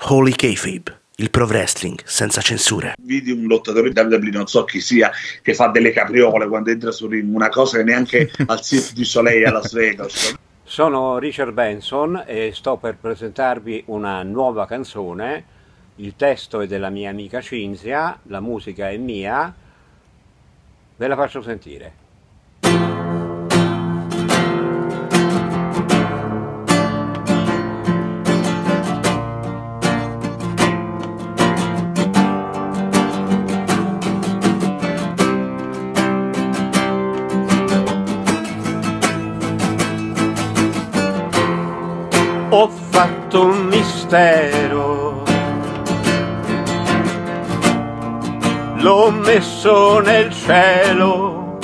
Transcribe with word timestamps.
Holy 0.00 0.30
Kayfabe, 0.30 1.00
il 1.16 1.28
pro 1.28 1.44
wrestling 1.44 2.00
senza 2.04 2.40
censure. 2.40 2.94
Vidi 3.02 3.32
un 3.32 3.46
lottatore 3.46 3.90
di 3.90 3.98
WWE, 3.98 4.30
non 4.30 4.46
so 4.46 4.64
chi 4.64 4.80
sia, 4.80 5.10
che 5.42 5.54
fa 5.54 5.66
delle 5.66 5.90
capriole 5.90 6.46
quando 6.46 6.70
entra 6.70 6.92
su 6.92 7.08
ring, 7.08 7.34
una 7.34 7.48
cosa 7.48 7.78
che 7.78 7.82
neanche 7.82 8.30
al 8.46 8.60
Cirque 8.60 8.92
du 8.94 9.02
Soleil 9.02 9.44
a 9.46 9.50
Las 9.50 9.72
Vegas. 9.72 10.36
Sono 10.62 11.18
Richard 11.18 11.52
Benson 11.52 12.22
e 12.26 12.52
sto 12.54 12.76
per 12.76 12.96
presentarvi 12.96 13.84
una 13.86 14.22
nuova 14.22 14.66
canzone. 14.66 15.56
Il 15.96 16.14
testo 16.14 16.60
è 16.60 16.68
della 16.68 16.90
mia 16.90 17.10
amica 17.10 17.40
Cinzia, 17.40 18.20
la 18.24 18.40
musica 18.40 18.88
è 18.88 18.96
mia. 18.96 19.52
Ve 20.96 21.06
la 21.08 21.16
faccio 21.16 21.42
sentire. 21.42 22.06
Fatto 43.28 43.44
un 43.44 43.66
mistero. 43.66 45.22
L'ho 48.76 49.10
messo 49.10 50.00
nel 50.00 50.32
cielo 50.32 51.58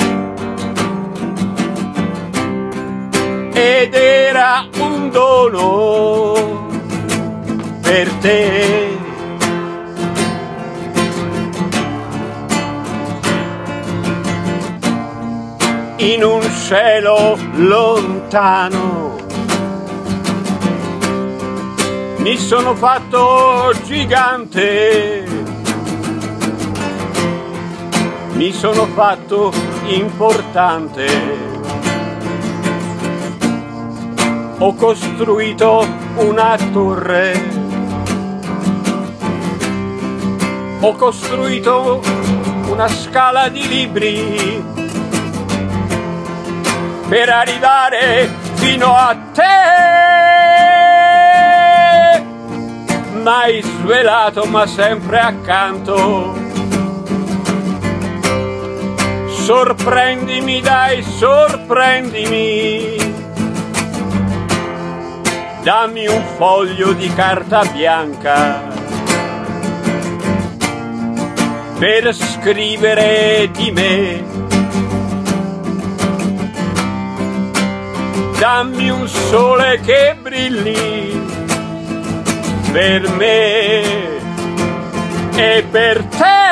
ed 3.54 3.94
era 3.94 4.66
un 4.78 5.10
dono 5.10 6.66
per 7.80 8.10
te. 8.20 8.98
In 15.96 16.22
un 16.22 16.42
cielo 16.66 17.38
lontano 17.54 19.13
mi 22.24 22.38
sono 22.38 22.74
fatto 22.74 23.70
gigante, 23.84 25.26
mi 28.32 28.50
sono 28.50 28.86
fatto 28.86 29.52
importante, 29.88 31.06
ho 34.56 34.74
costruito 34.74 35.86
una 36.16 36.56
torre, 36.72 37.42
ho 40.80 40.94
costruito 40.94 42.00
una 42.70 42.88
scala 42.88 43.50
di 43.50 43.68
libri 43.68 44.64
per 47.06 47.28
arrivare 47.28 48.30
fino 48.54 48.94
a 48.94 49.14
te 49.34 50.13
mai 53.24 53.62
svelato 53.62 54.44
ma 54.44 54.66
sempre 54.66 55.18
accanto. 55.18 56.34
Sorprendimi 59.30 60.60
dai, 60.60 61.02
sorprendimi. 61.02 62.96
Dammi 65.62 66.06
un 66.06 66.22
foglio 66.36 66.92
di 66.92 67.10
carta 67.14 67.64
bianca 67.64 68.60
per 71.78 72.14
scrivere 72.14 73.48
di 73.52 73.70
me. 73.70 74.24
Dammi 78.38 78.90
un 78.90 79.08
sole 79.08 79.80
che 79.80 80.14
brilli 80.20 81.33
per 82.74 83.08
me 83.10 83.82
e 85.36 85.64
per 85.70 86.02
te. 86.06 86.42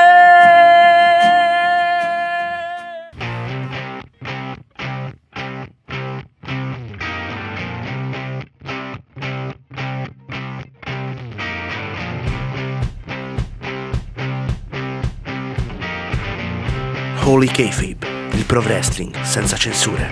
Holy 17.25 17.49
Kayfabe, 17.49 18.07
il 18.35 18.45
pro 18.45 18.61
wrestling 18.61 19.21
senza 19.23 19.57
censure. 19.57 20.09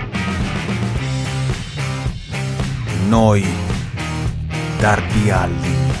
Noi, 3.07 3.45
Darby 4.77 5.29
Allin 5.29 6.00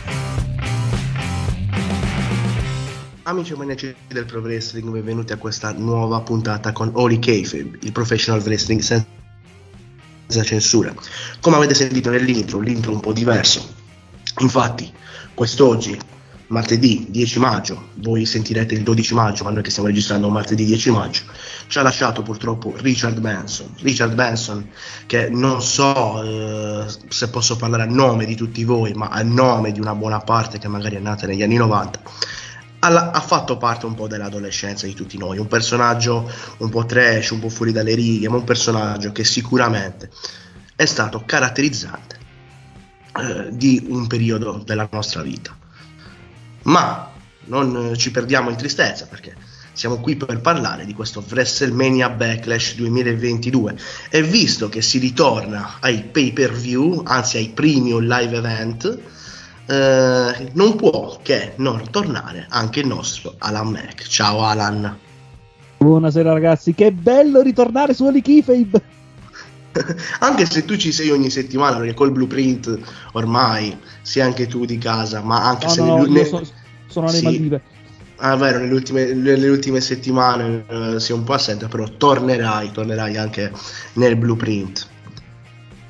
Amici 3.41 3.55
e 3.55 3.57
maniaci 3.57 3.95
del 4.07 4.25
Pro 4.25 4.39
Wrestling, 4.39 4.87
benvenuti 4.91 5.33
a 5.33 5.37
questa 5.37 5.71
nuova 5.71 6.21
puntata 6.21 6.71
con 6.73 6.91
Oli 6.93 7.17
Kayfabe, 7.17 7.79
il 7.81 7.91
professional 7.91 8.39
wrestling 8.43 8.81
senza 8.81 10.43
censura. 10.43 10.93
Come 11.39 11.55
avete 11.55 11.73
sentito 11.73 12.11
nell'intro, 12.11 12.59
l'intro 12.59 12.91
un 12.91 12.99
po' 12.99 13.13
diverso. 13.13 13.67
Infatti, 14.41 14.93
quest'oggi, 15.33 15.97
martedì 16.49 17.07
10 17.09 17.39
maggio, 17.39 17.87
voi 17.95 18.27
sentirete 18.27 18.75
il 18.75 18.83
12 18.83 19.15
maggio, 19.15 19.43
ma 19.43 19.49
noi 19.49 19.63
che 19.63 19.71
stiamo 19.71 19.89
registrando 19.89 20.29
martedì 20.29 20.63
10 20.63 20.91
maggio, 20.91 21.21
ci 21.65 21.79
ha 21.79 21.81
lasciato 21.81 22.21
purtroppo 22.21 22.75
Richard 22.77 23.19
Benson. 23.19 23.73
Richard 23.79 24.13
Benson, 24.13 24.69
che 25.07 25.29
non 25.31 25.63
so 25.63 26.21
eh, 26.21 26.85
se 27.07 27.29
posso 27.29 27.55
parlare 27.55 27.81
a 27.81 27.87
nome 27.87 28.25
di 28.25 28.35
tutti 28.35 28.63
voi, 28.63 28.93
ma 28.93 29.07
a 29.07 29.23
nome 29.23 29.71
di 29.71 29.79
una 29.79 29.95
buona 29.95 30.19
parte 30.19 30.59
che 30.59 30.67
magari 30.67 30.97
è 30.97 30.99
nata 30.99 31.25
negli 31.25 31.41
anni 31.41 31.55
90 31.55 32.39
alla, 32.81 33.11
ha 33.11 33.21
fatto 33.21 33.57
parte 33.57 33.85
un 33.85 33.95
po' 33.95 34.07
dell'adolescenza 34.07 34.85
di 34.85 34.93
tutti 34.93 35.17
noi, 35.17 35.37
un 35.37 35.47
personaggio 35.47 36.29
un 36.57 36.69
po' 36.69 36.85
trash, 36.85 37.29
un 37.31 37.39
po' 37.39 37.49
fuori 37.49 37.71
dalle 37.71 37.95
righe, 37.95 38.29
ma 38.29 38.37
un 38.37 38.43
personaggio 38.43 39.11
che 39.11 39.23
sicuramente 39.23 40.09
è 40.75 40.85
stato 40.85 41.23
caratterizzante 41.25 42.17
eh, 43.19 43.49
di 43.51 43.85
un 43.89 44.07
periodo 44.07 44.61
della 44.65 44.87
nostra 44.91 45.21
vita. 45.21 45.55
Ma 46.63 47.11
non 47.45 47.93
ci 47.97 48.11
perdiamo 48.11 48.49
in 48.49 48.55
tristezza 48.55 49.05
perché 49.05 49.35
siamo 49.73 49.99
qui 49.99 50.15
per 50.15 50.41
parlare 50.41 50.85
di 50.85 50.93
questo 50.93 51.23
WrestleMania 51.27 52.09
Backlash 52.09 52.75
2022 52.75 53.77
e 54.09 54.21
visto 54.21 54.69
che 54.69 54.81
si 54.81 54.97
ritorna 54.97 55.77
ai 55.79 56.03
pay 56.03 56.33
per 56.33 56.51
view, 56.51 57.01
anzi 57.05 57.37
ai 57.37 57.49
premium 57.49 58.01
live 58.01 58.37
event, 58.37 58.99
eh, 59.71 60.49
non 60.51 60.75
può 60.75 61.17
che 61.21 61.53
non 61.57 61.81
tornare 61.89 62.45
anche 62.49 62.81
il 62.81 62.87
nostro 62.87 63.35
Alan 63.37 63.69
Mac. 63.69 64.03
Ciao 64.03 64.43
Alan. 64.43 64.97
Buonasera 65.77 66.33
ragazzi, 66.33 66.73
che 66.73 66.91
bello 66.91 67.41
ritornare 67.41 67.93
su 67.93 68.05
Ali 68.05 68.21
Keyfabe. 68.21 68.81
anche 70.19 70.45
se 70.45 70.65
tu 70.65 70.75
ci 70.75 70.91
sei 70.91 71.09
ogni 71.09 71.29
settimana, 71.29 71.77
perché 71.77 71.93
col 71.93 72.11
blueprint 72.11 72.77
ormai 73.13 73.77
sei 74.01 74.23
anche 74.23 74.45
tu 74.47 74.65
di 74.65 74.77
casa, 74.77 75.21
ma 75.21 75.47
anche 75.47 75.67
no, 75.67 75.71
se 75.71 75.81
no, 75.81 75.97
nelle... 76.01 76.25
so, 76.25 76.41
sono 76.87 77.07
alle 77.07 77.17
sì. 77.17 77.23
Maldive. 77.23 77.61
Ah, 78.17 78.35
vero, 78.35 78.59
nelle 78.59 78.73
ultime, 78.73 79.13
nelle 79.13 79.47
ultime 79.47 79.79
settimane 79.79 80.65
eh, 80.67 80.99
sei 80.99 81.15
un 81.15 81.23
po' 81.23 81.33
assente, 81.33 81.67
però 81.67 81.85
tornerai, 81.85 82.71
tornerai 82.71 83.17
anche 83.17 83.51
nel 83.93 84.17
blueprint. 84.17 84.89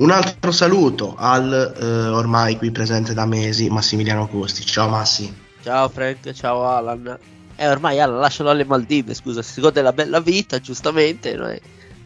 Un 0.02 0.10
altro 0.10 0.52
saluto 0.52 1.14
al 1.16 1.76
eh, 1.80 1.86
ormai 2.08 2.58
qui 2.58 2.72
presente 2.72 3.14
da 3.14 3.28
mesi 3.28 3.70
Massimiliano 3.70 4.28
Costi. 4.28 4.66
Ciao 4.66 4.90
Massi. 4.90 5.32
Ciao 5.62 5.90
Frank, 5.90 6.32
ciao 6.34 6.68
Alan. 6.68 7.20
Eh, 7.56 7.70
ormai 7.70 8.00
Alan 8.00 8.20
lascialo 8.20 8.50
alle 8.50 8.66
Maldive, 8.66 9.14
scusa, 9.14 9.44
si 9.44 9.62
gode 9.62 9.76
della 9.76 9.94
bella 9.94 10.20
vita, 10.20 10.60
giustamente. 10.60 11.36
Noi... 11.36 11.62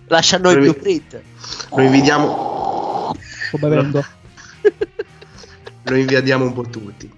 Lascia 0.07 0.37
noi, 0.37 0.55
noi 0.55 0.63
blueprint. 0.63 1.21
Noi 1.73 1.85
invidiamo... 1.85 3.15
Sto 3.47 3.57
bevendo. 3.59 4.03
Lo 5.83 5.95
invidiamo 5.95 6.43
un 6.43 6.53
po' 6.53 6.63
tutti. 6.63 7.14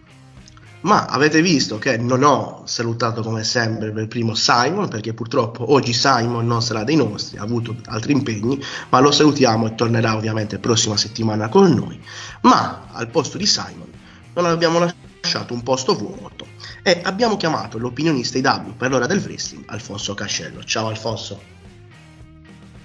Ma 0.87 1.03
avete 1.05 1.41
visto 1.41 1.77
che 1.79 1.97
non 1.97 2.23
ho 2.23 2.61
salutato 2.63 3.21
come 3.21 3.43
sempre 3.43 3.91
per 3.91 4.07
primo 4.07 4.35
Simon, 4.35 4.87
perché 4.87 5.13
purtroppo 5.13 5.73
oggi 5.73 5.91
Simon 5.91 6.47
non 6.47 6.61
sarà 6.61 6.85
dei 6.85 6.95
nostri, 6.95 7.37
ha 7.37 7.41
avuto 7.41 7.75
altri 7.87 8.13
impegni, 8.13 8.57
ma 8.87 9.01
lo 9.01 9.11
salutiamo 9.11 9.67
e 9.67 9.75
tornerà 9.75 10.15
ovviamente 10.15 10.59
prossima 10.59 10.95
settimana 10.95 11.49
con 11.49 11.73
noi. 11.73 11.99
Ma 12.43 12.87
al 12.93 13.09
posto 13.09 13.37
di 13.37 13.45
Simon 13.45 13.91
non 14.33 14.45
abbiamo 14.45 14.79
lasciato 14.79 15.53
un 15.53 15.61
posto 15.61 15.93
vuoto 15.93 16.47
e 16.81 17.01
abbiamo 17.03 17.35
chiamato 17.35 17.77
l'opinionista 17.77 18.37
IW 18.37 18.77
per 18.77 18.89
l'ora 18.89 19.07
del 19.07 19.19
wrestling, 19.19 19.65
Alfonso 19.67 20.13
Cascello. 20.13 20.63
Ciao 20.63 20.87
Alfonso. 20.87 21.55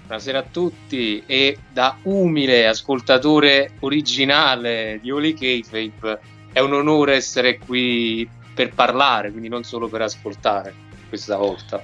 Buonasera 0.06 0.40
a 0.40 0.44
tutti 0.50 1.22
e 1.24 1.56
da 1.72 1.96
umile 2.02 2.66
ascoltatore 2.66 3.74
originale 3.78 4.98
di 5.00 5.12
Oli 5.12 5.34
Kayfabe 5.34 6.31
è 6.52 6.60
un 6.60 6.72
onore 6.74 7.14
essere 7.14 7.58
qui 7.58 8.28
per 8.54 8.72
parlare, 8.74 9.30
quindi 9.30 9.48
non 9.48 9.64
solo 9.64 9.88
per 9.88 10.02
ascoltare 10.02 10.74
questa 11.08 11.36
volta. 11.36 11.82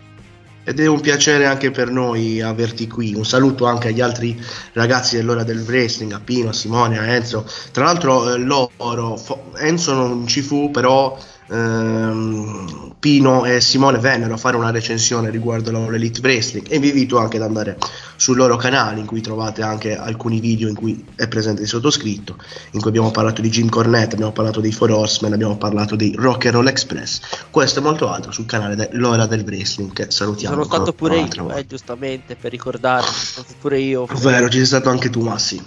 Ed 0.65 0.81
è 0.81 0.87
un 0.87 1.01
piacere 1.01 1.47
anche 1.47 1.71
per 1.71 1.89
noi 1.91 2.43
averti 2.43 2.87
qui. 2.87 3.15
Un 3.15 3.25
saluto 3.25 3.65
anche 3.65 3.89
agli 3.89 4.03
altri 4.03 4.39
ragazzi 4.75 5.17
dell'ora 5.17 5.43
del 5.43 5.63
wrestling, 5.63 6.13
a 6.13 6.21
Pino, 6.21 6.51
a 6.51 6.53
Simone, 6.53 6.99
a 6.99 7.07
Enzo. 7.07 7.47
Tra 7.73 7.85
l'altro 7.85 8.35
eh, 8.35 8.37
loro, 8.37 9.19
Enzo 9.57 9.95
non 9.95 10.27
ci 10.27 10.43
fu, 10.43 10.71
però 10.71 11.19
ehm, 11.49 12.95
Pino 12.99 13.45
e 13.45 13.61
Simone 13.61 13.99
vennero 13.99 14.35
a 14.35 14.37
fare 14.37 14.57
una 14.57 14.71
recensione 14.71 15.31
riguardo 15.31 15.71
l'Elite 15.89 16.21
Wrestling 16.21 16.67
e 16.69 16.79
vi 16.79 16.89
invito 16.89 17.19
anche 17.19 17.37
ad 17.37 17.45
andare 17.45 17.79
sul 18.17 18.37
loro 18.37 18.57
canale 18.57 18.99
in 18.99 19.07
cui 19.07 19.21
trovate 19.21 19.63
anche 19.63 19.97
alcuni 19.97 20.41
video 20.41 20.69
in 20.69 20.75
cui 20.75 21.05
è 21.15 21.29
presente 21.29 21.63
il 21.63 21.69
sottoscritto, 21.69 22.37
in 22.73 22.81
cui 22.81 22.89
abbiamo 22.89 23.11
parlato 23.13 23.41
di 23.41 23.49
Jim 23.51 23.69
Cornette, 23.69 24.15
abbiamo 24.15 24.33
parlato 24.33 24.61
dei 24.61 24.73
Four 24.73 24.91
Horsemen, 24.91 25.33
abbiamo 25.33 25.57
parlato 25.57 25.95
di 25.95 26.15
Rock 26.19 26.47
and 26.47 26.55
Roll 26.55 26.67
Express, 26.67 27.21
questo 27.51 27.79
e 27.79 27.83
molto 27.83 28.09
altro 28.09 28.33
sul 28.33 28.47
canale 28.47 28.75
dell'Ora 28.75 29.27
del 29.27 29.45
Wrestling 29.47 29.93
che 29.93 30.11
salutiamo. 30.11 30.55
Sono 30.55 30.67
stato 30.67 30.93
pure 30.93 31.21
io, 31.21 31.55
eh, 31.55 31.67
giustamente, 31.67 32.35
per 32.35 32.51
ricordare, 32.51 33.03
sono 33.03 33.45
stato 33.45 33.55
pure 33.61 33.79
io. 33.79 34.07
Ovvero, 34.11 34.49
ci 34.49 34.57
sei 34.57 34.67
stato 34.67 34.89
anche 34.89 35.09
tu 35.09 35.21
Massi. 35.21 35.65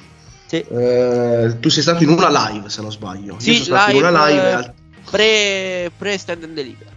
Sì. 0.48 0.58
Eh, 0.58 1.56
tu 1.62 1.70
sei 1.70 1.82
stato 1.82 2.04
in 2.04 2.10
una 2.10 2.28
live 2.30 2.70
se 2.70 2.82
non 2.82 2.92
sbaglio. 2.92 3.36
Sì, 3.40 3.52
io 3.52 3.64
sono 3.64 3.78
stato 3.78 3.92
live, 3.94 4.08
in 4.08 4.14
una 4.14 4.26
live. 4.28 4.60
Eh, 4.60 4.81
pre, 5.12 5.92
pre 5.96 6.18
stand 6.18 6.44
and 6.44 6.54
deliver. 6.54 6.88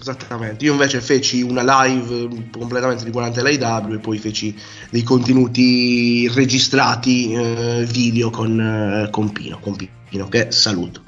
Esattamente, 0.00 0.64
io 0.64 0.72
invece 0.72 1.00
feci 1.00 1.42
una 1.42 1.62
live 1.84 2.28
completamente 2.52 3.04
riguardante 3.04 3.42
l'AIW 3.42 3.94
e 3.94 3.98
poi 3.98 4.18
feci 4.18 4.56
dei 4.90 5.02
contenuti 5.02 6.28
registrati 6.28 7.32
eh, 7.32 7.84
video 7.88 8.30
con, 8.30 8.60
eh, 8.60 9.10
con, 9.10 9.32
Pino, 9.32 9.58
con 9.58 9.76
Pino, 10.08 10.28
che 10.28 10.52
saluto. 10.52 11.02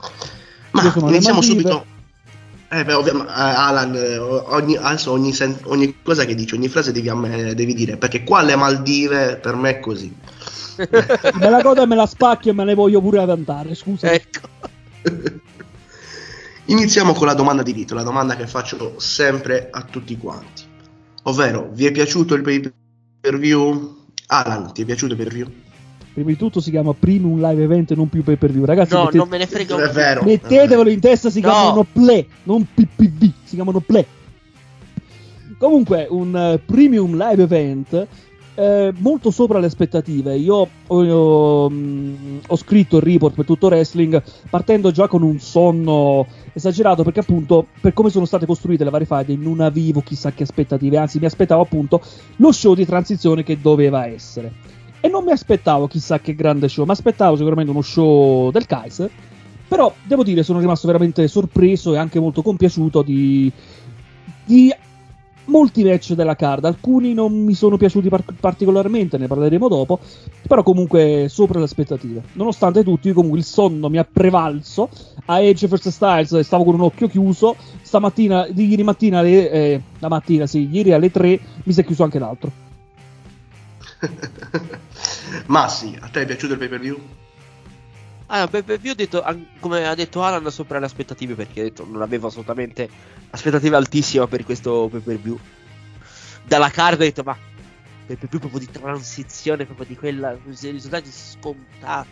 Ma 0.73 0.93
iniziamo 0.97 1.41
subito. 1.41 1.85
Eh 2.73 2.85
beh, 2.85 2.93
ovviamente, 2.93 3.31
eh, 3.31 3.35
Alan, 3.35 3.95
eh, 3.95 4.19
ogni, 4.19 4.77
adesso 4.77 5.13
ogni, 5.13 5.35
ogni, 5.65 5.97
cosa 6.03 6.25
che 6.25 6.35
dici, 6.35 6.55
ogni 6.55 6.69
frase 6.69 6.93
devi, 6.93 7.11
devi, 7.55 7.75
dire, 7.75 7.97
perché 7.97 8.23
qua 8.23 8.43
le 8.43 8.57
Maldive 8.57 9.37
per 9.37 9.57
me 9.57 9.71
è 9.71 9.81
così. 9.81 10.13
me 10.81 11.51
la 11.51 11.61
e 11.61 11.87
me 11.87 11.97
la 11.97 12.07
spacchio 12.07 12.51
e 12.53 12.55
me 12.55 12.65
ne 12.65 12.75
voglio 12.75 13.01
pure 13.01 13.21
avvantare, 13.21 13.75
scusa. 13.75 14.13
Ecco. 14.13 14.49
Iniziamo 16.71 17.15
con 17.15 17.27
la 17.27 17.35
domanda 17.35 17.65
di 17.65 17.73
rito, 17.73 17.97
la 17.97 18.05
domanda 18.05 18.37
che 18.37 18.47
faccio 18.47 18.95
sempre 18.99 19.71
a 19.73 19.83
tutti 19.83 20.17
quanti. 20.17 20.63
Ovvero, 21.25 21.69
vi 21.73 21.87
è 21.87 21.91
piaciuto 21.91 22.35
il 22.35 22.43
pay 22.43 22.61
per 23.21 23.39
view? 23.39 23.97
Alan, 24.29 24.73
ti 24.73 24.83
è 24.83 24.85
piaciuto 24.85 25.15
il 25.15 25.19
pay 25.19 25.27
per 25.27 25.35
view? 25.35 25.51
Prima 26.15 26.29
di 26.29 26.37
tutto 26.37 26.61
si 26.61 26.71
chiama 26.71 26.95
Premium 26.95 27.41
Live 27.41 27.61
Event 27.65 27.91
e 27.91 27.97
non 27.97 28.09
più 28.09 28.23
pay 28.23 28.37
per 28.37 28.53
view. 28.53 28.65
Ragazzi, 28.65 28.93
no, 28.93 29.01
mettete... 29.01 29.19
non 29.19 29.29
me 29.29 29.39
ne 29.39 29.47
frega 29.49 29.75
un 29.75 29.81
è 29.81 29.89
vero. 29.89 30.23
Mettetevelo 30.23 30.89
in 30.91 31.01
testa, 31.01 31.29
si 31.29 31.41
No. 31.41 31.51
chiamano 31.51 31.87
Play, 31.93 32.29
non 32.45 32.65
PPV, 32.73 33.33
si 33.43 33.55
chiamano 33.57 33.81
Play. 33.81 34.07
Comunque, 35.59 36.07
un 36.09 36.37
eh, 36.37 36.61
Premium 36.65 37.17
Live 37.17 37.43
Event 37.43 38.07
eh, 38.55 38.93
molto 38.99 39.31
sopra 39.31 39.59
le 39.59 39.67
aspettative. 39.67 40.37
Io 40.37 40.69
ho, 40.87 41.05
ho, 41.05 41.71
mh, 41.71 42.41
ho 42.47 42.57
scritto 42.57 42.97
il 42.99 43.03
report 43.03 43.35
per 43.35 43.45
tutto 43.45 43.69
wrestling 43.69 44.23
partendo 44.51 44.91
già 44.91 45.09
con 45.09 45.23
un 45.23 45.39
sonno 45.41 46.27
esagerato 46.53 47.03
perché 47.03 47.21
appunto 47.21 47.67
per 47.81 47.93
come 47.93 48.11
sono 48.11 48.25
state 48.25 48.47
costruite 48.47 48.85
le 48.85 48.91
varie 48.91 49.07
file 49.07 49.37
non 49.37 49.61
avevo 49.61 50.01
chissà 50.01 50.33
che 50.33 50.43
aspettative, 50.43 50.97
anzi 50.97 51.19
mi 51.19 51.27
aspettavo 51.27 51.63
appunto 51.63 52.03
lo 52.37 52.53
show 52.53 52.75
di 52.75 52.87
transizione 52.87 53.43
che 53.43 53.61
doveva 53.61 54.07
essere. 54.07 54.53
E 55.01 55.09
non 55.09 55.25
mi 55.25 55.33
aspettavo 55.33 55.87
chissà 55.87 56.21
che 56.21 56.35
grande 56.35 56.69
show, 56.69 56.85
mi 56.85 56.91
aspettavo 56.91 57.37
sicuramente 57.37 57.71
uno 57.71 57.83
show 57.83 58.51
del 58.51 58.67
Kaiser, 58.67 59.11
però 59.67 59.93
devo 60.05 60.23
dire 60.25 60.43
sono 60.43 60.59
rimasto 60.59 60.87
veramente 60.87 61.27
sorpreso 61.29 61.95
e 61.95 61.99
anche 61.99 62.21
molto 62.21 62.43
compiaciuto 62.43 63.03
di, 63.03 63.51
di 64.45 64.75
molti 65.51 65.85
match 65.85 66.15
della 66.15 66.37
card, 66.37 66.65
alcuni 66.65 67.13
non 67.13 67.33
mi 67.45 67.55
sono 67.55 67.77
piaciuti 67.77 68.09
par- 68.09 68.25
particolarmente, 68.39 69.19
ne 69.19 69.27
parleremo 69.27 69.69
dopo, 69.69 69.99
però 70.47 70.63
comunque 70.63 71.27
sopra 71.29 71.59
le 71.59 71.65
aspettative. 71.65 72.23
Nonostante 72.35 72.83
tutto, 72.83 73.13
comunque 73.13 73.41
il 73.41 73.45
sonno 73.45 73.89
mi 73.89 73.99
ha 73.99 74.09
prevalso, 74.11 74.89
a 75.27 75.41
Edge 75.41 75.67
vs 75.67 75.89
Styles 75.89 76.39
stavo 76.41 76.65
con 76.65 76.75
un 76.75 76.83
occhio 76.83 77.09
chiuso, 77.09 77.57
stamattina, 77.83 78.47
di 78.49 78.69
ieri 78.69 78.85
mattina, 78.85 79.19
alle, 79.19 79.51
eh, 79.51 79.83
la 79.99 80.09
mattina, 80.09 80.47
sì, 80.47 80.69
ieri 80.71 80.93
alle 80.93 81.11
3 81.11 81.41
mi 81.65 81.73
si 81.73 81.81
è 81.81 81.85
chiuso 81.85 82.05
anche 82.05 82.19
l'altro. 82.19 82.51
Ma 85.47 85.69
sì, 85.69 85.97
a 86.01 86.09
te 86.09 86.23
è 86.23 86.27
piaciuto 86.27 86.55
il 86.55 86.59
pay 86.59 86.69
per 86.69 86.81
view? 86.81 86.99
Ah, 88.33 88.47
per, 88.47 88.63
per 88.63 88.79
ho 88.85 88.95
detto, 88.95 89.25
come 89.59 89.89
ha 89.89 89.95
detto 89.97 90.23
Alan, 90.23 90.49
sopra 90.53 90.79
le 90.79 90.85
aspettative, 90.85 91.35
perché 91.35 91.63
detto 91.63 91.85
non 91.85 92.01
avevo 92.01 92.29
assolutamente 92.29 92.89
aspettative 93.31 93.75
altissime 93.75 94.29
per 94.29 94.45
questo 94.45 94.89
pay 94.89 95.01
per 95.01 95.19
view. 95.19 95.37
Dalla 96.45 96.71
card 96.71 97.01
ho 97.01 97.03
detto, 97.03 97.25
ma 97.25 97.37
pay 98.07 98.15
per 98.15 98.29
view 98.29 98.39
proprio 98.39 98.61
di 98.61 98.71
transizione, 98.71 99.65
proprio 99.65 99.87
di 99.87 99.97
quella, 99.97 100.39
risultati 100.45 101.11
scontati. 101.11 102.09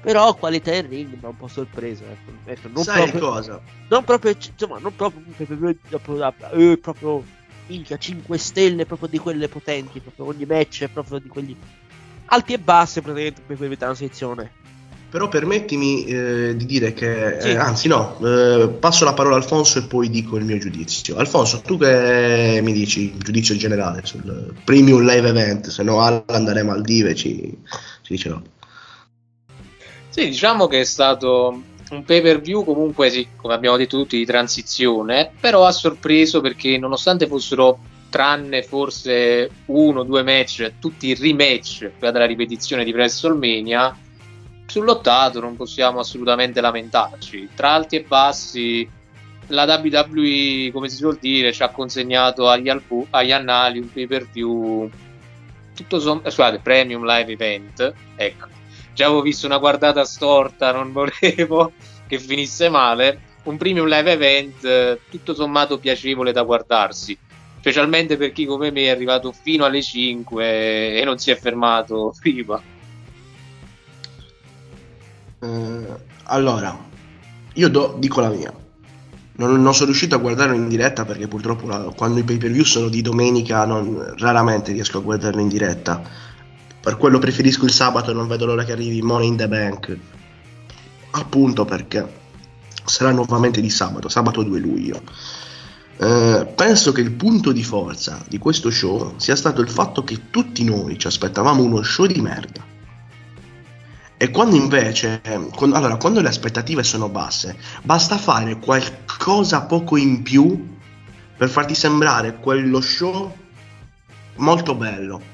Però 0.00 0.34
qualità 0.34 0.74
in 0.74 0.88
ring 0.88 1.12
mi 1.12 1.20
ha 1.22 1.28
un 1.28 1.36
po' 1.36 1.46
sorpreso. 1.46 2.02
Ecco. 2.02 2.32
Ecco, 2.44 2.68
non, 2.68 2.82
Sai 2.82 3.10
proprio, 3.10 3.30
cosa? 3.30 3.62
non 3.88 4.02
proprio, 4.02 4.36
insomma, 4.36 4.78
non 4.80 4.96
proprio 4.96 5.22
un 5.24 5.36
pay 5.36 5.46
per 5.46 5.56
view 5.56 5.78
proprio, 5.88 6.34
eh, 6.50 6.78
proprio 6.78 7.24
minchia 7.68 7.96
5 7.96 8.36
stelle, 8.38 8.86
proprio 8.86 9.06
di 9.06 9.18
quelle 9.18 9.46
potenti, 9.46 10.00
proprio 10.00 10.26
ogni 10.26 10.46
match 10.46 10.82
è 10.82 10.88
proprio 10.88 11.20
di 11.20 11.28
quelli 11.28 11.56
alti 12.26 12.54
e 12.54 12.58
bassi, 12.58 13.00
praticamente 13.00 13.40
per 13.46 13.56
quella 13.56 13.76
transizione. 13.76 14.62
Però 15.14 15.28
permettimi 15.28 16.04
eh, 16.06 16.56
di 16.56 16.66
dire 16.66 16.92
che, 16.92 17.36
Sì. 17.38 17.50
eh, 17.50 17.56
anzi 17.56 17.86
no, 17.86 18.18
eh, 18.20 18.68
passo 18.80 19.04
la 19.04 19.12
parola 19.12 19.36
a 19.36 19.38
Alfonso 19.38 19.78
e 19.78 19.82
poi 19.82 20.10
dico 20.10 20.36
il 20.36 20.44
mio 20.44 20.58
giudizio. 20.58 21.14
Alfonso, 21.14 21.60
tu 21.60 21.78
che 21.78 22.58
mi 22.60 22.72
dici 22.72 23.12
il 23.14 23.22
giudizio 23.22 23.54
generale 23.54 24.00
sul 24.02 24.52
premium 24.64 25.06
live 25.06 25.28
event, 25.28 25.68
se 25.68 25.84
no 25.84 26.00
Alan 26.00 26.24
andare 26.26 26.58
a 26.58 26.64
Maldive 26.64 27.14
ci, 27.14 27.56
ci 28.02 28.12
dice 28.12 28.28
no. 28.28 28.42
Sì, 30.08 30.30
diciamo 30.30 30.66
che 30.66 30.80
è 30.80 30.84
stato 30.84 31.62
un 31.90 32.04
pay 32.04 32.20
per 32.20 32.40
view 32.40 32.64
comunque, 32.64 33.08
sì, 33.08 33.28
come 33.36 33.54
abbiamo 33.54 33.76
detto 33.76 33.96
tutti, 33.96 34.16
di 34.16 34.26
transizione, 34.26 35.30
però 35.38 35.64
ha 35.64 35.70
sorpreso 35.70 36.40
perché 36.40 36.76
nonostante 36.76 37.28
fossero 37.28 37.78
tranne 38.10 38.64
forse 38.64 39.48
uno 39.66 40.00
o 40.00 40.02
due 40.02 40.24
match, 40.24 40.72
tutti 40.80 41.14
rematch 41.14 41.92
della 42.00 42.26
ripetizione 42.26 42.82
di 42.82 42.90
WrestleMania, 42.90 43.96
sul 44.74 44.86
lottato 44.86 45.38
non 45.38 45.54
possiamo 45.54 46.00
assolutamente 46.00 46.60
lamentarci. 46.60 47.50
Tra 47.54 47.70
alti 47.70 47.94
e 47.94 48.02
bassi, 48.02 48.88
la 49.48 49.66
WWE, 49.66 50.72
come 50.72 50.88
si 50.88 50.96
suol 50.96 51.16
dire, 51.20 51.52
ci 51.52 51.62
ha 51.62 51.68
consegnato 51.68 52.48
agli, 52.48 52.68
albu- 52.68 53.06
agli 53.10 53.30
annali 53.30 53.78
un 53.78 53.92
pay 53.92 54.08
per 54.08 54.26
view 54.32 54.90
tutto 55.76 56.00
sommato, 56.00 56.28
scusate, 56.28 56.58
premium 56.58 57.04
live 57.06 57.30
event, 57.30 57.94
ecco 58.16 58.46
già 58.92 59.06
avevo 59.06 59.22
visto 59.22 59.46
una 59.46 59.58
guardata 59.58 60.04
storta, 60.04 60.72
non 60.72 60.90
volevo 60.90 61.70
che 62.08 62.18
finisse 62.18 62.68
male. 62.68 63.20
Un 63.44 63.56
premium 63.56 63.86
live 63.86 64.10
event 64.10 64.98
tutto 65.08 65.34
sommato 65.34 65.78
piacevole 65.78 66.32
da 66.32 66.42
guardarsi, 66.42 67.16
specialmente 67.60 68.16
per 68.16 68.32
chi 68.32 68.44
come 68.44 68.72
me 68.72 68.86
è 68.86 68.88
arrivato 68.88 69.30
fino 69.30 69.64
alle 69.64 69.82
5 69.82 70.98
e 70.98 71.04
non 71.04 71.18
si 71.18 71.30
è 71.30 71.36
fermato 71.36 72.12
prima. 72.18 72.60
Eh, 75.44 75.86
allora, 76.24 76.76
io 77.54 77.68
do- 77.68 77.96
dico 77.98 78.20
la 78.20 78.30
mia. 78.30 78.52
Non, 79.36 79.60
non 79.60 79.74
sono 79.74 79.86
riuscito 79.86 80.14
a 80.14 80.18
guardarlo 80.18 80.54
in 80.54 80.68
diretta 80.68 81.04
perché 81.04 81.26
purtroppo 81.26 81.66
la- 81.66 81.92
quando 81.94 82.20
i 82.20 82.22
pay 82.22 82.38
per 82.38 82.50
view 82.50 82.62
sono 82.64 82.88
di 82.88 83.02
domenica 83.02 83.64
non- 83.64 84.14
raramente 84.16 84.72
riesco 84.72 84.98
a 84.98 85.02
guardarlo 85.02 85.40
in 85.40 85.48
diretta. 85.48 86.00
Per 86.80 86.96
quello 86.96 87.18
preferisco 87.18 87.64
il 87.64 87.72
sabato 87.72 88.10
e 88.10 88.14
non 88.14 88.28
vedo 88.28 88.46
l'ora 88.46 88.64
che 88.64 88.72
arrivi 88.72 89.02
Money 89.02 89.28
in 89.28 89.36
the 89.36 89.48
Bank. 89.48 89.98
Appunto 91.12 91.64
perché 91.64 92.22
sarà 92.84 93.10
nuovamente 93.10 93.60
di 93.60 93.70
sabato, 93.70 94.08
sabato 94.08 94.42
2 94.42 94.58
luglio. 94.60 95.02
Eh, 95.96 96.52
penso 96.54 96.92
che 96.92 97.00
il 97.00 97.12
punto 97.12 97.52
di 97.52 97.62
forza 97.62 98.22
di 98.28 98.38
questo 98.38 98.70
show 98.70 99.14
sia 99.16 99.36
stato 99.36 99.60
il 99.60 99.68
fatto 99.70 100.04
che 100.04 100.30
tutti 100.30 100.64
noi 100.64 100.98
ci 100.98 101.06
aspettavamo 101.06 101.62
uno 101.62 101.82
show 101.82 102.06
di 102.06 102.20
merda. 102.20 102.72
E 104.16 104.30
quando 104.30 104.54
invece, 104.56 105.20
quando, 105.54 105.76
allora, 105.76 105.96
quando 105.96 106.20
le 106.20 106.28
aspettative 106.28 106.82
sono 106.84 107.08
basse, 107.08 107.56
basta 107.82 108.16
fare 108.16 108.58
qualcosa 108.58 109.62
poco 109.62 109.96
in 109.96 110.22
più 110.22 110.72
per 111.36 111.48
farti 111.48 111.74
sembrare 111.74 112.36
quello 112.36 112.80
show 112.80 113.34
molto 114.36 114.74
bello. 114.74 115.32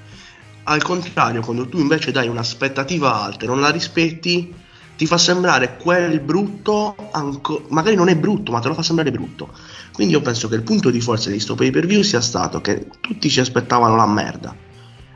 Al 0.65 0.83
contrario, 0.83 1.43
quando 1.43 1.69
tu 1.69 1.79
invece 1.79 2.11
dai 2.11 2.29
un'aspettativa 2.29 3.23
alta 3.23 3.45
e 3.45 3.49
non 3.49 3.61
la 3.61 3.71
rispetti, 3.71 4.55
ti 4.97 5.07
fa 5.07 5.19
sembrare 5.19 5.77
quel 5.77 6.21
brutto, 6.21 6.95
anco- 7.13 7.65
magari 7.69 7.97
non 7.97 8.09
è 8.09 8.17
brutto, 8.17 8.53
ma 8.53 8.61
te 8.61 8.69
lo 8.69 8.75
fa 8.75 8.83
sembrare 8.83 9.11
brutto. 9.11 9.49
Quindi 9.93 10.15
io 10.15 10.21
penso 10.21 10.49
che 10.49 10.55
il 10.55 10.63
punto 10.63 10.91
di 10.91 11.01
forza 11.01 11.31
di 11.31 11.41
sto 11.41 11.55
pay 11.55 11.71
per 11.71 11.87
view 11.87 12.03
sia 12.03 12.21
stato 12.21 12.61
che 12.61 12.87
tutti 13.01 13.29
ci 13.29 13.41
aspettavano 13.41 13.97
la 13.97 14.07
merda. 14.07 14.55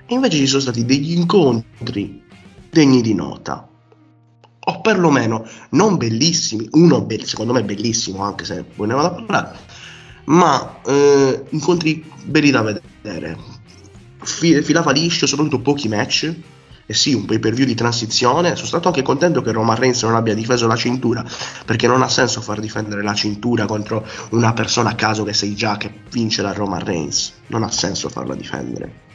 E 0.07 0.15
invece 0.15 0.37
ci 0.39 0.47
sono 0.47 0.61
stati 0.61 0.85
degli 0.85 1.13
incontri 1.13 2.24
degni 2.75 3.01
di 3.01 3.15
nota. 3.15 3.67
O 4.67 4.81
perlomeno 4.81 5.47
non 5.71 5.97
bellissimi, 5.97 6.67
uno 6.73 7.03
be- 7.03 7.25
secondo 7.25 7.53
me 7.53 7.63
bellissimo, 7.63 8.23
anche 8.23 8.45
se 8.45 8.65
poi 8.65 8.89
ne 8.89 8.95
vado 8.95 9.07
a 9.07 9.11
parlare, 9.13 9.59
ma 10.25 10.81
eh, 10.85 11.45
incontri 11.51 12.05
belli 12.25 12.51
da 12.51 12.63
vedere. 12.63 13.39
Fi- 14.23 14.63
filava 14.63 14.91
liscio, 14.91 15.27
soprattutto 15.27 15.61
pochi 15.61 15.89
match. 15.89 16.35
E 16.87 16.93
sì, 16.93 17.15
un 17.15 17.25
pay 17.25 17.39
per 17.39 17.55
view 17.55 17.67
di 17.67 17.75
transizione. 17.75 18.57
Sono 18.57 18.67
stato 18.67 18.89
anche 18.89 19.01
contento 19.03 19.41
che 19.41 19.53
Roman 19.53 19.77
Reigns 19.77 20.03
non 20.03 20.17
abbia 20.17 20.35
difeso 20.35 20.67
la 20.67 20.77
cintura, 20.77 21.25
perché 21.65 21.87
non 21.87 22.03
ha 22.03 22.09
senso 22.09 22.43
far 22.43 22.61
difendere 22.61 23.03
la 23.03 23.15
cintura 23.15 23.65
contro 23.65 24.07
una 24.31 24.53
persona 24.53 24.91
a 24.91 24.95
caso 24.95 25.25
che 25.25 25.33
sei 25.33 25.55
già 25.55 25.79
che 25.79 25.91
vince 26.11 26.43
la 26.43 26.53
Roman 26.53 26.85
Reigns. 26.85 27.33
Non 27.47 27.63
ha 27.63 27.71
senso 27.71 28.11
farla 28.11 28.35
difendere. 28.35 29.14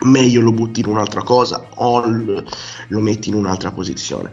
Meglio 0.00 0.40
lo 0.40 0.52
butti 0.52 0.80
in 0.80 0.86
un'altra 0.86 1.22
cosa 1.22 1.68
o 1.74 2.04
lo 2.06 3.00
metti 3.00 3.28
in 3.28 3.34
un'altra 3.34 3.72
posizione. 3.72 4.32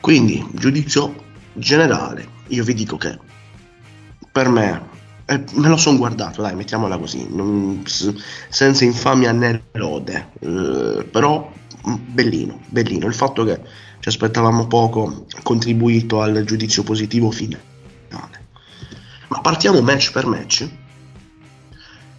Quindi, 0.00 0.46
giudizio 0.52 1.14
generale, 1.52 2.28
io 2.48 2.64
vi 2.64 2.74
dico 2.74 2.96
che 2.96 3.18
per 4.30 4.48
me 4.48 4.90
eh, 5.26 5.44
me 5.54 5.68
lo 5.68 5.76
sono 5.76 5.98
guardato, 5.98 6.42
dai, 6.42 6.54
mettiamola 6.54 6.98
così, 6.98 7.26
non- 7.30 7.82
senza 8.48 8.84
infamia 8.84 9.32
né 9.32 9.64
lode, 9.72 10.30
eh, 10.40 11.06
però 11.10 11.52
mm, 11.88 11.94
bellino, 12.06 12.60
bellino. 12.68 13.06
Il 13.06 13.14
fatto 13.14 13.44
che 13.44 13.60
ci 14.00 14.08
aspettavamo 14.08 14.66
poco 14.66 15.26
ha 15.36 15.42
contribuito 15.42 16.20
al 16.20 16.42
giudizio 16.44 16.82
positivo 16.82 17.30
finale. 17.30 17.70
Ma 19.28 19.40
partiamo 19.40 19.80
match 19.80 20.12
per 20.12 20.26
match 20.26 20.68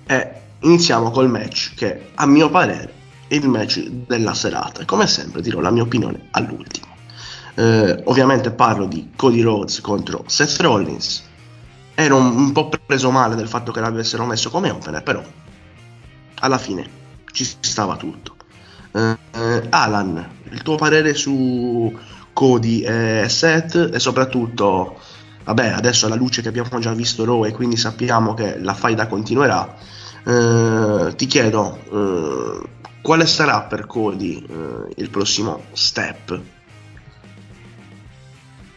e 0.05 0.41
iniziamo 0.63 1.11
col 1.11 1.29
match 1.29 1.73
che 1.75 2.11
a 2.15 2.25
mio 2.25 2.49
parere 2.49 2.93
è 3.27 3.35
il 3.35 3.47
match 3.47 3.87
della 3.87 4.33
serata. 4.33 4.85
Come 4.85 5.07
sempre 5.07 5.41
dirò 5.41 5.59
la 5.59 5.71
mia 5.71 5.83
opinione 5.83 6.27
all'ultimo. 6.31 6.87
Eh, 7.55 8.01
ovviamente 8.05 8.51
parlo 8.51 8.85
di 8.85 9.11
Cody 9.15 9.41
Rhodes 9.41 9.79
contro 9.81 10.23
Seth 10.27 10.59
Rollins. 10.59 11.23
Ero 11.95 12.17
un, 12.17 12.35
un 12.35 12.51
po' 12.51 12.69
preso 12.69 13.11
male 13.11 13.35
del 13.35 13.47
fatto 13.47 13.71
che 13.71 13.79
l'avessero 13.79 14.25
messo 14.25 14.49
come 14.49 14.69
opener, 14.69 15.03
però 15.03 15.23
alla 16.39 16.57
fine 16.57 17.01
ci 17.31 17.45
stava 17.59 17.95
tutto. 17.95 18.35
Eh, 18.91 19.67
Alan, 19.69 20.29
il 20.49 20.61
tuo 20.61 20.75
parere 20.75 21.13
su 21.13 21.91
Cody 22.33 22.81
e 22.81 23.25
Seth 23.29 23.91
e 23.93 23.99
soprattutto, 23.99 24.99
vabbè, 25.43 25.69
adesso 25.69 26.07
alla 26.07 26.15
luce 26.15 26.41
che 26.41 26.47
abbiamo 26.47 26.79
già 26.79 26.93
visto 26.93 27.25
Raw 27.25 27.45
e 27.45 27.51
quindi 27.51 27.77
sappiamo 27.77 28.33
che 28.33 28.59
la 28.59 28.73
faida 28.73 29.07
continuerà, 29.07 29.77
eh, 30.25 31.13
ti 31.15 31.25
chiedo 31.25 31.79
eh, 31.91 32.67
quale 33.01 33.25
sarà 33.25 33.61
per 33.63 33.85
Cody 33.85 34.45
eh, 34.47 34.93
il 34.95 35.09
prossimo 35.09 35.63
step? 35.73 36.41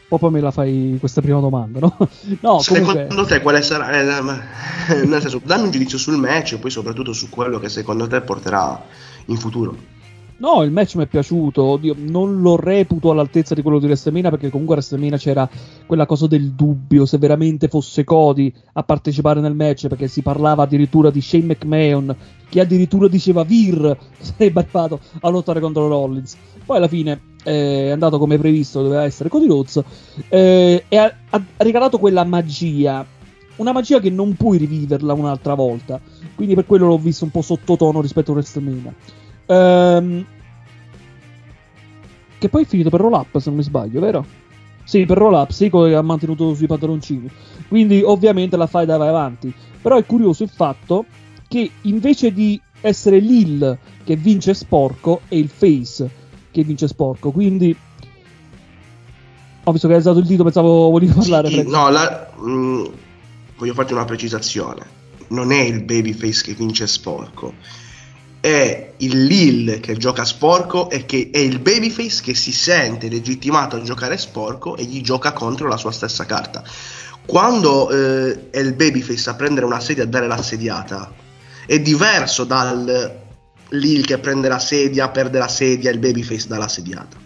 O 0.08 0.18
poi 0.18 0.30
me 0.30 0.40
la 0.40 0.52
fai 0.52 0.96
questa 1.00 1.20
prima 1.20 1.40
domanda, 1.40 1.80
no? 1.80 1.96
No, 2.40 2.60
Secondo 2.60 2.92
comunque... 2.92 3.24
te 3.26 3.40
quale 3.40 3.62
sarà? 3.62 3.90
eh, 3.90 5.02
nel 5.04 5.20
senso, 5.20 5.40
dammi 5.44 5.64
un 5.64 5.70
giudizio 5.70 5.98
sul 5.98 6.16
match 6.16 6.52
e 6.52 6.58
poi 6.58 6.70
soprattutto 6.70 7.12
su 7.12 7.28
quello 7.28 7.58
che 7.58 7.68
secondo 7.68 8.06
te 8.06 8.20
porterà 8.20 8.84
in 9.26 9.36
futuro. 9.36 9.94
No, 10.38 10.62
il 10.62 10.70
match 10.70 10.96
mi 10.96 11.04
è 11.04 11.06
piaciuto, 11.06 11.62
oddio, 11.62 11.94
non 11.96 12.42
lo 12.42 12.56
reputo 12.56 13.10
all'altezza 13.10 13.54
di 13.54 13.62
quello 13.62 13.78
di 13.78 13.86
WrestleMania 13.86 14.28
perché 14.28 14.50
comunque 14.50 14.74
a 14.74 14.78
WrestleMania 14.78 15.16
c'era 15.16 15.48
quella 15.86 16.04
cosa 16.04 16.26
del 16.26 16.50
dubbio 16.50 17.06
se 17.06 17.16
veramente 17.16 17.68
fosse 17.68 18.04
Cody 18.04 18.52
a 18.74 18.82
partecipare 18.82 19.40
nel 19.40 19.54
match 19.54 19.86
perché 19.86 20.08
si 20.08 20.20
parlava 20.20 20.64
addirittura 20.64 21.10
di 21.10 21.22
Shane 21.22 21.44
McMahon 21.44 22.14
che 22.50 22.60
addirittura 22.60 23.08
diceva 23.08 23.44
Vir 23.44 23.96
sarebbe 24.20 24.60
arrivato 24.60 25.00
a 25.20 25.28
lottare 25.30 25.58
contro 25.58 25.88
Rollins. 25.88 26.36
Poi 26.66 26.76
alla 26.76 26.88
fine 26.88 27.18
eh, 27.42 27.86
è 27.86 27.90
andato 27.90 28.18
come 28.18 28.36
previsto, 28.36 28.82
doveva 28.82 29.04
essere 29.04 29.30
Cody 29.30 29.46
Rhodes 29.46 29.82
eh, 30.28 30.84
e 30.86 30.96
ha, 30.98 31.14
ha 31.30 31.42
regalato 31.56 31.96
quella 31.96 32.24
magia, 32.24 33.06
una 33.56 33.72
magia 33.72 34.00
che 34.00 34.10
non 34.10 34.34
puoi 34.34 34.58
riviverla 34.58 35.14
un'altra 35.14 35.54
volta, 35.54 35.98
quindi 36.34 36.54
per 36.54 36.66
quello 36.66 36.88
l'ho 36.88 36.98
visto 36.98 37.24
un 37.24 37.30
po' 37.30 37.40
sottotono 37.40 38.02
rispetto 38.02 38.32
a 38.32 38.34
WrestleMania. 38.34 38.94
Ehm, 39.46 40.26
che 42.38 42.48
poi 42.48 42.62
è 42.62 42.66
finito 42.66 42.90
per 42.90 43.00
roll 43.00 43.12
up, 43.14 43.38
se 43.38 43.48
non 43.48 43.58
mi 43.58 43.64
sbaglio, 43.64 44.00
vero? 44.00 44.24
Sì, 44.84 45.04
per 45.04 45.18
roll 45.18 45.34
up, 45.34 45.50
sì, 45.50 45.68
che 45.70 45.94
ha 45.94 46.02
mantenuto 46.02 46.54
sui 46.54 46.66
pantaloncini. 46.66 47.28
Quindi, 47.68 48.02
ovviamente, 48.02 48.56
la 48.56 48.66
faida 48.66 48.96
va 48.96 49.08
avanti. 49.08 49.52
Però 49.82 49.96
è 49.96 50.06
curioso 50.06 50.44
il 50.44 50.50
fatto 50.50 51.06
che 51.48 51.70
invece 51.82 52.32
di 52.32 52.60
essere 52.80 53.18
Lil 53.18 53.76
che 54.04 54.16
vince 54.16 54.54
sporco, 54.54 55.22
è 55.28 55.34
il 55.34 55.48
face 55.48 56.08
che 56.52 56.62
vince 56.62 56.86
sporco. 56.86 57.30
Quindi. 57.32 57.76
Ho 59.64 59.72
visto 59.72 59.88
che 59.88 59.94
hai 59.94 59.98
alzato 59.98 60.20
il 60.20 60.26
dito, 60.26 60.44
pensavo 60.44 60.90
volevi 60.90 61.12
parlare. 61.12 61.48
Sì, 61.48 61.68
no, 61.68 61.88
la- 61.90 62.30
mm, 62.40 62.84
voglio 63.56 63.74
farti 63.74 63.92
una 63.92 64.04
precisazione. 64.04 64.94
Non 65.28 65.50
è 65.50 65.60
il 65.62 65.82
babyface 65.82 66.44
che 66.44 66.54
vince 66.54 66.86
sporco, 66.86 67.54
è 68.46 68.92
il 68.98 69.24
Lil 69.24 69.80
che 69.80 69.96
gioca 69.96 70.24
sporco 70.24 70.88
e 70.88 71.04
che 71.04 71.30
è 71.32 71.38
il 71.38 71.58
babyface 71.58 72.22
che 72.22 72.36
si 72.36 72.52
sente 72.52 73.08
legittimato 73.08 73.74
a 73.74 73.82
giocare 73.82 74.16
sporco 74.16 74.76
e 74.76 74.84
gli 74.84 75.00
gioca 75.00 75.32
contro 75.32 75.66
la 75.66 75.76
sua 75.76 75.90
stessa 75.90 76.26
carta. 76.26 76.62
Quando 77.26 77.90
eh, 77.90 78.50
è 78.50 78.60
il 78.60 78.74
babyface 78.74 79.30
a 79.30 79.34
prendere 79.34 79.66
una 79.66 79.80
sedia 79.80 80.04
e 80.04 80.06
a 80.06 80.08
dare 80.08 80.28
la 80.28 80.40
sediata, 80.40 81.12
è 81.66 81.80
diverso 81.80 82.44
dal 82.44 83.24
Lil 83.70 84.06
che 84.06 84.18
prende 84.18 84.46
la 84.46 84.60
sedia, 84.60 85.08
perde 85.08 85.38
la 85.38 85.48
sedia 85.48 85.90
e 85.90 85.94
il 85.94 85.98
babyface 85.98 86.46
dà 86.46 86.56
la 86.56 86.68
sediata. 86.68 87.16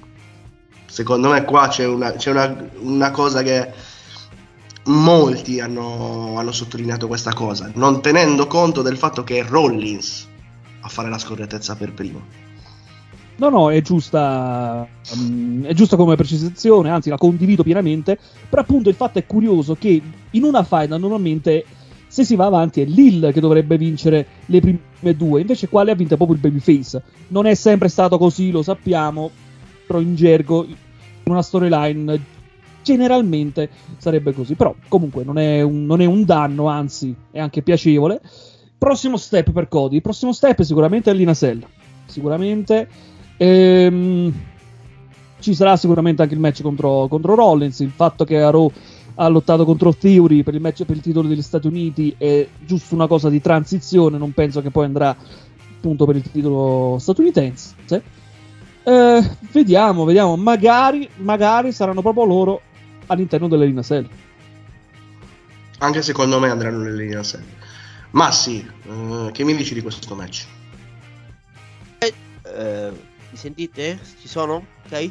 Secondo 0.86 1.28
me 1.28 1.44
qua 1.44 1.68
c'è 1.68 1.84
una, 1.84 2.12
c'è 2.12 2.30
una, 2.30 2.70
una 2.78 3.10
cosa 3.10 3.42
che 3.42 3.70
molti 4.84 5.60
hanno, 5.60 6.38
hanno 6.38 6.52
sottolineato 6.52 7.06
questa 7.08 7.34
cosa, 7.34 7.70
non 7.74 8.00
tenendo 8.00 8.46
conto 8.46 8.80
del 8.80 8.96
fatto 8.96 9.22
che 9.22 9.44
Rollins 9.46 10.28
fare 10.90 11.09
la 11.09 11.18
scorrettezza 11.18 11.76
per 11.76 11.92
primo. 11.92 12.49
No, 13.37 13.49
no, 13.49 13.70
è 13.70 13.80
giusta, 13.80 14.87
mm, 15.16 15.64
è 15.64 15.73
giusta 15.73 15.97
come 15.97 16.14
precisazione, 16.14 16.90
anzi 16.90 17.09
la 17.09 17.16
condivido 17.16 17.62
pienamente, 17.62 18.18
però 18.49 18.61
appunto 18.61 18.90
il 18.90 18.94
fatto 18.94 19.18
è 19.18 19.25
curioso 19.25 19.76
che 19.76 20.02
in 20.30 20.42
una 20.44 20.62
faida 20.62 20.99
normalmente 20.99 21.64
se 22.06 22.25
si 22.25 22.35
va 22.35 22.47
avanti 22.47 22.82
è 22.82 22.85
Lil 22.85 23.30
che 23.32 23.40
dovrebbe 23.40 23.78
vincere 23.78 24.26
le 24.47 24.61
prime 24.61 25.16
due, 25.16 25.40
invece 25.40 25.68
qua 25.68 25.85
le 25.85 25.92
ha 25.92 25.94
vinte 25.94 26.16
proprio 26.16 26.37
il 26.37 26.42
babyface. 26.42 27.02
Non 27.28 27.47
è 27.47 27.54
sempre 27.54 27.88
stato 27.88 28.18
così, 28.18 28.50
lo 28.50 28.62
sappiamo, 28.62 29.30
però 29.87 30.00
in 30.00 30.16
gergo, 30.16 30.64
in 30.64 30.76
una 31.25 31.40
storyline 31.40 32.20
generalmente 32.82 33.70
sarebbe 33.97 34.32
così, 34.32 34.54
però 34.54 34.75
comunque 34.88 35.25
non 35.25 35.38
è 35.38 35.62
un, 35.62 35.87
non 35.87 36.00
è 36.00 36.04
un 36.04 36.25
danno, 36.25 36.66
anzi 36.66 37.14
è 37.30 37.38
anche 37.38 37.62
piacevole. 37.62 38.20
Prossimo 38.80 39.18
step 39.18 39.52
per 39.52 39.68
Cody, 39.68 39.96
il 39.96 40.02
prossimo 40.02 40.32
step 40.32 40.62
sicuramente 40.62 41.10
è 41.10 41.14
l'Inasell, 41.14 41.62
sicuramente 42.06 42.88
Ehm, 43.42 44.30
ci 45.38 45.54
sarà 45.54 45.75
sicuramente 45.78 46.20
anche 46.20 46.34
il 46.34 46.40
match 46.40 46.60
contro, 46.60 47.06
contro 47.08 47.34
Rollins. 47.34 47.80
Il 47.80 47.90
fatto 47.90 48.25
che 48.25 48.38
a 48.38 48.50
Raw 48.50 48.70
ha 49.14 49.28
lottato 49.28 49.64
contro 49.64 49.94
Theory 49.94 50.42
per 50.42 50.54
il 50.54 50.60
match 50.60 50.84
per 50.84 50.96
il 50.96 51.02
titolo 51.02 51.26
degli 51.26 51.40
Stati 51.40 51.66
Uniti 51.66 52.14
è 52.18 52.46
giusto 52.66 52.94
una 52.94 53.06
cosa 53.06 53.30
di 53.30 53.40
transizione. 53.40 54.18
Non 54.18 54.32
penso 54.32 54.60
che 54.60 54.70
poi 54.70 54.84
andrà 54.84 55.16
appunto 55.76 56.04
per 56.04 56.16
il 56.16 56.30
titolo 56.30 56.99
statunitense. 56.99 57.75
Eh, 58.82 59.30
vediamo, 59.52 60.04
vediamo. 60.04 60.37
Magari, 60.37 61.08
magari 61.16 61.72
saranno 61.72 62.02
proprio 62.02 62.26
loro 62.26 62.60
all'interno 63.06 63.49
dell'Arena 63.49 63.82
Cell. 63.82 64.06
Anche 65.78 66.02
secondo 66.02 66.38
me 66.38 66.50
andranno 66.50 66.82
nelle 66.82 67.04
linee 67.04 67.16
a 68.12 68.31
sé. 68.31 68.62
Ma 68.62 68.67
sì, 68.67 68.71
eh, 68.88 69.31
che 69.33 69.45
mi 69.45 69.55
dici 69.55 69.75
di 69.75 69.83
questo 69.83 70.14
match? 70.14 70.47
Eh, 72.43 72.90
mi 73.31 73.37
sentite? 73.37 73.99
Ci 74.21 74.29
sono? 74.29 74.67
Ok? 74.87 75.11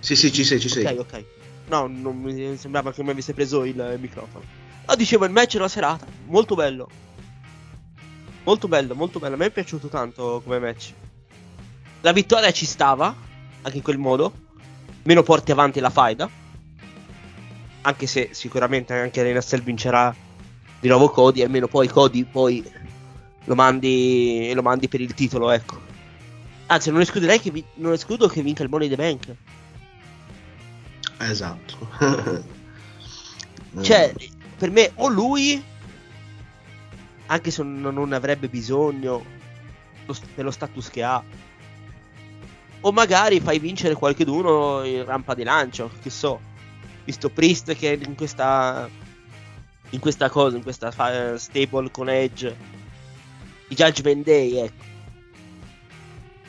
Sì, 0.00 0.14
sì, 0.14 0.32
ci 0.32 0.44
sei, 0.44 0.60
ci 0.60 0.68
sei. 0.68 0.84
Ok, 0.84 0.98
ok. 1.00 1.24
No, 1.68 1.86
non 1.88 2.16
mi 2.16 2.56
sembrava 2.56 2.92
che 2.92 3.02
mi 3.02 3.10
avesse 3.10 3.34
preso 3.34 3.64
il 3.64 3.96
microfono. 3.98 4.44
No, 4.86 4.94
dicevo, 4.94 5.24
il 5.24 5.32
match 5.32 5.54
della 5.54 5.68
serata. 5.68 6.06
Molto 6.26 6.54
bello. 6.54 6.88
Molto 8.44 8.68
bello, 8.68 8.94
molto 8.94 9.18
bello. 9.18 9.34
A 9.34 9.38
me 9.38 9.46
è 9.46 9.50
piaciuto 9.50 9.88
tanto 9.88 10.40
come 10.44 10.60
match. 10.60 10.92
La 12.02 12.12
vittoria 12.12 12.52
ci 12.52 12.66
stava, 12.66 13.14
anche 13.62 13.76
in 13.78 13.82
quel 13.82 13.98
modo. 13.98 14.32
meno 15.02 15.22
porti 15.22 15.50
avanti 15.50 15.80
la 15.80 15.90
faida. 15.90 16.28
Anche 17.82 18.06
se 18.06 18.30
sicuramente 18.32 18.92
anche 18.92 19.22
Renastel 19.22 19.62
vincerà 19.62 20.14
di 20.80 20.88
nuovo 20.88 21.10
Cody, 21.10 21.42
almeno 21.42 21.68
poi 21.68 21.88
Cody 21.88 22.24
poi 22.24 22.64
lo 23.44 23.54
mandi, 23.54 24.50
lo 24.54 24.62
mandi 24.62 24.88
per 24.88 25.00
il 25.00 25.14
titolo, 25.14 25.50
ecco. 25.50 25.80
Anzi, 26.66 26.90
non 26.90 27.00
escluderei 27.00 27.40
che, 27.40 27.50
vi- 27.50 27.64
non 27.74 27.92
escludo 27.92 28.26
che 28.28 28.42
vinca 28.42 28.62
il 28.62 28.68
Money 28.68 28.88
the 28.88 28.96
Bank. 28.96 29.34
Esatto. 31.18 31.88
Cioè, 33.82 34.14
per 34.56 34.70
me 34.70 34.90
o 34.94 35.08
lui, 35.08 35.62
anche 37.26 37.50
se 37.50 37.62
non, 37.62 38.12
avrebbe 38.14 38.48
bisogno 38.48 39.22
lo 40.06 40.12
st- 40.14 40.26
per 40.34 40.44
lo 40.44 40.50
status 40.50 40.88
che 40.88 41.02
ha, 41.02 41.22
o 42.80 42.92
magari 42.92 43.38
fai 43.40 43.58
vincere 43.58 43.94
qualcheduno 43.94 44.82
in 44.84 45.04
rampa 45.04 45.34
di 45.34 45.42
lancio, 45.42 45.90
che 46.00 46.08
so, 46.08 46.40
visto 47.04 47.28
Priest 47.28 47.74
che 47.74 48.00
in 48.02 48.14
questa 48.14 48.88
in 49.90 50.00
questa 50.00 50.28
cosa, 50.28 50.56
in 50.56 50.62
questa 50.62 50.90
stable 51.38 51.90
con 51.90 52.08
Edge, 52.08 52.56
i 53.68 53.74
Judgment 53.74 54.24
Day, 54.24 54.58
ecco. 54.58 54.84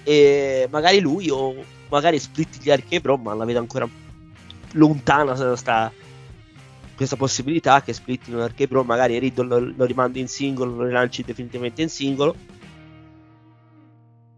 E 0.04 0.68
magari 0.72 1.00
lui 1.00 1.30
o 1.30 1.56
magari 1.90 2.20
split 2.20 2.62
gli 2.62 2.70
Archie 2.70 3.02
Bro, 3.02 3.18
ma 3.18 3.34
la 3.34 3.46
vedo 3.46 3.60
ancora 3.60 3.88
lontana 4.74 5.56
sta, 5.56 5.92
questa 6.96 7.16
possibilità 7.16 7.82
che 7.82 7.94
splittino 7.94 8.42
Archie 8.42 8.68
Bro, 8.68 8.84
magari 8.84 9.20
Riddle 9.20 9.48
lo, 9.48 9.74
lo 9.76 9.86
rimandi 9.86 10.20
in 10.20 10.28
singolo, 10.28 10.76
lo 10.76 10.86
rilanci 10.86 11.24
definitivamente 11.24 11.82
in 11.82 11.90
singolo. 11.90 12.36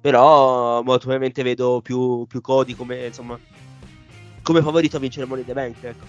Però 0.02 0.82
molto 0.82 1.00
probabilmente 1.00 1.44
vedo 1.44 1.82
più, 1.82 2.26
più 2.26 2.40
Cody 2.40 2.74
come 2.74 3.08
insomma 3.08 3.38
come 4.42 4.62
favorito 4.62 4.98
a 4.98 5.00
vincere 5.00 5.26
Money 5.26 5.46
the 5.46 5.54
Bank. 5.54 5.84
Ecco. 5.84 6.06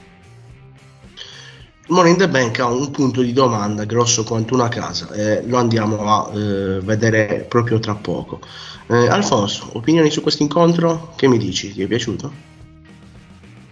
Money 1.88 2.12
in 2.12 2.18
the 2.18 2.28
Bank 2.28 2.58
ha 2.60 2.66
un 2.66 2.90
punto 2.90 3.20
di 3.20 3.32
domanda 3.32 3.84
grosso 3.84 4.22
quanto 4.22 4.54
una 4.54 4.68
casa 4.68 5.10
e 5.12 5.42
lo 5.46 5.56
andiamo 5.56 6.04
a 6.04 6.30
eh, 6.32 6.80
vedere 6.80 7.46
proprio 7.48 7.80
tra 7.80 7.94
poco. 7.94 8.40
Eh, 8.86 9.08
Alfonso, 9.08 9.70
opinioni 9.72 10.10
su 10.10 10.20
questo 10.20 10.42
incontro? 10.42 11.12
Che 11.16 11.26
mi 11.26 11.38
dici? 11.38 11.72
Ti 11.72 11.82
è 11.82 11.86
piaciuto? 11.86 12.48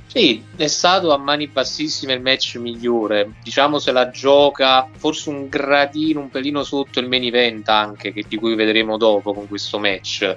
Sì, 0.07 0.43
è 0.57 0.67
stato 0.69 1.13
a 1.13 1.19
mani 1.19 1.49
bassissime 1.49 2.15
il 2.15 2.23
match 2.23 2.57
migliore. 2.57 3.35
Diciamo 3.43 3.79
se 3.79 3.93
la 3.93 4.11
gioca 4.11 4.89
forse 4.97 5.29
un 5.29 5.49
gradino, 5.49 6.21
un 6.21 6.31
pelino 6.31 6.65
sotto 6.65 6.99
il 6.99 7.09
main 7.09 7.25
event 7.25 7.69
anche, 7.69 8.13
che, 8.13 8.25
di 8.27 8.37
cui 8.37 8.55
vedremo 8.55 8.97
dopo 8.97 9.35
con 9.35 9.47
questo 9.47 9.79
match. 9.79 10.37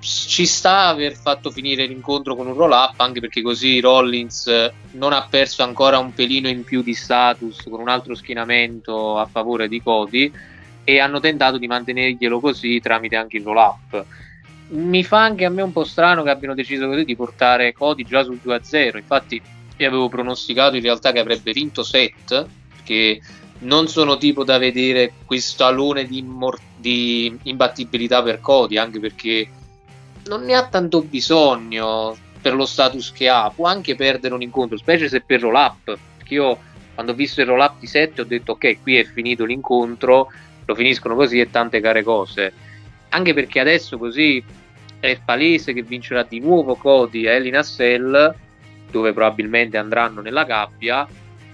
Ci 0.00 0.46
sta 0.46 0.86
aver 0.86 1.14
fatto 1.14 1.50
finire 1.50 1.86
l'incontro 1.86 2.36
con 2.36 2.46
un 2.46 2.54
roll 2.54 2.70
up, 2.70 3.00
anche 3.00 3.20
perché 3.20 3.42
così 3.42 3.80
Rollins 3.80 4.70
non 4.92 5.12
ha 5.12 5.26
perso 5.28 5.62
ancora 5.62 5.98
un 5.98 6.14
pelino 6.14 6.48
in 6.48 6.62
più 6.64 6.82
di 6.82 6.94
status 6.94 7.64
con 7.68 7.80
un 7.80 7.88
altro 7.88 8.14
schienamento 8.14 9.18
a 9.18 9.26
favore 9.26 9.66
di 9.68 9.82
Cody 9.82 10.30
e 10.84 11.00
hanno 11.00 11.20
tentato 11.20 11.58
di 11.58 11.66
mantenerglielo 11.66 12.40
così 12.40 12.80
tramite 12.80 13.16
anche 13.16 13.38
il 13.38 13.42
roll 13.42 13.56
up 13.56 14.06
mi 14.70 15.02
fa 15.02 15.22
anche 15.22 15.44
a 15.44 15.50
me 15.50 15.62
un 15.62 15.72
po' 15.72 15.84
strano 15.84 16.22
che 16.22 16.30
abbiano 16.30 16.54
deciso 16.54 16.86
così 16.88 17.04
di 17.04 17.16
portare 17.16 17.72
Cody 17.72 18.04
già 18.04 18.22
sul 18.22 18.40
2-0. 18.42 18.96
Infatti, 18.96 19.40
io 19.76 19.86
avevo 19.86 20.08
pronosticato 20.08 20.76
in 20.76 20.82
realtà 20.82 21.12
che 21.12 21.20
avrebbe 21.20 21.52
vinto 21.52 21.82
set, 21.82 22.46
perché 22.74 23.20
non 23.60 23.88
sono 23.88 24.18
tipo 24.18 24.44
da 24.44 24.58
vedere 24.58 25.12
questo 25.24 25.64
alone 25.64 26.04
di, 26.04 26.18
immor- 26.18 26.60
di 26.76 27.36
imbattibilità 27.44 28.22
per 28.22 28.40
Cody, 28.40 28.76
anche 28.76 29.00
perché 29.00 29.48
non 30.28 30.44
ne 30.44 30.54
ha 30.54 30.66
tanto 30.66 31.02
bisogno 31.02 32.16
per 32.40 32.54
lo 32.54 32.66
status 32.66 33.10
che 33.12 33.28
ha. 33.28 33.50
Può 33.54 33.66
anche 33.66 33.96
perdere 33.96 34.34
un 34.34 34.42
incontro, 34.42 34.76
specie 34.76 35.08
se 35.08 35.20
per 35.20 35.40
roll 35.40 35.54
up. 35.54 35.98
Perché 36.16 36.34
io 36.34 36.58
quando 36.94 37.12
ho 37.12 37.16
visto 37.16 37.40
il 37.40 37.46
roll 37.46 37.60
up 37.60 37.78
di 37.80 37.86
7 37.86 38.20
ho 38.20 38.24
detto 38.24 38.52
ok, 38.52 38.82
qui 38.82 38.96
è 38.96 39.04
finito 39.04 39.44
l'incontro, 39.44 40.28
lo 40.64 40.74
finiscono 40.74 41.14
così 41.14 41.40
e 41.40 41.50
tante 41.50 41.80
care 41.80 42.02
cose 42.02 42.52
anche 43.10 43.34
perché 43.34 43.60
adesso 43.60 43.98
così 43.98 44.42
è 45.00 45.18
palese 45.24 45.72
che 45.72 45.82
vincerà 45.82 46.24
di 46.24 46.40
nuovo 46.40 46.74
Cody 46.74 47.26
a 47.26 47.32
Elina 47.32 47.62
Cell 47.62 48.34
dove 48.90 49.12
probabilmente 49.12 49.76
andranno 49.76 50.20
nella 50.20 50.44
gabbia 50.44 51.06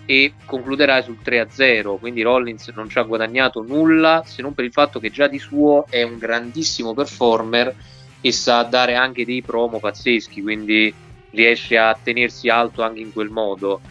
e 0.06 0.34
concluderà 0.44 1.00
sul 1.02 1.18
3-0 1.24 1.98
quindi 1.98 2.22
Rollins 2.22 2.68
non 2.74 2.88
ci 2.88 2.98
ha 2.98 3.02
guadagnato 3.02 3.62
nulla 3.62 4.22
se 4.26 4.42
non 4.42 4.54
per 4.54 4.64
il 4.64 4.72
fatto 4.72 4.98
che 4.98 5.10
già 5.10 5.28
di 5.28 5.38
suo 5.38 5.86
è 5.88 6.02
un 6.02 6.18
grandissimo 6.18 6.94
performer 6.94 7.74
e 8.24 8.32
sa 8.32 8.62
dare 8.62 8.94
anche 8.94 9.26
dei 9.26 9.42
promo 9.42 9.78
pazzeschi 9.78 10.40
quindi 10.40 10.92
riesce 11.30 11.76
a 11.76 11.94
tenersi 12.00 12.48
alto 12.48 12.82
anche 12.82 13.00
in 13.00 13.12
quel 13.12 13.28
modo 13.28 13.82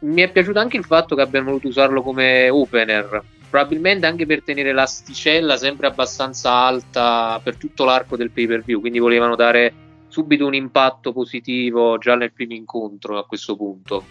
mi 0.00 0.22
è 0.22 0.30
piaciuto 0.30 0.58
anche 0.58 0.78
il 0.78 0.84
fatto 0.84 1.14
che 1.14 1.20
abbiano 1.20 1.46
voluto 1.46 1.68
usarlo 1.68 2.00
come 2.00 2.48
opener 2.48 3.22
probabilmente 3.48 4.06
anche 4.06 4.26
per 4.26 4.42
tenere 4.42 4.72
l'asticella 4.72 5.56
sempre 5.56 5.86
abbastanza 5.86 6.52
alta 6.52 7.40
per 7.42 7.56
tutto 7.56 7.84
l'arco 7.84 8.16
del 8.16 8.30
pay 8.30 8.46
per 8.46 8.62
view, 8.62 8.80
quindi 8.80 8.98
volevano 8.98 9.36
dare 9.36 9.72
subito 10.08 10.46
un 10.46 10.54
impatto 10.54 11.12
positivo 11.12 11.98
già 11.98 12.14
nel 12.14 12.32
primo 12.32 12.54
incontro 12.54 13.18
a 13.18 13.26
questo 13.26 13.56
punto. 13.56 14.04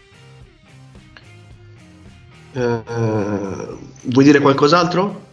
Eh, 2.54 2.84
vuoi 4.04 4.24
dire 4.24 4.40
qualcos'altro? 4.40 5.26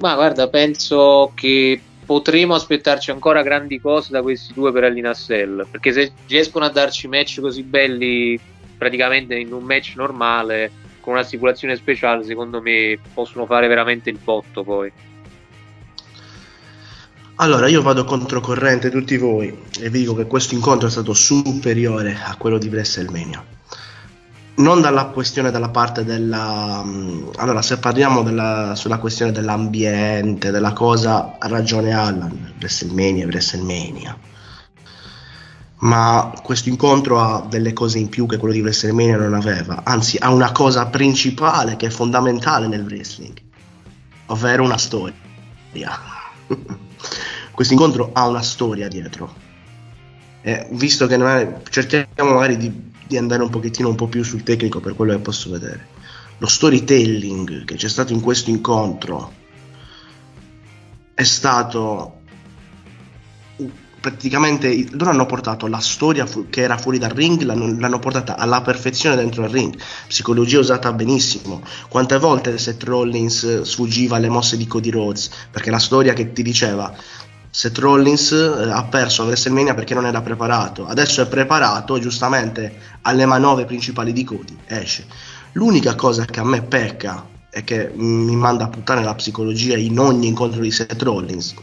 Ma 0.00 0.14
guarda, 0.14 0.48
penso 0.48 1.32
che 1.34 1.80
potremo 2.04 2.54
aspettarci 2.54 3.10
ancora 3.10 3.42
grandi 3.42 3.80
cose 3.80 4.10
da 4.10 4.22
questi 4.22 4.52
due 4.52 4.72
per 4.72 4.84
Alinassel, 4.84 5.66
perché 5.70 5.92
se 5.92 6.12
riescono 6.26 6.64
a 6.64 6.70
darci 6.70 7.08
match 7.08 7.40
così 7.40 7.62
belli 7.62 8.38
praticamente 8.76 9.36
in 9.36 9.52
un 9.52 9.64
match 9.64 9.94
normale 9.96 10.70
con 11.00 11.14
una 11.14 11.22
stipulazione 11.22 11.76
speciale, 11.76 12.24
secondo 12.24 12.60
me 12.60 12.98
possono 13.12 13.46
fare 13.46 13.68
veramente 13.68 14.10
il 14.10 14.18
botto 14.22 14.62
poi. 14.64 14.90
Allora, 17.36 17.66
io 17.68 17.82
vado 17.82 18.04
controcorrente 18.04 18.90
tutti 18.90 19.16
voi 19.16 19.48
e 19.80 19.90
vi 19.90 19.98
dico 20.00 20.14
che 20.14 20.26
questo 20.26 20.54
incontro 20.54 20.86
è 20.86 20.90
stato 20.90 21.12
superiore 21.12 22.16
a 22.22 22.36
quello 22.36 22.58
di 22.58 22.68
WrestleMania. 22.68 23.53
Non 24.56 24.80
dalla 24.80 25.06
questione 25.06 25.50
dalla 25.50 25.70
parte 25.70 26.04
della... 26.04 26.82
mm, 26.84 27.30
Allora, 27.36 27.60
se 27.60 27.78
parliamo 27.78 28.22
della, 28.22 28.74
sulla 28.76 28.98
questione 28.98 29.32
dell'ambiente, 29.32 30.50
della 30.52 30.72
cosa, 30.72 31.36
ha 31.38 31.48
ragione 31.48 31.92
Allan, 31.92 32.54
WrestleMania, 32.58 33.26
WrestleMania. 33.26 34.16
Ma 35.80 36.32
questo 36.42 36.68
incontro 36.68 37.20
ha 37.20 37.44
delle 37.48 37.72
cose 37.72 37.98
in 37.98 38.08
più 38.08 38.26
che 38.26 38.38
quello 38.38 38.54
di 38.54 38.60
WrestleMania 38.60 39.16
non 39.18 39.34
aveva. 39.34 39.82
Anzi, 39.84 40.16
ha 40.20 40.32
una 40.32 40.52
cosa 40.52 40.86
principale 40.86 41.76
che 41.76 41.86
è 41.86 41.90
fondamentale 41.90 42.68
nel 42.68 42.84
wrestling, 42.84 43.36
ovvero 44.26 44.62
una 44.62 44.78
storia. 44.78 45.12
questo 47.52 47.72
incontro 47.72 48.10
ha 48.12 48.26
una 48.28 48.42
storia 48.42 48.88
dietro. 48.88 49.34
Eh, 50.42 50.68
visto 50.72 51.06
che 51.06 51.16
non 51.16 51.28
è- 51.28 51.60
cerchiamo 51.70 52.34
magari 52.34 52.56
di, 52.56 52.92
di 53.06 53.16
andare 53.16 53.42
un 53.42 53.50
pochettino 53.50 53.88
un 53.88 53.94
po' 53.94 54.08
più 54.08 54.22
sul 54.22 54.42
tecnico 54.42 54.80
per 54.80 54.94
quello 54.94 55.12
che 55.12 55.20
posso 55.20 55.50
vedere. 55.50 55.88
Lo 56.38 56.46
storytelling 56.46 57.64
che 57.64 57.76
c'è 57.76 57.88
stato 57.88 58.12
in 58.12 58.20
questo 58.20 58.50
incontro 58.50 59.32
è 61.14 61.22
stato 61.22 62.22
praticamente 64.04 64.86
loro 64.90 65.08
hanno 65.08 65.24
portato 65.24 65.66
la 65.66 65.78
storia 65.78 66.26
fu- 66.26 66.50
che 66.50 66.60
era 66.60 66.76
fuori 66.76 66.98
dal 66.98 67.08
ring, 67.08 67.40
l'hanno, 67.40 67.74
l'hanno 67.78 67.98
portata 67.98 68.36
alla 68.36 68.60
perfezione 68.60 69.16
dentro 69.16 69.44
il 69.44 69.48
ring. 69.48 69.74
Psicologia 70.06 70.58
usata 70.58 70.92
benissimo. 70.92 71.62
Quante 71.88 72.18
volte 72.18 72.58
Seth 72.58 72.82
Rollins 72.82 73.62
sfuggiva 73.62 74.16
alle 74.16 74.28
mosse 74.28 74.58
di 74.58 74.66
Cody 74.66 74.90
Rhodes? 74.90 75.30
Perché 75.50 75.70
la 75.70 75.78
storia 75.78 76.12
che 76.12 76.32
ti 76.32 76.42
diceva 76.42 76.94
Seth 77.54 77.78
Rollins 77.78 78.32
eh, 78.32 78.68
ha 78.68 78.82
perso 78.82 79.22
a 79.22 79.26
WrestleMania 79.26 79.74
perché 79.74 79.94
non 79.94 80.06
era 80.06 80.20
preparato. 80.22 80.88
Adesso 80.88 81.22
è 81.22 81.28
preparato, 81.28 82.00
giustamente 82.00 82.98
alle 83.02 83.26
manovre 83.26 83.64
principali 83.64 84.12
di 84.12 84.24
Cody. 84.24 84.58
Esce. 84.66 85.06
L'unica 85.52 85.94
cosa 85.94 86.24
che 86.24 86.40
a 86.40 86.44
me 86.44 86.62
pecca 86.62 87.24
e 87.48 87.62
che 87.62 87.92
mi 87.94 88.34
manda 88.34 88.64
a 88.64 88.68
puttane 88.68 89.04
la 89.04 89.14
psicologia 89.14 89.76
in 89.76 90.00
ogni 90.00 90.26
incontro 90.26 90.60
di 90.60 90.72
Seth 90.72 91.00
Rollins. 91.00 91.54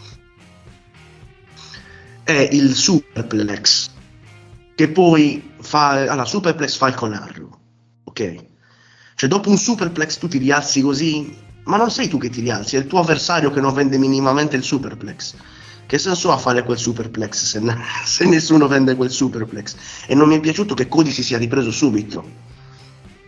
È 2.24 2.48
il 2.54 2.74
superplex 2.74 3.90
che 4.74 4.88
poi 4.88 5.52
fa 5.60 5.90
allora 5.90 6.24
superplex 6.24 6.78
fa 6.78 6.88
ok? 8.06 8.36
Cioè 9.16 9.30
dopo 9.30 9.50
un 9.50 9.58
superplex 9.58 10.18
tu 10.20 10.30
ti 10.30 10.38
rialzi 10.38 10.80
così? 10.80 11.38
Ma 11.66 11.76
non 11.76 11.92
sei 11.92 12.08
tu 12.08 12.18
che 12.18 12.30
ti 12.30 12.40
rialzi 12.40 12.78
è 12.78 12.80
il 12.80 12.88
tuo 12.88 13.00
avversario 13.00 13.52
che 13.52 13.60
non 13.60 13.74
vende 13.74 13.98
minimamente 13.98 14.56
il 14.56 14.64
superplex 14.64 15.36
che 15.92 15.98
senso 15.98 16.32
ha 16.32 16.38
fare 16.38 16.64
quel 16.64 16.78
superplex 16.78 17.44
se, 17.44 17.62
se 18.06 18.24
nessuno 18.26 18.66
vende 18.70 18.96
quel 18.96 19.12
superplex? 19.12 19.76
E 20.08 20.16
non 20.16 20.30
mi 20.30 20.38
è 20.38 20.40
piaciuto 20.40 20.74
che 20.74 20.88
Cody 20.88 21.12
si 21.12 21.22
sia 21.22 21.38
ripreso 21.38 21.70
subito. 21.70 22.24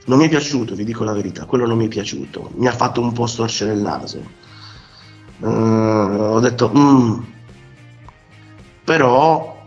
Non 0.06 0.18
mi 0.18 0.28
è 0.28 0.30
piaciuto 0.30 0.74
vi 0.74 0.86
dico 0.86 1.04
la 1.04 1.12
verità 1.12 1.44
quello 1.44 1.68
non 1.68 1.76
mi 1.78 1.88
è 1.88 1.90
piaciuto. 1.90 2.52
Mi 2.56 2.70
ha 2.70 2.72
fatto 2.72 3.02
un 3.02 3.12
po' 3.12 3.28
storcere 3.28 3.74
il 3.74 3.82
naso. 3.82 4.18
Eh, 5.42 5.46
ho 5.46 6.40
detto 6.40 6.72
"Mm, 6.74 7.20
però 8.86 9.66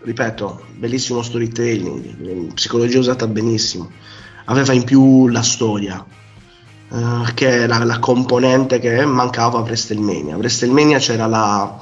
ripeto, 0.00 0.64
bellissimo 0.78 1.22
storytelling, 1.22 2.54
psicologia 2.54 2.98
usata 2.98 3.28
benissimo. 3.28 3.88
Aveva 4.46 4.72
in 4.72 4.82
più 4.82 5.28
la 5.28 5.42
storia, 5.42 6.04
eh, 6.92 7.32
che 7.32 7.64
è 7.64 7.66
la, 7.66 7.82
la 7.84 7.98
componente 7.98 8.78
che 8.78 9.06
mancava 9.06 9.58
a 9.58 9.62
WrestleMania. 9.62 10.34
A 10.34 10.36
WrestleMania 10.36 10.98
c'era 10.98 11.26
la, 11.26 11.78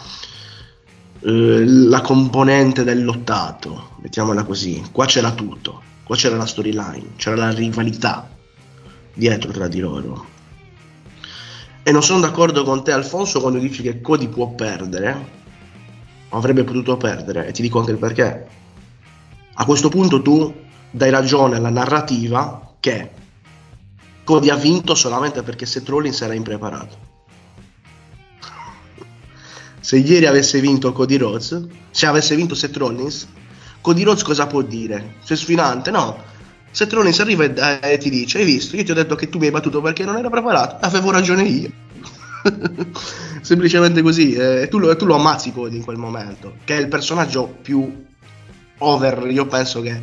eh, 1.20 1.64
la 1.66 2.00
componente 2.00 2.84
del 2.84 3.04
lottato, 3.04 3.96
mettiamola 4.02 4.44
così. 4.44 4.80
Qua 4.92 5.06
c'era 5.06 5.32
tutto, 5.32 5.82
qua 6.04 6.14
c'era 6.14 6.36
la 6.36 6.46
storyline, 6.46 7.14
c'era 7.16 7.34
la 7.34 7.50
rivalità 7.50 8.28
dietro 9.12 9.50
tra 9.50 9.66
di 9.66 9.80
loro. 9.80 10.26
E 11.82 11.90
non 11.90 12.02
sono 12.02 12.20
d'accordo 12.20 12.62
con 12.62 12.84
te, 12.84 12.92
Alfonso, 12.92 13.40
quando 13.40 13.58
dici 13.58 13.82
che 13.82 14.00
Cody 14.00 14.28
può 14.28 14.50
perdere, 14.50 15.38
avrebbe 16.28 16.62
potuto 16.62 16.96
perdere, 16.96 17.48
e 17.48 17.52
ti 17.52 17.62
dico 17.62 17.80
anche 17.80 17.90
il 17.90 17.98
perché. 17.98 18.46
A 19.54 19.64
questo 19.64 19.88
punto 19.88 20.22
tu 20.22 20.54
dai 20.90 21.10
ragione 21.10 21.56
alla 21.56 21.70
narrativa 21.70 22.74
che 22.78 23.10
Cody 24.30 24.48
ha 24.48 24.54
vinto 24.54 24.94
solamente 24.94 25.42
perché 25.42 25.66
Seth 25.66 25.88
Rollins 25.88 26.20
era 26.20 26.34
impreparato. 26.34 26.96
Se 29.80 29.96
ieri 29.96 30.26
avesse 30.26 30.60
vinto 30.60 30.92
Cody 30.92 31.16
Rhodes, 31.16 31.66
se 31.90 32.06
avesse 32.06 32.36
vinto 32.36 32.54
Seth 32.54 32.76
Rollins, 32.76 33.26
Cody 33.80 34.04
Rhodes 34.04 34.22
cosa 34.22 34.46
può 34.46 34.62
dire? 34.62 35.16
Sei 35.24 35.36
sfidante? 35.36 35.90
No. 35.90 36.16
Seth 36.70 36.92
Rollins 36.92 37.18
arriva 37.18 37.42
e, 37.42 37.80
e 37.82 37.98
ti 37.98 38.08
dice, 38.08 38.38
hai 38.38 38.44
visto, 38.44 38.76
io 38.76 38.84
ti 38.84 38.92
ho 38.92 38.94
detto 38.94 39.16
che 39.16 39.28
tu 39.28 39.38
mi 39.38 39.46
hai 39.46 39.50
battuto 39.50 39.80
perché 39.80 40.04
non 40.04 40.16
ero 40.16 40.30
preparato, 40.30 40.76
avevo 40.86 41.10
ragione 41.10 41.42
io. 41.42 41.72
Semplicemente 43.42 44.00
così, 44.00 44.34
eh, 44.34 44.68
tu, 44.70 44.94
tu 44.94 45.06
lo 45.06 45.16
ammazzi 45.16 45.50
Cody 45.50 45.74
in 45.74 45.82
quel 45.82 45.96
momento, 45.96 46.54
che 46.62 46.76
è 46.76 46.80
il 46.80 46.86
personaggio 46.86 47.52
più 47.60 48.04
over, 48.78 49.26
io 49.28 49.46
penso 49.46 49.80
che 49.80 50.00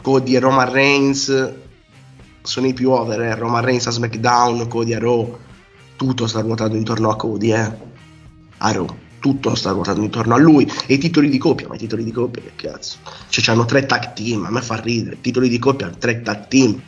Cody 0.00 0.34
e 0.34 0.38
Roman 0.38 0.72
Reigns 0.72 1.68
sono 2.50 2.66
i 2.66 2.72
più 2.72 2.90
over, 2.90 3.20
eh. 3.20 3.34
Roman 3.36 3.64
Reigns 3.64 3.86
a 3.86 3.92
SmackDown, 3.92 4.66
Cody 4.66 4.92
a 4.92 4.98
Raw, 4.98 5.38
tutto 5.94 6.26
sta 6.26 6.40
ruotando 6.40 6.76
intorno 6.76 7.08
a 7.08 7.16
Cody, 7.16 7.52
eh. 7.52 7.72
A 8.58 8.72
Raw, 8.72 8.86
tutto 9.20 9.54
sta 9.54 9.70
ruotando 9.70 10.02
intorno 10.02 10.34
a 10.34 10.38
lui. 10.38 10.68
E 10.86 10.94
i 10.94 10.98
titoli 10.98 11.28
di 11.28 11.38
coppia, 11.38 11.68
ma 11.68 11.76
i 11.76 11.78
titoli 11.78 12.02
di 12.02 12.10
coppia, 12.10 12.42
che 12.42 12.68
cazzo? 12.68 12.98
Cioè, 13.28 13.44
c'hanno 13.44 13.64
tre 13.66 13.86
tag 13.86 14.14
team, 14.14 14.44
a 14.46 14.50
me 14.50 14.60
fa 14.62 14.80
ridere. 14.80 15.20
Titoli 15.20 15.48
di 15.48 15.60
coppia, 15.60 15.90
tre 15.90 16.22
tag 16.22 16.48
team. 16.48 16.80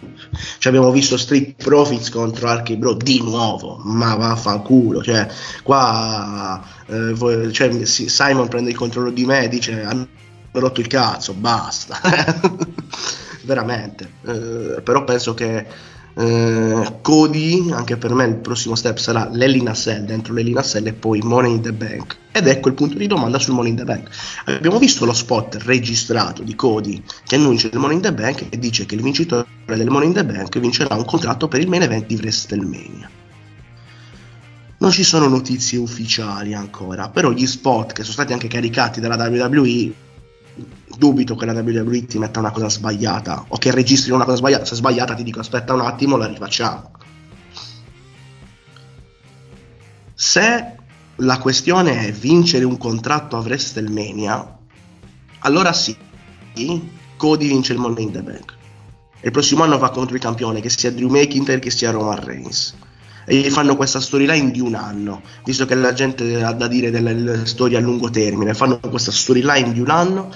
Cioè, 0.59 0.73
abbiamo 0.73 0.91
visto 0.91 1.17
Street 1.17 1.63
Profits 1.63 2.11
contro 2.11 2.49
Archie 2.49 2.77
Bro 2.77 2.95
di 2.95 3.23
nuovo, 3.23 3.81
ma 3.85 4.17
vaffanculo. 4.17 5.01
Cioè, 5.01 5.29
qua 5.63 6.61
eh, 6.87 7.13
voi- 7.15 7.53
cioè, 7.53 7.85
Simon 7.85 8.49
prende 8.49 8.71
il 8.71 8.77
controllo 8.77 9.11
di 9.11 9.25
me 9.25 9.45
e 9.45 9.49
dice 9.49 9.81
hanno 9.81 10.09
rotto 10.51 10.81
il 10.81 10.89
cazzo, 10.89 11.35
basta. 11.35 12.01
Veramente. 13.45 14.11
Eh, 14.25 14.81
però 14.83 15.05
penso 15.05 15.35
che 15.35 15.67
eh, 16.15 16.99
Cody, 17.01 17.71
anche 17.73 17.97
per 17.97 18.13
me 18.13 18.27
il 18.27 18.37
prossimo 18.37 18.75
step 18.75 18.99
sarà 18.99 19.29
l'Elina 19.33 19.73
Cell, 19.73 20.05
dentro 20.05 20.35
l'Elina 20.35 20.63
Cell 20.63 20.87
e 20.87 20.93
poi 20.93 21.21
Money 21.23 21.55
in 21.55 21.63
the 21.63 21.73
Bank. 21.73 22.17
Ed 22.33 22.47
ecco 22.47 22.69
il 22.69 22.75
punto 22.75 22.97
di 22.97 23.07
domanda 23.07 23.39
sul 23.39 23.55
Money 23.55 23.71
in 23.71 23.77
the 23.77 23.85
Bank. 23.85 24.09
Abbiamo 24.47 24.79
visto 24.79 25.05
lo 25.05 25.13
spot 25.13 25.57
registrato 25.63 26.43
di 26.43 26.55
Cody 26.55 27.03
che 27.25 27.37
annuncia 27.37 27.69
il 27.69 27.79
Money 27.79 27.97
in 27.97 28.03
the 28.03 28.13
Bank 28.13 28.47
e 28.51 28.59
dice 28.59 28.87
che 28.87 28.95
il 28.95 29.03
vincitore 29.03 29.47
del 29.67 29.89
Money 29.89 30.09
in 30.09 30.15
the 30.15 30.25
Bank 30.25 30.59
vincerà 30.59 30.95
un 30.95 31.05
contratto 31.05 31.49
per 31.49 31.61
il 31.61 31.69
main 31.69 31.83
event 31.83 32.07
di 32.07 32.15
WrestleMania. 32.17 33.11
Non 34.79 34.91
ci 34.91 35.05
sono 35.05 35.29
notizie 35.29 35.79
ufficiali 35.79 36.55
ancora, 36.55 37.09
però 37.09 37.31
gli 37.31 37.47
spot 37.47 37.93
che 37.93 38.03
sono 38.03 38.15
stati 38.15 38.33
anche 38.33 38.49
caricati 38.49 38.99
dalla 39.01 39.15
WWE, 39.15 39.93
dubito 40.97 41.35
che 41.35 41.47
la 41.47 41.53
WWE 41.53 42.07
ti 42.07 42.19
metta 42.19 42.39
una 42.39 42.51
cosa 42.51 42.69
sbagliata 42.69 43.45
o 43.49 43.59
che 43.59 43.71
registri 43.71 44.13
una 44.13 44.25
cosa 44.25 44.37
sbagliata. 44.37 44.65
Se 44.65 44.75
sbagliata 44.75 45.15
ti 45.15 45.23
dico 45.23 45.41
aspetta 45.41 45.75
un 45.75 45.81
attimo, 45.81 46.17
la 46.17 46.27
rifacciamo. 46.27 46.91
Se 50.15 50.77
la 51.17 51.39
questione 51.39 52.07
è 52.07 52.13
vincere 52.13 52.65
un 52.65 52.79
contratto 52.79 53.37
a 53.37 53.41
WrestleMania, 53.41 54.59
allora 55.41 55.73
sì, 55.73 55.97
Cody 57.17 57.49
vince 57.49 57.73
il 57.73 57.79
Money 57.79 58.05
in 58.05 58.13
the 58.13 58.23
Bank. 58.23 58.55
E 59.21 59.27
il 59.27 59.33
prossimo 59.33 59.63
anno 59.63 59.79
va 59.79 59.91
contro 59.91 60.15
il 60.15 60.21
campione, 60.21 60.61
che 60.61 60.69
sia 60.69 60.91
Drew 60.91 61.09
McIntyre 61.09 61.61
che 61.61 61.71
sia 61.71 61.91
Roman 61.91 62.25
Reigns. 62.25 62.75
E 63.25 63.37
gli 63.37 63.51
fanno 63.51 63.77
questa 63.77 64.01
storyline 64.01 64.51
di 64.51 64.61
un 64.61 64.75
anno, 64.75 65.23
visto 65.45 65.65
che 65.65 65.77
la 65.77 65.93
gente 65.93 66.43
ha 66.43 66.53
da 66.53 66.67
dire 66.67 66.91
delle 66.91 67.47
storie 67.47 67.77
a 67.77 67.81
lungo 67.81 68.11
termine. 68.11 68.53
Fanno 68.53 68.81
questa 68.81 69.13
storyline 69.13 69.73
di 69.73 69.79
un 69.79 69.91
anno 69.91 70.33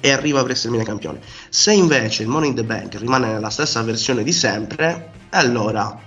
e 0.00 0.10
arriva 0.10 0.40
a 0.40 0.42
WrestleMania 0.42 0.84
campione. 0.84 1.20
Se 1.48 1.72
invece 1.72 2.22
il 2.22 2.28
Money 2.28 2.48
in 2.48 2.54
the 2.54 2.64
Bank 2.64 2.94
rimane 2.96 3.28
nella 3.28 3.50
stessa 3.50 3.82
versione 3.82 4.22
di 4.22 4.32
sempre, 4.32 5.12
allora 5.30 5.98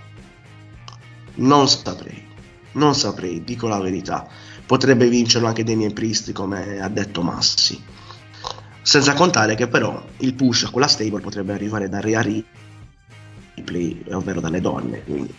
non 1.36 1.68
saprei. 1.68 2.32
Non 2.74 2.96
saprei, 2.96 3.44
dico 3.44 3.68
la 3.68 3.80
verità. 3.80 4.28
Potrebbe 4.66 5.08
vincerlo 5.08 5.48
anche 5.48 5.64
Damien 5.64 5.94
Priest, 5.94 6.32
come 6.32 6.80
ha 6.82 6.90
detto 6.90 7.22
Massi. 7.22 7.82
Senza 8.82 9.14
contare 9.14 9.56
che 9.56 9.68
però 9.68 10.04
il 10.18 10.34
push 10.34 10.64
a 10.64 10.70
quella 10.70 10.88
stable 10.88 11.22
potrebbe 11.22 11.54
arrivare 11.54 11.88
da 11.88 12.00
Rhea 12.00 12.22
Ripley, 12.22 14.04
ovvero 14.12 14.42
dalle 14.42 14.60
donne, 14.60 15.04
quindi 15.04 15.34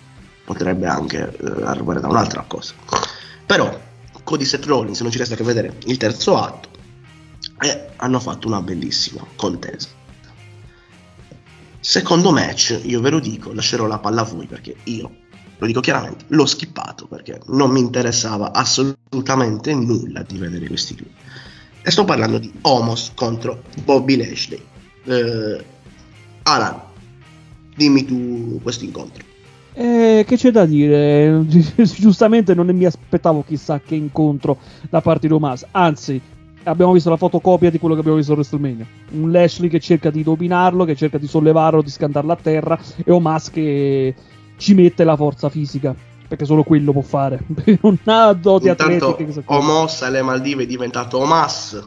potrebbe 0.45 0.87
anche 0.87 1.37
eh, 1.37 1.63
arrivare 1.65 2.01
da 2.01 2.09
un'altra 2.09 2.45
cosa. 2.47 2.75
Però 3.45 3.81
Cody 4.23 4.45
Seth 4.45 4.65
Rollins 4.65 5.01
non 5.01 5.11
ci 5.11 5.19
resta 5.19 5.35
che 5.35 5.45
vedere 5.45 5.77
il 5.85 5.97
terzo 5.97 6.39
atto 6.39 6.74
e 7.65 7.87
hanno 7.97 8.21
fatto 8.21 8.47
una 8.47 8.61
bellissima 8.61 9.25
contesa. 9.37 9.89
Secondo 11.81 12.31
match, 12.31 12.79
io 12.85 13.01
ve 13.01 13.09
lo 13.09 13.21
dico, 13.21 13.55
lascerò 13.55 13.87
la 13.87 13.99
palla 13.99 14.21
a 14.21 14.25
voi 14.25 14.47
perché 14.47 14.77
io, 14.85 15.11
lo 15.57 15.67
dico 15.67 15.81
chiaramente, 15.81 16.27
l'ho 16.29 16.45
skippato 16.45 17.07
perché 17.07 17.41
non 17.47 17.71
mi 17.71 17.81
interessava 17.81 18.53
assolutamente 18.53 19.73
nulla 19.75 20.23
di 20.23 20.37
vedere 20.37 20.67
questi 20.67 20.95
due. 20.95 21.09
E 21.81 21.91
sto 21.91 22.05
parlando 22.05 22.37
di 22.37 22.53
Homos 22.63 23.13
contro 23.15 23.63
Bobby 23.83 24.17
Lashley. 24.17 24.63
Eh, 25.05 25.65
Alan, 26.43 26.83
dimmi 27.75 28.05
tu 28.05 28.61
questo 28.63 28.85
incontro. 28.85 29.25
Eh, 29.73 30.25
che 30.27 30.37
c'è 30.37 30.51
da 30.51 30.67
dire? 30.67 31.45
Giustamente 31.49 32.53
non 32.55 32.67
mi 32.67 32.85
aspettavo 32.85 33.43
chissà 33.43 33.81
che 33.81 33.95
incontro 33.95 34.59
da 34.91 35.01
parte 35.01 35.27
di 35.27 35.33
Omas. 35.33 35.67
Anzi, 35.71 36.21
abbiamo 36.65 36.93
visto 36.93 37.11
la 37.11 37.17
fotocopia 37.17 37.71
di 37.71 37.79
quello 37.79 37.95
che 37.95 38.01
abbiamo 38.01 38.19
visto 38.19 38.33
a 38.33 38.37
WrestleMania. 38.37 38.87
Un 39.13 39.31
Lashley 39.31 39.69
che 39.69 39.81
cerca 39.81 40.11
di 40.11 40.23
dominarlo, 40.23 40.85
che 40.85 40.97
cerca 40.97 41.19
di 41.19 41.27
sollevarlo, 41.27 41.83
di 41.83 41.91
scandarlo 41.91 42.33
a 42.33 42.37
terra, 42.41 42.79
e 43.05 43.11
Omas 43.13 43.51
che 43.51 44.15
ci 44.57 44.75
mette 44.75 45.05
la 45.05 45.17
forza 45.17 45.49
fisica. 45.49 45.95
Perché 46.27 46.47
solo 46.47 46.63
quello 46.65 46.93
può 46.93 47.03
fare. 47.03 47.39
non 47.83 47.99
ha 48.05 48.33
doti 48.33 48.69
Intanto 48.69 49.11
atletiche. 49.11 49.43
Omos 49.47 50.03
alle 50.03 50.23
Maldive 50.23 50.63
è 50.63 50.67
diventato 50.67 51.19
Omas, 51.19 51.81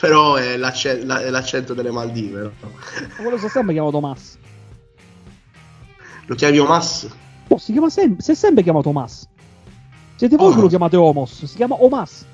però 0.00 0.34
è, 0.36 0.56
l'acce- 0.58 1.02
la- 1.04 1.20
è 1.22 1.30
l'accento 1.30 1.72
delle 1.74 1.90
Maldive. 1.90 2.40
no? 2.42 2.50
Ma 2.62 3.22
quello 3.22 3.38
sta 3.38 3.48
sempre 3.48 3.72
chiamato 3.72 3.96
Omas. 3.96 4.38
Lo 6.26 6.34
chiami 6.34 6.58
Omas? 6.58 7.08
Oh, 7.48 7.58
si, 7.58 7.72
chiama 7.72 7.88
sem- 7.90 8.18
si 8.18 8.30
è 8.30 8.34
sempre 8.34 8.62
chiamato 8.62 8.90
Omas. 8.90 9.28
Siete 10.16 10.36
voi 10.36 10.52
Oh. 10.52 10.54
che 10.54 10.60
lo 10.60 10.68
chiamate 10.68 10.96
Homos. 10.96 11.44
Si 11.46 11.56
chiama 11.56 11.74
Omas. 11.82 12.24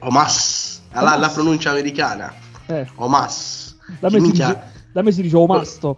Omas, 0.00 0.55
la, 1.02 1.16
la 1.16 1.28
pronuncia 1.28 1.70
americana. 1.70 2.32
Eh, 2.66 2.86
Omas. 2.96 3.76
da, 4.00 4.08
me 4.10 4.18
si 4.18 4.20
minchia- 4.22 4.46
dice, 4.46 4.62
da 4.92 5.02
me 5.02 5.12
si 5.12 5.22
dice 5.22 5.36
Omasto. 5.36 5.96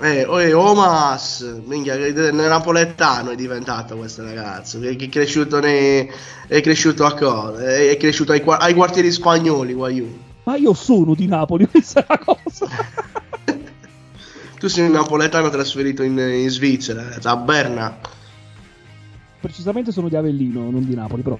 Eh, 0.00 0.24
oh, 0.24 0.40
eh, 0.40 0.52
Omas, 0.52 1.60
minchia, 1.64 1.96
nel 1.96 2.34
napoletano 2.34 3.30
è 3.30 3.34
diventato 3.34 3.96
questo 3.96 4.22
ragazzo, 4.22 4.78
che 4.78 4.94
che 4.94 5.06
è 5.06 5.08
cresciuto, 5.08 5.58
nei, 5.58 6.08
è 6.46 6.60
cresciuto 6.60 7.04
a 7.04 7.14
cosa? 7.14 7.64
È, 7.64 7.90
è 7.90 7.96
cresciuto 7.96 8.32
ai, 8.32 8.42
ai 8.44 8.74
quartieri 8.74 9.10
spagnoli, 9.10 9.74
guaiù. 9.74 10.18
Ma 10.44 10.56
io 10.56 10.72
sono 10.72 11.14
di 11.14 11.26
Napoli, 11.26 11.66
questa 11.70 12.00
è 12.00 12.06
la 12.08 12.18
cosa. 12.18 12.68
Tu 14.58 14.66
sei 14.68 14.86
un 14.86 14.92
napoletano 14.92 15.50
trasferito 15.50 16.02
in, 16.02 16.18
in 16.18 16.48
Svizzera, 16.48 17.16
a 17.22 17.36
Berna, 17.36 17.96
Precisamente 19.40 19.92
sono 19.92 20.08
di 20.08 20.16
Avellino, 20.16 20.68
non 20.70 20.84
di 20.84 20.94
Napoli, 20.94 21.22
però. 21.22 21.38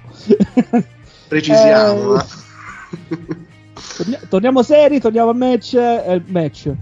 precisiamo. 1.28 2.14
Eh, 2.16 2.18
eh. 2.18 2.46
torniamo 4.28 4.62
seri, 4.62 5.00
torniamo 5.00 5.30
al 5.30 5.36
match. 5.36 5.74
eh, 5.74 6.22
match. 6.26 6.72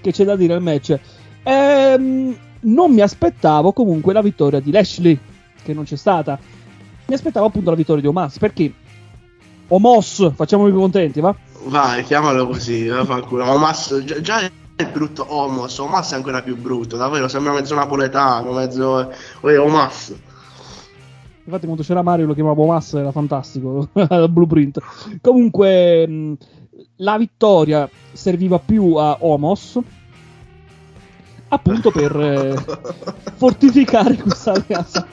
Che 0.00 0.12
c'è 0.12 0.24
da 0.24 0.36
dire 0.36 0.54
al 0.54 0.62
match? 0.62 0.98
Ehm, 1.42 2.36
non 2.60 2.92
mi 2.92 3.00
aspettavo 3.00 3.72
comunque 3.72 4.12
la 4.12 4.22
vittoria 4.22 4.60
di 4.60 4.70
Lashley, 4.70 5.18
che 5.62 5.74
non 5.74 5.84
c'è 5.84 5.96
stata. 5.96 6.38
Mi 7.06 7.14
aspettavo 7.14 7.46
appunto 7.46 7.70
la 7.70 7.76
vittoria 7.76 8.02
di 8.02 8.08
Omas, 8.08 8.38
perché 8.38 8.72
Omos, 9.68 10.32
facciamovi 10.34 10.72
contenti, 10.72 11.20
va? 11.20 11.34
Vai, 11.64 12.02
chiamalo 12.04 12.46
così. 12.46 12.88
Omas, 12.88 14.02
già, 14.04 14.20
già 14.20 14.50
è 14.74 14.86
brutto 14.86 15.26
Omos, 15.28 15.78
Omas 15.78 16.12
è 16.12 16.16
ancora 16.16 16.42
più 16.42 16.56
brutto, 16.56 16.96
davvero, 16.96 17.28
sembra 17.28 17.52
mezzo 17.52 17.74
napoletano, 17.74 18.52
mezzo... 18.52 19.10
Eh, 19.42 19.56
Omas. 19.56 20.14
Infatti, 21.44 21.64
quando 21.64 21.82
c'era 21.82 22.02
Mario 22.02 22.26
lo 22.26 22.34
chiamavo 22.34 22.62
Omas, 22.62 22.94
era 22.94 23.10
fantastico. 23.12 23.88
Blueprint. 24.28 24.78
Comunque, 25.20 26.06
mh, 26.06 26.32
la 26.96 27.18
vittoria 27.18 27.88
serviva 28.12 28.58
più 28.58 28.94
a 28.94 29.16
Omos 29.20 29.78
appunto 31.52 31.90
per 31.90 32.16
eh, 32.16 32.54
fortificare 33.36 34.16
questa 34.16 34.52
alleanza. 34.52 35.06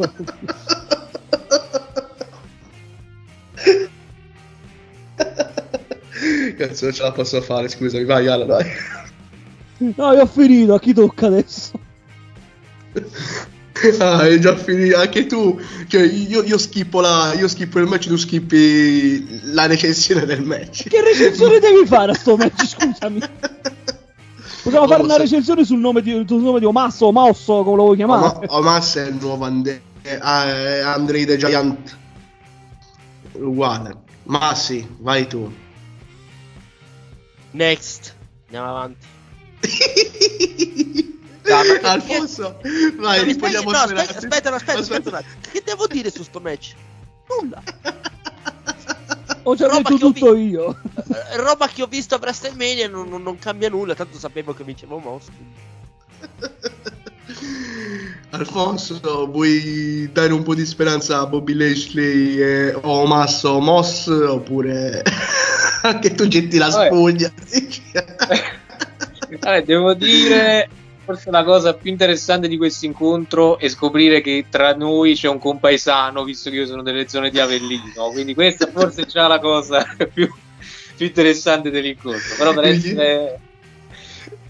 Cazzo, 6.57 6.85
non 6.85 6.93
ce 6.93 7.03
la 7.03 7.11
posso 7.11 7.41
fare, 7.41 7.67
scusami, 7.69 8.03
vai 8.05 8.27
Alan, 8.27 8.47
vai. 8.47 8.65
No, 9.77 10.11
io 10.13 10.21
ho 10.21 10.25
finito, 10.25 10.73
a 10.73 10.79
chi 10.79 10.93
tocca 10.93 11.27
adesso? 11.27 11.79
Ah, 13.99 14.27
è 14.27 14.37
già 14.39 14.55
finito, 14.55 14.97
anche 14.97 15.25
tu. 15.25 15.59
Cioè, 15.87 16.01
io, 16.03 16.43
io 16.43 16.57
schippo 16.57 17.01
la, 17.01 17.33
io 17.37 17.47
schippo 17.47 17.79
il 17.79 17.87
match, 17.87 18.07
tu 18.07 18.15
schippi 18.15 19.51
la 19.53 19.65
recensione 19.65 20.25
del 20.25 20.43
match. 20.43 20.87
Che 20.87 21.01
recensione 21.01 21.59
devi 21.59 21.85
fare 21.85 22.11
a 22.11 22.15
sto 22.15 22.35
match, 22.37 22.65
scusami? 22.67 23.19
Possiamo 24.63 24.87
fare 24.87 25.03
una 25.03 25.17
recensione 25.17 25.63
sul 25.63 25.79
nome 25.79 26.01
di, 26.01 26.23
sul 26.27 26.41
nome 26.41 26.59
di 26.59 26.65
Omasso, 26.65 27.07
Omasso, 27.07 27.63
come 27.63 27.77
lo 27.77 27.83
vuoi 27.83 27.95
chiamare? 27.95 28.25
Oma- 28.25 28.45
Omas 28.47 28.95
è 28.95 29.07
il 29.07 29.15
nuovo 29.15 29.45
Ande- 29.45 29.81
eh, 30.01 30.19
eh, 30.21 30.79
Andre 30.81 31.25
the 31.25 31.37
Giant. 31.37 31.97
Uguale. 33.33 33.95
Ma 34.23 34.53
sì, 34.55 34.85
vai 34.99 35.27
tu. 35.27 35.49
Next. 37.51 38.13
Andiamo 38.45 38.69
avanti. 38.69 39.07
Alfonso, 41.83 42.59
vai, 42.97 43.19
No, 43.19 43.25
mi 43.25 43.33
spieghi- 43.33 43.63
no, 43.63 43.71
aspetta, 43.71 44.17
aspetta, 44.17 44.53
aspetta, 44.55 44.79
aspetta, 44.79 45.17
attimo. 45.17 45.35
Che 45.51 45.61
devo 45.65 45.87
dire 45.87 46.09
su 46.11 46.23
sto 46.23 46.39
match? 46.39 46.73
Nulla. 47.29 47.61
Ho 49.43 49.55
già 49.55 49.67
Roba 49.67 49.89
detto 49.89 49.97
che 49.97 50.03
ho 50.05 50.11
tutto 50.11 50.33
vi- 50.33 50.49
io. 50.49 50.79
Eh, 51.31 51.37
Roba 51.37 51.67
che 51.67 51.81
ho 51.83 51.87
visto 51.87 52.15
a 52.15 52.19
WrestleMania 52.21 52.89
non, 52.89 53.07
non- 53.07 53.21
non 53.23 53.39
cambia 53.39 53.69
nulla, 53.69 53.95
tanto 53.95 54.17
sapevo 54.17 54.53
che 54.53 54.63
vinceva 54.63 54.97
Moss. 54.97 55.25
Alfonso, 58.31 58.99
vuoi 59.31 60.09
dare 60.11 60.33
un 60.33 60.43
po' 60.43 60.53
di 60.53 60.65
speranza 60.65 61.19
a 61.19 61.27
Bobby 61.27 61.53
Lashley 61.53 62.37
e 62.41 62.77
Omas 62.81 63.43
o 63.43 63.59
Moss 63.59 64.07
oppure 64.07 65.01
anche 65.83 66.13
tu 66.13 66.27
getti 66.27 66.57
la 66.57 66.67
Vabbè. 66.69 66.85
spugna? 66.87 67.31
Vabbè, 69.39 69.63
devo 69.63 69.93
dire, 69.93 70.69
forse 71.07 71.31
la 71.31 71.45
cosa 71.45 71.73
più 71.73 71.89
interessante 71.89 72.49
di 72.49 72.57
questo 72.57 72.85
incontro 72.85 73.57
è 73.57 73.69
scoprire 73.69 74.19
che 74.19 74.47
tra 74.49 74.75
noi 74.75 75.15
c'è 75.15 75.29
un 75.29 75.39
compaesano, 75.39 76.25
visto 76.25 76.49
che 76.49 76.57
io 76.57 76.65
sono 76.65 76.83
delle 76.83 77.07
zone 77.07 77.29
di 77.29 77.39
Avellino, 77.39 78.09
quindi 78.11 78.33
questa 78.33 78.67
forse 78.67 79.03
è 79.03 79.05
già 79.05 79.25
la 79.25 79.39
cosa 79.39 79.85
più, 80.13 80.29
più 80.97 81.05
interessante 81.05 81.69
dell'incontro. 81.69 82.35
Però 82.37 82.53
per 82.53 82.65
essere, 82.65 83.39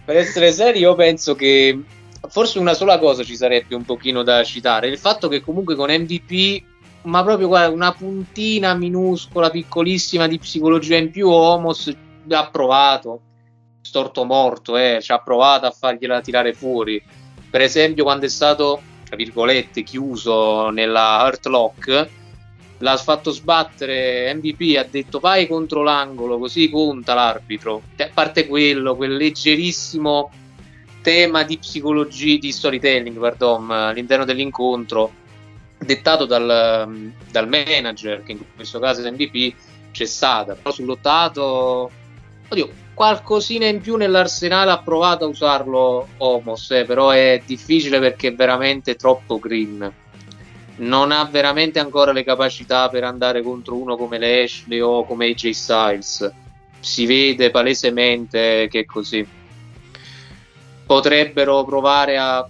per 0.04 0.18
essere 0.18 0.52
seri 0.52 0.80
io 0.80 0.96
penso 0.96 1.36
che 1.36 1.80
forse 2.28 2.58
una 2.58 2.74
sola 2.74 2.98
cosa 2.98 3.24
ci 3.24 3.36
sarebbe 3.36 3.76
un 3.76 3.86
pochino 3.86 4.24
da 4.24 4.44
citare, 4.44 4.88
il 4.88 4.98
fatto 4.98 5.28
che 5.28 5.42
comunque 5.42 5.76
con 5.76 5.92
MVP 5.92 6.64
ma 7.04 7.24
proprio 7.24 7.48
guarda, 7.48 7.72
una 7.72 7.94
puntina 7.94 8.74
minuscola, 8.74 9.52
piccolissima 9.52 10.28
di 10.28 10.40
psicologia 10.40 10.98
in 10.98 11.12
più, 11.12 11.30
Homos 11.30 11.96
ha 12.30 12.50
provato, 12.50 13.22
storto 13.88 14.26
morto, 14.26 14.76
eh, 14.76 15.00
ci 15.02 15.14
ha 15.14 15.20
provato 15.20 15.66
a 15.66 15.72
fargliela 15.72 16.20
tirare 16.20 16.54
fuori. 16.54 17.02
Per 17.50 17.62
esempio, 17.62 18.04
quando 18.04 18.26
è 18.26 18.30
stato, 18.30 18.82
tra 19.06 19.16
virgolette, 19.16 19.84
chiuso 19.84 20.70
nella 20.70 21.24
Hurt 21.26 21.46
Lock, 21.46 22.10
l'ha 22.80 22.98
fatto 22.98 23.32
sbattere 23.32 24.34
MVP, 24.36 24.78
ha 24.78 24.84
detto 24.84 25.20
vai 25.20 25.48
contro 25.48 25.84
l'angolo, 25.84 26.38
così 26.38 26.70
conta 26.70 27.14
l'arbitro. 27.14 27.82
A 27.98 28.10
parte 28.14 28.46
quello, 28.46 28.98
quel 28.98 29.16
leggerissimo 29.16 30.30
tema 31.02 31.44
di 31.44 31.58
psicologia, 31.58 32.38
di 32.38 32.52
storytelling, 32.52 33.18
pardon, 33.18 33.72
all'interno 33.72 34.26
dell'incontro, 34.26 35.14
dettato 35.78 36.26
dal, 36.26 37.14
dal 37.32 37.48
manager, 37.48 38.22
che 38.24 38.34
in 38.34 38.40
questo 38.54 38.80
caso 38.80 39.02
è 39.02 39.10
MVP, 39.10 39.56
c'è 39.92 40.06
stata. 40.06 40.56
Però 40.56 40.72
sul 40.72 40.86
lottato, 40.86 41.90
oddio, 42.50 42.86
qualcosina 42.98 43.68
in 43.68 43.80
più 43.80 43.96
nell'arsenale 43.96 44.72
ha 44.72 44.82
provato 44.82 45.26
a 45.26 45.28
usarlo 45.28 46.08
Homos, 46.18 46.72
eh, 46.72 46.84
però 46.84 47.12
è 47.12 47.44
difficile 47.46 48.00
perché 48.00 48.30
è 48.30 48.34
veramente 48.34 48.96
troppo 48.96 49.38
green. 49.38 49.94
Non 50.78 51.12
ha 51.12 51.24
veramente 51.26 51.78
ancora 51.78 52.12
le 52.12 52.24
capacità 52.24 52.90
per 52.90 53.04
andare 53.04 53.44
contro 53.44 53.76
uno 53.76 53.96
come 53.98 54.18
Lashley 54.18 54.80
o 54.80 55.06
come 55.06 55.28
AJ 55.28 55.50
Styles. 55.52 56.34
Si 56.80 57.06
vede 57.06 57.52
palesemente 57.52 58.68
che 58.68 58.80
è 58.80 58.86
così. 58.86 59.24
Potrebbero 60.88 61.64
provare 61.66 62.18
a 62.18 62.48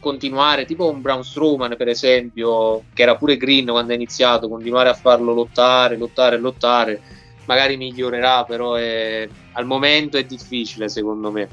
continuare, 0.00 0.64
tipo 0.64 0.90
un 0.90 1.00
Braun 1.00 1.22
Strowman 1.22 1.76
per 1.76 1.86
esempio, 1.86 2.82
che 2.92 3.02
era 3.02 3.14
pure 3.14 3.36
green 3.36 3.66
quando 3.66 3.92
è 3.92 3.94
iniziato, 3.94 4.48
continuare 4.48 4.88
a 4.88 4.94
farlo 4.94 5.32
lottare, 5.32 5.96
lottare, 5.96 6.38
lottare, 6.38 7.00
magari 7.44 7.76
migliorerà, 7.76 8.42
però 8.42 8.74
è- 8.74 9.28
al 9.56 9.64
momento 9.66 10.16
è 10.18 10.24
difficile 10.24 10.88
secondo 10.88 11.30
me. 11.32 11.48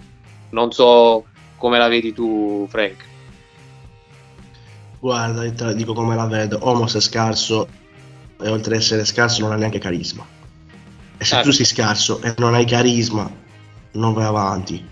Non 0.49 0.71
so 0.71 1.25
come 1.57 1.77
la 1.77 1.87
vedi 1.87 2.13
tu, 2.13 2.67
Frank. 2.69 3.05
Guarda, 4.99 5.49
te 5.51 5.63
la 5.63 5.73
dico 5.73 5.93
come 5.93 6.15
la 6.15 6.25
vedo. 6.27 6.59
Homos 6.61 6.95
è 6.95 7.01
scarso 7.01 7.67
e 8.41 8.49
oltre 8.49 8.75
ad 8.75 8.81
essere 8.81 9.05
scarso 9.05 9.41
non 9.41 9.51
ha 9.51 9.55
neanche 9.55 9.79
carisma. 9.79 10.25
E 11.17 11.23
se 11.25 11.35
Ah. 11.37 11.41
tu 11.41 11.51
sei 11.51 11.65
scarso 11.65 12.21
e 12.21 12.33
non 12.37 12.53
hai 12.53 12.65
carisma, 12.65 13.29
non 13.93 14.13
vai 14.13 14.25
avanti. 14.25 14.85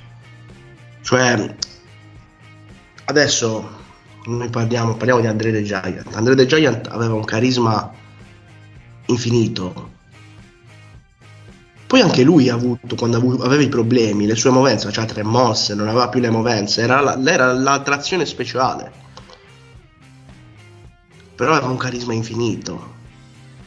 Cioè, 1.02 1.56
adesso 3.06 3.80
noi 4.26 4.50
parliamo, 4.50 4.96
parliamo 4.96 5.22
di 5.22 5.28
Andre 5.28 5.52
the 5.52 5.64
Giant. 5.64 6.16
Andre 6.16 6.36
the 6.36 6.46
Giant 6.46 6.88
aveva 6.88 7.14
un 7.16 7.24
carisma 7.26 7.92
infinito. 9.08 9.91
Poi 11.92 12.00
anche 12.00 12.24
lui 12.24 12.48
ha 12.48 12.54
avuto, 12.54 12.96
quando 12.96 13.18
aveva 13.44 13.62
i 13.62 13.68
problemi, 13.68 14.26
le 14.26 14.36
sue 14.36 14.50
movenze, 14.50 14.86
faceva 14.86 15.08
tre 15.08 15.24
mosse, 15.24 15.76
non 15.76 15.90
aveva 15.90 16.08
più 16.08 16.22
le 16.22 16.30
movenze, 16.30 16.84
era, 16.84 17.02
la- 17.02 17.22
era 17.22 17.52
l'attrazione 17.52 18.26
speciale. 18.26 18.90
Però 21.36 21.52
aveva 21.52 21.68
un 21.68 21.76
carisma 21.76 22.14
infinito. 22.14 22.94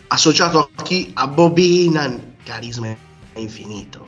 Associato 0.07 0.71
a 0.75 0.83
chi? 0.83 1.11
A 1.13 1.35
Heenan, 1.55 2.37
carisma 2.43 2.97
infinito. 3.35 4.07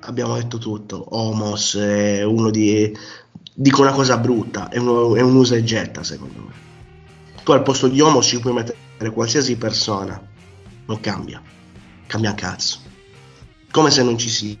Abbiamo 0.00 0.34
detto 0.34 0.58
tutto. 0.58 1.02
Homos 1.16 1.76
è 1.76 2.22
uno 2.24 2.50
di... 2.50 2.94
Dico 3.54 3.80
una 3.80 3.92
cosa 3.92 4.18
brutta, 4.18 4.68
è, 4.68 4.76
uno- 4.76 5.16
è 5.16 5.22
un 5.22 5.34
usa 5.34 5.56
e 5.56 5.64
getta 5.64 6.02
secondo 6.04 6.40
me. 6.46 6.52
Tu 7.42 7.52
al 7.52 7.62
posto 7.62 7.88
di 7.88 8.02
Homos 8.02 8.26
ci 8.26 8.38
puoi 8.38 8.52
mettere 8.52 9.10
qualsiasi 9.12 9.56
persona, 9.56 10.28
non 10.90 11.00
cambia. 11.00 11.40
Cambia 12.06 12.30
un 12.30 12.36
cazzo. 12.36 12.80
Come 13.70 13.90
se 13.90 14.02
non 14.02 14.18
ci 14.18 14.28
sia. 14.28 14.58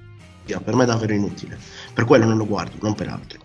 Per 0.62 0.74
me 0.74 0.84
è 0.84 0.86
davvero 0.86 1.12
inutile. 1.12 1.58
Per 1.92 2.04
quello 2.04 2.24
non 2.24 2.36
lo 2.36 2.46
guardo, 2.46 2.76
non 2.80 2.94
per 2.94 3.08
altro. 3.08 3.40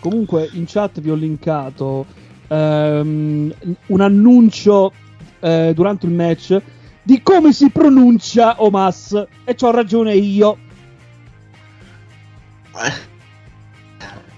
Comunque 0.00 0.48
in 0.52 0.64
chat 0.66 1.00
vi 1.00 1.10
ho 1.10 1.14
linkato 1.14 2.06
ehm, 2.48 3.54
un 3.86 4.00
annuncio 4.00 4.92
eh, 5.40 5.72
durante 5.74 6.06
il 6.06 6.12
match 6.12 6.60
di 7.02 7.22
come 7.22 7.52
si 7.52 7.70
pronuncia 7.70 8.62
Omas 8.62 9.26
e 9.44 9.54
c'ho 9.54 9.70
ragione 9.70 10.14
io. 10.14 10.58
Eh. 12.74 13.10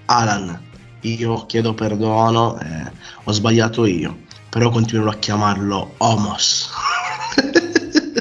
Alan, 0.07 0.61
io 1.01 1.47
chiedo 1.47 1.73
perdono, 1.75 2.59
eh, 2.61 2.91
ho 3.25 3.33
sbagliato 3.33 3.87
io, 3.87 4.19
però 4.51 4.71
continuerò 4.71 5.11
a 5.11 5.17
chiamarlo 5.17 5.95
Homos. 5.99 6.71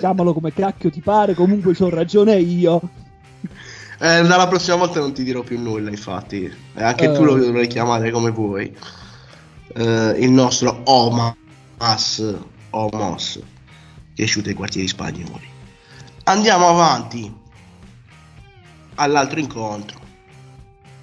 Chiamalo 0.03 0.33
come 0.33 0.51
cacchio 0.51 0.91
ti 0.91 0.99
pare, 0.99 1.33
comunque 1.33 1.73
c'ho 1.73 1.89
ragione 1.89 2.35
io. 2.35 2.81
Eh, 3.99 4.21
dalla 4.27 4.49
prossima 4.49 4.75
volta 4.75 4.99
non 4.99 5.13
ti 5.13 5.23
dirò 5.23 5.43
più 5.43 5.57
nulla, 5.57 5.89
infatti. 5.89 6.43
Eh, 6.43 6.83
anche 6.83 7.09
tu 7.13 7.21
Eh. 7.21 7.23
lo 7.23 7.35
dovrai 7.37 7.67
chiamare 7.67 8.11
come 8.11 8.29
vuoi. 8.31 8.75
Eh, 9.73 10.15
il 10.19 10.29
nostro 10.29 10.81
Omas, 10.83 12.35
Homos, 12.71 13.39
cresciuto 14.13 14.49
ai 14.49 14.55
quartieri 14.55 14.89
spagnoli. 14.89 15.47
Andiamo 16.25 16.67
avanti 16.67 17.33
all'altro 18.95 19.39
incontro. 19.39 20.01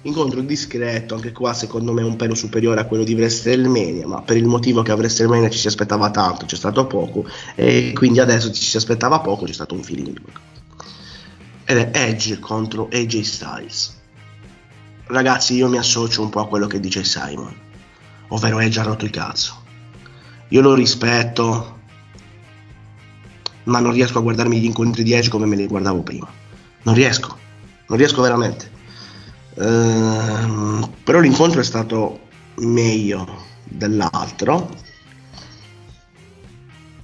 Incontro 0.03 0.41
discreto, 0.41 1.13
anche 1.13 1.31
qua 1.31 1.53
secondo 1.53 1.93
me 1.93 2.01
un 2.01 2.15
pelo 2.15 2.33
superiore 2.33 2.79
a 2.79 2.85
quello 2.85 3.03
di 3.03 3.13
WrestleMania, 3.13 4.07
ma 4.07 4.21
per 4.23 4.35
il 4.35 4.45
motivo 4.45 4.81
che 4.81 4.91
a 4.91 4.95
WrestleMania 4.95 5.49
ci 5.49 5.59
si 5.59 5.67
aspettava 5.67 6.09
tanto, 6.09 6.45
c'è 6.45 6.55
stato 6.55 6.87
poco, 6.87 7.25
e 7.53 7.91
quindi 7.93 8.19
adesso 8.19 8.51
ci 8.51 8.63
si 8.63 8.77
aspettava 8.77 9.19
poco, 9.19 9.45
c'è 9.45 9.53
stato 9.53 9.75
un 9.75 9.83
feeling. 9.83 10.19
Ed 11.65 11.77
è 11.77 11.91
Edge 11.93 12.39
contro 12.39 12.89
AJ 12.91 13.21
Styles. 13.21 13.99
Ragazzi, 15.05 15.53
io 15.53 15.67
mi 15.67 15.77
associo 15.77 16.23
un 16.23 16.29
po' 16.29 16.39
a 16.39 16.47
quello 16.47 16.65
che 16.65 16.79
dice 16.79 17.03
Simon, 17.03 17.55
ovvero 18.29 18.59
Edge 18.59 18.79
ha 18.79 18.83
rotto 18.83 19.05
il 19.05 19.11
cazzo. 19.11 19.61
Io 20.47 20.61
lo 20.61 20.73
rispetto, 20.73 21.79
ma 23.65 23.79
non 23.79 23.91
riesco 23.91 24.17
a 24.17 24.21
guardarmi 24.21 24.59
gli 24.59 24.65
incontri 24.65 25.03
di 25.03 25.13
Edge 25.13 25.29
come 25.29 25.45
me 25.45 25.55
li 25.55 25.67
guardavo 25.67 26.01
prima. 26.01 26.27
Non 26.81 26.95
riesco, 26.95 27.37
non 27.85 27.99
riesco 27.99 28.23
veramente. 28.23 28.79
Ehm, 29.55 30.89
però 31.03 31.19
l'incontro 31.19 31.59
è 31.59 31.63
stato 31.63 32.19
meglio 32.55 33.27
dell'altro. 33.63 34.69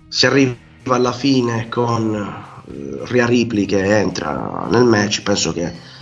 Si 0.07 0.25
arriva 0.25 0.55
alla 0.85 1.11
fine 1.11 1.67
con 1.69 2.15
eh, 2.15 2.99
Rhea 3.05 3.25
Ripley 3.25 3.65
che 3.65 3.99
entra 3.99 4.67
nel 4.69 4.85
match, 4.85 5.21
penso 5.21 5.51
che 5.53 5.95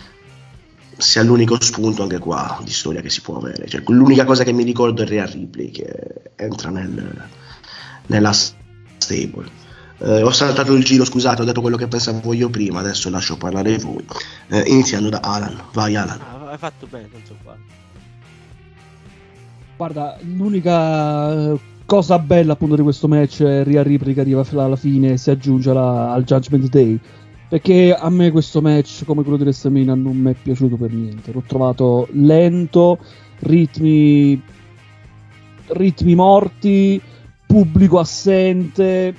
sia 0.97 1.23
l'unico 1.23 1.57
spunto 1.59 2.03
anche 2.03 2.19
qua 2.19 2.59
di 2.63 2.71
storia 2.71 3.01
che 3.01 3.09
si 3.09 3.21
può 3.21 3.37
avere. 3.37 3.67
Cioè, 3.67 3.83
l'unica 3.87 4.25
cosa 4.25 4.43
che 4.43 4.53
mi 4.53 4.63
ricordo 4.63 5.01
è 5.01 5.05
Rhea 5.05 5.25
Ripley 5.25 5.71
che 5.71 6.31
entra 6.35 6.69
nel, 6.69 7.27
nella 8.07 8.31
stable. 8.33 9.63
Eh, 9.97 10.23
ho 10.23 10.31
saltato 10.31 10.73
il 10.73 10.83
giro, 10.83 11.05
scusate, 11.05 11.41
ho 11.41 11.45
detto 11.45 11.61
quello 11.61 11.77
che 11.77 11.87
pensavo 11.87 12.33
io 12.33 12.49
prima, 12.49 12.79
adesso 12.79 13.09
lascio 13.09 13.37
parlare 13.37 13.77
voi. 13.77 14.05
Eh, 14.49 14.63
iniziando 14.67 15.09
da 15.09 15.19
Alan, 15.21 15.61
vai 15.73 15.95
Alan. 15.95 16.34
Hai 16.55 16.61
fatto 16.61 16.87
bene, 16.89 17.09
non 17.11 17.21
qua. 17.43 17.57
Guarda, 19.75 20.17
l'unica 20.21 21.51
eh, 21.51 21.59
cosa 21.85 22.17
bella 22.17 22.53
appunto 22.53 22.77
di 22.77 22.81
questo 22.81 23.09
match 23.09 23.43
è 23.43 23.65
Rhea 23.65 23.83
Ripley 23.83 24.13
che 24.13 24.21
arriva 24.21 24.45
alla 24.51 24.77
fine 24.77 25.17
si 25.17 25.31
aggiunge 25.31 25.71
alla- 25.71 26.13
al 26.13 26.23
Judgment 26.23 26.69
Day. 26.69 26.97
Perché 27.49 27.93
a 27.93 28.09
me 28.09 28.31
questo 28.31 28.61
match, 28.61 29.03
come 29.03 29.21
quello 29.23 29.35
di 29.35 29.43
WrestleMania, 29.43 29.95
non 29.95 30.15
mi 30.15 30.31
è 30.31 30.33
piaciuto 30.41 30.77
per 30.77 30.93
niente. 30.93 31.33
L'ho 31.33 31.43
trovato 31.45 32.07
lento, 32.13 32.99
ritmi, 33.39 34.41
ritmi 35.67 36.15
morti, 36.15 37.01
pubblico 37.45 37.99
assente. 37.99 39.13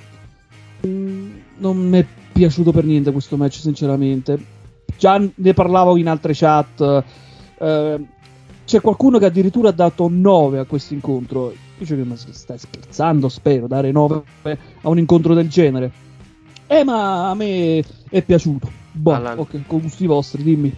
Mm, 0.87 1.35
Non 1.59 1.77
mi 1.77 1.99
è 1.99 2.05
piaciuto 2.33 2.71
per 2.71 2.83
niente 2.83 3.11
questo 3.11 3.37
match, 3.37 3.59
sinceramente. 3.59 4.55
Già 4.97 5.21
ne 5.35 5.53
parlavo 5.53 5.97
in 5.97 6.07
altre 6.07 6.33
chat. 6.33 7.03
Eh, 7.57 8.05
c'è 8.65 8.81
qualcuno 8.81 9.17
che 9.17 9.25
addirittura 9.25 9.69
ha 9.69 9.73
dato 9.73 10.07
9 10.11 10.59
a 10.59 10.65
questo 10.65 10.93
incontro. 10.93 11.53
Dice 11.77 11.95
che 11.95 12.03
ma 12.03 12.15
stai 12.15 12.57
scherzando, 12.57 13.29
spero, 13.29 13.67
dare 13.67 13.91
9 13.91 14.23
a 14.81 14.89
un 14.89 14.97
incontro 14.97 15.33
del 15.33 15.47
genere. 15.47 15.91
Eh, 16.67 16.83
ma 16.83 17.29
a 17.29 17.33
me 17.33 17.83
è 18.09 18.21
piaciuto. 18.21 18.69
Boh, 18.91 19.13
Alan. 19.13 19.39
ok, 19.39 19.67
con 19.67 19.79
gusti 19.79 20.05
vostri, 20.05 20.43
dimmi. 20.43 20.75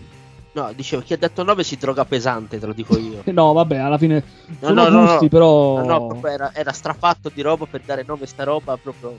No, 0.52 0.72
dicevo, 0.76 1.02
chi 1.02 1.14
ha 1.14 1.18
detto 1.18 1.44
9 1.44 1.64
si 1.64 1.78
droga 1.78 2.06
pesante, 2.06 2.60
te 2.60 2.66
lo 2.66 2.74
dico 2.74 2.98
io. 2.98 3.24
No, 3.32 3.54
vabbè, 3.54 3.78
alla 3.78 3.98
fine 3.98 4.24
No, 4.60 4.68
sono 4.68 4.90
no, 4.90 5.00
gusti, 5.02 5.24
no. 5.24 5.30
però... 5.30 5.78
No, 5.80 5.86
no, 5.86 6.08
proprio 6.08 6.32
era, 6.32 6.52
era 6.54 6.72
strafatto 6.72 7.32
di 7.34 7.42
roba 7.42 7.66
per 7.66 7.82
dare 7.86 8.04
9 8.06 8.26
sta 8.26 8.44
roba, 8.44 8.78
proprio... 8.78 9.18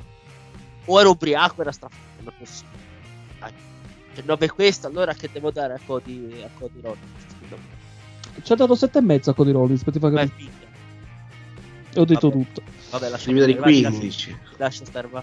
O 0.85 1.01
era 1.01 1.09
ubriaco 1.09 1.61
era 1.61 1.73
strafatto, 1.73 2.23
non 2.23 2.33
è 2.35 2.39
possibile. 2.39 2.70
Se 4.21 4.27
9 4.27 4.47
è 4.47 4.49
questo, 4.51 4.87
allora 4.87 5.15
che 5.15 5.31
devo 5.33 5.51
dare 5.51 5.75
a 5.75 5.81
Cody, 5.85 6.43
a 6.43 6.49
Cody 6.59 6.81
Rollins? 6.83 7.27
Ci 8.43 8.53
ha 8.53 8.57
dato 8.57 8.75
7 8.75 8.99
e 8.99 9.01
mezzo 9.01 9.31
a 9.31 9.35
Cody 9.35 9.51
Rollins, 9.51 9.83
per 9.83 9.93
ti 9.95 9.99
Beh, 9.99 10.11
capire. 10.11 10.51
E 11.93 12.01
ho 12.01 12.05
detto 12.05 12.29
vabbè. 12.29 12.45
tutto. 12.45 12.63
Vabbè, 12.91 13.09
lascia 13.09 13.31
stare, 13.31 13.55
vai, 13.55 13.83
15. 13.83 14.31
Lascia, 14.31 14.39
lascia 14.59 14.85
stare, 14.85 15.09
va. 15.09 15.23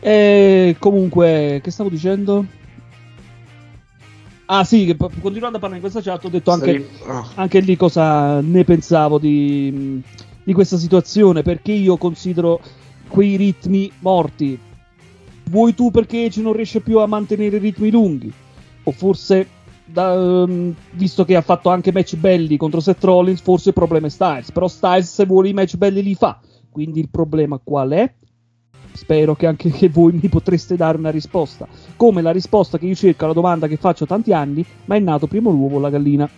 E 0.00 0.76
comunque, 0.78 1.60
che 1.62 1.70
stavo 1.70 1.88
dicendo? 1.88 2.44
Ah 4.46 4.64
sì, 4.64 4.94
continuando 5.20 5.56
a 5.56 5.60
parlare 5.60 5.76
in 5.76 5.80
questa 5.80 6.02
chat 6.02 6.24
ho 6.24 6.28
detto 6.28 6.50
anche, 6.50 6.88
Ah, 7.06 7.24
anche 7.36 7.60
lì 7.60 7.76
cosa 7.76 8.40
ne 8.40 8.64
pensavo 8.64 9.18
di, 9.18 10.02
di 10.42 10.52
questa 10.52 10.76
situazione, 10.76 11.42
perché 11.42 11.72
io 11.72 11.96
considero 11.96 12.60
quei 13.08 13.36
ritmi 13.36 13.90
morti. 14.00 14.58
Vuoi 15.50 15.74
tu 15.74 15.90
perché 15.90 16.30
ci 16.30 16.42
non 16.42 16.52
riesce 16.52 16.78
più 16.78 17.00
a 17.00 17.06
mantenere 17.06 17.58
ritmi 17.58 17.90
lunghi? 17.90 18.32
O 18.84 18.92
forse, 18.92 19.48
da- 19.84 20.12
ehm, 20.14 20.72
visto 20.92 21.24
che 21.24 21.34
ha 21.34 21.40
fatto 21.40 21.70
anche 21.70 21.90
match 21.92 22.14
belli 22.14 22.56
contro 22.56 22.78
Seth 22.78 23.02
Rollins, 23.02 23.40
forse 23.40 23.70
il 23.70 23.74
problema 23.74 24.06
è 24.06 24.10
Styles. 24.10 24.52
Però 24.52 24.68
Styles 24.68 25.12
se 25.12 25.26
vuole 25.26 25.48
i 25.48 25.52
match 25.52 25.74
belli 25.74 26.04
li 26.04 26.14
fa. 26.14 26.38
Quindi 26.70 27.00
il 27.00 27.08
problema 27.08 27.60
qual 27.62 27.90
è? 27.90 28.14
Spero 28.92 29.34
che 29.34 29.46
anche 29.46 29.70
che 29.70 29.88
voi 29.88 30.12
mi 30.12 30.28
potreste 30.28 30.76
dare 30.76 30.96
una 30.96 31.10
risposta. 31.10 31.66
Come 31.96 32.22
la 32.22 32.30
risposta 32.30 32.78
che 32.78 32.86
io 32.86 32.94
cerco 32.94 33.24
alla 33.24 33.34
domanda 33.34 33.66
che 33.66 33.76
faccio 33.76 34.06
tanti 34.06 34.32
anni, 34.32 34.64
ma 34.84 34.94
è 34.94 35.00
nato 35.00 35.26
primo 35.26 35.50
l'uovo 35.50 35.76
o 35.76 35.80
la 35.80 35.90
gallina? 35.90 36.30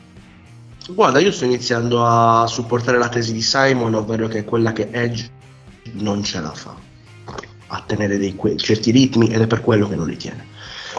Guarda, 0.89 1.19
io 1.19 1.33
sto 1.33 1.45
iniziando 1.45 2.03
a 2.03 2.47
supportare 2.47 2.97
la 2.97 3.11
tesi 3.11 3.35
di 3.35 3.43
Simon, 3.43 3.93
ovvero 3.93 4.27
che 4.27 4.39
è 4.39 4.45
quella 4.45 4.73
che 4.73 4.89
Edge 4.91 5.31
non 5.93 6.23
ce 6.23 6.41
la 6.41 6.53
fa 6.53 6.91
a 7.75 7.83
tenere 7.87 8.19
dei 8.19 8.39
certi 8.57 8.91
ritmi 8.91 9.29
ed 9.29 9.41
è 9.41 9.47
per 9.47 9.61
quello 9.61 9.89
che 9.89 9.97
non 9.97 10.07
li 10.07 10.17
tiene. 10.17 10.47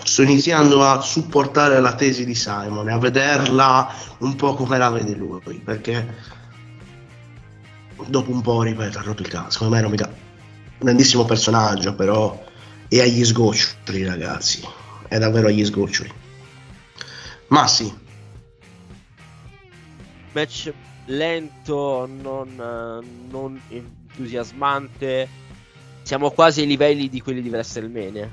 Sto 0.04 0.24
iniziando 0.24 0.84
a 0.84 1.02
supportare 1.02 1.80
la 1.80 1.94
tesi 1.94 2.26
di 2.26 2.36
Simon 2.36 2.90
e 2.90 2.92
a 2.92 2.98
vederla 2.98 3.94
un 4.20 4.36
po' 4.36 4.56
come 4.56 4.78
la 4.78 4.90
vede 4.90 5.16
lui, 5.16 5.40
perché 5.64 6.16
dopo 8.08 8.32
un 8.32 8.42
po', 8.42 8.64
ripeto, 8.64 8.98
ha 8.98 9.04
rotto 9.04 9.22
il 9.22 9.28
cazzo. 9.28 9.52
Secondo 9.52 9.74
me 9.74 9.80
era 9.80 9.90
mica 9.90 10.08
un 10.08 10.80
grandissimo 10.80 11.26
personaggio, 11.26 11.94
però 11.94 12.44
è 12.88 13.00
agli 13.00 13.24
sgoccioli, 13.24 14.04
ragazzi. 14.04 14.68
È 15.08 15.18
davvero 15.20 15.48
agli 15.48 15.64
sgoccioli. 15.64 16.12
Ma 17.48 17.68
sì, 17.68 17.94
match 20.34 20.74
lento, 21.06 22.08
non, 22.08 23.04
non 23.30 23.62
entusiasmante. 23.70 25.42
Siamo 26.14 26.30
quasi 26.30 26.62
ai 26.62 26.68
livelli 26.68 27.10
di 27.10 27.22
quelli 27.22 27.42
di 27.42 27.50
WrestleMania. 27.50 28.30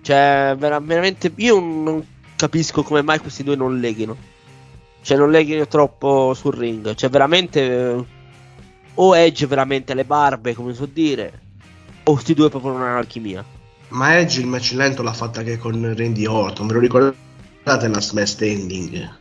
Cioè, 0.00 0.54
vera- 0.56 0.80
veramente, 0.80 1.30
io 1.34 1.60
non 1.60 2.02
capisco 2.36 2.82
come 2.82 3.02
mai 3.02 3.18
questi 3.18 3.44
due 3.44 3.54
non 3.54 3.78
leghino. 3.80 4.16
Cioè, 5.02 5.18
non 5.18 5.30
leghino 5.30 5.68
troppo 5.68 6.32
sul 6.32 6.54
ring. 6.54 6.94
Cioè, 6.94 7.10
veramente. 7.10 7.60
eh, 7.60 8.04
O 8.94 9.14
Edge 9.14 9.46
veramente 9.46 9.92
le 9.92 10.06
barbe, 10.06 10.54
come 10.54 10.72
so 10.72 10.86
dire. 10.86 11.38
O 12.04 12.12
questi 12.12 12.32
due 12.32 12.48
proprio 12.48 12.72
non 12.72 12.80
hanno 12.80 12.96
alchimia. 12.96 13.44
Ma 13.88 14.16
Edge 14.16 14.40
il 14.40 14.46
match 14.46 14.72
lento 14.72 15.02
l'ha 15.02 15.12
fatta 15.12 15.42
che 15.42 15.58
con 15.58 15.94
Randy 15.94 16.24
Orton, 16.24 16.66
ve 16.66 16.72
lo 16.72 16.80
ricordate 16.80 17.88
la 17.88 18.00
smash 18.00 18.30
standing? 18.30 19.16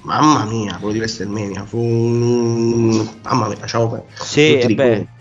Mamma 0.00 0.44
mia, 0.46 0.78
quello 0.78 0.94
di 0.94 0.98
WrestleMania, 0.98 1.64
fu 1.64 1.78
un... 1.78 3.08
Mamma 3.22 3.46
mia, 3.46 3.58
lasciamo 3.60 3.88
per... 3.88 4.02
Sì, 4.14 4.74
beh. 4.74 5.13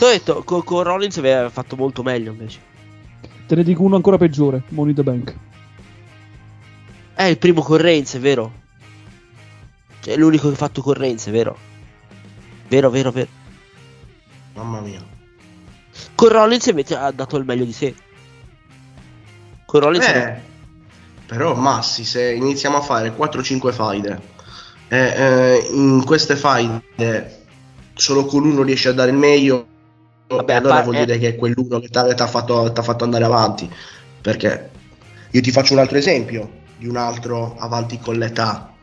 Ho 0.00 0.06
detto, 0.08 0.42
con, 0.44 0.62
con 0.64 0.82
Rollins 0.82 1.16
aveva 1.18 1.48
fatto 1.50 1.76
molto 1.76 2.02
meglio 2.02 2.32
invece. 2.32 2.60
Te 3.46 3.54
ne 3.54 3.62
dico 3.62 3.82
uno 3.82 3.96
ancora 3.96 4.18
peggiore, 4.18 4.62
Money 4.68 4.94
the 4.94 5.02
Bank. 5.02 5.36
È 7.14 7.22
il 7.22 7.38
primo 7.38 7.62
con 7.62 7.78
Reigns, 7.78 8.14
è 8.14 8.18
vero? 8.18 8.52
Cioè, 10.00 10.14
è 10.14 10.16
l'unico 10.16 10.48
che 10.48 10.54
ha 10.54 10.58
fatto 10.58 10.82
con 10.82 10.94
Reigns, 10.94 11.26
è 11.26 11.30
vero? 11.30 11.56
Vero, 12.68 12.90
vero, 12.90 13.10
vero. 13.10 13.28
Mamma 14.54 14.80
mia. 14.80 15.04
Con 16.14 16.28
Rollins 16.28 16.66
invece 16.66 16.96
ha 16.96 17.10
dato 17.10 17.36
il 17.36 17.44
meglio 17.44 17.64
di 17.64 17.72
sé. 17.72 17.94
Con 19.64 19.80
Rollins 19.80 20.06
Eh, 20.06 20.40
però 21.26 21.54
Massi, 21.54 22.04
se 22.04 22.32
iniziamo 22.32 22.76
a 22.76 22.80
fare 22.80 23.14
4-5 23.16 23.72
faide, 23.72 24.20
e 24.88 24.98
eh, 24.98 25.68
in 25.72 26.04
queste 26.04 26.36
faide 26.36 27.44
solo 27.94 28.24
con 28.24 28.44
uno 28.44 28.62
riesce 28.62 28.88
a 28.88 28.92
dare 28.92 29.10
il 29.10 29.16
meglio, 29.16 29.66
Vabbè, 30.28 30.54
allora 30.54 30.82
vuol 30.82 30.96
eh. 30.96 31.04
dire 31.04 31.18
che 31.18 31.28
è 31.28 31.36
quell'uno 31.36 31.78
che 31.78 31.88
ti 31.88 31.98
ha 31.98 32.26
fatto, 32.26 32.72
fatto 32.82 33.04
andare 33.04 33.24
avanti. 33.24 33.70
Perché 34.20 34.70
io 35.30 35.40
ti 35.40 35.50
faccio 35.50 35.72
un 35.74 35.78
altro 35.78 35.98
esempio 35.98 36.64
di 36.78 36.86
un 36.86 36.96
altro 36.96 37.56
avanti 37.58 37.98
con 37.98 38.16
l'età. 38.16 38.74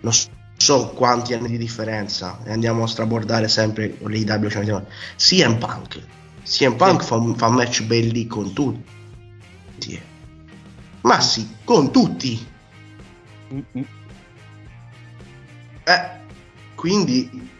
Non 0.00 0.12
so 0.56 0.88
quanti 0.90 1.34
anni 1.34 1.48
di 1.48 1.58
differenza 1.58 2.38
e 2.44 2.52
andiamo 2.52 2.84
a 2.84 2.86
strabordare 2.86 3.48
sempre. 3.48 3.96
Cioè, 3.98 4.56
andiamo- 4.56 4.86
CM 5.16 5.58
Punk. 5.58 6.00
CM 6.44 6.76
Punk 6.76 7.02
fa, 7.02 7.20
fa 7.36 7.48
match 7.48 7.82
belli 7.84 8.26
con 8.26 8.52
tutti. 8.52 8.96
Ma 11.02 11.20
sì, 11.20 11.56
con 11.64 11.92
tutti. 11.92 12.46
Mm-mm. 13.52 13.86
Eh, 15.84 16.10
quindi 16.74 17.50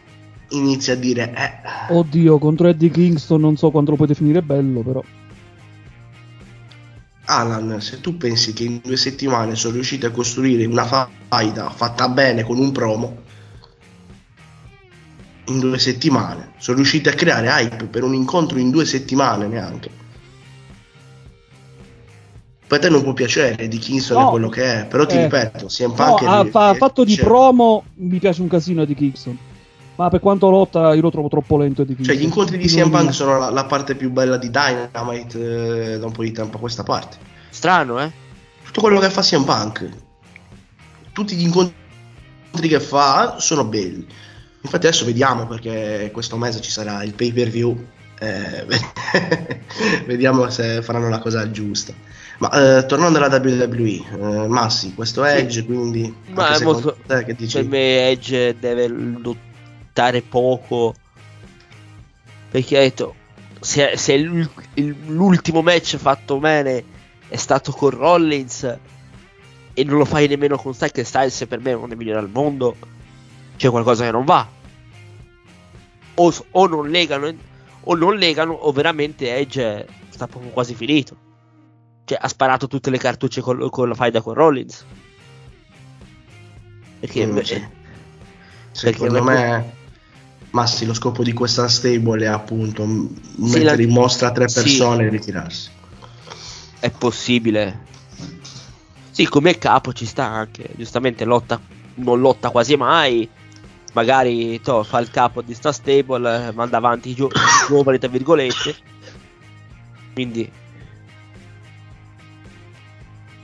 inizia 0.50 0.94
a 0.94 0.96
dire, 0.96 1.32
eh, 1.34 1.92
Oddio, 1.92 2.38
contro 2.38 2.68
Eddie 2.68 2.90
Kingston 2.90 3.40
non 3.40 3.56
so 3.56 3.70
quanto 3.70 3.90
lo 3.90 3.96
puoi 3.96 4.08
definire 4.08 4.42
bello, 4.42 4.80
però. 4.82 5.02
Alan, 7.30 7.80
se 7.80 8.00
tu 8.00 8.16
pensi 8.16 8.54
che 8.54 8.64
in 8.64 8.80
due 8.82 8.96
settimane 8.96 9.54
sono 9.54 9.74
riusciti 9.74 10.06
a 10.06 10.10
costruire 10.10 10.64
una 10.64 10.84
faida 11.28 11.68
fatta 11.68 12.08
bene 12.08 12.42
con 12.42 12.58
un 12.58 12.72
promo, 12.72 13.16
in 15.48 15.58
due 15.60 15.78
settimane 15.78 16.52
sono 16.58 16.76
riusciti 16.78 17.08
a 17.08 17.12
creare 17.12 17.48
hype 17.48 17.84
per 17.86 18.02
un 18.02 18.14
incontro 18.14 18.58
in 18.58 18.70
due 18.70 18.84
settimane 18.86 19.46
neanche. 19.46 19.90
Per 22.66 22.78
te 22.78 22.88
non 22.90 23.02
può 23.02 23.14
piacere 23.14 23.66
di 23.68 23.78
Kingston 23.78 24.20
No. 24.20 24.26
è 24.26 24.30
quello 24.30 24.48
che 24.50 24.80
è, 24.82 24.86
però 24.86 25.06
ti 25.06 25.16
Eh. 25.16 25.22
ripeto, 25.22 25.66
CM 25.66 25.88
No, 25.88 25.94
Punk 25.94 26.22
ha 26.22 26.42
lì- 26.42 26.50
fa- 26.50 26.74
fatto 26.74 27.02
di 27.04 27.14
cioè, 27.14 27.24
promo 27.24 27.84
mi 27.94 28.18
piace 28.18 28.42
un 28.42 28.48
casino 28.48 28.84
di 28.84 28.94
Kingston. 28.94 29.38
Ma 29.98 30.08
per 30.10 30.20
quanto 30.20 30.48
lotta 30.48 30.94
io 30.94 31.00
lo 31.00 31.10
trovo 31.10 31.26
troppo 31.28 31.56
lento 31.58 31.82
e 31.82 31.84
difficile. 31.84 32.14
Cioè, 32.14 32.22
gli 32.22 32.24
incontri 32.24 32.56
di 32.56 32.68
CM 32.68 32.88
Punk 32.88 33.12
sono 33.12 33.36
la, 33.36 33.50
la 33.50 33.64
parte 33.64 33.96
più 33.96 34.10
bella 34.12 34.36
di 34.36 34.48
Dynamite 34.48 35.94
eh, 35.94 35.98
da 35.98 36.06
un 36.06 36.12
po' 36.12 36.22
di 36.22 36.30
tempo 36.30 36.56
a 36.56 36.60
questa 36.60 36.84
parte. 36.84 37.16
Strano, 37.50 38.00
eh? 38.00 38.10
Tutto 38.64 38.80
quello 38.80 39.00
che 39.00 39.10
fa 39.10 39.22
CM 39.22 39.42
Punk, 39.42 39.88
tutti 41.12 41.34
gli 41.34 41.42
incontri 41.42 41.74
che 42.68 42.78
fa 42.78 43.40
sono 43.40 43.64
belli. 43.64 44.06
Infatti 44.60 44.86
adesso 44.86 45.04
vediamo 45.04 45.46
perché 45.48 46.10
questo 46.12 46.36
mese 46.36 46.60
ci 46.60 46.70
sarà 46.70 47.02
il 47.02 47.14
pay 47.14 47.32
per 47.32 47.48
view. 47.48 47.76
eh, 48.20 48.66
vediamo 50.06 50.48
se 50.50 50.80
faranno 50.82 51.08
la 51.08 51.18
cosa 51.18 51.50
giusta. 51.50 51.92
Ma 52.38 52.78
eh, 52.78 52.86
tornando 52.86 53.18
alla 53.18 53.36
WWE, 53.36 53.80
eh, 54.44 54.46
Massi, 54.46 54.94
questo 54.94 55.24
Sì. 55.24 55.30
Edge, 55.30 55.64
quindi 55.64 56.14
Ma 56.32 56.50
è 56.56 56.62
molto- 56.62 56.96
te 57.04 57.24
che 57.24 57.34
dici? 57.34 57.56
Per 57.58 57.66
me 57.66 58.10
Edge 58.10 58.56
deve 58.60 58.86
lottare 59.98 60.22
poco. 60.22 60.94
Perché 62.50 62.76
ha 62.78 62.80
detto, 62.80 63.14
se, 63.60 63.96
se 63.96 64.12
il- 64.14 64.48
l'ultimo 65.06 65.60
match 65.62 65.96
fatto 65.96 66.38
bene 66.38 66.84
è 67.28 67.36
stato 67.36 67.72
con 67.72 67.90
Rollins 67.90 68.78
e 69.74 69.84
non 69.84 69.98
lo 69.98 70.04
fai 70.04 70.28
nemmeno 70.28 70.56
con 70.56 70.72
Styles, 70.72 71.06
Styles 71.06 71.44
per 71.46 71.60
me 71.60 71.72
è 71.72 71.74
uno 71.74 71.88
dei 71.88 71.96
migliori 71.96 72.18
al 72.18 72.30
mondo, 72.30 72.76
c'è 73.56 73.68
qualcosa 73.70 74.04
che 74.04 74.10
non 74.12 74.24
va. 74.24 74.46
O, 76.14 76.32
o 76.50 76.66
non 76.66 76.88
legano, 76.88 77.32
o 77.80 77.94
non 77.94 78.16
legano, 78.16 78.52
o 78.52 78.72
veramente 78.72 79.36
Edge 79.36 79.86
sta 80.08 80.26
proprio 80.26 80.50
quasi 80.50 80.74
finito. 80.74 81.16
Cioè, 82.04 82.18
ha 82.20 82.26
sparato 82.28 82.66
tutte 82.66 82.90
le 82.90 82.98
cartucce 82.98 83.40
con, 83.40 83.68
con 83.70 83.88
la 83.88 83.94
faida 83.94 84.20
con 84.22 84.34
Rollins. 84.34 84.84
Perché 87.00 87.26
Mm, 87.26 87.38
sì. 87.40 87.54
perché 87.54 87.68
Secondo 88.72 89.22
per- 89.22 89.22
me, 89.22 89.76
Massi, 90.58 90.86
lo 90.86 90.94
scopo 90.94 91.22
di 91.22 91.32
questa 91.32 91.68
stable 91.68 92.24
è 92.24 92.26
appunto 92.28 92.84
Sì, 92.84 93.14
mettere 93.36 93.76
la- 93.76 93.82
in 93.82 93.90
mostra 93.90 94.32
tre 94.32 94.48
sì. 94.48 94.60
persone 94.60 95.04
e 95.04 95.08
ritirarsi. 95.08 95.70
è 96.80 96.90
possibile. 96.90 97.86
Sì, 99.10 99.26
come 99.28 99.56
capo 99.58 99.92
ci 99.92 100.04
sta 100.04 100.24
anche. 100.26 100.68
Giustamente 100.76 101.24
lotta, 101.24 101.60
non 101.94 102.18
lotta 102.20 102.50
quasi 102.50 102.76
mai. 102.76 103.28
Magari 103.94 104.60
to, 104.60 104.82
fa 104.84 104.98
il 104.98 105.10
capo 105.10 105.42
di 105.42 105.54
sta 105.54 105.70
stable, 105.72 106.52
manda 106.52 106.76
avanti 106.76 107.10
i 107.10 107.14
gio- 107.14 107.28
i 107.28 107.66
giovani, 107.68 107.98
tra 107.98 108.08
virgolette. 108.08 108.76
Quindi 110.12 110.50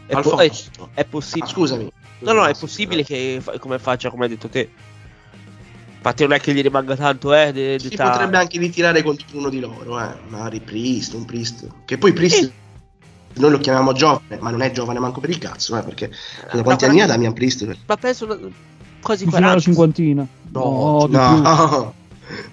è, 0.06 0.20
po- 0.20 0.36
è- 0.38 0.50
è 0.94 1.04
possibile. 1.04 1.44
Ah, 1.46 1.48
scusami. 1.52 1.92
No, 2.20 2.32
no, 2.32 2.44
è 2.46 2.54
possibile 2.56 3.04
che 3.04 3.40
come 3.58 3.78
faccia, 3.78 4.10
come 4.10 4.24
hai 4.24 4.30
detto 4.30 4.48
te. 4.48 4.70
Infatti 6.07 6.22
non 6.24 6.32
è 6.34 6.40
che 6.40 6.52
gli 6.52 6.61
rimanga 6.61 6.96
tanto, 6.96 7.32
eh, 7.32 7.50
di, 7.50 7.76
di 7.78 7.88
Si 7.88 7.96
ta- 7.96 8.11
potrebbe 8.11 8.36
anche 8.36 8.59
ritirare 8.59 9.02
contro 9.02 9.24
uno 9.32 9.48
di 9.48 9.59
loro, 9.59 9.98
eh. 9.98 10.14
Magari 10.28 10.61
Priest, 10.61 11.14
un 11.14 11.24
Priest. 11.24 11.66
Che 11.86 11.96
poi 11.96 12.12
Priest 12.12 12.52
noi 13.36 13.50
lo 13.50 13.59
chiamiamo 13.59 13.94
giovane, 13.94 14.36
ma 14.38 14.50
non 14.50 14.61
è 14.61 14.70
giovane 14.70 14.98
manco 14.98 15.20
per 15.20 15.30
il 15.30 15.38
cazzo, 15.38 15.78
eh, 15.78 15.82
perché 15.82 16.11
da 16.52 16.62
quanti 16.62 16.84
anni 16.84 17.00
ha 17.00 17.07
Damian 17.07 17.32
Priest? 17.32 17.66
Ma 17.86 17.96
penso 17.96 18.26
una- 18.26 18.38
quasi 19.00 19.24
Vicino 19.24 19.46
alla 19.46 19.59
40. 19.59 19.61
cinquantina. 19.62 20.26
No, 20.52 21.07
di 21.09 21.16
più. 21.16 21.18
no. 21.42 21.94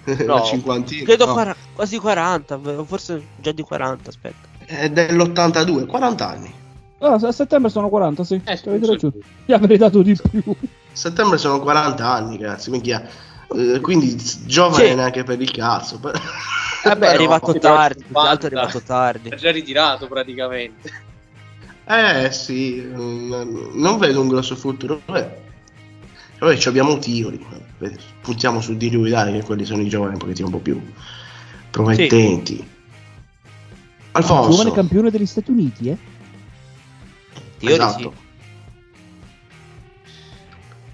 No, 0.04 0.34
La 0.34 0.42
cinquantina. 0.42 1.04
Credo 1.04 1.26
no. 1.26 1.32
quara- 1.34 1.56
quasi 1.74 1.98
40, 1.98 2.58
forse 2.86 3.22
già 3.36 3.52
di 3.52 3.62
40, 3.62 4.08
aspetta. 4.08 4.48
È 4.64 4.88
dell'82, 4.88 5.84
40 5.86 6.28
anni. 6.28 6.52
Ah, 7.00 7.14
a 7.14 7.32
settembre 7.32 7.70
sono 7.70 7.88
40, 7.90 8.24
sì. 8.24 8.40
Eh, 8.44 8.56
sì. 8.56 8.64
ragione. 8.86 9.12
Gli 9.44 9.52
avrei 9.52 9.76
dato 9.76 10.00
di 10.02 10.16
più. 10.30 10.42
settembre 10.92 11.36
sono 11.36 11.60
40 11.60 12.10
anni, 12.10 12.38
ragazzi, 12.38 12.70
minchia. 12.70 13.06
Eh, 13.54 13.80
quindi 13.80 14.16
giovane 14.46 14.88
Sì. 14.88 14.94
neanche 14.94 15.22
per 15.24 15.40
il 15.40 15.50
cazzo. 15.50 15.98
Vabbè, 15.98 16.18
è 16.82 16.96
Però- 16.98 17.10
arrivato 17.12 17.52
tardi, 17.58 18.02
più 18.04 18.14
è 18.14 18.18
50. 18.18 18.46
arrivato 18.46 18.80
tardi. 18.82 19.28
È 19.30 19.34
già 19.36 19.50
ritirato 19.50 20.06
praticamente. 20.08 20.90
Eh 21.84 22.30
sì, 22.30 22.82
non 22.92 23.96
vedo 23.98 24.20
un 24.20 24.28
grosso 24.28 24.54
futuro. 24.56 25.00
Vabbè, 25.04 25.40
Vabbè, 26.38 26.56
ci 26.56 26.68
abbiamo 26.68 26.98
Tivoli. 26.98 27.44
eh, 27.80 27.96
Puntiamo 28.20 28.60
su 28.60 28.76
di 28.76 28.90
lui, 28.90 29.10
dai, 29.10 29.32
che 29.32 29.42
quelli 29.44 29.64
sono 29.64 29.82
i 29.82 29.88
giovani 29.88 30.12
un 30.14 30.18
pochettino 30.18 30.46
un 30.46 30.52
po' 30.52 30.58
più 30.58 30.80
promettenti. 31.70 32.68
Alfonso, 34.12 34.50
Giovane 34.50 34.72
campione 34.72 35.10
degli 35.10 35.24
Stati 35.26 35.50
Uniti, 35.50 35.88
eh? 35.88 35.96
Teori 37.58 37.74
esatto. 37.74 38.12
sì. 38.14 38.30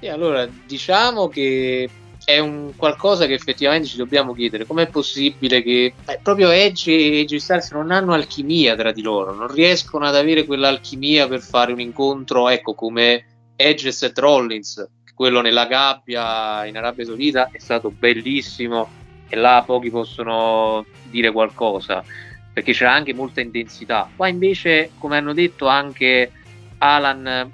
E 0.01 0.09
allora 0.11 0.47
diciamo 0.67 1.29
che 1.29 1.89
è 2.29 2.39
un 2.41 2.75
qualcosa 2.77 3.25
che 3.25 3.33
effettivamente 3.33 3.89
ci 3.89 3.97
dobbiamo 3.97 4.35
chiedere. 4.35 4.67
Com'è 4.67 4.87
possibile 4.89 5.63
che 5.63 5.95
eh, 6.05 6.21
proprio 6.23 6.51
Edge 6.51 6.93
e 6.93 7.21
AJ 7.21 7.37
Styles 7.37 7.71
non 7.71 7.91
hanno 7.91 8.13
alchimia 8.13 8.77
tra 8.77 8.93
di 8.93 9.01
loro, 9.01 9.33
non 9.33 9.51
riescono 9.51 10.05
ad 10.05 10.15
avere 10.15 10.45
quell'alchimia 10.45 11.27
per 11.27 11.41
fare 11.41 11.73
un 11.73 11.81
incontro, 11.81 12.51
ecco, 12.51 12.75
come 12.75 13.25
Edge 13.57 13.89
e 13.89 13.93
Seth 13.93 14.19
Rollins, 14.19 14.87
quello 15.15 15.41
nella 15.41 15.65
gabbia 15.65 16.67
in 16.67 16.77
Arabia 16.77 17.07
Saudita 17.07 17.49
è 17.51 17.59
stato 17.59 17.91
bellissimo 17.91 18.91
e 19.27 19.35
là 19.35 19.63
pochi 19.65 19.89
possono 19.89 20.85
dire 21.09 21.33
qualcosa 21.33 22.05
perché 22.53 22.73
c'era 22.73 22.93
anche 22.93 23.15
molta 23.15 23.41
intensità. 23.41 24.07
Qua 24.15 24.29
invece, 24.29 24.91
come 24.99 25.17
hanno 25.17 25.33
detto 25.33 25.67
anche 25.67 26.31
Alan 26.77 27.51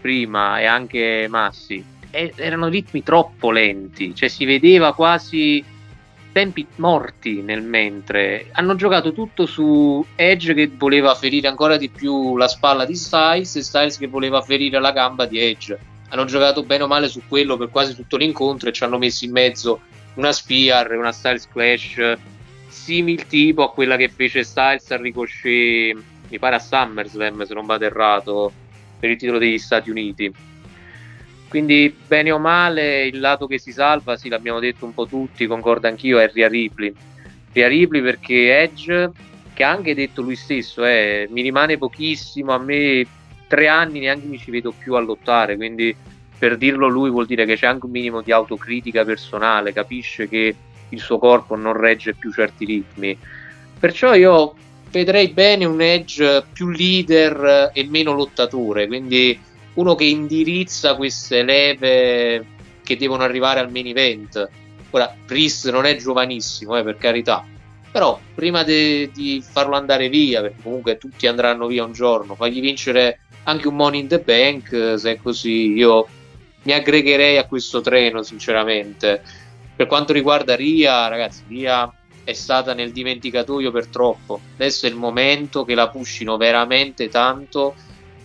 prima 0.00 0.60
e 0.60 0.64
anche 0.66 1.26
Massi, 1.28 1.84
erano 2.14 2.68
ritmi 2.68 3.02
troppo 3.02 3.50
lenti, 3.50 4.14
cioè 4.14 4.28
si 4.28 4.44
vedeva 4.44 4.94
quasi 4.94 5.64
tempi 6.32 6.66
morti 6.76 7.42
nel 7.42 7.62
mentre. 7.62 8.48
Hanno 8.52 8.74
giocato 8.74 9.12
tutto 9.12 9.46
su 9.46 10.04
Edge 10.14 10.54
che 10.54 10.70
voleva 10.76 11.14
ferire 11.14 11.48
ancora 11.48 11.76
di 11.76 11.88
più 11.88 12.36
la 12.36 12.48
spalla 12.48 12.84
di 12.84 12.94
Styles 12.94 13.56
e 13.56 13.62
Styles 13.62 13.98
che 13.98 14.08
voleva 14.08 14.42
ferire 14.42 14.80
la 14.80 14.92
gamba 14.92 15.26
di 15.26 15.38
Edge. 15.38 15.78
Hanno 16.08 16.24
giocato 16.24 16.62
bene 16.62 16.84
o 16.84 16.86
male 16.86 17.08
su 17.08 17.22
quello 17.28 17.56
per 17.56 17.70
quasi 17.70 17.94
tutto 17.94 18.16
l'incontro 18.16 18.68
e 18.68 18.72
ci 18.72 18.84
hanno 18.84 18.98
messo 18.98 19.24
in 19.24 19.32
mezzo 19.32 19.80
una 20.14 20.32
Spear 20.32 20.92
e 20.92 20.96
una 20.96 21.12
Styles 21.12 21.48
Clash 21.48 22.16
simil 22.68 23.26
tipo 23.26 23.62
a 23.62 23.72
quella 23.72 23.96
che 23.96 24.08
fece 24.08 24.42
Styles 24.42 24.90
a 24.90 24.96
Ricochet, 24.96 25.96
mi 26.28 26.38
pare 26.38 26.56
a 26.56 26.58
SummerSlam 26.58 27.44
se 27.44 27.54
non 27.54 27.66
vado 27.66 27.84
errato, 27.84 28.52
per 28.98 29.10
il 29.10 29.16
titolo 29.16 29.38
degli 29.38 29.58
Stati 29.58 29.90
Uniti. 29.90 30.32
Quindi, 31.54 31.94
bene 32.08 32.32
o 32.32 32.40
male, 32.40 33.06
il 33.06 33.20
lato 33.20 33.46
che 33.46 33.60
si 33.60 33.70
salva, 33.70 34.16
sì, 34.16 34.28
l'abbiamo 34.28 34.58
detto 34.58 34.86
un 34.86 34.92
po' 34.92 35.06
tutti, 35.06 35.46
concordo 35.46 35.86
anch'io, 35.86 36.18
è 36.18 36.28
Rhea 36.28 36.48
Ripley. 36.48 36.92
Rhea 37.52 37.68
Ripley 37.68 38.02
perché 38.02 38.58
Edge, 38.60 39.12
che 39.52 39.62
ha 39.62 39.70
anche 39.70 39.94
detto 39.94 40.20
lui 40.20 40.34
stesso, 40.34 40.84
eh, 40.84 41.28
mi 41.30 41.42
rimane 41.42 41.78
pochissimo, 41.78 42.52
a 42.52 42.58
me 42.58 43.06
tre 43.46 43.68
anni 43.68 44.00
neanche 44.00 44.26
mi 44.26 44.36
ci 44.36 44.50
vedo 44.50 44.74
più 44.76 44.94
a 44.94 44.98
lottare, 44.98 45.54
quindi 45.54 45.94
per 46.36 46.56
dirlo 46.56 46.88
lui 46.88 47.08
vuol 47.08 47.26
dire 47.26 47.46
che 47.46 47.54
c'è 47.54 47.68
anche 47.68 47.86
un 47.86 47.92
minimo 47.92 48.20
di 48.20 48.32
autocritica 48.32 49.04
personale, 49.04 49.72
capisce 49.72 50.28
che 50.28 50.56
il 50.88 50.98
suo 50.98 51.18
corpo 51.18 51.54
non 51.54 51.74
regge 51.74 52.14
più 52.14 52.32
certi 52.32 52.64
ritmi. 52.64 53.16
Perciò 53.78 54.12
io 54.14 54.56
vedrei 54.90 55.28
bene 55.28 55.66
un 55.66 55.80
Edge 55.80 56.46
più 56.52 56.70
leader 56.70 57.70
e 57.72 57.86
meno 57.88 58.12
lottatore, 58.12 58.88
quindi 58.88 59.52
uno 59.74 59.94
che 59.94 60.04
indirizza 60.04 60.94
queste 60.94 61.42
leve 61.42 62.46
che 62.82 62.96
devono 62.96 63.22
arrivare 63.22 63.60
al 63.60 63.70
main 63.70 63.86
event. 63.86 64.48
Ora, 64.90 65.14
Priest 65.26 65.70
non 65.70 65.84
è 65.86 65.96
giovanissimo, 65.96 66.76
eh, 66.76 66.82
per 66.84 66.96
carità, 66.96 67.44
però 67.90 68.18
prima 68.34 68.62
de- 68.62 69.10
di 69.12 69.42
farlo 69.46 69.76
andare 69.76 70.08
via, 70.08 70.40
perché 70.40 70.62
comunque 70.62 70.98
tutti 70.98 71.26
andranno 71.26 71.66
via 71.66 71.84
un 71.84 71.92
giorno, 71.92 72.34
fagli 72.34 72.60
vincere 72.60 73.20
anche 73.44 73.68
un 73.68 73.76
Money 73.76 74.00
in 74.00 74.08
the 74.08 74.20
Bank, 74.20 74.98
se 74.98 75.12
è 75.12 75.16
così, 75.16 75.72
io 75.72 76.06
mi 76.62 76.72
aggregherei 76.72 77.36
a 77.38 77.46
questo 77.46 77.80
treno, 77.80 78.22
sinceramente. 78.22 79.22
Per 79.76 79.86
quanto 79.86 80.12
riguarda 80.12 80.54
Ria, 80.54 81.08
ragazzi, 81.08 81.42
Ria 81.48 81.92
è 82.24 82.32
stata 82.32 82.72
nel 82.74 82.90
dimenticatoio 82.92 83.70
per 83.70 83.86
troppo. 83.88 84.40
Adesso 84.54 84.86
è 84.86 84.88
il 84.88 84.96
momento 84.96 85.64
che 85.64 85.74
la 85.74 85.88
pushino 85.88 86.36
veramente 86.36 87.08
tanto. 87.08 87.74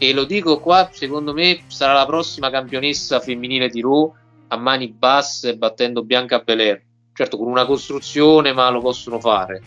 E 0.02 0.14
lo 0.14 0.24
dico 0.24 0.62
qua, 0.62 0.90
secondo 0.94 1.34
me 1.34 1.64
sarà 1.68 1.92
la 1.92 2.06
prossima 2.06 2.50
campionessa 2.50 3.20
femminile 3.20 3.68
di 3.68 3.82
Raw 3.82 4.16
a 4.48 4.56
mani 4.58 4.88
basse 4.88 5.58
battendo 5.58 6.04
Bianca 6.04 6.40
Belair. 6.40 6.82
Certo, 7.14 7.38
con 7.38 7.48
una 7.48 7.66
costruzione, 7.66 8.54
ma 8.54 8.70
lo 8.70 8.80
possono 8.80 9.20
fare. 9.20 9.62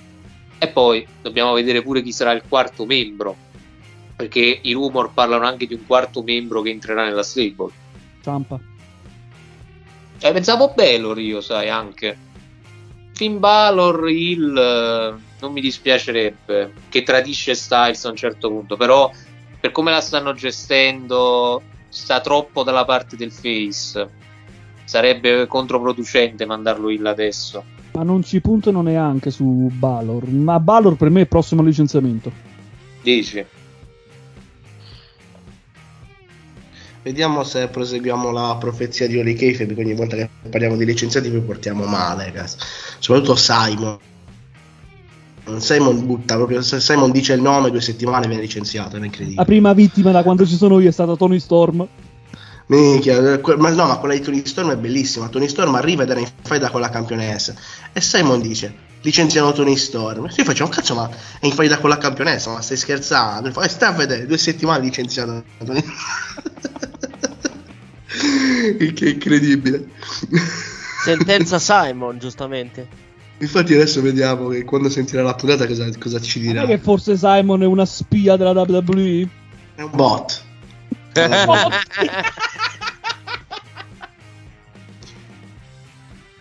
E 0.58 0.68
poi 0.68 1.06
dobbiamo 1.20 1.52
vedere 1.52 1.82
pure 1.82 2.00
chi 2.00 2.12
sarà 2.12 2.32
il 2.32 2.42
quarto 2.48 2.86
membro. 2.86 3.36
Perché 4.16 4.60
i 4.62 4.72
rumor 4.72 5.12
parlano 5.12 5.44
anche 5.44 5.66
di 5.66 5.74
un 5.74 5.86
quarto 5.86 6.22
membro 6.22 6.62
che 6.62 6.70
entrerà 6.70 7.04
nella 7.04 7.22
stable. 7.22 7.70
Ciampa. 8.22 8.58
Eh, 10.18 10.32
pensavo 10.32 10.72
bello 10.74 11.12
Rio, 11.12 11.42
sai, 11.42 11.68
anche. 11.68 12.16
Finn 13.12 13.38
Balor, 13.38 14.08
Hill, 14.08 14.56
eh, 14.56 15.14
non 15.40 15.52
mi 15.52 15.60
dispiacerebbe, 15.60 16.72
che 16.88 17.02
tradisce 17.02 17.54
Styles 17.54 18.04
a 18.06 18.10
un 18.10 18.16
certo 18.16 18.48
punto, 18.48 18.76
però 18.76 19.10
per 19.62 19.70
come 19.70 19.92
la 19.92 20.00
stanno 20.00 20.34
gestendo 20.34 21.62
sta 21.88 22.20
troppo 22.20 22.64
dalla 22.64 22.84
parte 22.84 23.14
del 23.14 23.30
face. 23.30 24.10
sarebbe 24.82 25.46
controproducente 25.46 26.44
mandarlo 26.44 26.90
in 26.90 27.02
là 27.02 27.10
adesso. 27.10 27.62
Ma 27.92 28.02
non 28.02 28.24
ci 28.24 28.40
puntano 28.40 28.82
neanche 28.82 29.30
su 29.30 29.70
Balor. 29.72 30.26
Ma 30.26 30.58
Balor 30.58 30.96
per 30.96 31.10
me 31.10 31.20
è 31.20 31.26
prossimo 31.26 31.60
al 31.60 31.68
licenziamento. 31.68 32.32
Dici? 33.02 33.44
Vediamo 37.02 37.44
se 37.44 37.68
proseguiamo 37.68 38.32
la 38.32 38.56
profezia 38.58 39.06
di 39.06 39.16
Oli 39.16 39.34
Keife, 39.34 39.66
perché 39.66 39.82
ogni 39.82 39.94
volta 39.94 40.16
che 40.16 40.28
parliamo 40.50 40.74
di 40.74 40.84
licenziati 40.84 41.30
vi 41.30 41.40
portiamo 41.40 41.84
male, 41.84 42.24
ragazzi. 42.24 42.56
Soprattutto 42.98 43.36
Simon. 43.36 44.10
Simon 45.60 46.06
butta 46.06 46.34
proprio, 46.36 46.62
se 46.62 46.80
Simon 46.80 47.10
dice 47.10 47.32
il 47.34 47.40
nome, 47.42 47.70
due 47.70 47.80
settimane 47.80 48.26
viene 48.26 48.42
licenziato, 48.42 48.96
è 48.96 48.98
La 48.98 49.04
incredibile. 49.06 49.44
prima 49.44 49.72
vittima 49.72 50.10
da 50.10 50.22
quando 50.22 50.46
ci 50.46 50.56
sono 50.56 50.78
io 50.80 50.88
è 50.88 50.92
stata 50.92 51.16
Tony 51.16 51.38
Storm. 51.40 51.86
Minchia, 52.66 53.38
que- 53.40 53.56
ma 53.56 53.70
no, 53.70 53.86
ma 53.86 53.96
quella 53.98 54.14
di 54.14 54.20
Tony 54.20 54.46
Storm 54.46 54.70
è 54.70 54.76
bellissima. 54.76 55.28
Tony 55.28 55.48
Storm 55.48 55.74
arriva 55.74 56.04
ed 56.04 56.10
era 56.10 56.20
in 56.20 56.28
faida 56.42 56.70
con 56.70 56.80
la 56.80 56.88
campionessa. 56.88 57.54
E 57.92 58.00
Simon 58.00 58.40
dice: 58.40 58.72
licenziano 59.02 59.52
Tony 59.52 59.76
Storm. 59.76 60.28
Io 60.34 60.44
faccio, 60.44 60.68
cazzo, 60.68 60.94
ma 60.94 61.10
è 61.40 61.46
in 61.46 61.52
faida 61.52 61.78
con 61.78 61.90
la 61.90 61.98
campionessa, 61.98 62.50
ma 62.52 62.60
stai 62.62 62.76
scherzando? 62.76 63.48
E 63.60 63.64
"Eh, 63.64 63.68
stai 63.68 63.88
a 63.92 63.92
vedere, 63.96 64.26
due 64.26 64.38
settimane 64.38 64.84
licenziato 64.84 65.42
Tony 65.64 65.82
Che 68.94 69.08
incredibile. 69.08 69.88
Sentenza 71.04 71.58
Simon, 71.58 72.18
giustamente. 72.18 73.01
Infatti 73.42 73.74
adesso 73.74 74.00
vediamo 74.00 74.48
che 74.48 74.62
quando 74.64 74.88
sentirà 74.88 75.22
la 75.24 75.34
puntata 75.34 75.66
cosa, 75.66 75.88
cosa 75.98 76.20
ci 76.20 76.40
Non 76.44 76.52
dirà. 76.52 76.62
è 76.62 76.66
che 76.68 76.78
forse 76.78 77.16
Simon 77.16 77.62
è 77.62 77.66
una 77.66 77.84
spia 77.84 78.36
della 78.36 78.52
WWE? 78.52 79.28
È 79.74 79.82
un 79.82 79.90
bot. 79.92 80.44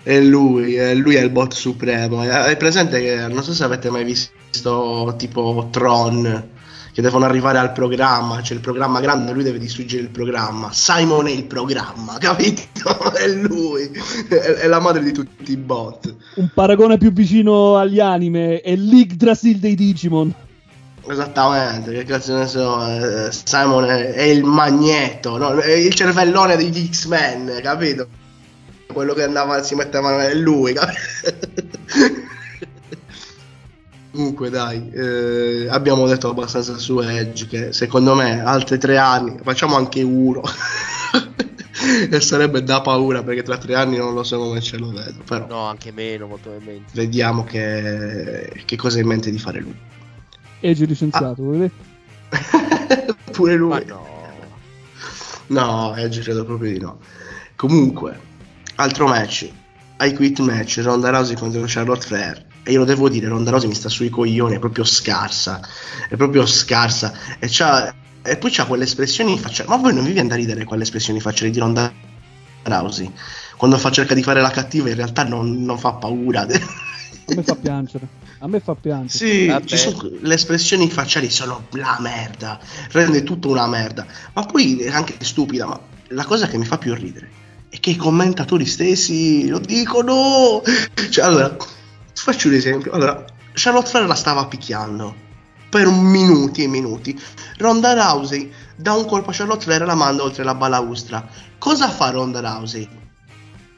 È 0.04 0.20
lui, 0.20 0.76
è 0.76 0.96
lui 0.96 1.16
è 1.16 1.22
il 1.22 1.30
bot 1.30 1.54
supremo. 1.54 2.24
Eh, 2.24 2.30
Hai 2.30 2.58
presente 2.58 3.00
che 3.02 3.28
non 3.28 3.44
so 3.44 3.54
se 3.54 3.64
avete 3.64 3.90
mai 3.92 4.04
visto 4.04 5.14
tipo 5.18 5.68
Tron 5.72 6.50
che 6.94 7.02
devono 7.02 7.26
arrivare 7.26 7.58
al 7.58 7.72
programma, 7.72 8.42
c'è 8.42 8.54
il 8.54 8.60
programma 8.60 9.00
grande, 9.00 9.32
lui 9.32 9.44
deve 9.44 9.60
distruggere 9.60 10.02
il 10.04 10.10
programma. 10.10 10.72
Simon 10.74 11.28
è 11.28 11.32
il 11.32 11.46
programma, 11.46 12.18
capito? 12.20 13.14
È 13.14 13.28
lui, 13.28 13.90
è, 14.28 14.36
è 14.36 14.68
la 14.68 14.80
madre 14.80 15.04
di 15.04 15.12
tutti 15.12 15.52
i 15.52 15.58
bot. 15.58 16.14
Un 16.36 16.50
paragone 16.54 16.98
più 16.98 17.14
vicino 17.14 17.78
agli 17.78 18.00
anime 18.00 18.62
è 18.62 18.76
l'Yggdrasil 18.76 19.58
dei 19.58 19.76
Digimon. 19.76 20.34
Esattamente, 21.08 21.92
che 21.94 22.04
cazzo 22.04 22.38
ne 22.38 22.48
so, 22.48 22.86
eh, 22.86 23.32
Simon 23.32 23.86
è, 23.86 24.14
è 24.14 24.24
il 24.24 24.44
magneto, 24.44 25.38
no? 25.38 25.56
è 25.56 25.72
il 25.72 25.94
cervellone 25.94 26.56
degli 26.58 26.90
X-Men, 26.90 27.60
capito? 27.62 28.08
Quello 28.86 29.14
che 29.14 29.24
andava, 29.24 29.64
si 29.64 29.74
metteva 29.76 30.24
è 30.28 30.36
lui, 30.36 30.74
capito? 30.76 31.00
Comunque 34.12 34.50
dai, 34.50 34.92
eh, 34.92 35.68
abbiamo 35.70 36.06
detto 36.06 36.30
abbastanza 36.30 36.78
su 36.78 37.00
Edge 37.00 37.48
che 37.48 37.72
secondo 37.72 38.14
me 38.14 38.42
altri 38.44 38.78
tre 38.78 38.98
anni, 38.98 39.38
facciamo 39.42 39.78
anche 39.78 40.02
uno 40.02 40.42
e 42.12 42.20
sarebbe 42.20 42.62
da 42.62 42.82
paura 42.82 43.24
perché 43.24 43.42
tra 43.42 43.58
tre 43.58 43.76
anni 43.76 43.96
non 43.96 44.14
lo 44.14 44.24
so 44.24 44.38
come 44.38 44.60
ce 44.60 44.78
lo 44.78 44.92
vedo, 44.92 45.22
però 45.26 45.48
No, 45.48 45.66
anche 45.66 45.94
meno, 45.94 46.28
molto 46.28 46.50
probabilmente. 46.50 46.92
vediamo 46.94 47.46
che, 47.46 48.64
che 48.66 48.76
cosa 48.76 48.98
ha 48.98 49.02
in 49.02 49.08
mente 49.08 49.32
di 49.32 49.40
fare 49.40 49.62
lui. 49.62 49.76
Edge 50.60 50.86
licenziato, 50.86 51.48
vedete? 51.48 51.74
Pure 53.32 53.56
lui. 53.56 53.70
Ma 53.70 53.82
no. 53.88 54.10
No, 55.48 55.96
Edge 55.96 56.20
credo 56.22 56.44
proprio 56.44 56.70
di 56.72 56.80
no. 56.80 57.00
Comunque, 57.56 58.20
altro 58.76 59.08
match. 59.08 59.50
I 60.02 60.14
quit 60.16 60.40
match, 60.40 60.80
Ronda 60.84 61.10
Rousey 61.12 61.36
contro 61.36 61.64
Charlotte 61.66 62.06
Flair. 62.06 62.46
E 62.64 62.72
io 62.72 62.80
lo 62.80 62.86
devo 62.86 63.10
dire, 63.10 63.28
Ronda 63.28 63.50
Rousey 63.52 63.68
mi 63.68 63.76
sta 63.76 63.90
sui 63.90 64.10
coglioni, 64.10 64.56
è 64.56 64.60
proprio 64.60 64.84
scarsa. 64.84 65.60
È 66.10 66.16
proprio 66.16 66.46
scarsa. 66.46 67.14
E, 67.40 67.48
c'ha- 67.50 67.94
e 68.22 68.38
poi 68.38 68.52
c'ha 68.52 68.66
quelle 68.66 68.84
espressioni 68.84 69.38
facciali. 69.40 69.68
Ma 69.70 69.78
voi 69.78 69.94
non 69.94 70.04
vi 70.06 70.12
viene 70.12 70.30
da 70.30 70.36
ridere 70.36 70.64
quelle 70.64 70.84
espressioni 70.84 71.20
facciali 71.20 71.50
di 71.52 71.60
Ronda 71.60 71.92
Rousey? 72.64 73.12
Quando 73.58 73.78
fa 73.78 73.92
cerca 73.92 74.14
di 74.14 74.24
fare 74.24 74.42
la 74.42 74.50
cattiva 74.52 74.90
in 74.90 74.96
realtà 74.96 75.24
non, 75.24 75.64
non 75.64 75.78
fa 75.78 75.94
paura. 75.94 76.42
A 76.42 76.48
me 77.36 77.44
fa 77.44 77.56
piangere. 77.56 78.08
A 78.40 78.48
me 78.48 78.60
fa 78.60 78.76
piangere. 78.76 79.10
Sì, 79.10 79.46
sono- 79.78 80.10
le 80.22 80.34
espressioni 80.34 80.90
facciali 80.90 81.30
sono 81.30 81.66
la 81.72 81.98
merda, 82.00 82.60
rende 82.92 83.24
tutto 83.24 83.50
una 83.50 83.68
merda. 83.68 84.06
Ma 84.34 84.46
poi 84.46 84.80
è 84.80 84.90
anche 84.92 85.16
stupida, 85.22 85.66
ma 85.66 85.80
la 86.10 86.26
cosa 86.26 86.48
che 86.48 86.58
mi 86.58 86.66
fa 86.66 86.78
più 86.78 86.94
ridere 86.94 87.30
è 87.70 87.80
che 87.80 87.92
i 87.92 87.96
commentatori 87.96 88.66
stessi 88.66 89.48
lo 89.48 89.60
dicono. 89.60 90.62
Cioè, 91.10 91.24
allora, 91.24 91.56
faccio 92.24 92.48
un 92.48 92.54
esempio. 92.54 92.92
Allora, 92.92 93.26
Charlotte 93.54 93.90
Flair 93.90 94.08
la 94.08 94.16
stava 94.16 94.46
picchiando 94.46 95.30
per 95.70 95.88
minuti 95.88 96.64
e 96.64 96.68
minuti. 96.68 97.20
Ronda 97.58 97.94
Rousey 97.94 98.52
dà 98.76 98.94
un 98.94 99.06
colpo 99.06 99.30
a 99.30 99.34
Charlotte 99.34 99.64
Flair 99.64 99.82
e 99.82 99.86
la 99.86 99.96
manda 99.96 100.24
oltre 100.24 100.44
la 100.44 100.54
balaustra. 100.54 101.28
Cosa 101.58 101.90
fa 101.90 102.10
Ronda 102.10 102.40
Rousey? 102.42 102.88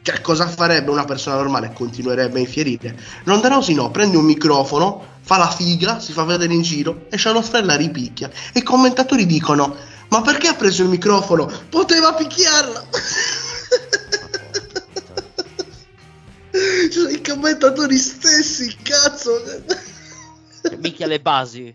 Cioè, 0.02 0.20
cosa 0.20 0.48
farebbe 0.48 0.92
una 0.92 1.06
persona 1.06 1.38
normale? 1.38 1.72
Continuerebbe 1.74 2.40
a 2.40 2.42
infierire. 2.42 2.98
Ronda 3.24 3.48
Rousey 3.48 3.76
no, 3.76 3.92
prende 3.92 4.18
un 4.18 4.26
microfono, 4.26 5.06
fa 5.22 5.38
la 5.38 5.50
figa, 5.50 6.00
si 6.00 6.12
fa 6.12 6.24
vedere 6.24 6.54
in 6.54 6.62
giro 6.62 7.06
e 7.10 7.16
Charlotte 7.18 7.48
Flair 7.48 7.66
la 7.66 7.76
ripicchia. 7.76 8.30
E 8.52 8.60
i 8.60 8.64
commentatori 8.64 9.26
dicono: 9.26 9.76
Ma 10.10 10.22
perché 10.22 10.50
ha 10.50 10.56
preso 10.56 10.84
il 10.84 10.90
microfono? 10.90 11.50
Poteva 11.70 12.14
picchiarla! 12.14 12.84
Ci 16.53 16.53
sono 16.92 17.10
i 17.10 17.22
commentatori 17.22 17.98
stessi, 17.98 18.76
cazzo! 18.82 19.42
Mica 20.80 21.06
le 21.06 21.20
basi. 21.20 21.74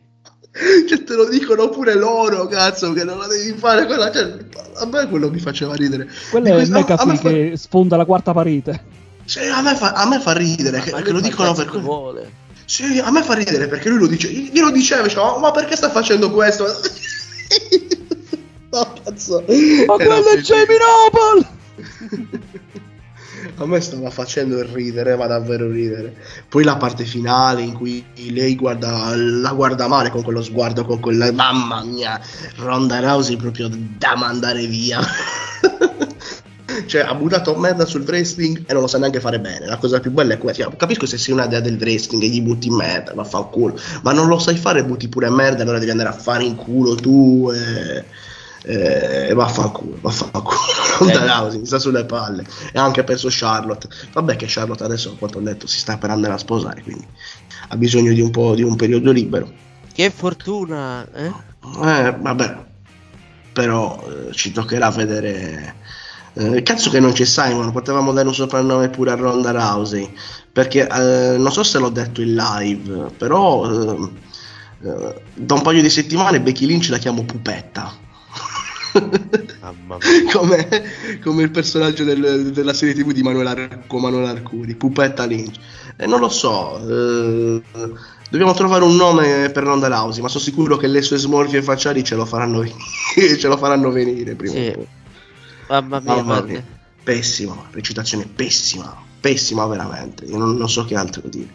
Cioè, 0.89 1.05
te 1.05 1.15
lo 1.15 1.29
dicono 1.29 1.69
pure 1.69 1.95
loro, 1.95 2.47
cazzo, 2.47 2.93
che 2.93 3.05
non 3.05 3.19
la 3.19 3.27
devi 3.27 3.57
fare 3.59 3.87
quella. 3.87 4.11
Cioè, 4.11 4.37
a 4.77 4.87
me 4.87 5.09
quello 5.09 5.31
mi 5.31 5.39
faceva 5.39 5.75
ridere. 5.75 6.09
Quello 6.31 6.47
è 6.49 6.53
questo- 6.55 6.75
a- 6.77 6.79
a 6.79 7.05
me 7.07 7.13
McAfee 7.13 7.17
fa- 7.17 7.29
che 7.51 7.57
sfonda 7.57 7.97
la 7.97 8.05
quarta 8.05 8.33
parete. 8.33 8.85
Sì, 9.25 9.41
a 9.41 9.61
me 9.61 9.75
fa, 9.77 9.93
a 9.93 10.09
me 10.09 10.19
fa 10.21 10.33
ridere 10.33 10.81
che, 10.81 10.91
Ma 10.91 11.03
che 11.03 11.11
lo 11.11 11.19
il 11.19 11.25
dicono 11.25 11.53
per 11.53 11.67
quello. 11.67 11.83
vuole. 11.85 12.33
Sì, 12.65 12.99
a 12.99 13.11
me 13.11 13.23
fa 13.23 13.35
ridere 13.35 13.67
perché 13.69 13.89
lui 13.91 13.99
lo 13.99 14.07
dice. 14.07 14.29
Glielo 14.31 14.71
diceva, 14.71 15.03
diceva, 15.03 15.35
"Oh, 15.35 15.39
ma 15.39 15.51
perché 15.53 15.77
sta 15.77 15.91
facendo 15.91 16.31
questo? 16.31 16.65
no, 18.71 18.93
cazzo. 19.05 19.45
Ma 19.87 19.95
quello 19.95 20.29
è. 20.31 20.39
Jamie 20.39 20.79
Noble! 20.79 21.47
A 23.61 23.67
me 23.67 23.81
stava 23.81 24.09
facendo 24.11 24.63
ridere, 24.63 25.17
ma 25.17 25.27
davvero 25.27 25.69
ridere. 25.69 26.15
Poi 26.49 26.63
la 26.63 26.77
parte 26.77 27.05
finale 27.05 27.63
in 27.63 27.75
cui 27.75 28.05
lei 28.31 28.55
guarda, 28.55 29.17
la 29.17 29.53
guarda 29.53 29.89
male 29.89 30.11
con 30.11 30.23
quello 30.23 30.43
sguardo, 30.43 30.85
con 30.85 31.01
quella. 31.01 31.33
Mamma 31.33 31.83
mia, 31.83 32.21
Ronda 32.59 33.01
Rousey 33.01 33.37
proprio 33.37 33.69
da 33.69 34.15
mandare 34.17 34.65
via. 34.67 35.01
cioè, 36.87 37.01
ha 37.01 37.15
buttato 37.15 37.57
merda 37.57 37.85
sul 37.85 38.03
wrestling 38.03 38.63
e 38.65 38.73
non 38.73 38.83
lo 38.83 38.89
sa 38.89 38.99
neanche 38.99 39.19
fare 39.19 39.41
bene. 39.41 39.67
La 39.67 39.77
cosa 39.77 39.99
più 39.99 40.13
bella 40.13 40.35
è 40.35 40.39
questa. 40.39 40.71
Capisco 40.77 41.07
se 41.07 41.19
sei 41.19 41.35
una 41.35 41.47
dea 41.47 41.59
del 41.59 41.79
wrestling 41.81 42.23
e 42.23 42.29
gli 42.29 42.43
butti 42.43 42.71
merda, 42.71 43.13
vaffanculo. 43.13 43.77
Ma 44.03 44.13
non 44.13 44.29
lo 44.29 44.39
sai 44.39 44.57
fare, 44.57 44.85
butti 44.85 45.09
pure 45.09 45.31
merda, 45.31 45.63
allora 45.63 45.79
devi 45.79 45.91
andare 45.91 46.11
a 46.11 46.13
fare 46.13 46.45
in 46.45 46.55
culo 46.55 46.95
tu. 46.95 47.51
E... 47.53 48.05
E 48.71 49.33
vaffanculo, 49.33 49.97
vaffanculo. 49.99 50.59
Ronda 50.99 51.39
Rousey 51.39 51.61
mi 51.61 51.67
sta 51.67 51.79
sulle 51.79 52.05
palle. 52.05 52.45
E 52.71 52.79
anche 52.79 53.03
perso 53.03 53.29
Charlotte. 53.31 53.89
Vabbè, 54.13 54.37
che 54.37 54.45
Charlotte 54.47 54.85
adesso, 54.85 55.13
a 55.13 55.17
quanto 55.17 55.39
ho 55.39 55.41
detto, 55.41 55.67
si 55.67 55.79
sta 55.79 55.97
per 55.97 56.11
andare 56.11 56.35
a 56.35 56.39
sposare, 56.39 56.83
quindi 56.83 57.07
ha 57.69 57.77
bisogno 57.77 58.13
di 58.13 58.21
un 58.21 58.31
po' 58.31 58.55
di 58.55 58.63
un 58.63 58.77
periodo 58.77 59.11
libero. 59.11 59.51
Che 59.91 60.11
fortuna, 60.11 61.07
eh? 61.15 61.33
Eh, 61.83 62.17
vabbè, 62.21 62.57
però 63.53 64.05
eh, 64.07 64.33
ci 64.33 64.53
toccherà 64.53 64.91
vedere. 64.91 65.75
Eh, 66.35 66.63
cazzo 66.63 66.91
che 66.91 67.01
non 67.01 67.13
c'è 67.13 67.25
Simon, 67.25 67.73
potevamo 67.73 68.13
dare 68.13 68.29
un 68.29 68.35
soprannome 68.35 68.91
pure 68.91 69.13
a 69.13 69.15
Ronda 69.15 69.51
Rousey. 69.51 70.13
Perché 70.53 70.87
eh, 70.87 71.39
non 71.39 71.51
so 71.53 71.63
se 71.63 71.79
l'ho 71.79 71.89
detto 71.89 72.21
in 72.21 72.35
live, 72.35 73.13
però 73.17 73.65
eh, 73.71 74.11
eh, 74.83 75.23
da 75.35 75.55
un 75.55 75.63
paio 75.63 75.81
di 75.81 75.89
settimane 75.89 76.41
Becky 76.43 76.67
Lynch 76.67 76.91
la 76.91 76.99
chiamo 76.99 77.25
Pupetta. 77.25 78.07
Come, 80.33 80.69
come 81.23 81.43
il 81.43 81.51
personaggio 81.51 82.05
del- 82.05 82.53
della 82.53 82.73
serie 82.73 82.95
tv 82.95 83.13
di 83.13 83.23
Manuel, 83.23 83.47
Arco, 83.47 83.99
Manuel 83.99 84.27
Arcuri, 84.27 84.75
Pupetta 84.75 85.25
Lynch. 85.25 85.57
E 85.97 86.07
non 86.07 86.21
lo 86.21 86.29
so, 86.29 86.79
eh, 86.89 87.63
dobbiamo 88.31 88.55
trovare 88.55 88.85
un 88.85 88.95
nome 88.97 89.51
per 89.51 89.65
Ronda 89.65 89.89
Rousey, 89.89 90.23
ma 90.23 90.29
sono 90.29 90.43
sicuro 90.45 90.77
che 90.77 90.87
le 90.87 91.03
sue 91.03 91.17
smorfie 91.19 91.63
facciali 91.63 92.05
ce 92.05 92.15
lo 92.15 92.25
faranno 92.25 92.61
venire, 92.61 92.79
ce 93.39 93.49
lo 93.49 93.57
faranno 93.57 93.91
venire 93.91 94.35
prima 94.35 94.53
Sì. 94.55 94.69
o 94.69 94.73
poi. 94.73 94.87
Mamma 95.69 96.01
mia, 96.01 96.15
Mamma 96.15 96.41
mia. 96.43 96.65
Pessima, 97.03 97.57
recitazione 97.73 98.27
pessima, 98.27 98.97
pessima 99.21 99.67
veramente, 99.67 100.25
io 100.25 100.37
non, 100.39 100.57
non 100.57 100.69
so 100.69 100.85
che 100.85 100.95
altro 100.95 101.23
dire. 101.25 101.49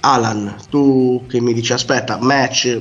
Alan, 0.00 0.56
tu 0.70 1.24
che 1.28 1.40
mi 1.40 1.52
dici 1.52 1.72
aspetta, 1.72 2.18
match 2.20 2.80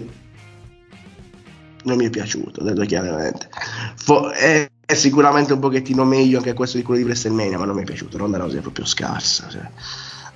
non 1.83 1.97
mi 1.97 2.05
è 2.05 2.09
piaciuto, 2.09 2.63
detto 2.63 2.81
chiaramente. 2.83 3.49
Fo- 3.95 4.29
è, 4.29 4.69
è 4.85 4.93
sicuramente 4.93 5.53
un 5.53 5.59
pochettino 5.59 6.03
meglio 6.03 6.37
anche 6.37 6.53
questo 6.53 6.77
di 6.77 6.83
quello 6.83 6.99
di 6.99 7.05
WrestleMania, 7.05 7.57
ma 7.57 7.65
non 7.65 7.75
mi 7.75 7.83
è 7.83 7.85
piaciuto. 7.85 8.17
Ronda 8.17 8.37
Rousey 8.37 8.59
è 8.59 8.61
proprio 8.61 8.85
scarsa. 8.85 9.47
Cioè. 9.49 9.69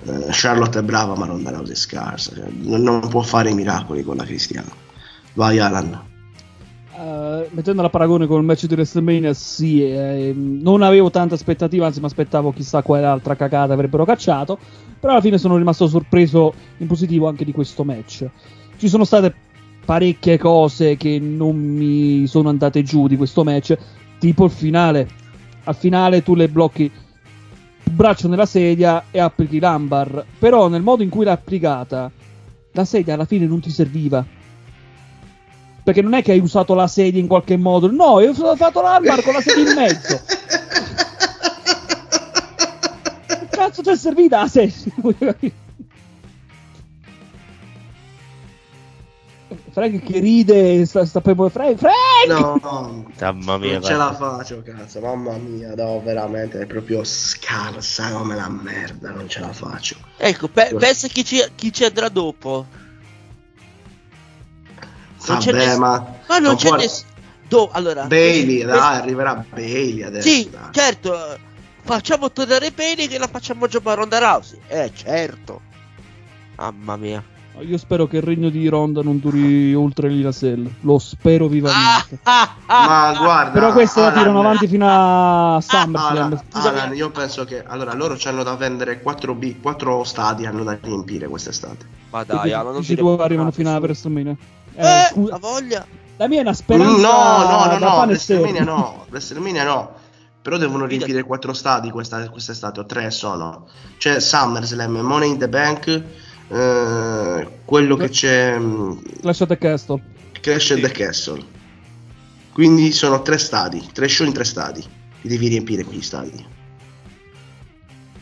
Eh, 0.06 0.26
Charlotte 0.30 0.78
è 0.78 0.82
brava, 0.82 1.14
ma 1.16 1.26
Ronda 1.26 1.50
Rousey 1.50 1.72
è 1.72 1.76
scarsa. 1.76 2.34
Cioè, 2.34 2.46
non, 2.50 2.82
non 2.82 3.08
può 3.08 3.22
fare 3.22 3.50
i 3.50 3.54
miracoli 3.54 4.02
con 4.02 4.16
la 4.16 4.24
Cristiano. 4.24 4.70
Vai, 5.34 5.58
Alan. 5.58 6.12
Uh, 6.96 7.48
mettendo 7.50 7.82
la 7.82 7.90
paragone 7.90 8.28
con 8.28 8.38
il 8.38 8.46
match 8.46 8.66
di 8.66 8.74
WrestleMania, 8.74 9.34
sì, 9.34 9.82
eh, 9.82 10.32
non 10.32 10.80
avevo 10.82 11.10
tante 11.10 11.34
aspettative, 11.34 11.84
anzi 11.84 11.98
mi 11.98 12.06
aspettavo 12.06 12.52
chissà 12.52 12.82
quale 12.82 13.04
altra 13.04 13.34
cagata 13.34 13.72
avrebbero 13.72 14.04
cacciato, 14.04 14.56
però 15.00 15.14
alla 15.14 15.20
fine 15.20 15.36
sono 15.36 15.56
rimasto 15.56 15.88
sorpreso 15.88 16.54
in 16.76 16.86
positivo 16.86 17.26
anche 17.26 17.44
di 17.44 17.50
questo 17.50 17.82
match. 17.82 18.28
Ci 18.76 18.88
sono 18.88 19.02
state 19.02 19.34
parecchie 19.84 20.38
cose 20.38 20.96
che 20.96 21.18
non 21.18 21.56
mi 21.56 22.26
sono 22.26 22.48
andate 22.48 22.82
giù 22.82 23.06
di 23.06 23.16
questo 23.16 23.44
match, 23.44 23.76
tipo 24.18 24.44
il 24.44 24.50
finale. 24.50 25.08
Al 25.64 25.76
finale 25.76 26.22
tu 26.22 26.34
le 26.34 26.48
blocchi 26.48 26.82
il 26.82 27.92
braccio 27.92 28.28
nella 28.28 28.46
sedia 28.46 29.04
e 29.10 29.18
applichi 29.18 29.58
l'ambar, 29.58 30.24
però 30.38 30.68
nel 30.68 30.82
modo 30.82 31.02
in 31.02 31.10
cui 31.10 31.24
l'ha 31.24 31.32
applicata, 31.32 32.10
la 32.72 32.84
sedia 32.84 33.14
alla 33.14 33.24
fine 33.24 33.46
non 33.46 33.60
ti 33.60 33.70
serviva 33.70 34.24
perché 35.84 36.00
non 36.00 36.14
è 36.14 36.22
che 36.22 36.32
hai 36.32 36.38
usato 36.38 36.72
la 36.72 36.86
sedia 36.86 37.20
in 37.20 37.26
qualche 37.26 37.58
modo, 37.58 37.90
no, 37.90 38.16
hai 38.16 38.32
fatto 38.32 38.80
l'Albar 38.80 39.22
con 39.22 39.34
la 39.34 39.42
sedia 39.42 39.70
in 39.70 39.76
mezzo. 39.76 40.18
che 43.26 43.46
cazzo 43.50 43.82
ti 43.82 43.90
è 43.90 43.96
servita 43.96 44.40
la 44.40 44.48
sedia? 44.48 45.36
Frank 49.72 50.02
che 50.02 50.18
ride, 50.20 50.84
sta, 50.86 51.04
sta 51.04 51.20
poi 51.20 51.50
Frank, 51.50 51.78
Frank! 51.78 52.26
No, 52.28 52.58
no, 52.62 53.06
Mamma 53.18 53.58
mia, 53.58 53.72
non 53.74 53.82
ce 53.82 53.94
la 53.94 54.12
faccio, 54.14 54.62
cazzo, 54.64 55.00
mamma 55.00 55.36
mia, 55.36 55.74
no, 55.74 56.00
veramente 56.02 56.60
è 56.60 56.66
proprio 56.66 57.02
scarsa 57.04 58.10
come 58.12 58.34
la 58.34 58.48
merda, 58.48 59.10
non 59.10 59.28
ce 59.28 59.40
la 59.40 59.52
faccio. 59.52 59.96
Ecco, 60.16 60.48
pe- 60.48 60.74
pensa 60.78 61.08
chi 61.08 61.24
ci, 61.24 61.42
chi 61.54 61.72
ci 61.72 61.84
andrà 61.84 62.08
dopo. 62.08 62.66
Non 65.26 65.38
c'è 65.38 65.52
Vabbè, 65.52 65.64
ness- 65.66 65.76
ma, 65.78 65.98
Ma 66.28 66.38
non 66.38 66.42
non 66.42 66.56
c'è 66.56 66.68
può- 66.68 66.76
nessuno. 66.76 67.12
Do, 67.46 67.68
allora. 67.72 68.04
Bailey, 68.04 68.62
questo- 68.62 68.78
dai, 68.80 68.96
arriverà 68.98 69.44
Bailey 69.50 70.02
adesso. 70.02 70.28
Sì, 70.28 70.48
dai. 70.50 70.68
certo. 70.72 71.14
eh, 71.34 71.38
Facciamo 71.86 72.32
tornare 72.32 72.70
Bailey 72.70 73.06
che 73.08 73.18
la 73.18 73.26
facciamo 73.28 73.66
giocare 73.66 73.92
a 73.92 74.00
Ronda 74.00 74.18
Rousey. 74.18 74.58
Eh, 74.68 74.90
certo. 74.94 75.60
Mamma 76.56 76.96
mia. 76.96 77.22
Io 77.60 77.78
spero 77.78 78.06
che 78.08 78.16
il 78.16 78.22
regno 78.22 78.48
di 78.50 78.66
Ronda 78.68 79.00
non 79.02 79.20
duri 79.20 79.74
oltre 79.74 80.08
l'Ila 80.08 80.32
Cell. 80.32 80.68
Lo 80.80 80.98
spero 80.98 81.46
vivamente. 81.46 82.18
Ah, 82.24 82.56
ah, 82.66 82.86
Ma 83.12 83.18
guarda, 83.18 83.50
Però 83.52 83.72
questa 83.72 84.00
la 84.02 84.12
tirano 84.12 84.40
avanti 84.40 84.66
fino 84.66 84.86
a 84.88 85.60
SummerSlam. 85.60 86.42
Alan, 86.50 86.94
io 86.94 87.10
penso 87.10 87.44
che 87.44 87.62
allora 87.64 87.94
loro 87.94 88.16
hanno 88.24 88.42
da 88.42 88.56
vendere 88.56 89.00
4, 89.00 89.34
B, 89.34 89.60
4 89.60 90.02
stadi 90.04 90.46
hanno 90.46 90.64
da 90.64 90.76
riempire 90.80 91.28
quest'estate. 91.28 91.86
Ma 92.10 92.24
dai, 92.24 92.52
Alan, 92.52 92.72
non 92.74 92.84
tu 92.84 92.94
devo 92.94 93.16
arrivano 93.18 93.50
fino 93.52 93.68
alla 93.70 93.78
nessuno. 93.86 94.14
WrestleMania. 94.14 94.36
Eh, 94.74 94.82
Eh, 94.82 95.08
scusa, 95.12 95.30
la 95.32 95.38
voglia. 95.38 95.86
la 96.16 96.28
mia 96.28 96.38
è 96.38 96.40
una 96.42 96.50
No, 96.50 96.56
speranza 96.56 96.96
no, 96.96 97.64
no, 97.66 97.78
no, 97.78 97.94
pane 97.94 98.12
WrestleMania 98.12 98.64
no, 98.64 99.04
WrestleMania 99.10 99.64
no. 99.64 99.94
Però 100.42 100.58
devono 100.58 100.84
riempire 100.86 101.22
4 101.22 101.52
stadi 101.54 101.90
questa, 101.90 102.28
quest'estate, 102.28 102.80
o 102.80 102.84
3 102.84 103.10
sono. 103.10 103.68
C'è 103.96 104.18
SummerSlam, 104.20 104.96
Money 104.98 105.30
in 105.30 105.38
the 105.38 105.48
Bank, 105.48 106.02
eh, 106.54 107.48
quello 107.64 107.96
che 107.96 108.08
c'è 108.08 108.56
Clash 109.20 109.40
at 109.40 109.48
the 109.48 109.58
Castle. 109.58 110.02
Clash 110.40 110.70
at 110.70 110.80
the 110.80 110.90
Castle. 110.90 111.42
Quindi 112.52 112.92
sono 112.92 113.22
3 113.22 113.38
stadi, 113.38 113.84
3 113.92 114.08
show 114.08 114.26
in 114.26 114.32
3 114.32 114.44
stadi. 114.44 114.82
Li 115.22 115.28
devi 115.28 115.48
riempire 115.48 115.82
quegli 115.82 116.02
stadi. 116.02 116.52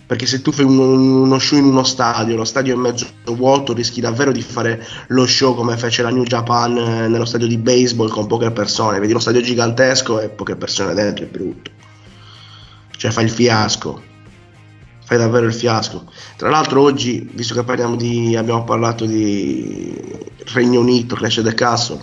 Perché 0.06 0.26
se 0.26 0.40
tu 0.42 0.52
fai 0.52 0.64
un- 0.64 0.78
uno 0.78 1.38
show 1.38 1.58
in 1.58 1.64
uno 1.64 1.84
stadio, 1.84 2.36
lo 2.36 2.44
stadio 2.44 2.74
è 2.74 2.76
mezzo 2.76 3.06
vuoto, 3.24 3.72
rischi 3.72 4.00
davvero 4.00 4.30
di 4.32 4.42
fare 4.42 4.86
lo 5.08 5.26
show 5.26 5.54
come 5.54 5.76
fece 5.76 6.02
la 6.02 6.10
New 6.10 6.24
Japan 6.24 6.76
eh, 6.76 7.08
nello 7.08 7.24
stadio 7.24 7.46
di 7.46 7.56
baseball 7.56 8.08
con 8.10 8.26
poche 8.26 8.50
persone. 8.50 8.98
Vedi 8.98 9.12
lo 9.12 9.18
stadio 9.18 9.40
gigantesco 9.40 10.20
e 10.20 10.28
poche 10.28 10.56
persone 10.56 10.94
dentro, 10.94 11.24
è 11.24 11.28
brutto. 11.28 11.70
Cioè 12.96 13.10
fai 13.10 13.24
il 13.24 13.30
fiasco. 13.30 14.02
Fai 15.12 15.20
davvero 15.20 15.44
il 15.44 15.52
fiasco. 15.52 16.10
Tra 16.36 16.48
l'altro 16.48 16.80
oggi, 16.80 17.28
visto 17.34 17.52
che 17.52 17.64
parliamo 17.64 17.96
di 17.96 18.34
abbiamo 18.34 18.64
parlato 18.64 19.04
di 19.04 19.94
Regno 20.54 20.80
Unito, 20.80 21.16
Clash 21.16 21.36
of 21.36 21.44
the 21.44 21.52
Castle, 21.52 22.02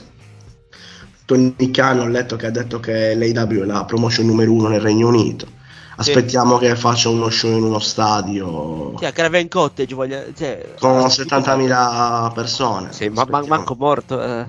Tony 1.26 1.72
Khan 1.72 2.02
ho 2.02 2.08
letto 2.08 2.36
che 2.36 2.46
ha 2.46 2.52
detto 2.52 2.80
che 2.80 3.16
l'AW 3.16 3.64
è 3.64 3.66
la 3.66 3.84
promotion 3.86 4.28
numero 4.28 4.52
uno 4.54 4.68
nel 4.68 4.80
Regno 4.80 5.08
Unito. 5.08 5.48
Aspettiamo 5.96 6.60
che 6.60 6.76
faccia 6.76 7.10
uno 7.10 7.32
show 7.32 7.50
in 7.58 7.64
uno 7.64 7.80
stadio 7.80 8.94
Sì, 9.00 9.06
a 9.06 9.12
Craven 9.12 9.48
Cottage 9.48 9.96
voglio... 9.96 10.32
Cioè, 10.32 10.76
con 10.80 10.98
ah, 10.98 11.08
70.000 11.08 12.32
persone. 12.34 12.94
Sì, 12.94 13.10
ma 13.10 13.26
ma- 13.26 13.40
Aspettiamo. 13.40 13.48
manco 13.48 13.76
morto. 13.76 14.22
eh. 14.22 14.46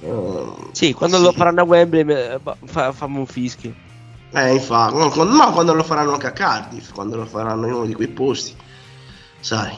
Eh, 0.00 0.52
Sì, 0.70 0.92
quando 0.92 1.16
sì. 1.16 1.22
lo 1.24 1.32
faranno 1.32 1.62
a 1.62 1.64
Wembley 1.64 2.04
eh, 2.08 2.40
fa- 2.66 2.92
fammi 2.92 3.18
un 3.18 3.26
fischio. 3.26 3.74
Eh, 4.34 4.52
infatti, 4.54 4.96
no, 4.96 5.08
con- 5.10 5.28
no, 5.28 5.52
quando 5.52 5.74
lo 5.74 5.84
faranno 5.84 6.12
anche 6.12 6.26
a 6.26 6.32
Cardiff, 6.32 6.92
quando 6.92 7.16
lo 7.16 7.24
faranno 7.24 7.66
in 7.68 7.72
uno 7.74 7.86
di 7.86 7.94
quei 7.94 8.08
posti, 8.08 8.52
sai, 9.38 9.76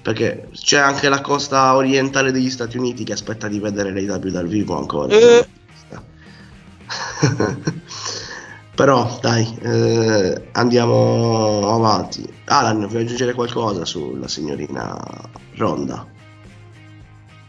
perché 0.00 0.48
c'è 0.52 0.78
anche 0.78 1.08
la 1.08 1.20
costa 1.20 1.74
orientale 1.74 2.30
degli 2.30 2.50
Stati 2.50 2.78
Uniti 2.78 3.02
che 3.02 3.14
aspetta 3.14 3.48
di 3.48 3.58
vedere 3.58 3.90
l'AW 3.90 4.30
dal 4.30 4.46
vivo 4.46 4.78
ancora. 4.78 5.12
Eh. 5.12 5.44
Però, 8.76 9.18
dai, 9.20 9.58
eh, 9.62 10.48
andiamo 10.52 11.72
avanti. 11.72 12.24
Alan, 12.44 12.86
vuoi 12.86 13.02
aggiungere 13.02 13.32
qualcosa 13.32 13.84
sulla 13.84 14.28
signorina 14.28 14.96
Ronda? 15.56 16.06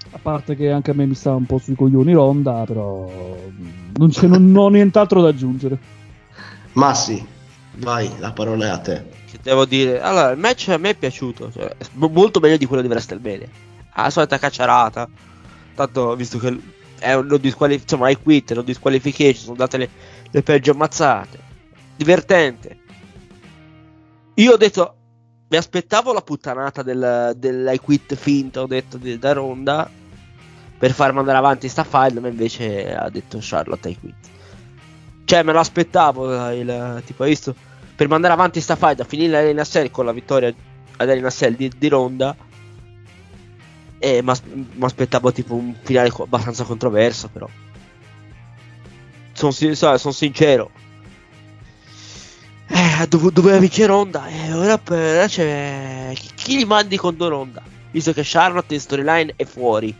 A 0.09 0.19
parte 0.19 0.55
che 0.55 0.71
anche 0.71 0.91
a 0.91 0.93
me 0.93 1.05
mi 1.05 1.15
sta 1.15 1.35
un 1.35 1.45
po' 1.45 1.57
sui 1.59 1.75
coglioni 1.75 2.13
Ronda, 2.13 2.63
però 2.65 3.07
non 3.97 4.09
c'è 4.09 4.25
non, 4.25 4.51
non 4.51 4.63
ho 4.63 4.69
nient'altro 4.69 5.21
da 5.21 5.27
aggiungere. 5.27 5.77
Massi, 6.77 7.25
vai, 7.77 8.07
la 8.19 8.31
parola 8.31 8.67
è 8.67 8.69
a 8.69 8.77
te. 8.77 9.05
Che 9.25 9.39
devo 9.41 9.65
dire? 9.65 9.99
Allora, 9.99 10.29
il 10.29 10.37
match 10.37 10.67
a 10.69 10.77
me 10.77 10.91
è 10.91 10.95
piaciuto. 10.95 11.51
Cioè, 11.51 11.75
molto 11.93 12.39
meglio 12.39 12.57
di 12.57 12.67
quello 12.67 12.83
di 12.83 12.87
WrestleMania. 12.87 13.47
Ha 13.93 14.03
la 14.03 14.09
solita 14.11 14.37
cacciarata. 14.37 15.09
Tanto, 15.73 16.15
visto 16.15 16.37
che 16.37 16.55
è 16.99 17.13
un 17.13 17.35
disqualif- 17.41 17.81
insomma, 17.81 18.05
hai 18.05 18.21
quit, 18.21 18.53
non 18.53 18.63
disqualification, 18.63 19.43
sono 19.43 19.55
date 19.55 19.77
le, 19.77 19.89
le 20.29 20.43
peggio 20.43 20.71
ammazzate. 20.71 21.39
Divertente. 21.95 22.77
Io 24.35 24.51
ho 24.51 24.57
detto, 24.57 24.95
mi 25.47 25.57
aspettavo 25.57 26.13
la 26.13 26.21
puttanata 26.21 26.83
del, 26.83 27.33
dell'I 27.37 27.79
quit 27.79 28.13
finta, 28.13 28.61
ho 28.61 28.67
detto, 28.67 28.97
di- 28.97 29.17
da 29.17 29.33
Ronda, 29.33 29.89
per 30.77 30.91
far 30.91 31.11
mandare 31.11 31.39
avanti 31.39 31.67
sta 31.69 31.83
file, 31.83 32.19
ma 32.19 32.27
invece 32.27 32.95
ha 32.95 33.09
detto 33.09 33.39
Charlotte 33.41 33.89
I 33.89 33.97
quit. 33.99 34.35
Cioè, 35.27 35.43
me 35.43 35.51
l'aspettavo, 35.51 36.47
eh, 36.47 36.59
il, 36.59 37.03
tipo, 37.05 37.23
hai 37.23 37.29
visto? 37.31 37.53
Per 37.93 38.07
mandare 38.07 38.33
avanti 38.33 38.61
sta 38.61 38.77
fight, 38.77 39.01
a 39.01 39.03
finire 39.03 39.31
l'Arena 39.31 39.65
Cell 39.65 39.91
con 39.91 40.05
la 40.05 40.13
vittoria 40.13 40.47
ad 40.95 41.09
Arena 41.09 41.29
Cell 41.29 41.53
di, 41.53 41.69
di 41.77 41.89
Ronda. 41.89 42.33
E 43.99 44.21
mi 44.23 44.85
aspettavo 44.85 45.33
tipo 45.33 45.55
un 45.55 45.75
finale 45.81 46.11
co- 46.11 46.23
abbastanza 46.23 46.63
controverso, 46.63 47.27
però. 47.27 47.45
Sono 49.33 49.51
sincero. 49.51 50.71
Eh, 52.67 53.05
dove, 53.09 53.29
doveva 53.33 53.57
vincere 53.57 53.87
Ronda. 53.87 54.27
E 54.27 54.53
ora, 54.53 54.77
per, 54.77 55.15
ora 55.17 55.27
c'è. 55.27 56.13
Chi 56.35 56.55
li 56.55 56.63
mandi 56.63 56.95
contro 56.95 57.27
Ronda? 57.27 57.61
Visto 57.91 58.13
che 58.13 58.21
Charlotte 58.23 58.73
in 58.73 58.79
storyline 58.79 59.33
è 59.35 59.43
fuori. 59.43 59.93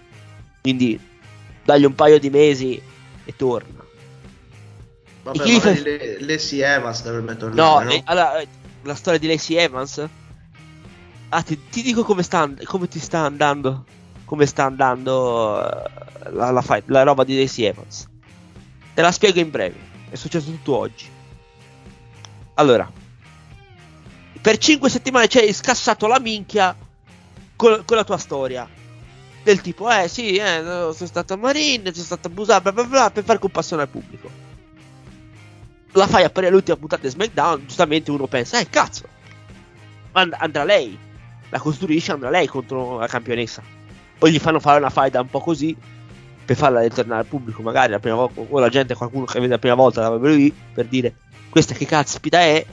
Quindi, 0.61 0.97
dagli 1.65 1.84
un 1.84 1.95
paio 1.95 2.17
di 2.17 2.30
mesi 2.30 2.82
e 3.25 3.36
torna. 3.36 3.76
Vabbè, 5.28 5.51
magari 5.51 5.82
le, 5.82 6.17
Lacey 6.21 6.61
Evans 6.61 7.03
dovrebbe 7.03 7.34
No, 7.34 7.38
tornare, 7.38 7.84
no? 7.86 7.91
eh, 7.91 8.01
allora, 8.05 8.39
eh, 8.39 8.47
la 8.84 8.95
storia 8.95 9.19
di 9.19 9.28
Lacey 9.28 9.57
Evans. 9.57 10.07
Ah, 11.30 11.41
ti, 11.41 11.59
ti 11.69 11.82
dico 11.82 12.03
come, 12.03 12.23
sta, 12.23 12.49
come 12.63 12.88
ti 12.88 12.99
sta 12.99 13.19
andando. 13.19 13.84
Come 14.23 14.45
sta 14.45 14.63
andando 14.63 15.61
eh, 15.69 15.89
la, 16.32 16.51
la, 16.51 16.61
fight- 16.61 16.88
la 16.88 17.03
roba 17.03 17.25
di 17.25 17.38
Lacey 17.38 17.65
Evans. 17.65 18.07
Te 18.93 19.01
la 19.01 19.11
spiego 19.11 19.39
in 19.39 19.49
breve. 19.49 19.75
È 20.09 20.15
successo 20.15 20.45
tutto 20.49 20.78
oggi. 20.78 21.09
Allora, 22.53 22.89
per 24.41 24.57
5 24.57 24.89
settimane 24.89 25.28
ci 25.28 25.39
hai 25.39 25.51
scassato 25.53 26.07
la 26.07 26.19
minchia 26.19 26.73
con, 27.57 27.84
con 27.84 27.97
la 27.97 28.05
tua 28.05 28.17
storia. 28.17 28.67
Del 29.43 29.59
tipo, 29.59 29.89
eh 29.91 30.07
sì, 30.07 30.36
eh, 30.38 30.61
no, 30.61 30.93
sono 30.93 31.07
stato 31.09 31.34
a 31.34 31.38
Marine, 31.38 31.91
sono 31.91 32.05
stato 32.05 32.28
abusato, 32.28 32.61
bla 32.61 32.71
bla 32.71 32.84
bla, 32.86 33.11
per 33.11 33.23
fare 33.25 33.39
compassione 33.39 33.82
al 33.82 33.89
pubblico 33.89 34.47
la 35.93 36.07
fai 36.07 36.23
apparire 36.23 36.51
all'ultima 36.51 36.77
puntata 36.77 37.03
di 37.03 37.09
SmackDown, 37.09 37.65
giustamente 37.65 38.11
uno 38.11 38.27
pensa, 38.27 38.59
eh 38.59 38.69
cazzo, 38.69 39.03
and- 40.13 40.35
andrà 40.38 40.63
lei, 40.63 40.97
la 41.49 41.59
costruisce, 41.59 42.11
andrà 42.11 42.29
lei 42.29 42.47
contro 42.47 42.99
la 42.99 43.07
campionessa. 43.07 43.63
Poi 44.17 44.31
gli 44.31 44.39
fanno 44.39 44.59
fare 44.59 44.79
una 44.79 44.89
fight 44.89 45.15
un 45.15 45.29
po' 45.29 45.39
così, 45.39 45.75
per 46.45 46.55
farla 46.55 46.81
ritornare 46.81 47.21
al 47.21 47.27
pubblico, 47.27 47.61
magari 47.61 47.91
la 47.91 47.99
prima 47.99 48.15
volta, 48.15 48.41
o 48.41 48.59
la 48.59 48.69
gente, 48.69 48.95
qualcuno 48.95 49.25
che 49.25 49.39
vede 49.39 49.53
la 49.53 49.59
prima 49.59 49.75
volta 49.75 50.01
la 50.01 50.09
va 50.09 50.29
lì 50.29 50.53
per 50.73 50.85
dire 50.85 51.15
questa 51.49 51.73
che 51.73 51.85
caspita 51.85 52.39
è, 52.39 52.65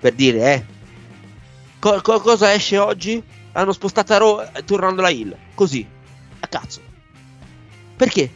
per 0.00 0.12
dire 0.14 0.54
eh, 0.54 0.64
co- 1.78 2.00
co- 2.00 2.20
cosa 2.20 2.52
esce 2.52 2.78
oggi? 2.78 3.22
Hanno 3.52 3.72
spostata 3.72 4.16
Raw 4.16 4.40
eh, 4.52 4.64
tornando 4.64 5.02
la 5.02 5.10
Hill, 5.10 5.36
così, 5.54 5.86
a 6.40 6.46
cazzo. 6.46 6.80
Perché? 7.96 8.30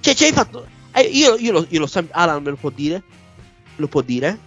Cioè, 0.00 0.14
ci 0.14 0.24
hai 0.24 0.32
fatto... 0.32 0.66
eh, 1.00 1.08
io, 1.08 1.36
io 1.36 1.52
lo, 1.52 1.66
io 1.68 1.80
lo 1.80 1.86
so, 1.86 2.04
Alan 2.10 2.42
me 2.42 2.50
lo 2.50 2.56
può 2.56 2.70
dire, 2.70 3.02
lo 3.76 3.88
può 3.88 4.00
dire. 4.00 4.38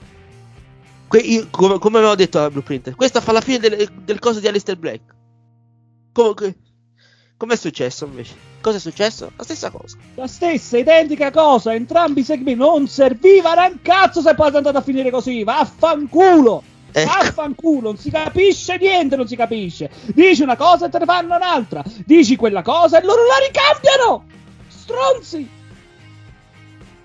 Que- 1.08 1.20
io- 1.20 1.48
come, 1.50 1.80
come 1.80 1.98
avevo 1.98 2.16
detto 2.16 2.40
alla 2.40 2.50
Blueprint, 2.50 2.96
questa 2.96 3.22
fa 3.22 3.32
la 3.32 3.42
fine 3.42 3.60
del, 3.60 3.90
del 4.04 4.20
coso 4.20 4.40
di 4.40 4.48
Alistair 4.48 4.78
Black. 4.78 5.02
Come, 6.12 6.56
com'è 7.38 7.56
successo 7.56 8.06
invece? 8.06 8.36
Cosa 8.62 8.78
è 8.78 8.80
successo? 8.80 9.32
La 9.36 9.44
stessa 9.44 9.70
cosa. 9.70 9.98
La 10.16 10.28
stessa 10.28 10.78
identica 10.78 11.32
cosa, 11.32 11.74
entrambi 11.74 12.22
i 12.22 12.24
segmenti 12.24 12.60
non 12.60 12.88
serviva 12.88 13.54
un 13.54 13.80
cazzo 13.82 14.22
se 14.22 14.36
poi 14.36 14.52
è 14.52 14.56
andato 14.56 14.78
a 14.78 14.82
finire 14.82 15.10
così, 15.10 15.44
vaffanculo! 15.44 16.64
Ecco. 16.92 17.08
Vaffanculo, 17.08 17.90
non 17.90 17.98
si 17.98 18.10
capisce 18.10 18.78
niente, 18.78 19.16
non 19.16 19.28
si 19.28 19.36
capisce. 19.36 19.92
Dici 20.08 20.42
una 20.42 20.56
cosa 20.58 20.88
e 20.88 20.90
te 20.90 20.98
ne 20.98 21.06
fanno 21.06 21.36
un'altra. 21.36 21.84
Dici 22.06 22.36
quella 22.36 22.64
cosa 22.64 23.00
e 23.00 23.06
loro 23.06 23.22
la 23.28 23.36
ricambiano. 23.46 24.26
Stronzi. 24.68 25.58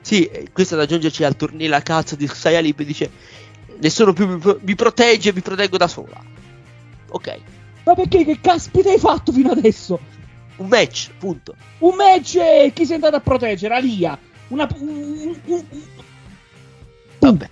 Sì, 0.05 0.31
questo 0.53 0.75
è 0.75 0.77
da 0.77 0.83
aggiungerci 0.85 1.25
al 1.25 1.35
torneo 1.35 1.75
a 1.75 1.81
cazzo 1.81 2.15
di 2.15 2.27
Sayalib 2.29 2.83
dice 2.83 3.11
nessuno 3.81 4.13
più 4.13 4.27
mi, 4.29 4.37
pro- 4.39 4.59
mi 4.61 4.75
protegge, 4.75 5.33
mi 5.33 5.41
proteggo 5.41 5.79
da 5.79 5.89
sola. 5.89 6.23
Ok, 7.09 7.39
Ma 7.85 7.95
perché 7.95 8.23
che 8.25 8.39
caspita 8.41 8.91
hai 8.91 8.99
fatto 8.99 9.33
fino 9.33 9.51
adesso? 9.53 9.99
un 10.57 10.69
match, 10.69 11.11
punto. 11.19 11.55
Un 11.79 11.95
match 11.97 12.37
e 12.37 12.71
chi 12.75 12.85
sei 12.85 12.97
andato 12.97 13.17
a 13.17 13.21
proteggere? 13.21 13.75
Alia. 13.75 14.17
Una 14.49 14.69
un- 14.79 15.39
un- 15.47 15.65
un- 15.71 15.83
Vabbè. 17.19 17.49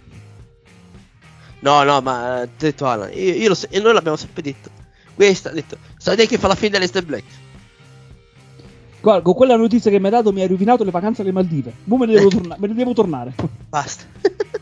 No, 1.61 1.83
no, 1.85 2.01
ma 2.03 2.43
eh, 2.43 2.49
detto 2.59 2.87
Alan, 2.87 3.11
io, 3.15 3.35
io 3.35 3.49
lo 3.49 3.55
so- 3.55 3.69
e 3.71 3.81
noi 3.81 3.95
l'abbiamo 3.95 4.17
sempre 4.19 4.43
detto. 4.43 4.69
Questa 5.15 5.49
ha 5.49 5.53
detto, 5.53 5.79
sapete 5.97 6.27
che 6.27 6.39
fa 6.39 6.49
la 6.49 6.55
fine 6.55 6.71
dell'Ester 6.71 7.05
Black? 7.05 7.25
Guarda, 9.03 9.23
con 9.23 9.35
quella 9.35 9.57
notizia 9.57 9.91
che 9.91 9.99
mi 9.99 10.05
hai 10.07 10.11
dato 10.13 10.33
mi 10.33 10.41
hai 10.43 10.49
rovinato 10.49 10.85
le 10.85 10.91
vacanze 10.93 11.23
alle 11.23 11.33
Maldive. 11.33 11.73
Mo 11.85 11.97
me 11.97 12.07
ne 12.07 12.15
devo, 12.15 12.29
torna- 12.29 12.57
me 12.59 12.67
ne 12.69 12.75
devo 12.75 12.93
tornare. 12.95 13.35
Basta. 13.69 14.05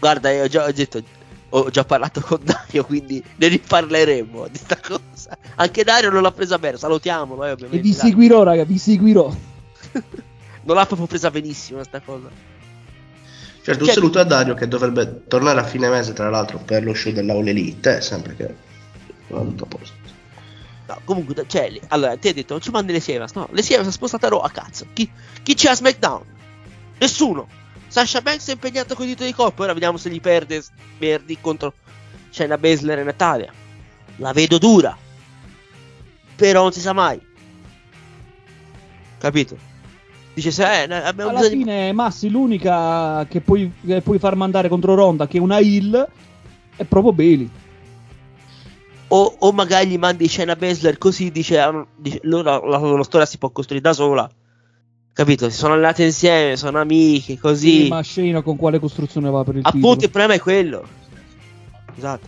Guarda, 0.00 0.30
io 0.30 0.44
ho 0.44 0.48
già 0.48 0.64
ho 0.64 0.72
detto, 0.72 1.02
ho 1.50 1.70
già 1.70 1.84
parlato 1.84 2.20
con 2.20 2.38
Dario, 2.42 2.84
quindi 2.84 3.22
ne 3.36 3.48
riparleremo 3.48 4.48
di 4.48 4.58
sta 4.58 4.78
cosa. 4.80 5.36
Anche 5.56 5.84
Dario 5.84 6.10
non 6.10 6.22
l'ha 6.22 6.32
presa 6.32 6.58
bene, 6.58 6.76
salutiamolo. 6.78 7.44
Eh, 7.44 7.48
E 7.48 7.52
ovviamente, 7.52 7.82
vi 7.82 7.92
seguirò, 7.92 8.42
raga, 8.42 8.64
vi 8.64 8.78
seguirò. 8.78 9.30
Non 10.68 10.76
l'ha 10.76 10.84
proprio 10.84 11.06
presa 11.06 11.30
benissimo 11.30 11.82
sta 11.82 12.00
cosa. 12.00 12.28
Certo, 13.62 13.80
un 13.80 13.86
Cioè- 13.86 13.94
saluto 13.94 14.18
a 14.18 14.24
Dario 14.24 14.52
che 14.54 14.68
dovrebbe 14.68 15.22
tornare 15.26 15.60
a 15.60 15.64
fine 15.64 15.88
mese, 15.88 16.12
tra 16.12 16.28
l'altro, 16.28 16.58
per 16.58 16.84
lo 16.84 16.92
show 16.92 17.10
dell'Aula 17.12 17.48
Elite, 17.50 17.96
eh, 17.96 18.00
sempre 18.02 18.36
che 18.36 18.54
va 19.28 19.40
tutto 19.40 19.64
a 19.64 19.66
posto. 19.66 19.96
No, 20.88 21.00
comunque, 21.04 21.44
cioè, 21.46 21.70
allora, 21.88 22.16
ti 22.16 22.28
hai 22.28 22.32
detto, 22.32 22.54
non 22.54 22.62
ci 22.62 22.70
mandi 22.70 22.92
le 22.92 23.00
Sievas, 23.00 23.32
no? 23.32 23.46
Le 23.52 23.60
Sievas 23.60 23.86
è 23.86 23.92
spostata 23.92 24.26
a 24.26 24.30
Raw 24.30 24.38
a 24.40 24.48
cazzo. 24.48 24.86
Chi, 24.94 25.10
chi 25.42 25.52
c'è 25.52 25.68
a 25.68 25.74
SmackDown? 25.74 26.22
Nessuno. 26.98 27.46
Sasha 27.88 28.22
Banks 28.22 28.48
è 28.48 28.52
impegnato 28.52 28.94
con 28.94 29.04
i 29.04 29.10
titoli 29.10 29.28
di 29.28 29.34
coppia, 29.34 29.64
ora 29.64 29.74
vediamo 29.74 29.98
se 29.98 30.08
gli 30.08 30.20
perde 30.20 30.62
merdi 30.98 31.36
contro 31.40 31.74
Shayna 32.30 32.56
Baszler 32.56 33.00
e 33.00 33.02
Natalia. 33.02 33.52
La 34.16 34.32
vedo 34.32 34.56
dura. 34.56 34.96
Però 36.36 36.62
non 36.62 36.72
si 36.72 36.80
sa 36.80 36.94
mai. 36.94 37.20
Capito? 39.18 39.58
Dice 40.32 40.50
se 40.50 40.84
eh, 40.84 40.94
abbiamo 40.94 41.30
Alla 41.30 41.40
bisogno 41.40 41.64
fine, 41.64 41.92
Massi, 41.92 42.30
l'unica 42.30 43.26
che 43.28 43.40
puoi, 43.40 43.70
che 43.84 44.00
puoi 44.00 44.18
far 44.18 44.36
mandare 44.36 44.68
contro 44.68 44.94
Ronda, 44.94 45.26
che 45.26 45.36
è 45.36 45.40
una 45.40 45.58
heal, 45.58 46.08
è 46.76 46.84
proprio 46.84 47.12
Bailey. 47.12 47.50
O, 49.08 49.36
o 49.38 49.52
magari 49.52 49.88
gli 49.88 49.98
mandi 49.98 50.28
Shayna 50.28 50.56
Baszler 50.56 50.98
così 50.98 51.30
dice, 51.30 51.58
ah, 51.58 51.86
dice 51.96 52.20
loro, 52.22 52.66
la 52.66 52.78
loro 52.78 53.02
storia 53.02 53.26
si 53.26 53.38
può 53.38 53.50
costruire 53.50 53.82
da 53.82 53.92
sola. 53.92 54.30
Capito? 55.12 55.50
si 55.50 55.56
sono 55.56 55.72
allenate 55.72 56.04
insieme 56.04 56.56
sono 56.56 56.78
amiche 56.78 57.38
così. 57.38 57.84
Sì, 57.84 57.88
ma 57.88 58.02
Shayna 58.02 58.42
con 58.42 58.56
quale 58.56 58.78
costruzione 58.78 59.30
va 59.30 59.42
per 59.44 59.56
il 59.56 59.62
appunto 59.64 59.88
il 59.88 59.96
titolo? 59.96 60.10
problema 60.12 60.34
è 60.34 60.40
quello. 60.40 60.86
Esatto. 61.96 62.26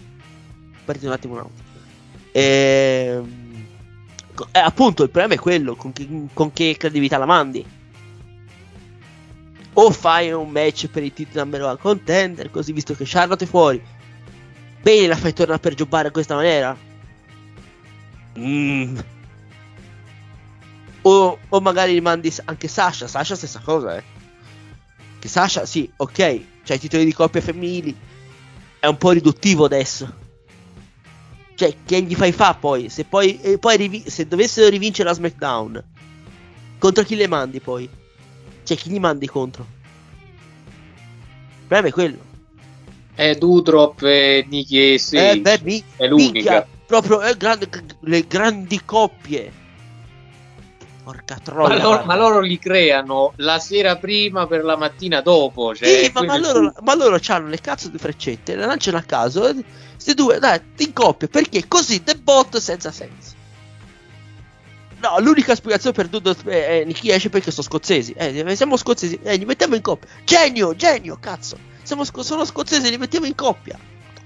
Partito 0.85 1.07
un 1.07 1.13
attimo 1.13 1.35
un 1.35 1.41
attimo 1.41 1.69
Ehm, 2.33 3.67
eh, 4.53 4.59
appunto 4.59 5.03
il 5.03 5.11
problema 5.11 5.35
è 5.35 5.43
quello 5.43 5.75
con 5.75 5.93
che, 5.93 6.09
con 6.33 6.53
che 6.53 6.77
credibilità 6.79 7.19
la 7.19 7.27
mandi. 7.27 7.65
O 9.75 9.91
fai 9.91 10.33
un 10.33 10.51
match 10.51 10.89
per 10.89 11.03
il 11.03 11.13
titolo 11.13 11.41
number 11.43 11.63
one 11.63 11.79
contender 11.79 12.51
così 12.51 12.73
visto 12.73 12.95
che 12.95 13.05
Charlotte 13.07 13.45
è 13.45 13.49
fuori 13.49 13.81
Bene 14.83 15.07
la 15.07 15.17
fai 15.17 15.33
tornare 15.33 15.61
per 15.61 15.75
giocare 15.75 16.07
in 16.07 16.13
questa 16.13 16.35
maniera? 16.35 16.77
Mm. 18.39 18.99
O, 21.03 21.39
o 21.49 21.61
magari 21.61 21.93
rimandi 21.93 22.33
anche 22.45 22.69
Sasha. 22.69 23.07
Sasha 23.07 23.37
stessa 23.37 23.61
cosa, 23.61 23.97
eh. 23.97 24.03
Che 25.19 25.29
Sasha, 25.29 25.67
sì, 25.67 25.91
ok, 25.97 26.41
c'ha 26.65 26.75
i 26.75 26.79
titoli 26.79 27.05
di 27.05 27.13
coppia 27.13 27.41
femminili. 27.41 27.95
È 28.79 28.87
un 28.87 28.97
po' 28.97 29.11
riduttivo 29.11 29.67
adesso. 29.67 30.29
Cioè, 31.55 31.77
che 31.85 32.01
gli 32.01 32.15
fai 32.15 32.33
fa 32.33 32.55
poi? 32.55 32.89
Se 32.89 33.05
poi, 33.05 33.39
e 33.41 33.59
poi 33.59 33.77
rivi- 33.77 34.09
se 34.09 34.27
dovessero 34.27 34.71
rivincere 34.71 35.11
la 35.11 35.15
SmackDown, 35.15 35.85
contro 36.79 37.05
chi 37.05 37.17
le 37.17 37.27
mandi 37.27 37.61
poi? 37.61 37.87
Cioè, 38.63 38.77
chi 38.79 38.89
gli 38.91 38.99
mandi 38.99 39.27
contro? 39.27 39.67
Il 40.65 41.67
problema 41.67 41.89
è 41.89 41.93
quello. 41.93 42.30
È 43.21 43.35
Dudrop 43.35 44.01
e 44.05 44.47
Nikki 44.49 44.95
e 44.95 44.99
Sage. 44.99 45.31
Eh, 45.33 45.41
beh, 45.41 45.61
mi- 45.63 45.85
è 45.97 46.07
l'unica. 46.07 46.31
minchia, 46.33 46.67
proprio 46.87 47.21
eh, 47.21 47.37
grande- 47.37 47.69
le 48.01 48.27
grandi 48.27 48.81
coppie. 48.83 49.53
Porca 51.05 51.39
troia. 51.43 51.77
Ma 51.77 51.83
loro, 51.83 52.05
ma 52.07 52.17
loro 52.17 52.41
li 52.41 52.59
creano 52.59 53.35
la 53.37 53.59
sera 53.59 53.97
prima 53.97 54.47
per 54.47 54.65
la 54.65 54.75
mattina 54.79 55.21
dopo. 55.21 55.75
Cioè, 55.75 56.05
Sì, 56.05 56.11
ma, 56.15 56.23
ma 56.23 56.37
è 56.37 56.39
loro, 56.39 56.73
ma 56.81 56.95
loro 56.95 57.19
hanno 57.27 57.49
le 57.49 57.61
cazzo 57.61 57.91
di 57.91 57.99
freccette, 57.99 58.57
le 58.57 58.65
lanciano 58.65 58.97
a 58.97 59.03
caso. 59.03 59.47
e 59.49 59.65
Queste 59.93 60.15
due, 60.15 60.39
dai, 60.39 60.59
in 60.79 60.95
coppia, 60.95 61.29
perché 61.29 61.69
così 61.69 62.03
the 62.03 62.15
bot 62.15 62.57
senza 62.57 62.91
senso. 62.91 63.35
No, 65.03 65.19
l'unica 65.19 65.55
spiegazione 65.55 65.95
per 65.95 66.09
Dudo 66.09 66.35
è 66.47 66.85
Nicky 66.87 67.11
esce 67.11 67.29
perché 67.29 67.51
sono 67.51 67.67
scozzesi. 67.67 68.13
Eh, 68.13 68.57
siamo 68.57 68.79
scozzesi, 68.79 69.19
eh, 69.23 69.37
li 69.37 69.45
mettiamo 69.45 69.75
in 69.75 69.83
coppia. 69.83 70.09
Genio, 70.25 70.75
genio, 70.75 71.19
cazzo. 71.21 71.69
Siamo, 71.91 72.05
sco- 72.05 72.23
sono 72.23 72.45
scozzesi, 72.45 72.89
li 72.89 72.99
mettiamo 72.99 73.27
in 73.27 73.35
coppia. 73.35 73.77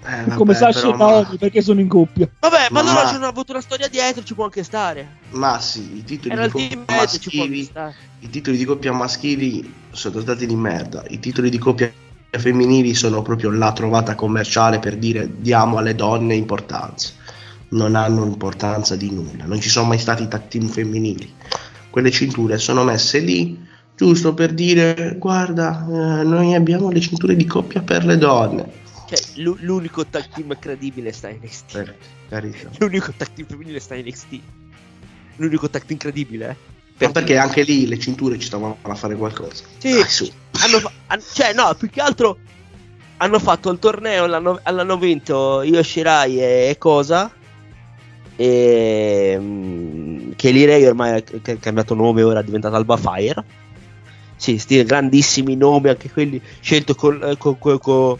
Eh, 0.04 0.16
vabbè, 0.24 0.34
Come 0.34 0.52
Sasha 0.52 0.86
e 0.86 0.94
Naomi, 0.94 1.38
perché 1.38 1.62
sono 1.62 1.80
in 1.80 1.88
coppia. 1.88 2.28
Vabbè, 2.40 2.66
ma, 2.68 2.82
Ma- 2.82 2.92
loro 2.92 3.04
ma- 3.04 3.08
hanno 3.08 3.24
avuto 3.26 3.52
una 3.52 3.62
storia 3.62 3.88
dietro, 3.88 4.22
ci 4.22 4.34
può 4.34 4.44
anche 4.44 4.62
stare. 4.62 5.16
Ma 5.30 5.58
sì, 5.60 5.96
i 5.96 6.04
titoli, 6.04 6.34
Era 6.34 6.44
di 6.44 6.50
coppia 6.50 6.76
match, 6.86 7.18
ci 7.20 7.30
può 7.30 7.40
anche 7.44 7.48
maschili, 7.48 7.62
stare. 7.64 7.94
i 8.18 8.28
titoli 8.28 8.56
di 8.58 8.64
coppia 8.66 8.92
maschili 8.92 9.74
sono 9.92 10.20
stati 10.20 10.44
di 10.46 10.54
merda. 10.54 11.04
I 11.08 11.18
titoli 11.20 11.48
di 11.48 11.56
coppia 11.56 11.90
femminili 12.32 12.92
sono 12.92 13.22
proprio 13.22 13.48
la 13.50 13.72
trovata 13.72 14.14
commerciale 14.14 14.78
per 14.78 14.98
dire 14.98 15.26
diamo 15.38 15.78
alle 15.78 15.94
donne 15.94 16.34
importanza. 16.34 17.12
Non 17.70 17.94
hanno 17.94 18.26
importanza 18.26 18.94
di 18.94 19.10
nulla. 19.10 19.46
Non 19.46 19.58
ci 19.58 19.70
sono 19.70 19.86
mai 19.86 19.98
stati 19.98 20.28
tag 20.28 20.48
team 20.48 20.68
femminili. 20.68 21.32
Quelle 21.88 22.10
cinture 22.10 22.58
sono 22.58 22.84
messe 22.84 23.20
lì 23.20 23.58
giusto 23.96 24.34
per 24.34 24.52
dire 24.52 25.16
guarda, 25.18 25.86
eh, 25.86 26.24
noi 26.24 26.54
abbiamo 26.54 26.90
le 26.90 27.00
cinture 27.00 27.36
di 27.36 27.44
coppia 27.44 27.80
per 27.82 28.04
le 28.04 28.18
donne. 28.18 28.82
Cioè, 29.06 29.42
l'u- 29.42 29.58
l'unico 29.60 30.06
tag 30.06 30.28
team 30.34 30.56
credibile 30.58 31.12
sta 31.12 31.28
in 31.28 31.38
NXT. 31.42 31.72
Per 31.72 31.96
carità. 32.28 32.70
L'unico 32.78 33.12
tag 33.16 33.28
team 33.34 33.46
femminile 33.46 33.78
sta 33.80 33.94
in 33.94 34.06
NXT. 34.06 34.40
L'unico 35.36 35.68
tag 35.68 35.84
team 35.84 35.98
credibile, 35.98 36.48
eh. 36.50 37.06
Ma 37.06 37.10
perché 37.10 37.36
anche 37.36 37.62
lì 37.62 37.86
le 37.86 37.98
cinture 37.98 38.38
ci 38.38 38.46
stavano 38.46 38.78
a 38.82 38.94
fare 38.94 39.16
qualcosa. 39.16 39.64
Sì. 39.78 39.90
Dai, 39.92 40.08
su. 40.08 40.30
hanno 40.60 40.78
fa- 40.78 40.92
han- 41.08 41.22
cioè, 41.32 41.52
no, 41.52 41.74
più 41.76 41.90
che 41.90 42.00
altro 42.00 42.38
hanno 43.16 43.38
fatto 43.38 43.70
il 43.70 43.78
torneo, 43.78 44.26
l'hanno, 44.26 44.60
l'hanno 44.64 44.96
vinto 44.96 45.62
Io 45.62 45.82
Shirai 45.82 46.40
e, 46.40 46.76
cosa. 46.78 47.30
E 48.36 49.36
mm, 49.38 50.32
che 50.36 50.66
Ray 50.66 50.84
ormai 50.86 51.12
ha 51.20 51.56
cambiato 51.60 51.94
nome, 51.94 52.22
ora 52.22 52.40
è 52.40 52.44
diventato 52.44 52.76
Alba 52.76 52.96
Fire. 52.96 53.44
Sì, 54.44 54.58
sti 54.58 54.82
grandissimi 54.84 55.56
nomi, 55.56 55.88
anche 55.88 56.10
quelli 56.10 56.38
scelto 56.60 56.94
col, 56.94 57.22
eh, 57.30 57.36
co- 57.38 57.56
co- 57.56 57.78
co- 57.78 58.18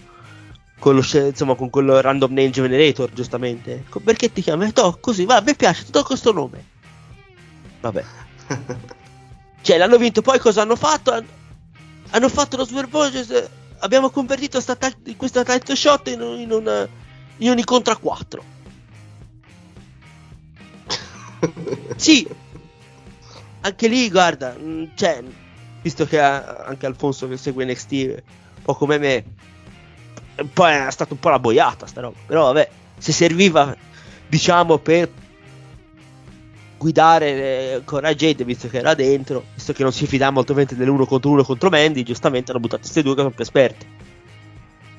con 0.78 0.94
lo 0.94 1.02
insomma, 1.26 1.54
con 1.54 1.68
quello 1.68 2.00
random 2.00 2.32
name 2.32 2.48
generator, 2.48 3.12
giustamente. 3.12 3.84
Co- 3.90 4.00
Perché 4.00 4.32
ti 4.32 4.40
chiami? 4.40 4.72
To, 4.72 4.96
così, 5.02 5.26
va, 5.26 5.42
mi 5.42 5.54
piace, 5.54 5.84
ti 5.84 5.90
do 5.90 6.02
questo 6.02 6.32
nome. 6.32 6.64
Vabbè. 7.80 8.04
Cioè, 9.60 9.78
l'hanno 9.78 9.96
vinto, 9.98 10.20
poi 10.22 10.38
cosa 10.38 10.62
hanno 10.62 10.76
fatto? 10.76 11.10
Han- 11.12 11.26
Hanno 12.10 12.28
fatto 12.30 12.56
lo 12.56 12.64
Swerve 12.64 12.90
Voyages, 12.90 13.50
Abbiamo 13.80 14.08
convertito 14.08 14.60
sta 14.60 14.76
ta- 14.76 14.94
questa 15.16 15.42
title 15.44 15.76
shot 15.76 16.08
in, 16.08 16.20
un- 16.22 16.38
in 16.40 16.50
un 16.52 16.88
in 17.38 17.50
un 17.50 17.58
incontro 17.58 17.92
a 17.92 17.96
4. 17.98 18.42
Sì, 21.96 22.26
anche 23.60 23.88
lì, 23.88 24.10
guarda, 24.10 24.52
mh, 24.54 24.90
cioè, 24.94 25.22
visto 25.84 26.06
che 26.06 26.18
ha- 26.18 26.64
anche 26.66 26.86
Alfonso 26.86 27.28
che 27.28 27.36
segue 27.36 27.66
NXT, 27.66 27.92
un 27.92 28.62
po' 28.62 28.74
come 28.74 28.96
me, 28.96 29.24
un 30.36 30.50
po' 30.50 30.66
è 30.66 30.86
stata 30.90 31.12
un 31.12 31.20
po' 31.20 31.28
la 31.28 31.38
boiata 31.38 31.84
sta 31.84 32.00
roba. 32.00 32.16
Però 32.24 32.44
vabbè, 32.44 32.68
se 32.96 33.12
serviva, 33.12 33.76
diciamo, 34.26 34.78
per 34.78 35.10
guidare 36.78 37.74
eh, 37.74 37.82
Cora 37.84 38.14
Jade, 38.14 38.44
visto 38.44 38.68
che 38.68 38.78
era 38.78 38.94
dentro, 38.94 39.44
visto 39.52 39.74
che 39.74 39.82
non 39.82 39.92
si 39.92 40.06
fidava 40.06 40.32
molto 40.32 40.54
bene 40.54 40.70
dell'uno 40.74 41.04
contro 41.04 41.30
uno 41.30 41.44
contro 41.44 41.68
Mandy, 41.68 42.02
giustamente 42.02 42.50
hanno 42.50 42.60
buttato 42.60 42.80
queste 42.80 43.02
due 43.02 43.12
che 43.12 43.20
sono 43.20 43.34
più 43.34 43.42
esperti. 43.42 43.86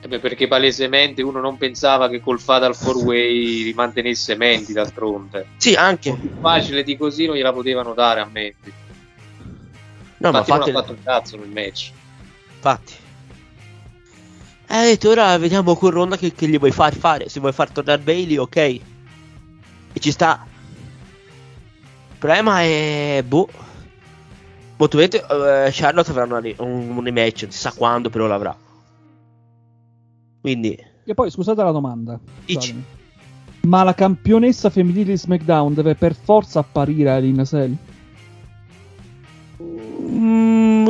Eh 0.01 0.07
beh, 0.07 0.19
perché 0.19 0.47
palesemente 0.47 1.23
uno 1.23 1.39
non 1.39 1.57
pensava 1.57 2.09
che 2.09 2.19
col 2.19 2.39
Fatal 2.39 2.75
4-Way 2.79 3.63
rimantenesse 3.63 4.35
Mandy 4.35 4.71
d'altronde. 4.71 5.47
Sì, 5.57 5.73
anche. 5.73 6.15
Più 6.15 6.29
facile 6.39 6.83
di 6.83 6.95
così 6.95 7.25
non 7.25 7.35
gliela 7.35 7.51
potevano 7.51 7.95
dare 7.95 8.19
a 8.19 8.25
Mandy. 8.25 8.83
No, 10.17 10.31
ma 10.31 10.39
Infatti 10.39 10.49
non 10.49 10.59
fate- 10.59 10.71
ha 10.71 10.81
fatto 10.81 10.91
un 10.93 11.03
cazzo 11.03 11.37
nel 11.37 11.49
match. 11.49 11.91
Infatti. 12.55 12.93
Eh, 14.67 14.81
detto, 14.81 15.09
ora 15.09 15.37
vediamo 15.37 15.75
con 15.75 15.91
Ronda 15.91 16.17
che, 16.17 16.33
che 16.33 16.47
gli 16.47 16.57
vuoi 16.57 16.71
far 16.71 16.95
fare. 16.95 17.29
Se 17.29 17.39
vuoi 17.39 17.53
far 17.53 17.69
tornare 17.69 18.01
Bailey, 18.01 18.37
ok. 18.37 18.55
E 18.55 18.81
ci 19.99 20.11
sta. 20.11 20.45
Il 22.11 22.17
problema 22.17 22.61
è. 22.61 23.23
Boh. 23.25 23.47
Molto 24.77 24.97
probabilmente, 24.97 25.67
eh, 25.67 25.69
Charlotte 25.71 26.09
avrà 26.11 26.23
una 26.23 26.41
un, 26.57 26.97
un 26.97 27.03
rematch, 27.03 27.43
non 27.43 27.51
si 27.51 27.59
sa 27.59 27.71
quando, 27.71 28.09
però 28.09 28.27
l'avrà. 28.27 28.57
Quindi. 30.41 30.77
E 31.05 31.13
poi 31.13 31.31
scusate 31.31 31.63
la 31.63 31.71
domanda. 31.71 32.19
Ma 33.61 33.83
la 33.83 33.93
campionessa 33.93 34.69
femminile 34.69 35.11
di 35.11 35.17
SmackDown 35.17 35.73
deve 35.73 35.95
per 35.95 36.15
forza 36.15 36.59
apparire 36.59 37.11
a 37.11 37.17
Lina 37.17 37.45
Sell? 37.45 37.75
Mm, 40.07 40.87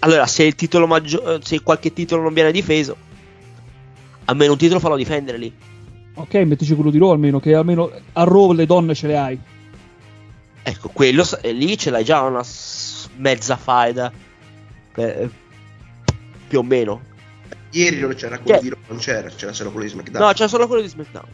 allora, 0.00 0.26
se 0.26 0.44
il 0.44 0.54
titolo 0.54 0.86
maggiore. 0.86 1.40
Se 1.42 1.60
qualche 1.62 1.92
titolo 1.92 2.22
non 2.22 2.32
viene 2.34 2.52
difeso. 2.52 2.96
Almeno 4.26 4.52
un 4.52 4.58
titolo 4.58 4.80
fallo 4.80 4.96
difendere 4.96 5.38
lì. 5.38 5.52
Ok, 6.14 6.34
mettici 6.34 6.74
quello 6.74 6.90
di 6.90 6.98
Raw 6.98 7.10
almeno, 7.12 7.40
che 7.40 7.54
almeno 7.54 7.90
a 8.12 8.24
Raw 8.24 8.52
le 8.52 8.66
donne 8.66 8.94
ce 8.94 9.06
le 9.06 9.16
hai. 9.16 9.38
Ecco, 10.62 10.88
quello 10.90 11.24
eh, 11.40 11.52
lì 11.52 11.78
ce 11.78 11.90
l'hai 11.90 12.04
già 12.04 12.20
una 12.22 12.42
mezza 13.16 13.56
faida. 13.56 14.12
Per- 14.92 15.30
più 16.48 16.58
o 16.58 16.62
meno. 16.62 17.02
Ieri 17.70 18.00
non 18.00 18.14
c'era 18.14 18.38
quello 18.38 18.58
Che- 18.58 18.62
di 18.64 18.68
Raw, 18.70 18.78
non 18.88 18.98
c'era, 18.98 19.28
c'era 19.28 19.52
solo 19.52 19.70
quello 19.70 19.86
di 19.86 19.92
SmackDown. 19.92 20.26
No, 20.26 20.32
c'era 20.32 20.48
solo 20.48 20.66
quello 20.66 20.82
di 20.82 20.88
SmackDown. 20.88 21.28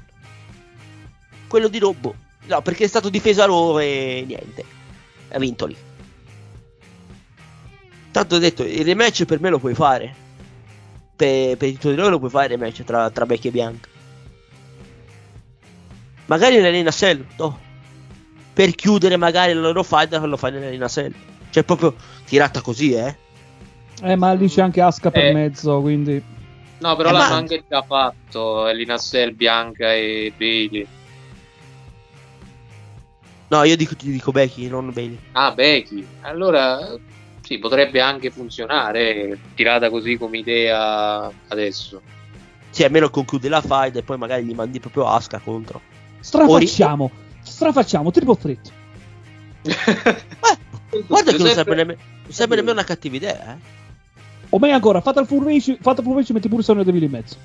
Quello 1.49 1.68
di 1.68 1.78
Robbo. 1.78 2.14
No, 2.47 2.61
perché 2.62 2.85
è 2.85 2.89
stato 2.89 3.09
difeso 3.09 3.43
a 3.43 3.47
Raw 3.47 3.78
e 3.80 4.24
niente. 4.26 4.64
Ha 5.30 5.39
vinto 5.39 5.66
lì. 5.66 5.76
Tanto 8.14 8.36
ho 8.36 8.38
detto, 8.38 8.62
il 8.62 8.84
rematch 8.84 9.24
per 9.24 9.40
me 9.40 9.50
lo 9.50 9.58
puoi 9.58 9.74
fare. 9.74 10.14
Per, 11.16 11.56
per 11.56 11.66
il 11.68 11.74
titolo 11.74 11.94
di 11.94 12.00
Raw 12.00 12.10
lo 12.10 12.20
puoi 12.20 12.30
fare 12.30 12.44
il 12.44 12.50
rematch 12.60 12.84
tra, 12.84 13.10
tra 13.10 13.26
Becky 13.26 13.48
e 13.48 13.50
Bianca. 13.50 13.88
Magari 16.26 16.54
nell'Arena 16.54 16.92
Cell, 16.92 17.26
no. 17.36 17.58
Per 18.52 18.72
chiudere 18.76 19.16
magari 19.16 19.52
la 19.52 19.62
loro 19.62 19.82
fight 19.82 20.12
lo 20.12 20.36
fai 20.36 20.52
nell'Arena 20.52 20.86
Cell. 20.86 21.12
Cioè 21.50 21.64
proprio 21.64 21.96
tirata 22.24 22.60
così, 22.60 22.92
eh. 22.92 23.16
Eh, 24.00 24.14
ma 24.14 24.32
lì 24.32 24.48
c'è 24.48 24.62
anche 24.62 24.80
Asuka 24.80 25.10
per 25.10 25.24
Eh. 25.24 25.32
mezzo, 25.32 25.80
quindi... 25.80 26.22
No, 26.78 26.94
però 26.94 27.08
Eh, 27.08 27.12
l'hanno 27.14 27.30
ma- 27.30 27.36
anche 27.36 27.64
già 27.68 27.82
fatto 27.82 28.68
Elina 28.68 28.96
Cell, 28.96 29.34
Bianca 29.34 29.92
e 29.92 30.32
Bailey. 30.36 30.86
No, 33.48 33.64
io 33.64 33.76
dico, 33.76 33.96
ti 33.96 34.08
dico 34.12 34.30
Becky, 34.30 34.68
non 34.68 34.92
Bailey. 34.92 35.18
Ah, 35.32 35.50
Becky. 35.50 36.06
Allora, 36.20 36.96
sì, 37.45 37.59
potrebbe 37.59 38.01
anche 38.01 38.30
funzionare, 38.30 39.38
tirata 39.55 39.90
così 39.90 40.16
come 40.16 40.38
idea 40.38 41.30
adesso. 41.49 42.01
Sì, 42.70 42.82
almeno 42.84 43.11
conclude 43.11 43.49
la 43.51 43.61
fight 43.61 43.97
e 43.97 44.03
poi 44.03 44.16
magari 44.16 44.45
gli 44.45 44.55
mandi 44.55 44.80
proprio 44.80 45.07
Asuka 45.07 45.38
contro. 45.38 45.80
Strafacciamo! 46.20 47.11
Strafacciamo, 47.42 48.11
triple 48.11 48.36
threat. 48.36 48.72
Guarda 51.07 51.32
che 51.32 51.38
non 51.38 51.49
sarebbe, 51.49 51.74
nemme- 51.74 51.97
non 52.22 52.32
sarebbe 52.32 52.55
nemmeno 52.57 52.72
una 52.72 52.84
cattiva 52.84 53.16
idea, 53.16 53.55
eh. 53.55 53.59
O 54.49 54.59
meglio 54.59 54.74
ancora, 54.74 55.01
Fatal 55.03 55.26
Formation, 55.26 55.76
Fatal 55.80 56.03
Formation 56.05 56.36
metti 56.36 56.49
pure 56.49 56.62
Sonia 56.62 56.82
Deville 56.82 57.05
in 57.05 57.11
mezzo. 57.11 57.36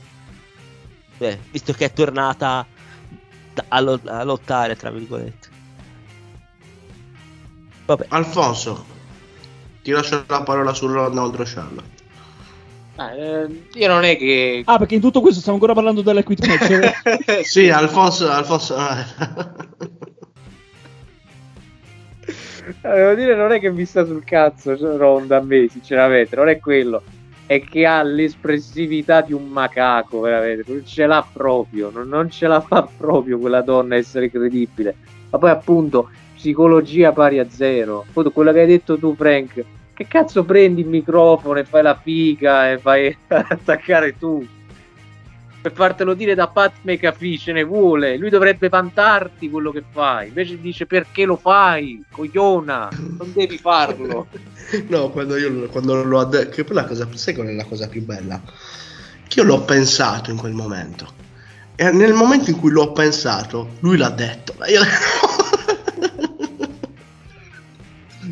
Beh, 1.18 1.38
visto 1.52 1.74
che 1.74 1.86
è 1.86 1.94
tornata 1.94 2.66
a, 3.68 3.80
lo- 3.82 4.00
a 4.06 4.24
lottare, 4.24 4.78
tra 4.78 4.92
virgolette. 4.92 5.48
Vabbè, 7.86 8.06
Alfonso, 8.10 8.86
ti 9.82 9.92
lascio 9.92 10.24
la 10.28 10.44
parola 10.44 10.74
su 10.74 10.88
Ronda 10.88 11.22
contro 11.22 11.44
Charlotte. 11.46 11.98
Ah, 12.96 13.14
eh, 13.14 13.64
io 13.74 13.88
non 13.88 14.04
è 14.04 14.18
che... 14.18 14.62
Ah, 14.66 14.78
perché 14.78 14.96
in 14.96 15.02
tutto 15.02 15.22
questo 15.22 15.40
stiamo 15.40 15.58
ancora 15.58 15.74
parlando 15.74 16.02
dell'Equity 16.02 16.48
Match. 16.48 17.44
Sì, 17.48 17.70
Alfonso, 17.70 18.30
Alfonso... 18.30 18.76
Eh, 18.78 19.06
Devo 22.82 23.14
dire, 23.14 23.36
non 23.36 23.52
è 23.52 23.60
che 23.60 23.72
mi 23.72 23.86
sta 23.86 24.06
sul 24.06 24.24
cazzo 24.24 24.78
cioè, 24.78 24.98
Ronda 24.98 25.38
a 25.38 25.42
me, 25.42 25.68
sinceramente, 25.70 26.36
non 26.36 26.50
è 26.50 26.60
quello. 26.60 27.02
È 27.46 27.62
che 27.62 27.86
ha 27.86 28.04
l'espressività 28.04 29.22
di 29.22 29.34
un 29.34 29.48
macaco, 29.48 30.20
veramente. 30.20 30.72
Non 30.72 30.86
ce 30.86 31.06
l'ha 31.06 31.26
proprio, 31.32 31.90
non, 31.90 32.08
non 32.08 32.30
ce 32.30 32.48
la 32.48 32.62
fa 32.62 32.88
proprio 32.96 33.40
quella 33.40 33.62
donna 33.62 33.96
essere 33.96 34.30
credibile. 34.30 34.96
Ma 35.30 35.38
poi, 35.38 35.50
appunto, 35.50 36.10
psicologia 36.40 37.12
pari 37.12 37.38
a 37.40 37.50
zero. 37.50 38.06
Appunto, 38.08 38.32
quello 38.32 38.54
che 38.54 38.62
hai 38.62 38.68
detto 38.68 38.98
tu, 38.98 39.14
Frank. 39.14 39.66
Che 39.94 40.08
cazzo 40.08 40.46
prendi 40.46 40.80
il 40.80 40.88
microfono 40.88 41.60
e 41.60 41.66
fai 41.66 41.84
la 41.84 42.00
figa 42.02 42.72
e 42.72 42.78
fai 42.78 43.16
attaccare 43.28 44.18
tu? 44.18 44.48
Per 45.62 45.74
fartelo 45.74 46.14
dire 46.14 46.36
da 46.36 46.48
Pat 46.48 46.76
McAfee 46.84 47.38
ce 47.38 47.52
ne 47.52 47.64
vuole. 47.64 48.16
Lui 48.16 48.30
dovrebbe 48.30 48.70
vantarti 48.70 49.50
quello 49.50 49.72
che 49.72 49.84
fai. 49.92 50.30
Invece 50.30 50.62
dice 50.62 50.86
perché 50.86 51.26
lo 51.26 51.36
fai, 51.36 52.02
cogliona. 52.10 52.88
Non 53.18 53.34
devi 53.34 53.58
farlo. 53.58 54.28
No, 54.88 55.10
quando 55.10 55.36
io 55.36 55.68
quando 55.70 56.04
l'ho 56.04 56.24
detto, 56.26 56.52
che 56.52 56.64
poi 56.64 56.76
la 56.76 56.86
cosa, 56.86 57.08
sai 57.12 57.34
qual 57.34 57.48
è 57.48 57.54
la 57.54 57.66
cosa 57.66 57.88
più 57.88 58.06
bella? 58.06 58.40
Che 59.28 59.40
io 59.40 59.44
l'ho 59.44 59.62
pensato 59.62 60.30
in 60.30 60.38
quel 60.38 60.54
momento. 60.54 61.12
E 61.76 61.92
nel 61.92 62.14
momento 62.14 62.52
in 62.52 62.60
cui 62.60 62.70
l'ho 62.70 62.92
pensato, 62.92 63.78
lui 63.80 63.98
l'ha 63.98 64.10
detto. 64.10 64.54
Io... 64.70 64.82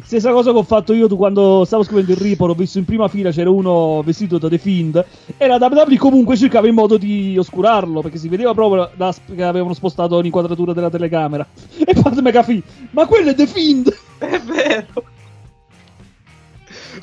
Stessa 0.07 0.31
cosa 0.31 0.53
che 0.53 0.57
ho 0.57 0.63
fatto 0.63 0.93
io 0.93 1.09
tu 1.09 1.17
quando 1.17 1.65
stavo 1.65 1.83
scrivendo 1.83 2.13
il 2.13 2.17
report, 2.17 2.51
ho 2.51 2.55
visto 2.55 2.77
in 2.77 2.85
prima 2.85 3.09
fila 3.09 3.29
c'era 3.29 3.49
uno 3.49 4.01
vestito 4.03 4.37
da 4.37 4.47
The 4.47 4.57
Fiend 4.57 5.05
e 5.35 5.47
la 5.47 5.57
WWE 5.59 5.97
comunque 5.97 6.37
cercava 6.37 6.65
in 6.69 6.75
modo 6.75 6.95
di 6.95 7.37
oscurarlo 7.37 7.99
perché 7.99 8.17
si 8.17 8.29
vedeva 8.29 8.53
proprio 8.53 8.89
da- 8.95 9.13
che 9.35 9.43
avevano 9.43 9.73
spostato 9.73 10.17
l'inquadratura 10.21 10.71
della 10.71 10.89
telecamera. 10.89 11.45
E 11.85 11.93
Pat 11.93 12.19
McAfee, 12.21 12.63
ma 12.91 13.05
quello 13.05 13.31
è 13.31 13.35
The 13.35 13.47
Fiend! 13.47 13.97
È 14.17 14.39
vero. 14.39 15.03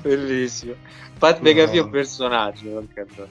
Bellissimo. 0.00 0.72
Pat 1.18 1.40
No. 1.40 1.50
McAfee 1.50 1.78
è 1.80 1.82
un 1.82 1.90
personaggio. 1.90 2.70
porca 2.70 3.04
troia. 3.14 3.28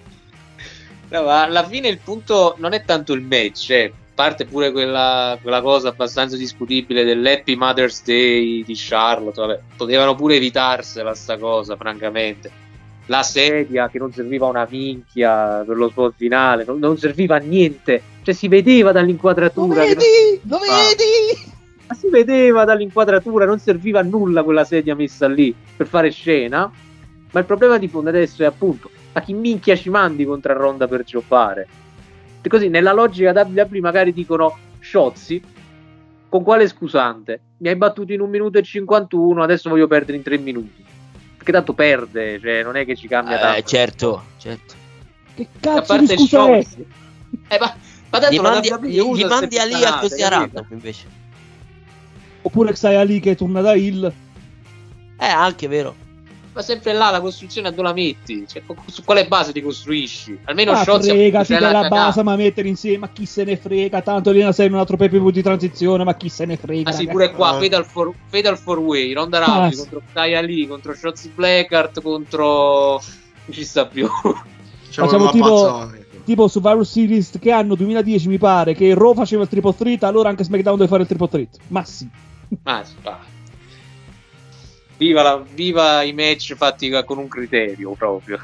No, 1.09 1.24
ma 1.24 1.41
alla 1.43 1.63
fine 1.67 1.88
il 1.88 1.97
punto 1.97 2.55
non 2.59 2.74
è 2.74 2.84
tanto 2.86 3.13
il 3.13 3.21
match, 3.21 3.69
eh. 3.71 3.93
Parte 4.14 4.45
pure 4.45 4.72
quella, 4.72 5.38
quella 5.41 5.61
cosa 5.61 5.89
abbastanza 5.89 6.38
discutibile 6.38 7.03
dell'Happy 7.03 7.55
Mother's 7.55 8.03
Day 8.03 8.64
di 8.64 8.74
Charlotte. 8.76 9.39
Vabbè, 9.41 9.59
potevano 9.76 10.16
pure 10.16 10.36
evitarsela 10.36 11.14
sta 11.16 11.38
cosa, 11.38 11.76
francamente. 11.76 12.61
La 13.07 13.22
sedia 13.24 13.89
che 13.89 13.97
non 13.99 14.14
serviva 14.14 14.45
a 14.45 14.49
una 14.49 14.68
minchia 14.70 15.64
per 15.66 15.76
lo 15.76 15.89
spot 15.89 16.14
finale, 16.16 16.64
non, 16.66 16.80
non 16.80 16.97
serviva 16.97 17.36
a 17.36 17.39
niente. 17.39 18.01
Cioè, 18.22 18.34
si 18.34 18.47
vedeva 18.47 18.88
Lo 18.91 18.93
dall'inquadratura. 18.93 19.76
non- 19.84 19.88
vedi? 19.88 20.39
Lo 20.47 20.55
Ah. 20.57 20.59
vedi? 20.88 21.51
ma 21.86 21.95
si 21.95 22.09
vedeva 22.09 22.64
dall'inquadratura, 22.64 23.43
non 23.45 23.59
serviva 23.59 23.99
a 23.99 24.03
nulla 24.03 24.41
quella 24.43 24.64
sedia 24.64 24.95
messa 24.95 25.28
lì 25.28 25.53
per 25.76 25.86
fare 25.86 26.11
scena. 26.11 26.72
Ma 27.32 27.39
il 27.39 27.45
problema 27.45 27.78
di 27.78 27.89
fondo 27.89 28.07
adesso 28.09 28.41
è 28.41 28.45
appunto 28.45 28.89
a 29.11 29.22
chi 29.22 29.34
minchia 29.34 29.76
ci 29.76 29.89
mandi 29.89 30.24
contro 30.24 30.53
Ronda 30.53 30.88
per 30.88 31.03
giocare. 31.03 31.68
Così 32.49 32.69
nella 32.69 32.93
logica 32.93 33.31
WWE 33.31 33.79
magari 33.79 34.13
dicono 34.13 34.57
Sciozzi, 34.79 35.41
con 36.29 36.43
quale 36.43 36.67
scusante? 36.67 37.41
Mi 37.57 37.69
hai 37.69 37.75
battuto 37.75 38.11
in 38.11 38.21
un 38.21 38.29
minuto 38.29 38.57
e 38.57 38.63
51, 38.63 39.43
adesso 39.43 39.69
voglio 39.69 39.87
perdere 39.87 40.17
in 40.17 40.23
tre 40.23 40.37
minuti. 40.37 40.83
Perché 41.35 41.51
tanto 41.51 41.73
perde, 41.73 42.39
cioè 42.39 42.63
non 42.63 42.75
è 42.75 42.85
che 42.85 42.95
ci 42.95 43.07
cambia 43.07 43.37
eh, 43.37 43.41
tanto. 43.41 43.67
certo, 43.67 44.23
certo. 44.37 44.73
Che 45.35 45.41
A 45.41 45.59
cazzo 45.59 45.97
di 45.97 46.05
parte 46.05 46.17
scusa 46.17 46.45
è? 46.45 46.61
Sciozzi. 46.61 46.85
Eh, 47.47 47.57
ma, 47.59 47.75
ma 48.09 48.19
tanto 48.19 48.35
Gli 48.35 48.39
mandi, 48.39 48.71
gli, 48.83 49.01
gli 49.01 49.25
mandi 49.25 49.57
a 49.57 49.65
lì 49.65 49.83
a 49.83 49.97
così 49.99 50.21
a 50.21 50.29
random 50.29 50.67
invece. 50.69 51.07
Oppure 52.43 52.73
Xia 52.73 53.03
lì 53.03 53.19
che 53.19 53.35
torna 53.35 53.61
da 53.61 53.73
Hill. 53.73 54.11
Eh, 55.17 55.25
anche 55.25 55.67
vero. 55.67 55.95
Ma 56.53 56.61
sempre 56.61 56.93
là 56.93 57.09
la 57.09 57.19
costruzione 57.19 57.67
a 57.69 57.71
dove 57.71 57.81
la 57.83 57.93
metti? 57.93 58.45
Cioè, 58.47 58.61
su 58.85 59.03
quale 59.03 59.25
base 59.27 59.51
ti 59.51 59.61
costruisci? 59.61 60.37
Almeno 60.43 60.71
Ma 60.73 60.83
Shotzi 60.83 61.09
fregati 61.09 61.53
della 61.53 61.71
cagata. 61.71 61.87
base, 61.89 62.23
ma 62.23 62.35
mettere 62.35 62.67
insieme, 62.67 62.99
ma 62.99 63.09
chi 63.09 63.25
se 63.25 63.43
ne 63.43 63.57
frega? 63.57 64.01
Tanto 64.01 64.29
lì 64.31 64.47
sei 64.53 64.67
un 64.67 64.75
altro 64.75 64.95
PPV 64.95 65.31
di 65.31 65.41
transizione, 65.41 66.03
ma 66.03 66.13
chi 66.15 66.29
se 66.29 66.45
ne 66.45 66.55
frega? 66.55 66.89
Ah 66.89 66.93
sì, 66.93 67.07
pure 67.07 67.31
qua, 67.31 67.57
Fatal, 67.59 67.83
for, 67.85 68.13
Fatal 68.27 68.57
Four 68.57 68.77
Way, 68.79 69.13
Ronda 69.13 69.43
Ah, 69.43 69.45
Rousey 69.61 69.71
sì. 69.71 69.77
contro 69.79 70.01
Taya 70.13 70.41
Lee, 70.41 70.67
contro 70.67 70.93
Shotzi 70.93 71.31
Blackheart, 71.33 72.01
contro... 72.01 73.01
Non 73.45 73.53
ci 73.55 73.63
sta 73.65 73.87
più. 73.87 74.07
Facciamo 74.07 74.47
Facciamo 75.07 75.31
tipo- 75.31 75.45
mazzone. 75.49 76.01
Tipo 76.23 76.47
Survivor 76.47 76.85
Series 76.85 77.31
che 77.37 77.51
anno 77.51 77.75
2010 77.75 78.29
mi 78.29 78.37
pare 78.37 78.73
che 78.75 78.93
Raw 78.93 79.13
faceva 79.13 79.41
il 79.41 79.49
triple 79.49 79.75
threat, 79.75 80.03
allora 80.03 80.29
anche 80.29 80.45
SmackDown 80.45 80.77
deve 80.77 80.87
fare 80.87 81.01
il 81.01 81.07
triple 81.07 81.27
threat. 81.27 81.57
Ma 81.67 81.83
sì. 81.83 82.07
Ma 82.63 82.81
va. 83.01 83.19
Viva, 85.03 85.21
la- 85.21 85.43
viva 85.53 86.01
i 86.03 86.13
match 86.13 86.55
fatti 86.55 86.89
con 87.05 87.17
un 87.17 87.27
criterio 87.27 87.91
proprio. 87.91 88.39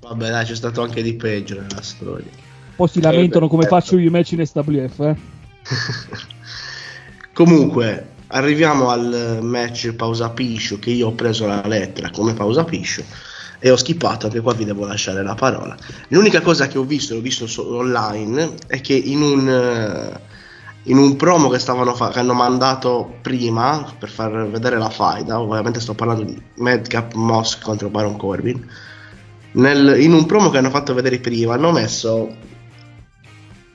Vabbè, 0.00 0.28
dai, 0.28 0.44
c'è 0.44 0.56
stato 0.56 0.82
anche 0.82 1.02
di 1.02 1.14
peggio 1.14 1.60
nella 1.60 1.82
storia. 1.82 2.26
Poi 2.74 2.88
si 2.88 2.98
Eh, 2.98 3.02
lamentano 3.02 3.46
come 3.46 3.62
certo. 3.62 3.78
faccio 3.78 3.98
io 3.98 4.08
i 4.08 4.10
match 4.10 4.32
in 4.32 4.44
SWF, 4.44 4.98
eh. 4.98 5.16
Comunque, 7.32 8.08
arriviamo 8.28 8.88
al 8.90 9.38
match 9.42 9.92
pausa 9.92 10.30
piscio 10.30 10.80
che 10.80 10.90
io 10.90 11.08
ho 11.08 11.12
preso 11.12 11.46
la 11.46 11.62
lettera 11.64 12.10
come 12.10 12.34
pausa 12.34 12.64
piscio 12.64 13.04
e 13.60 13.70
ho 13.70 13.76
skippato 13.76 14.26
anche 14.26 14.40
qua 14.40 14.52
vi 14.54 14.64
devo 14.64 14.84
lasciare 14.84 15.22
la 15.22 15.36
parola. 15.36 15.76
L'unica 16.08 16.40
cosa 16.40 16.66
che 16.66 16.76
ho 16.76 16.82
visto, 16.82 17.14
l'ho 17.14 17.20
visto 17.20 17.46
solo 17.46 17.76
online, 17.78 18.54
è 18.66 18.80
che 18.80 18.94
in 18.94 19.22
un, 19.22 19.48
eh, 19.48 20.20
in 20.84 20.96
un 20.98 21.16
promo 21.16 21.48
che, 21.48 21.58
stavano 21.58 21.94
fa- 21.94 22.10
che 22.10 22.18
hanno 22.18 22.34
mandato 22.34 23.18
prima 23.22 23.92
per 23.98 24.10
far 24.10 24.48
vedere 24.48 24.78
la 24.78 24.90
faida, 24.90 25.40
ovviamente 25.40 25.80
sto 25.80 25.94
parlando 25.94 26.24
di 26.24 26.40
Madcap 26.56 27.14
Moss 27.14 27.58
contro 27.58 27.88
Baron 27.88 28.16
Corbin, 28.16 28.68
nel- 29.52 30.00
in 30.00 30.12
un 30.12 30.26
promo 30.26 30.50
che 30.50 30.58
hanno 30.58 30.70
fatto 30.70 30.94
vedere 30.94 31.18
prima 31.18 31.54
hanno 31.54 31.72
messo 31.72 32.34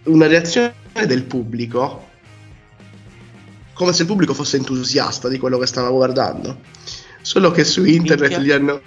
una 0.04 0.28
reazione 0.28 0.74
del 1.06 1.24
pubblico 1.24 2.08
come 3.78 3.94
se 3.94 4.02
il 4.02 4.08
pubblico 4.08 4.34
fosse 4.34 4.58
entusiasta 4.58 5.30
di 5.30 5.38
quello 5.38 5.60
che 5.60 5.68
stava 5.68 5.92
guardando. 5.92 6.62
Solo 7.22 7.52
che 7.52 7.64
su 7.64 7.86
internet 7.86 8.38
li 8.38 8.52
hanno. 8.52 8.82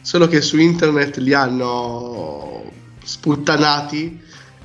Solo 0.00 0.26
che 0.26 0.40
su 0.40 0.58
internet 0.58 1.18
li 1.18 1.34
hanno 1.34 2.64
sputtanati 3.04 4.21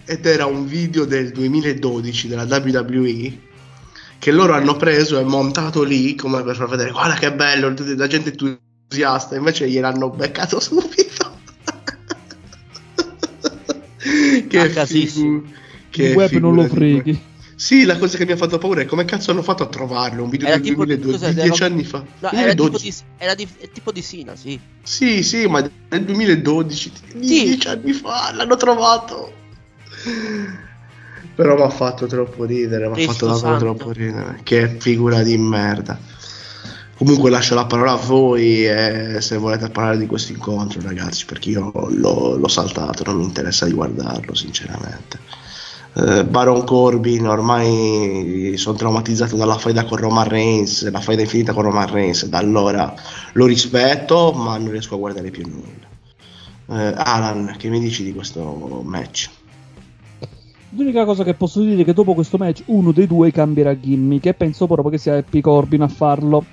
ed 0.07 0.25
era 0.25 0.45
un 0.45 0.65
video 0.65 1.05
del 1.05 1.31
2012 1.31 2.27
della 2.29 2.43
WWE 2.43 3.37
che 4.19 4.31
loro 4.31 4.53
hanno 4.53 4.75
preso 4.77 5.19
e 5.19 5.23
montato 5.23 5.83
lì 5.83 6.15
come 6.15 6.41
per 6.43 6.55
far 6.55 6.67
vedere 6.69 6.91
guarda 6.91 7.15
che 7.15 7.31
bello, 7.33 7.73
la 7.95 8.07
gente 8.07 8.31
è 8.33 8.35
entusiasta, 8.41 9.35
invece 9.35 9.69
gliel'hanno 9.69 10.09
beccato 10.09 10.59
subito. 10.61 11.35
Casissimo. 14.47 15.43
figu- 15.89 16.09
Il 16.09 16.15
web 16.15 16.31
non 16.33 16.55
lo 16.55 16.67
freghi. 16.67 17.19
Sì, 17.55 17.85
la 17.85 17.97
cosa 17.97 18.17
che 18.17 18.25
mi 18.25 18.33
ha 18.33 18.37
fatto 18.37 18.59
paura 18.59 18.81
è 18.81 18.85
come 18.85 19.03
cazzo 19.03 19.31
hanno 19.31 19.41
fatto 19.41 19.63
a 19.63 19.67
trovarlo. 19.67 20.23
Un 20.23 20.29
video 20.29 20.47
del 20.47 20.61
tipo- 20.61 20.85
2012, 20.85 21.19
cos'è, 21.19 21.33
di 21.33 21.39
era- 21.39 21.47
10 21.49 21.63
anni 21.63 21.83
fa. 21.83 21.97
No, 22.19 22.29
era 22.31 22.51
tipo 22.51 22.69
2012. 22.69 22.89
di, 22.91 23.05
era 23.17 23.33
di- 23.35 23.47
è 23.57 23.69
tipo 23.71 23.91
di 23.91 24.01
Sina, 24.03 24.35
sì. 24.35 24.59
Sì, 24.83 25.23
sì, 25.23 25.47
ma 25.47 25.67
nel 25.89 26.03
2012, 26.05 26.91
di 27.15 27.19
10 27.27 27.67
anni 27.67 27.93
fa, 27.93 28.31
l'hanno 28.33 28.55
trovato. 28.57 29.33
Però 31.35 31.55
mi 31.55 31.61
ha 31.61 31.69
fatto 31.69 32.07
troppo 32.07 32.45
ridere, 32.45 32.89
mi 32.89 33.03
ha 33.03 33.11
fatto 33.11 33.27
davvero 33.27 33.57
troppo 33.57 33.91
ridere. 33.91 34.39
Che 34.43 34.77
figura 34.79 35.21
di 35.21 35.37
merda. 35.37 35.99
Comunque 36.97 37.29
lascio 37.29 37.53
la 37.53 37.67
parola 37.67 37.91
a 37.91 37.95
voi 37.97 38.65
e 38.65 39.17
se 39.19 39.37
volete 39.37 39.69
parlare 39.69 39.99
di 39.99 40.07
questo 40.07 40.31
incontro, 40.31 40.81
ragazzi, 40.81 41.25
perché 41.25 41.49
io 41.49 41.71
l'ho, 41.71 42.37
l'ho 42.37 42.47
saltato, 42.47 43.03
non 43.05 43.17
mi 43.17 43.23
interessa 43.23 43.65
di 43.65 43.73
guardarlo, 43.73 44.33
sinceramente. 44.33 45.19
Eh, 45.93 46.25
Baron 46.25 46.63
Corbin 46.63 47.27
ormai 47.27 48.53
sono 48.57 48.77
traumatizzato 48.77 49.35
dalla 49.35 49.57
faida 49.57 49.85
con 49.85 49.97
Roman 49.97 50.27
Reigns, 50.27 50.89
la 50.89 50.99
faida 50.99 51.21
infinita 51.21 51.53
con 51.53 51.63
Roman 51.63 51.91
Reigns, 51.91 52.25
da 52.25 52.39
allora 52.39 52.93
lo 53.33 53.45
rispetto, 53.45 54.31
ma 54.31 54.57
non 54.57 54.71
riesco 54.71 54.95
a 54.95 54.97
guardare 54.97 55.29
più 55.29 55.43
nulla. 55.47 55.87
Eh, 56.69 56.93
Alan, 56.97 57.55
che 57.57 57.69
mi 57.69 57.79
dici 57.79 58.03
di 58.03 58.13
questo 58.13 58.81
match? 58.83 59.29
L'unica 60.71 61.05
cosa 61.05 61.23
che 61.23 61.33
posso 61.33 61.61
dire 61.61 61.81
è 61.81 61.85
che 61.85 61.93
dopo 61.93 62.13
questo 62.13 62.37
match 62.37 62.63
uno 62.65 62.91
dei 62.91 63.07
due 63.07 63.31
cambierà 63.31 63.77
gimmick 63.79 64.25
e 64.25 64.33
penso 64.33 64.65
proprio 64.67 64.89
che 64.91 64.97
sia 64.97 65.15
Happy 65.15 65.39
Corbin 65.41 65.81
a 65.81 65.87
farlo. 65.87 66.43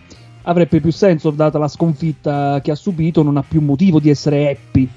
Avrebbe 0.42 0.80
più 0.80 0.92
senso, 0.92 1.30
data 1.30 1.58
la 1.58 1.68
sconfitta 1.68 2.60
che 2.62 2.70
ha 2.70 2.74
subito, 2.76 3.22
non 3.22 3.36
ha 3.36 3.42
più 3.46 3.60
motivo 3.60 3.98
di 3.98 4.10
essere 4.10 4.50
happy. 4.50 4.88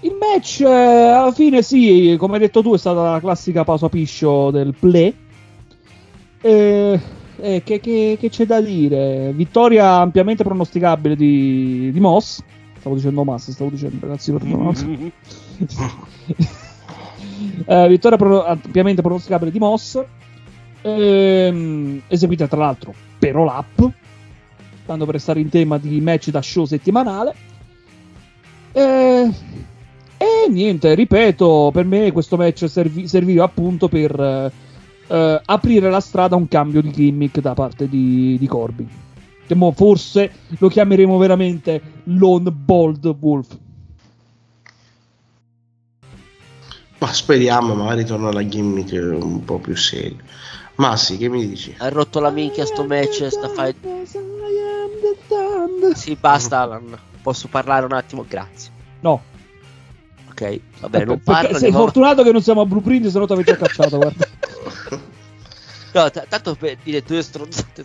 Il 0.00 0.16
match, 0.18 0.60
eh, 0.60 0.66
alla 0.66 1.32
fine, 1.32 1.62
sì, 1.62 2.16
come 2.18 2.34
hai 2.34 2.40
detto 2.40 2.62
tu, 2.62 2.72
è 2.74 2.78
stata 2.78 3.12
la 3.12 3.20
classica 3.20 3.64
pausa 3.64 3.88
piscio 3.88 4.50
del 4.50 4.74
play. 4.78 5.14
Eh, 6.40 7.00
eh, 7.40 7.62
che, 7.64 7.80
che- 7.80 8.16
che 8.18 8.28
c'è 8.28 8.46
da 8.46 8.60
dire? 8.60 9.32
Vittoria 9.32 9.96
ampiamente 9.96 10.42
pronosticabile 10.42 11.16
di, 11.16 11.90
di 11.92 12.00
Moss. 12.00 12.40
Stavo 12.78 12.94
dicendo 12.96 13.24
Moss, 13.24 13.50
stavo 13.50 13.70
dicendo, 13.70 13.98
ragazzi, 14.00 14.32
perdonate. 14.32 15.12
Eh, 17.64 17.88
vittoria 17.88 18.18
pro- 18.18 18.44
ampiamente 18.44 19.02
pronosticabile 19.02 19.50
di 19.50 19.58
Moss. 19.58 20.02
Ehm, 20.82 22.02
eseguita 22.08 22.46
tra 22.48 22.58
l'altro 22.58 22.94
per 23.18 23.36
Up. 23.36 23.90
Tanto 24.84 25.04
per 25.04 25.14
restare 25.14 25.40
in 25.40 25.48
tema 25.48 25.78
di 25.78 26.00
match 26.00 26.30
da 26.30 26.42
show 26.42 26.64
settimanale. 26.64 27.34
Eh, 28.72 29.30
e 30.16 30.48
niente, 30.48 30.94
ripeto, 30.94 31.70
per 31.72 31.84
me 31.84 32.10
questo 32.12 32.36
match 32.36 32.68
servi- 32.68 33.06
serviva 33.06 33.44
appunto 33.44 33.88
per 33.88 34.52
eh, 35.12 35.40
aprire 35.44 35.90
la 35.90 36.00
strada 36.00 36.34
a 36.34 36.38
un 36.38 36.48
cambio 36.48 36.80
di 36.80 36.90
gimmick 36.90 37.40
da 37.40 37.54
parte 37.54 37.88
di, 37.88 38.36
di 38.38 38.46
Corbin. 38.46 38.88
Che 39.46 39.54
mo 39.54 39.72
forse 39.72 40.30
lo 40.58 40.68
chiameremo 40.68 41.18
veramente 41.18 41.80
Lone 42.04 42.50
Bold 42.50 43.04
Wolf. 43.20 43.58
Ma 47.02 47.12
speriamo, 47.12 47.74
magari 47.74 48.04
torna 48.04 48.30
la 48.30 48.46
gimmick 48.46 48.92
un 48.92 49.44
po' 49.44 49.58
più 49.58 49.74
seria. 49.76 50.16
Massi, 50.76 51.16
che 51.16 51.28
mi 51.28 51.44
dici? 51.48 51.74
Ha 51.78 51.88
rotto 51.88 52.20
la 52.20 52.30
minchia 52.30 52.64
sto 52.64 52.84
match, 52.84 53.26
sta 53.26 53.48
fight. 53.48 53.76
Sì, 55.94 56.14
basta 56.14 56.60
Alan. 56.60 56.96
Posso 57.20 57.48
parlare 57.48 57.84
un 57.86 57.92
attimo? 57.92 58.24
Grazie. 58.28 58.70
No, 59.00 59.20
Ok, 60.30 60.60
va 60.80 60.88
bene, 60.88 61.04
non 61.04 61.20
parlo. 61.24 61.58
sei 61.58 61.72
fortunato 61.72 62.22
che 62.22 62.30
non 62.32 62.40
siamo 62.40 62.60
a 62.62 62.66
Blueprint, 62.66 63.08
se 63.08 63.18
no 63.18 63.26
ti 63.26 63.32
avevi 63.32 63.50
già 63.50 63.56
cacciato. 63.56 63.96
Guarda. 63.98 64.26
No, 65.94 66.08
t- 66.10 66.26
tanto 66.26 66.54
per 66.54 66.78
dire 66.82 67.02
due 67.02 67.20
stronzate. 67.20 67.84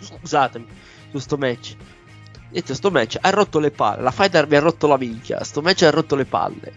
Scusatemi, 0.00 0.66
su 1.10 1.18
sto 1.18 1.36
match. 1.36 1.76
Detto, 2.48 2.72
sto 2.72 2.90
match 2.90 3.18
ha 3.20 3.28
rotto 3.28 3.58
le 3.58 3.70
palle. 3.70 4.00
La 4.00 4.10
fighter 4.10 4.48
mi 4.48 4.56
ha 4.56 4.60
rotto 4.60 4.86
la 4.86 4.96
minchia. 4.96 5.44
Sto 5.44 5.60
match 5.60 5.82
ha 5.82 5.90
rotto 5.90 6.14
le 6.16 6.24
palle. 6.24 6.72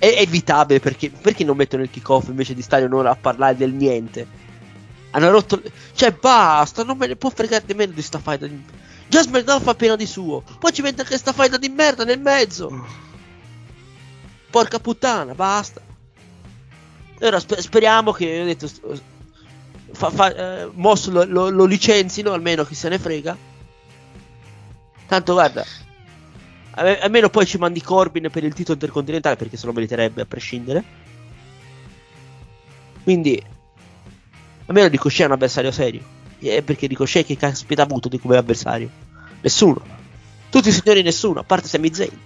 È 0.00 0.14
evitabile 0.16 0.80
perché, 0.80 1.10
perché 1.10 1.44
non 1.44 1.58
mettono 1.58 1.82
il 1.82 1.90
kick-off 1.90 2.28
invece 2.28 2.54
di 2.54 2.62
stare 2.62 2.86
un'ora 2.86 3.10
a 3.10 3.16
parlare 3.16 3.54
del 3.54 3.74
niente. 3.74 4.26
Hanno 5.10 5.30
rotto. 5.30 5.60
Cioè, 5.92 6.12
basta, 6.12 6.84
non 6.84 6.96
me 6.96 7.06
ne 7.06 7.16
può 7.16 7.28
fregare 7.28 7.64
nemmeno 7.66 7.92
di 7.92 8.00
sta 8.00 8.18
fighter. 8.18 8.48
Di... 8.48 8.64
Già 9.08 9.20
SmackDown 9.20 9.60
fa 9.60 9.74
pena 9.74 9.96
di 9.96 10.06
suo. 10.06 10.42
Poi 10.58 10.72
ci 10.72 10.80
mette 10.80 11.02
anche 11.02 11.18
sta 11.18 11.34
fighter 11.34 11.58
di 11.58 11.68
merda 11.68 12.04
nel 12.04 12.18
mezzo. 12.18 12.86
Porca 14.50 14.78
puttana, 14.78 15.34
basta. 15.34 15.82
Ora 17.20 17.38
spe- 17.38 17.60
speriamo 17.60 18.12
che 18.12 18.40
ho 18.40 18.44
detto. 18.44 18.70
Fa, 19.92 20.08
fa, 20.08 20.34
eh, 20.34 20.70
Moss 20.72 21.08
lo, 21.08 21.24
lo, 21.24 21.50
lo 21.50 21.64
licenzino 21.66 22.32
almeno 22.32 22.64
chi 22.64 22.74
se 22.74 22.88
ne 22.88 22.98
frega. 22.98 23.36
Tanto 25.06 25.32
guarda. 25.34 25.62
A- 26.72 26.98
Almeno 27.00 27.28
poi 27.28 27.46
ci 27.46 27.58
mandi 27.58 27.80
Corbin 27.82 28.28
per 28.30 28.44
il 28.44 28.54
titolo 28.54 28.74
intercontinentale 28.74 29.36
perché 29.36 29.56
se 29.56 29.66
lo 29.66 29.72
meriterebbe 29.72 30.22
a 30.22 30.26
prescindere. 30.26 30.84
Quindi. 33.02 33.42
Almeno 34.66 34.88
Ricochet 34.88 35.22
è 35.22 35.26
un 35.26 35.32
avversario 35.32 35.70
serio. 35.72 36.00
Eh, 36.38 36.62
perché 36.62 36.86
Ricochet 36.86 37.26
che 37.26 37.36
caspita 37.36 37.82
ha 37.82 37.84
avuto 37.84 38.08
di 38.08 38.18
come 38.18 38.36
avversario? 38.36 38.88
Nessuno. 39.40 39.82
Tutti 40.48 40.68
i 40.68 40.72
signori 40.72 41.02
nessuno, 41.02 41.40
a 41.40 41.44
parte 41.44 41.68
Sami 41.68 41.92
Zayn. 41.92 42.18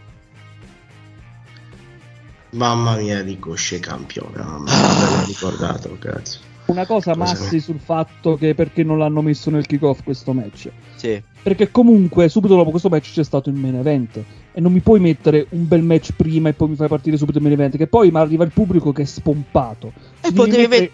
Mamma 2.51 2.97
mia, 2.97 3.20
Ricochet 3.22 3.80
campione. 3.80 4.36
Mamma 4.36 4.64
mia, 4.64 5.11
l'ho 5.18 5.24
ricordato, 5.26 5.97
cazzo. 5.99 6.38
Una 6.66 6.86
cosa 6.86 7.12
Cosa 7.14 7.34
massi 7.34 7.61
sul 7.61 7.78
fatto 7.80 8.36
che 8.36 8.55
perché 8.55 8.82
non 8.84 8.99
l'hanno 8.99 9.20
messo 9.20 9.51
nel 9.51 9.66
kickoff 9.66 10.03
questo 10.03 10.32
match. 10.32 10.70
Sì. 10.97 11.22
Perché 11.45 11.70
comunque 11.70 12.30
subito 12.30 12.57
dopo 12.57 12.70
questo 12.70 12.88
match 12.88 13.12
c'è 13.12 13.22
stato 13.22 13.51
il 13.51 13.55
main 13.55 13.74
event. 13.76 14.16
E 14.53 14.61
non 14.62 14.72
mi 14.72 14.80
puoi 14.80 14.99
mettere 14.99 15.47
un 15.51 15.68
bel 15.68 15.82
match 15.82 16.12
prima 16.16 16.49
e 16.49 16.55
poi 16.55 16.70
mi 16.70 16.74
fai 16.76 16.88
partire 16.88 17.18
subito 17.18 17.36
il 17.36 17.45
main 17.45 17.55
event. 17.55 17.76
Che 17.76 17.86
poi 17.86 18.11
mi 18.11 18.16
arriva 18.18 18.45
il 18.45 18.51
pubblico 18.51 18.92
che 18.92 19.03
è 19.03 19.05
spompato. 19.05 19.92
E 20.22 20.32
potevi 20.32 20.62
mettere- 20.66 20.80
met- 20.80 20.90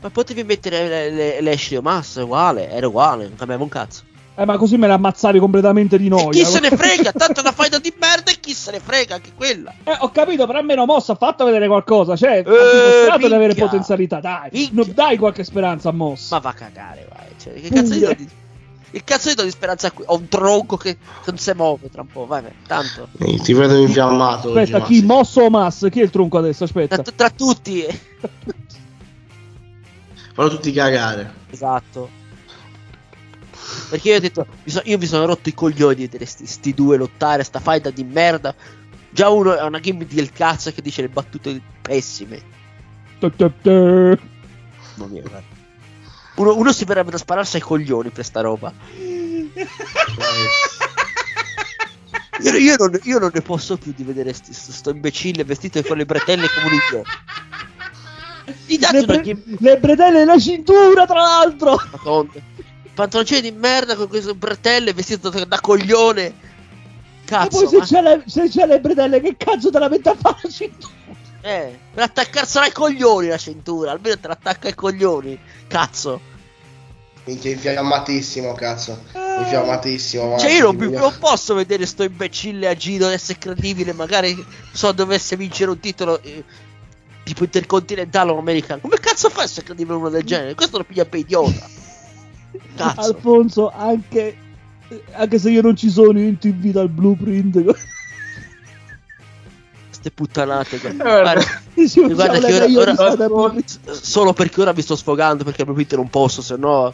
Ma 0.00 0.10
potevi 0.10 0.42
mettere 0.42 1.10
le- 1.10 1.40
le- 1.40 1.80
Massa 1.80 2.24
uguale, 2.24 2.68
era 2.70 2.88
uguale, 2.88 3.28
non 3.28 3.36
cambiava 3.36 3.62
un 3.62 3.68
cazzo. 3.68 4.02
Eh, 4.36 4.44
ma 4.44 4.56
così 4.56 4.76
me 4.76 4.88
la 4.88 4.94
ammazzavi 4.94 5.38
completamente 5.38 5.96
di 5.96 6.08
noia. 6.08 6.30
chi 6.30 6.44
se 6.44 6.58
ne 6.58 6.70
frega? 6.70 7.12
Tanto 7.12 7.40
una 7.40 7.52
faida 7.52 7.78
di 7.78 7.94
merda 8.00 8.32
e 8.32 8.36
chi 8.40 8.52
se 8.52 8.72
ne 8.72 8.80
frega 8.80 9.14
anche 9.14 9.30
quella. 9.32 9.72
Eh, 9.84 9.96
ho 10.00 10.10
capito, 10.10 10.44
però 10.44 10.58
almeno 10.58 10.84
mossa, 10.86 11.12
ha 11.12 11.14
fatto 11.16 11.44
vedere 11.44 11.68
qualcosa. 11.68 12.16
Cioè, 12.16 12.30
ha 12.30 12.36
Eh, 12.38 12.42
dimostrato 12.42 13.28
di 13.28 13.32
avere 13.32 13.54
potenzialità. 13.54 14.18
Dai, 14.18 14.70
non 14.72 14.90
dai 14.92 15.16
qualche 15.18 15.44
speranza 15.44 15.90
a 15.90 15.92
mossa. 15.92 16.34
Ma 16.34 16.40
va 16.40 16.48
a 16.50 16.54
cagare, 16.54 17.06
vai. 17.14 17.26
Cioè, 17.40 17.52
che 17.60 17.68
cazzo 17.68 17.92
Puglia. 17.92 18.12
di, 18.12 18.28
che 18.94 19.02
cazzo 19.04 19.28
di 19.28 19.34
do 19.34 19.42
di 19.42 19.50
speranza 19.50 19.90
qui? 19.90 20.04
Ho 20.06 20.16
un 20.16 20.28
tronco 20.28 20.76
che 20.76 20.96
non 21.26 21.36
si 21.36 21.50
muove 21.54 21.90
tra 21.90 22.02
un 22.02 22.06
po', 22.08 22.26
vai, 22.26 22.42
vai, 22.42 22.52
tanto. 22.66 23.08
Eh, 23.18 23.38
Ti 23.38 23.52
vedo 23.52 23.76
infiammato. 23.76 24.50
oggi, 24.50 24.58
Aspetta, 24.60 24.84
chi? 24.84 24.94
Massi. 24.94 25.04
Mosso 25.06 25.40
o 25.42 25.50
Mas? 25.50 25.86
Chi 25.90 26.00
è 26.00 26.02
il 26.04 26.10
tronco 26.10 26.38
adesso? 26.38 26.62
Aspetta. 26.64 26.98
Tra, 26.98 27.12
tra 27.12 27.30
tutti. 27.30 27.84
Fanno 30.34 30.48
tutti 30.48 30.70
cagare. 30.72 31.32
Esatto. 31.50 32.08
Perché 33.90 34.10
io 34.10 34.16
ho 34.16 34.20
detto, 34.20 34.46
io 34.84 34.98
mi 34.98 35.06
sono 35.06 35.26
rotto 35.26 35.48
i 35.48 35.54
coglioni 35.54 35.94
di 35.94 36.02
vedere 36.02 36.26
sti, 36.26 36.46
sti 36.46 36.74
due 36.74 36.96
lottare, 36.96 37.42
sta 37.42 37.60
faida 37.60 37.90
di 37.90 38.04
merda. 38.04 38.54
Già 39.10 39.28
uno 39.28 39.56
è 39.56 39.62
una 39.62 39.80
gimmick 39.80 40.12
del 40.12 40.32
cazzo 40.32 40.72
che 40.72 40.82
dice 40.82 41.02
le 41.02 41.08
battute 41.08 41.60
pessime. 41.82 42.40
Mamma 43.20 45.12
mia, 45.12 45.22
guarda. 45.22 45.53
Uno, 46.36 46.56
uno 46.56 46.72
si 46.72 46.84
verrebbe 46.84 47.10
da 47.10 47.18
spararsi 47.18 47.56
ai 47.56 47.62
coglioni 47.62 48.10
per 48.10 48.24
sta 48.24 48.40
roba. 48.40 48.72
Io, 52.42 52.52
io 52.56 52.74
non, 52.76 52.98
io 53.04 53.18
non 53.20 53.30
ne 53.32 53.40
posso 53.42 53.76
più 53.78 53.92
di 53.94 54.02
vedere 54.02 54.32
sti- 54.32 54.52
sto, 54.52 54.90
imbecille 54.90 55.44
vestito 55.44 55.80
con 55.84 55.96
le 55.96 56.04
bretelle 56.04 56.48
come 56.52 56.66
un 56.66 56.72
idiota. 56.74 57.10
Le, 58.92 59.04
bre- 59.04 59.22
gimmick 59.22 59.60
le 59.60 59.78
bretelle 59.78 60.22
e 60.22 60.24
la 60.24 60.38
cintura, 60.38 61.06
tra 61.06 61.20
l'altro. 61.22 61.80
Madonna. 61.92 62.30
Pantaloncini 62.92 63.40
di 63.40 63.52
merda 63.52 63.94
con 63.94 64.08
queste 64.08 64.34
bretelle 64.34 64.92
vestito 64.92 65.30
da, 65.30 65.44
da 65.44 65.60
coglione. 65.60 66.22
e 66.26 66.34
Cazzo, 67.24 67.48
poi 67.60 67.68
se 67.68 67.76
ma- 67.78 67.84
c'è, 67.84 68.02
le, 68.02 68.22
se 68.26 68.48
c'è 68.48 68.66
le 68.66 68.80
bretelle, 68.80 69.20
che 69.20 69.36
cazzo 69.38 69.70
te 69.70 69.78
la 69.78 69.88
mette 69.88 70.08
a 70.08 70.16
fare 70.16 70.38
la 70.42 70.50
cintura? 70.50 70.92
eh, 71.40 71.78
per 71.94 72.02
attaccarsela 72.02 72.64
ai 72.64 72.72
coglioni 72.72 73.28
la 73.28 73.38
cintura, 73.38 73.92
almeno 73.92 74.18
te 74.18 74.26
l'attacca 74.28 74.66
ai 74.66 74.74
coglioni. 74.74 75.38
Cazzo. 75.66 76.32
Minchia, 77.24 77.52
infiammatissimo, 77.52 78.52
cazzo. 78.52 78.98
Infiammatissimo. 79.38 80.38
Cioè 80.38 80.52
io 80.52 80.72
non, 80.72 80.90
non 80.90 81.14
posso 81.18 81.54
vedere 81.54 81.86
sto 81.86 82.02
imbecille 82.02 82.68
a 82.68 82.74
giro 82.74 83.08
essere 83.08 83.38
credibile, 83.38 83.92
magari 83.92 84.36
so 84.72 84.92
dovesse 84.92 85.36
vincere 85.36 85.70
un 85.70 85.80
titolo 85.80 86.20
eh, 86.22 86.44
tipo 87.24 87.44
intercontinentale 87.44 88.30
o 88.30 88.38
americano. 88.38 88.80
Come 88.82 88.98
cazzo 88.98 89.30
fa 89.30 89.40
a 89.40 89.44
essere 89.44 89.64
credibile 89.64 89.96
uno 89.96 90.10
del 90.10 90.24
genere? 90.24 90.54
Questo 90.54 90.78
lo 90.78 90.84
piglia 90.84 91.06
per 91.06 91.20
idiota. 91.20 91.66
Cazzo. 92.76 93.00
Alfonso, 93.00 93.70
anche, 93.70 94.36
anche 95.12 95.38
se 95.38 95.50
io 95.50 95.62
non 95.62 95.74
ci 95.76 95.90
sono, 95.90 96.20
io 96.20 96.36
ti 96.36 96.48
invito 96.48 96.80
al 96.80 96.90
blueprint. 96.90 97.64
Ste 100.04 100.10
puttanate. 100.12 100.76
guarda. 100.78 101.02
Guarda. 101.02 101.40
Che 101.74 102.76
ora- 102.76 102.94
ora- 103.30 103.54
Solo 103.90 104.34
perché 104.34 104.60
ora 104.60 104.74
mi 104.74 104.82
sto 104.82 104.96
sfogando 104.96 105.44
perché 105.44 105.64
proprio 105.64 105.86
non 105.96 106.10
posso, 106.10 106.42
se 106.42 106.56
no. 106.58 106.92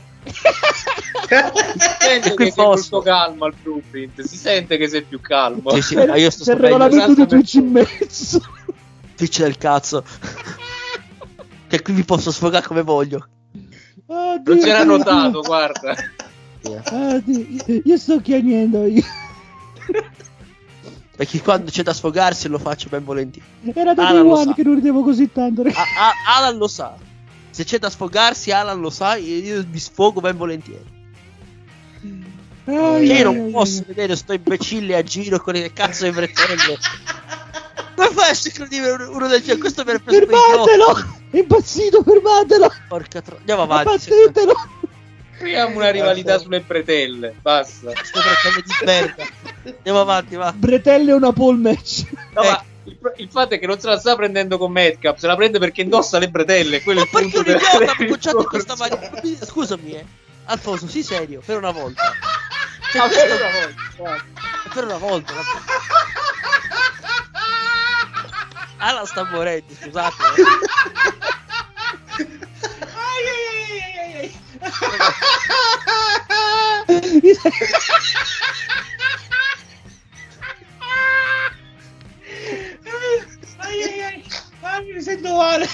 sente 1.98 2.34
qui 2.34 2.44
che 2.44 2.52
sei 2.52 2.64
posso. 2.64 2.88
molto 2.92 3.00
calmo 3.00 3.46
al 3.46 3.54
blueprint. 3.60 4.22
Si 4.22 4.36
sente 4.36 4.76
che 4.76 4.86
sei 4.88 5.02
più 5.02 5.20
calmo. 5.20 5.70
Sì, 5.72 5.82
sì, 5.82 5.94
io 5.94 6.30
sto 6.30 6.44
C'è 6.44 6.52
il 6.52 6.58
sapendo 6.60 6.62
regolamento 6.66 7.06
di 7.06 7.12
esatto 7.22 7.26
Twitch 7.26 7.54
in 7.54 7.66
mezzo. 7.72 8.42
Twitch 9.16 9.40
del 9.40 9.58
cazzo. 9.58 10.04
che 11.66 11.82
qui 11.82 11.92
mi 11.92 12.04
posso 12.04 12.30
sfogare 12.30 12.64
come 12.64 12.82
voglio. 12.82 13.26
Oddio, 14.06 14.54
Non 14.54 14.62
c'era 14.62 14.84
notato, 14.84 15.40
guarda. 15.40 15.96
Oddio, 16.62 17.80
io 17.84 17.96
sto 17.98 18.20
chiagnendo 18.20 18.84
io. 18.86 19.02
Perché 21.20 21.42
quando 21.42 21.70
c'è 21.70 21.82
da 21.82 21.92
sfogarsi 21.92 22.48
lo 22.48 22.58
faccio 22.58 22.88
ben 22.88 23.04
volentieri. 23.04 23.46
Era 23.74 23.92
da 23.92 24.10
lo 24.10 24.38
one 24.38 24.54
che 24.54 24.62
non 24.62 24.76
ridevo 24.76 25.02
così 25.02 25.30
tanto. 25.30 25.60
A- 25.60 25.64
a- 25.66 26.38
Alan 26.38 26.56
lo 26.56 26.66
sa. 26.66 26.94
Se 27.50 27.62
c'è 27.62 27.78
da 27.78 27.90
sfogarsi, 27.90 28.52
Alan 28.52 28.80
lo 28.80 28.88
sa. 28.88 29.16
Io 29.16 29.62
mi 29.70 29.78
sfogo 29.78 30.22
ben 30.22 30.38
volentieri. 30.38 30.82
Cioè, 32.64 32.74
io 32.74 32.94
ai, 32.94 33.22
non 33.22 33.36
ai, 33.36 33.50
posso 33.50 33.80
ai. 33.80 33.84
vedere 33.88 34.16
sto 34.16 34.32
imbecille 34.32 34.96
a 34.96 35.02
giro 35.02 35.38
con 35.40 35.52
le 35.52 35.70
cazzo 35.74 36.04
di 36.04 36.10
bretelle. 36.10 36.78
Come 37.96 38.08
fai 38.12 38.24
a 38.24 38.30
essere 38.30 38.54
credibile 38.54 38.90
uno 38.90 39.28
del 39.28 39.40
genere? 39.40 39.58
Questo 39.60 39.84
per. 39.84 40.00
Fermatelo! 40.02 41.18
È 41.28 41.36
impazzito, 41.36 42.02
fermatelo! 42.02 42.72
Porca 42.88 43.20
tro... 43.20 43.36
Andiamo 43.36 43.60
avanti. 43.60 43.88
Abbattetelo! 44.10 44.54
Creiamo 45.40 45.76
una 45.76 45.90
rivalità 45.90 46.38
sulle 46.38 46.60
bretelle. 46.60 47.34
Basta. 47.40 47.92
Queste 47.92 48.20
bretelle 48.20 48.62
di 48.62 48.74
merda. 48.84 49.24
Andiamo 49.76 50.00
avanti, 50.02 50.36
va. 50.36 50.52
Bretelle 50.52 51.12
e 51.12 51.14
una 51.14 51.32
pole 51.32 51.56
match. 51.58 52.04
No, 52.34 52.42
Eh. 52.42 52.48
ma 52.50 52.62
il, 52.84 52.98
il 53.16 53.28
fatto 53.30 53.54
è 53.54 53.58
che 53.58 53.66
non 53.66 53.80
se 53.80 53.86
la 53.88 53.98
sta 53.98 54.14
prendendo 54.16 54.58
con 54.58 54.70
Madcap, 54.70 55.16
se 55.16 55.26
la 55.26 55.36
prende 55.36 55.58
perché 55.58 55.80
indossa 55.80 56.18
le 56.18 56.28
bretelle. 56.28 56.82
Quello 56.82 57.00
è 57.02 57.08
Ma 57.10 57.20
il 57.20 57.30
perché 57.30 57.50
un 57.52 57.56
idiota 57.56 57.92
ha 57.92 57.96
bocciato 58.06 58.44
questa 58.44 58.76
maniera? 58.76 59.10
Scusami, 59.46 59.92
eh. 59.92 60.04
Alfonso, 60.44 60.86
sii 60.88 61.02
serio, 61.02 61.40
per 61.44 61.56
una 61.56 61.70
volta. 61.70 62.12
Cioè, 62.92 63.00
Ah, 63.02 63.08
questo- 63.08 63.26
per 63.26 63.40
una 63.40 63.50
volta. 64.10 64.24
Per 64.74 64.84
una 64.84 64.96
volta. 64.98 65.32
ma- 65.32 65.42
Alan 68.82 69.04
sta 69.06 69.24
morendo, 69.24 69.72
scusate. 69.80 70.14
eh. 74.60 74.70
mi 84.94 85.02
sento 85.02 85.34
male. 85.34 85.68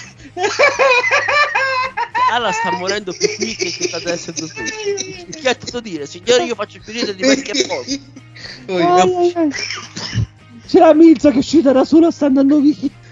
Alan 2.30 2.52
sta 2.52 2.70
morendo 2.72 3.12
più 3.12 3.28
qui 3.36 3.54
che 3.54 3.70
che 3.70 3.88
sta 3.88 3.96
adesso 3.96 4.32
tu. 4.32 4.46
Che 4.46 5.48
ha 5.48 5.54
tutto 5.54 5.80
dire? 5.80 6.06
Signore, 6.06 6.44
io 6.44 6.54
faccio 6.54 6.76
il 6.78 6.82
periodo 6.84 7.12
di 7.12 7.22
Ai, 7.22 7.42
ai, 8.66 9.32
ai. 9.34 9.50
C'è 10.66 10.78
la 10.80 10.94
Milza 10.94 11.30
che 11.30 11.36
è 11.36 11.38
uscita 11.38 11.72
da 11.72 11.84
sola, 11.84 12.10
sta 12.10 12.26
andando 12.26 12.60
via. 12.60 13.04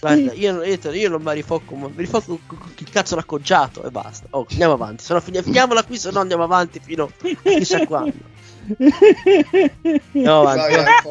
Guarda, 0.00 0.32
io, 0.32 0.62
io, 0.62 0.90
io 0.92 1.08
non 1.08 1.22
mi 1.22 1.32
rifoco, 1.34 1.74
ma 1.74 1.88
mi 1.88 1.94
rifoco 1.96 2.38
con 2.46 2.58
con 2.58 2.72
il 2.78 2.90
cazzo 2.90 3.16
l'accoggiato 3.16 3.82
e 3.84 3.90
basta. 3.90 4.26
Oh, 4.30 4.46
andiamo 4.50 4.74
avanti. 4.74 5.02
Se 5.04 5.12
no 5.14 5.20
fini- 5.20 5.42
finiamola 5.42 5.82
qui, 5.84 5.98
se 5.98 6.10
no 6.10 6.20
andiamo 6.20 6.42
avanti 6.44 6.80
fino 6.82 7.04
a 7.04 7.08
chissà 7.42 7.86
quando. 7.86 8.12
Andiamo 10.12 10.40
avanti. 10.40 10.74
vai, 10.74 10.74
va. 10.76 10.84
Alfonso. 10.84 11.08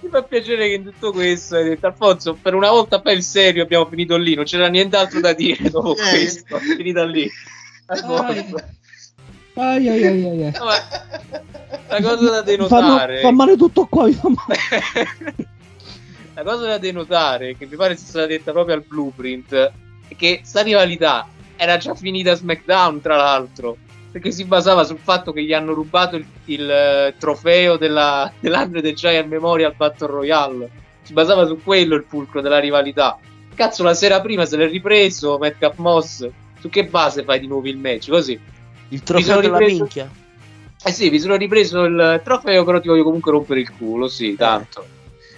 Mi 0.00 0.08
fa 0.10 0.22
piacere 0.22 0.68
che 0.68 0.74
in 0.74 0.84
tutto 0.84 1.12
questo 1.12 1.56
hai 1.56 1.64
detto 1.64 1.86
Alfonso, 1.86 2.34
per 2.40 2.54
una 2.54 2.70
volta 2.70 3.00
per 3.00 3.16
il 3.16 3.22
serio 3.22 3.62
abbiamo 3.62 3.86
finito 3.86 4.16
lì, 4.16 4.34
non 4.34 4.44
c'era 4.44 4.68
nient'altro 4.68 5.20
da 5.20 5.32
dire 5.32 5.70
dopo 5.70 5.96
Eh. 5.96 6.08
questo, 6.10 6.58
finita 6.58 7.04
lì. 7.04 7.28
Alfonso. 7.86 8.56
Ai, 9.56 9.88
ai, 9.88 10.04
ai, 10.04 10.24
ai, 10.26 10.52
ma 10.52 10.74
la 11.88 12.02
cosa 12.02 12.30
da 12.30 12.42
denotare 12.42 13.20
fa 13.20 13.30
male 13.30 13.56
tutto 13.56 13.86
qua, 13.86 14.10
fa 14.10 14.28
male. 14.28 14.58
la 16.34 16.42
cosa 16.42 16.66
da 16.66 16.78
denotare 16.78 17.56
che 17.56 17.66
mi 17.66 17.76
pare 17.76 17.96
sia 17.96 18.06
stata 18.06 18.26
detta 18.26 18.50
proprio 18.50 18.74
al 18.74 18.84
blueprint 18.86 19.54
è 20.08 20.16
che 20.16 20.40
sta 20.42 20.62
rivalità 20.62 21.28
era 21.54 21.76
già 21.76 21.94
finita 21.94 22.32
a 22.32 22.34
SmackDown 22.34 23.00
tra 23.00 23.14
l'altro 23.16 23.76
perché 24.10 24.32
si 24.32 24.44
basava 24.44 24.82
sul 24.84 24.98
fatto 24.98 25.32
che 25.32 25.44
gli 25.44 25.52
hanno 25.52 25.72
rubato 25.72 26.16
il, 26.16 26.24
il, 26.46 26.70
eh, 26.70 27.14
trofeo 27.18 27.76
della, 27.76 28.32
dell'Andre 28.38 28.80
the 28.80 28.92
Giant 28.92 29.26
Memorial 29.26 29.74
Battle 29.76 30.06
Royale. 30.06 30.70
Si 31.02 31.12
basava 31.12 31.46
su 31.46 31.60
quello 31.60 31.96
il 31.96 32.04
fulcro 32.06 32.40
della 32.40 32.60
rivalità. 32.60 33.18
Cazzo 33.52 33.82
la 33.82 33.92
sera 33.92 34.20
prima 34.20 34.46
se 34.46 34.56
l'è 34.56 34.68
ripreso 34.68 35.36
Madcap 35.36 35.78
Moss 35.78 36.28
su 36.60 36.68
che 36.68 36.84
base 36.84 37.24
fai 37.24 37.40
di 37.40 37.48
nuovo 37.48 37.66
il 37.66 37.76
match? 37.76 38.08
Così 38.08 38.40
Il 38.88 39.02
trofeo 39.02 39.40
della 39.40 39.58
ripreso- 39.58 39.82
minchia. 39.82 40.10
eh 40.84 40.92
sì, 40.92 41.10
mi 41.10 41.18
sono 41.18 41.36
ripreso 41.36 41.84
il 41.84 42.20
trofeo, 42.22 42.64
però 42.64 42.80
ti 42.80 42.88
voglio 42.88 43.04
comunque 43.04 43.32
rompere 43.32 43.60
il 43.60 43.72
culo, 43.76 44.08
sì, 44.08 44.34
tanto. 44.36 44.86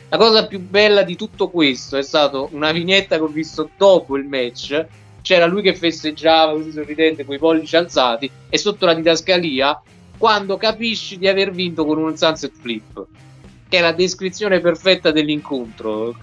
La 0.09 0.19
cosa 0.19 0.47
più 0.47 0.61
bella 0.61 1.03
di 1.03 1.17
tutto 1.17 1.49
questo 1.49 1.97
è 1.97 2.03
stata 2.03 2.39
una 2.51 2.71
vignetta 2.71 3.17
che 3.17 3.23
ho 3.23 3.29
visto 3.29 3.71
dopo 3.77 4.17
il 4.17 4.25
match. 4.25 4.87
C'era 5.21 5.47
lui 5.47 5.63
che 5.63 5.75
festeggiava 5.75 6.53
così 6.53 6.71
sorridente 6.71 7.25
con 7.25 7.35
i 7.35 7.39
pollici 7.39 7.75
alzati 7.75 8.31
e 8.49 8.59
sotto 8.59 8.87
la 8.87 8.95
didascalia 8.95 9.81
quando 10.17 10.57
capisci 10.57 11.19
di 11.19 11.27
aver 11.27 11.51
vinto 11.51 11.85
con 11.85 11.99
un 11.99 12.17
sunset 12.17 12.53
flip. 12.53 13.05
Che 13.69 13.77
è 13.77 13.81
la 13.81 13.91
descrizione 13.93 14.61
perfetta 14.61 15.11
dell'incontro. 15.11 16.15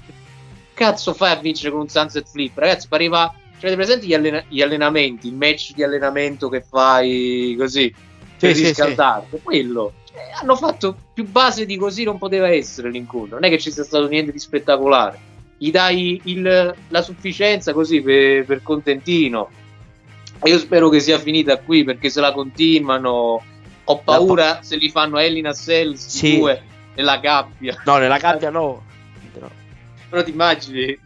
Cazzo 0.74 1.14
fai 1.14 1.34
a 1.34 1.36
vincere 1.36 1.72
con 1.72 1.82
un 1.82 1.90
sunset 1.90 2.28
flip? 2.28 2.58
Ragazzi, 2.58 2.88
pareva... 2.88 3.34
Cioè, 3.64 3.72
avete 3.72 3.76
presenti 3.88 4.08
gli, 4.08 4.14
allena- 4.14 4.44
gli 4.50 4.62
allenamenti, 4.62 5.28
il 5.30 5.36
match 5.36 5.72
di 5.74 5.84
allenamento 5.84 6.50
che 6.50 6.62
fai 6.62 7.56
così 7.58 7.90
per 8.38 8.54
Sì, 8.54 8.60
sì, 8.62 8.68
riscaldarti? 8.68 9.40
Quello. 9.42 9.94
Cioè, 10.12 10.20
hanno 10.42 10.58
fatto 10.58 10.98
più 11.14 11.26
base 11.26 11.66
di 11.66 11.78
così 11.78 12.04
non 12.04 12.18
poteva 12.18 12.50
essere 12.50 12.90
l'incontro. 12.92 13.36
Non 13.40 13.46
è 13.46 13.50
che 13.50 13.60
ci 13.60 13.72
sia 13.72 13.86
stato 13.86 14.10
niente 14.10 14.34
di 14.34 14.40
spettacolare. 14.40 15.18
Gli 15.58 15.72
dai 15.72 16.20
il- 16.26 16.76
la 16.90 17.02
sufficienza 17.02 17.72
così 17.72 18.02
per, 18.02 18.44
per 18.44 18.62
contentino. 18.64 19.50
E 20.42 20.50
io 20.50 20.58
spero 20.60 20.90
che 20.90 21.00
sia 21.00 21.18
finita 21.18 21.58
qui 21.60 21.86
perché 21.86 22.10
se 22.10 22.20
la 22.20 22.34
continuano 22.34 23.42
ho 23.86 23.98
paura 24.00 24.60
se 24.62 24.76
li 24.76 24.90
fanno 24.90 25.20
Elina 25.20 25.54
Cells 25.54 26.06
Sì. 26.08 26.38
due 26.38 26.62
nella 26.96 27.16
gabbia. 27.16 27.82
No, 27.86 27.96
nella 27.98 28.18
gabbia 28.20 28.50
no. 28.50 28.84
Però 30.10 30.22
ti 30.22 30.32
immagini? 30.32 31.00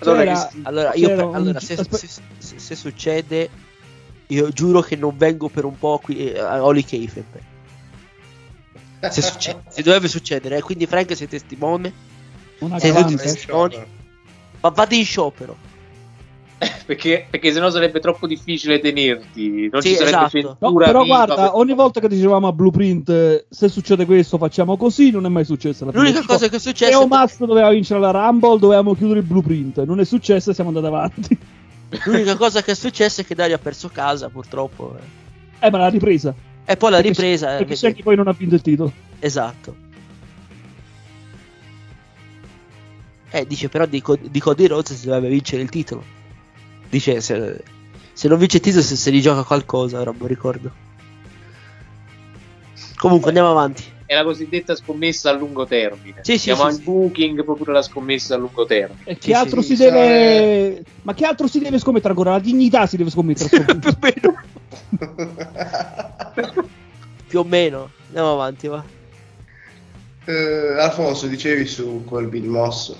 Allora, 0.00 0.18
C'era- 0.24 0.46
che. 0.48 0.58
Allora, 0.62 0.94
io 0.94 1.06
C'era 1.08 1.16
per- 1.16 1.24
un- 1.26 1.34
allora, 1.34 1.60
se, 1.60 1.76
se- 1.76 2.06
se- 2.38 2.58
se 2.58 2.74
succede, 2.76 3.50
io 4.28 4.48
giuro 4.50 4.80
che 4.80 4.96
non 4.96 5.16
vengo 5.16 5.48
per 5.48 5.64
un 5.64 5.78
po' 5.78 6.00
qui 6.02 6.32
eh, 6.32 6.38
a 6.38 6.64
Oli 6.64 6.84
Kayfabe. 6.84 7.50
Se, 9.10 9.20
succe- 9.20 9.62
se 9.68 9.82
dovrebbe 9.82 10.08
succedere, 10.08 10.56
eh, 10.58 10.62
quindi 10.62 10.86
Frank 10.86 11.14
sei 11.16 11.28
testimone. 11.28 11.92
Una 12.60 12.78
Sei 12.78 12.92
cavante. 12.92 13.12
tutti 13.16 13.24
testimoni. 13.28 13.84
Ma 14.60 14.68
vado 14.68 14.94
in 14.94 15.04
sciopero. 15.04 15.56
perché, 16.86 17.26
perché 17.28 17.52
sennò 17.52 17.70
sarebbe 17.70 17.98
troppo 18.00 18.26
difficile 18.26 18.78
tenerti. 18.80 19.68
Non 19.70 19.80
Sì, 19.82 19.88
ci 19.90 19.94
sarebbe 19.94 20.10
esatto. 20.10 20.28
censura. 20.30 20.56
No, 20.60 20.74
però 20.74 21.02
viva 21.02 21.24
guarda, 21.24 21.34
per- 21.42 21.50
ogni 21.54 21.74
volta 21.74 22.00
che 22.00 22.08
dicevamo 22.08 22.46
a 22.46 22.52
Blueprint 22.52 23.08
eh, 23.10 23.46
se 23.48 23.68
succede 23.68 24.04
questo 24.06 24.38
facciamo 24.38 24.76
così, 24.76 25.10
non 25.10 25.26
è 25.26 25.28
mai 25.28 25.44
successo. 25.44 25.84
L'unica 25.90 26.20
Tipo, 26.20 26.32
cosa 26.34 26.48
che 26.48 26.56
è 26.56 26.58
successa 26.60 26.90
Leo 26.90 27.04
è 27.04 27.06
Mast 27.06 27.44
doveva 27.44 27.70
vincere 27.70 28.00
la 28.00 28.10
Rumble, 28.10 28.58
dovevamo 28.58 28.94
chiudere 28.94 29.20
il 29.20 29.26
Blueprint. 29.26 29.82
Non 29.84 30.00
è 30.00 30.04
successo 30.04 30.50
e 30.50 30.54
siamo 30.54 30.70
andati 30.70 30.86
avanti. 30.86 31.38
l'unica 32.06 32.36
cosa 32.36 32.62
che 32.62 32.70
è 32.72 32.74
successa 32.74 33.22
è 33.22 33.24
che 33.24 33.34
Dario 33.34 33.56
ha 33.56 33.58
perso 33.58 33.88
casa, 33.92 34.28
purtroppo. 34.28 34.96
eh. 34.96 35.66
Eh, 35.66 35.70
ma 35.70 35.78
l'ha 35.78 35.88
ripresa. 35.88 36.34
E 36.64 36.76
poi 36.76 36.90
la 36.90 36.96
Perché- 36.96 37.10
ripresa. 37.12 37.46
eh, 37.46 37.50
Perché 37.58 37.64
vedi- 37.74 37.76
Shaggy 37.76 38.02
poi 38.02 38.16
non 38.16 38.28
ha 38.28 38.32
vinto 38.32 38.54
il 38.54 38.62
titolo. 38.62 38.92
Esatto. 39.18 39.76
Eh, 43.34 43.46
dice 43.46 43.68
però 43.70 43.86
di, 43.86 44.02
Co- 44.02 44.18
di 44.20 44.40
Cody 44.40 44.66
Rhodes 44.66 44.94
si 44.94 45.06
dovrebbe 45.06 45.28
vincere 45.28 45.62
il 45.62 45.70
titolo. 45.70 46.04
Dice 46.92 47.22
se, 47.22 47.62
se 48.12 48.28
non 48.28 48.36
vince 48.38 48.60
titolo 48.60 48.82
se, 48.82 48.96
se 48.96 49.08
li 49.10 49.22
gioca 49.22 49.44
qualcosa, 49.44 49.98
ora 49.98 50.12
non 50.14 50.28
ricordo. 50.28 50.70
Comunque 52.96 53.28
andiamo 53.28 53.50
avanti. 53.50 53.82
È 54.04 54.14
la 54.14 54.24
cosiddetta 54.24 54.76
scommessa 54.76 55.30
a 55.30 55.32
lungo 55.32 55.66
termine. 55.66 56.20
Sì, 56.20 56.36
sì, 56.36 56.52
Chiama 56.52 56.64
sì, 56.64 56.68
il 56.68 56.74
sì. 56.74 56.82
booking 56.82 57.44
proprio 57.44 57.72
la 57.72 57.80
scommessa 57.80 58.34
a 58.34 58.36
lungo 58.36 58.66
termine. 58.66 59.00
E 59.04 59.14
che 59.14 59.22
Sì, 59.22 59.32
altro 59.32 59.62
sì, 59.62 59.74
si 59.74 59.82
deve. 59.82 60.84
Ma 61.00 61.14
che 61.14 61.24
altro 61.24 61.46
si 61.46 61.60
deve 61.60 61.78
scommettere 61.78 62.10
ancora? 62.10 62.32
La 62.32 62.40
dignità 62.40 62.84
si 62.84 62.98
deve 62.98 63.08
scommettere. 63.08 63.64
a 63.64 63.76
sto 63.80 63.96
punto. 63.98 64.34
Più 67.26 67.38
o 67.38 67.44
meno. 67.44 67.88
Andiamo 68.08 68.34
avanti, 68.34 68.66
va. 68.66 68.84
Eh, 70.26 70.76
Alfonso, 70.78 71.26
dicevi 71.26 71.64
su 71.66 72.04
quel 72.04 72.26
Bill 72.26 72.48
Moss. 72.50 72.94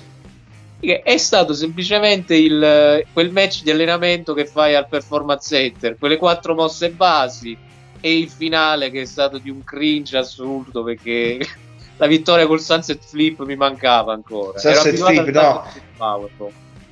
È 0.83 1.17
stato 1.17 1.55
semplicemente 1.55 2.35
il, 2.35 3.05
quel 3.13 3.31
match 3.31 3.63
di 3.63 3.71
allenamento 3.71 4.35
che 4.35 4.47
fai 4.47 4.75
al 4.75 4.89
performance 4.89 5.55
center, 5.55 5.97
quelle 5.97 6.17
quattro 6.17 6.55
mosse 6.55 6.91
basi 6.91 7.57
e 8.01 8.19
il 8.19 8.29
finale 8.29 8.91
che 8.91 9.03
è 9.03 9.05
stato 9.05 9.39
di 9.39 9.49
un 9.49 9.63
cringe 9.63 10.17
assurdo 10.17 10.83
perché 10.83 11.39
la 11.99 12.07
vittoria 12.09 12.49
col 12.49 12.61
sunset 12.61 13.01
flip 13.01 13.45
mi 13.45 13.55
mancava 13.55 14.13
ancora. 14.13 14.59
Sunset 14.59 14.97
flip, 14.97 15.29
no. 15.29 15.65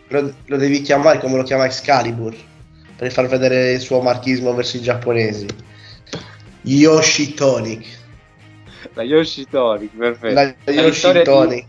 Lo, 0.07 0.35
lo 0.45 0.57
devi 0.57 0.83
chiamare 0.83 1.19
come 1.19 1.37
lo 1.37 1.43
chiama 1.43 1.65
Excalibur 1.65 2.35
per 2.95 3.11
far 3.11 3.27
vedere 3.27 3.73
il 3.73 3.81
suo 3.81 4.01
marchismo 4.01 4.55
verso 4.55 4.77
i 4.77 4.83
giapponesi. 4.83 5.47
Yoshi 6.63 7.35
Tonic. 7.35 7.99
La 8.95 9.03
Yoshi 9.03 9.47
Tonic, 9.49 9.97
perfetto. 9.97 10.35
La 10.35 10.55
La 10.65 10.73
Yoshi 10.73 11.13
vittoria, 11.13 11.19
di, 11.19 11.25
Tonic. 11.25 11.67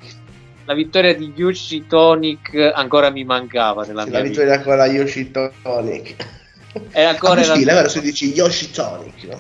La 0.72 0.78
vittoria 0.78 1.14
di 1.16 1.34
Yoshi 1.36 1.86
Tonic 1.86 2.72
ancora 2.74 3.10
mi 3.10 3.26
mancava 3.26 3.84
nella 3.86 4.04
Sì, 4.04 4.10
mia 4.10 4.20
la 4.20 4.24
vita. 4.24 4.42
vittoria 4.42 4.62
con 4.64 4.78
la 4.78 4.86
Yoshi 4.86 5.32
Tonic. 5.32 6.16
E 6.94 7.04
ancora 7.04 7.42
Ah, 7.42 7.56
sì, 7.56 7.62
è 7.62 7.66
vero, 7.66 7.90
se 7.90 8.00
dici 8.02 8.32
Yoshi 8.32 8.72
Tonic, 8.72 9.24
no? 9.26 9.40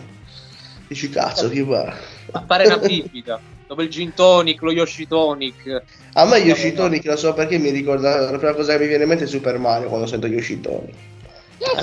Dici 0.87 1.09
cazzo, 1.09 1.47
che 1.47 1.63
va. 1.63 1.95
appare 2.33 2.65
una 2.67 2.77
bibita. 2.77 3.39
Dopo 3.65 3.81
il 3.83 3.89
gin 3.89 4.13
tonic, 4.13 4.61
lo 4.61 4.71
Yoshi 4.73 5.07
Tonic. 5.07 5.83
A 6.13 6.25
me 6.25 6.39
Yoshi 6.39 6.73
Tonic 6.73 7.05
non 7.05 7.17
so 7.17 7.33
perché 7.33 7.57
mi 7.57 7.69
ricorda 7.69 8.29
la 8.29 8.37
prima 8.37 8.53
cosa 8.53 8.73
che 8.73 8.79
mi 8.79 8.87
viene 8.87 9.03
in 9.03 9.09
mente 9.09 9.23
è 9.23 9.27
Super 9.27 9.57
Mario 9.57 9.87
quando 9.87 10.07
sento 10.07 10.27
Yoshi 10.27 10.59
Tonic. 10.59 10.93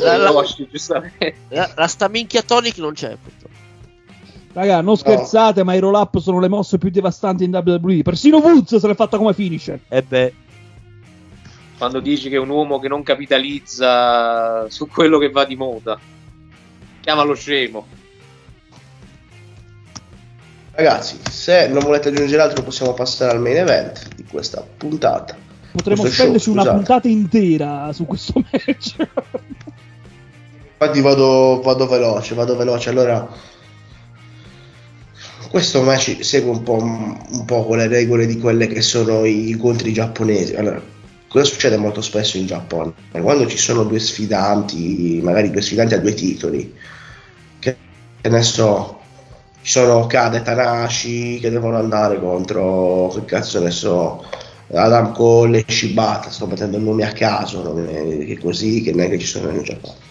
La, 0.03 0.19
la- 0.19 0.31
la- 1.49 1.73
la 1.77 1.87
sta 1.87 2.09
minchia 2.09 2.43
tonic 2.43 2.77
non 2.79 2.93
c'è, 2.93 3.17
purtroppo. 3.17 3.58
Raga, 4.53 4.81
non 4.81 4.97
scherzate, 4.97 5.63
ma 5.63 5.75
i 5.75 5.79
roll 5.79 5.95
up 5.95 6.19
sono 6.19 6.41
le 6.41 6.49
mosse 6.49 6.79
più 6.79 6.91
devastanti 6.91 7.45
in 7.45 7.55
WWE. 7.55 8.03
Persino 8.03 8.39
Woods 8.39 8.77
se 8.77 8.87
l'è 8.87 8.95
fatta 8.95 9.17
come 9.17 9.35
finisher. 9.35 9.81
E 9.89 10.03
beh, 10.03 10.33
Quando 11.77 12.01
dici 12.01 12.29
che 12.29 12.37
è 12.37 12.41
un 12.41 12.49
uomo 12.49 12.79
che 12.79 12.89
non 12.89 13.03
capitalizza 13.03 14.69
su 14.69 14.89
quello 14.89 15.19
che 15.19 15.31
va 15.31 15.45
di 15.45 15.55
moda. 15.55 15.99
Chiamalo 17.01 17.35
scemo. 17.35 17.87
Ragazzi, 20.73 21.19
se 21.29 21.69
non 21.69 21.83
volete 21.83 22.09
aggiungere 22.09 22.43
altro 22.43 22.63
possiamo 22.63 22.95
passare 22.95 23.33
al 23.33 23.41
main 23.41 23.57
event 23.57 24.15
di 24.15 24.25
questa 24.25 24.65
puntata. 24.77 25.37
Potremmo 25.73 26.05
spenderci 26.07 26.51
una 26.51 26.65
puntata 26.65 27.09
intera 27.09 27.93
su 27.93 28.07
questo 28.07 28.33
match. 28.51 28.95
Infatti 30.81 31.01
vado, 31.01 31.61
vado 31.63 31.87
veloce, 31.89 32.35
vado 32.35 32.57
veloce. 32.57 32.91
Allora, 32.91 33.29
questo 35.51 35.83
match 35.83 36.23
segue 36.23 36.51
un 36.51 36.63
po', 36.63 36.75
un 36.83 37.45
po' 37.45 37.65
con 37.65 37.79
le 37.79 37.87
regole 37.87 38.27
di 38.27 38.39
quelle 38.39 38.67
che 38.67 38.81
sono 38.83 39.25
i 39.25 39.51
incontri 39.51 39.93
giapponesi. 39.93 40.55
Allora, 40.55 40.81
cosa 41.29 41.45
succede 41.45 41.77
molto 41.77 42.01
spesso 42.01 42.37
in 42.37 42.47
Giappone? 42.47 42.93
Quando 43.13 43.47
ci 43.47 43.59
sono 43.59 43.85
due 43.85 43.99
sfidanti, 43.99 45.21
magari 45.23 45.51
due 45.51 45.63
sfidanti 45.63 45.95
a 45.95 46.01
due 46.01 46.15
titoli, 46.15 46.75
che, 47.59 47.77
che 48.21 48.29
ne 48.29 48.43
so, 48.43 49.01
ci 49.63 49.73
sono 49.73 49.97
Okada 49.97 50.39
e 50.39 50.43
Tanashi 50.43 51.39
che 51.41 51.51
devono 51.51 51.77
andare 51.79 52.21
contro, 52.21 53.11
che 53.15 53.25
cazzo 53.25 53.63
ne 53.63 53.71
so, 53.71 54.25
Adam 54.73 55.13
Cole 55.13 55.65
e 55.67 55.73
Shibata, 55.73 56.31
sto 56.31 56.47
mettendo 56.47 56.79
nomi 56.79 57.03
a 57.03 57.13
caso, 57.13 57.63
non 57.63 57.89
è 57.89 58.27
che 58.27 58.39
così, 58.39 58.83
che 58.83 58.93
non 58.93 59.01
è 59.01 59.09
che 59.09 59.19
ci 59.19 59.27
sono 59.27 59.51
in 59.51 59.63
Giappone. 59.63 60.08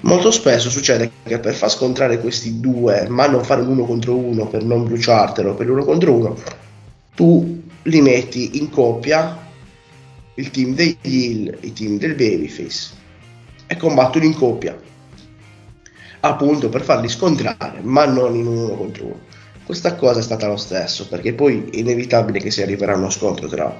Molto 0.00 0.30
spesso 0.30 0.68
succede 0.68 1.10
che 1.22 1.38
per 1.38 1.54
far 1.54 1.70
scontrare 1.70 2.20
questi 2.20 2.60
due, 2.60 3.08
ma 3.08 3.26
non 3.26 3.42
fare 3.42 3.62
l'uno 3.62 3.84
contro 3.84 4.16
uno 4.16 4.46
per 4.46 4.62
non 4.62 4.84
bruciartelo 4.84 5.54
per 5.54 5.66
l'uno 5.66 5.84
contro 5.84 6.12
uno, 6.12 6.36
tu 7.14 7.62
li 7.82 8.00
metti 8.00 8.58
in 8.58 8.70
coppia, 8.70 9.38
il 10.34 10.50
team 10.50 10.74
degli 10.74 10.96
heel, 11.00 11.56
il 11.60 11.72
team 11.72 11.98
del 11.98 12.14
babyface, 12.14 12.90
e 13.66 13.76
combattono 13.76 14.24
in 14.24 14.34
coppia, 14.34 14.78
appunto 16.20 16.68
per 16.68 16.82
farli 16.82 17.08
scontrare, 17.08 17.80
ma 17.82 18.04
non 18.04 18.34
in 18.34 18.46
uno 18.46 18.74
contro 18.74 19.04
uno. 19.04 19.20
Questa 19.64 19.94
cosa 19.94 20.20
è 20.20 20.22
stata 20.22 20.46
lo 20.46 20.56
stesso, 20.56 21.08
perché 21.08 21.32
poi 21.32 21.70
è 21.72 21.78
inevitabile 21.78 22.40
che 22.40 22.50
si 22.50 22.60
arriverà 22.60 22.92
a 22.92 22.96
uno 22.96 23.08
scontro 23.08 23.48
tra 23.48 23.74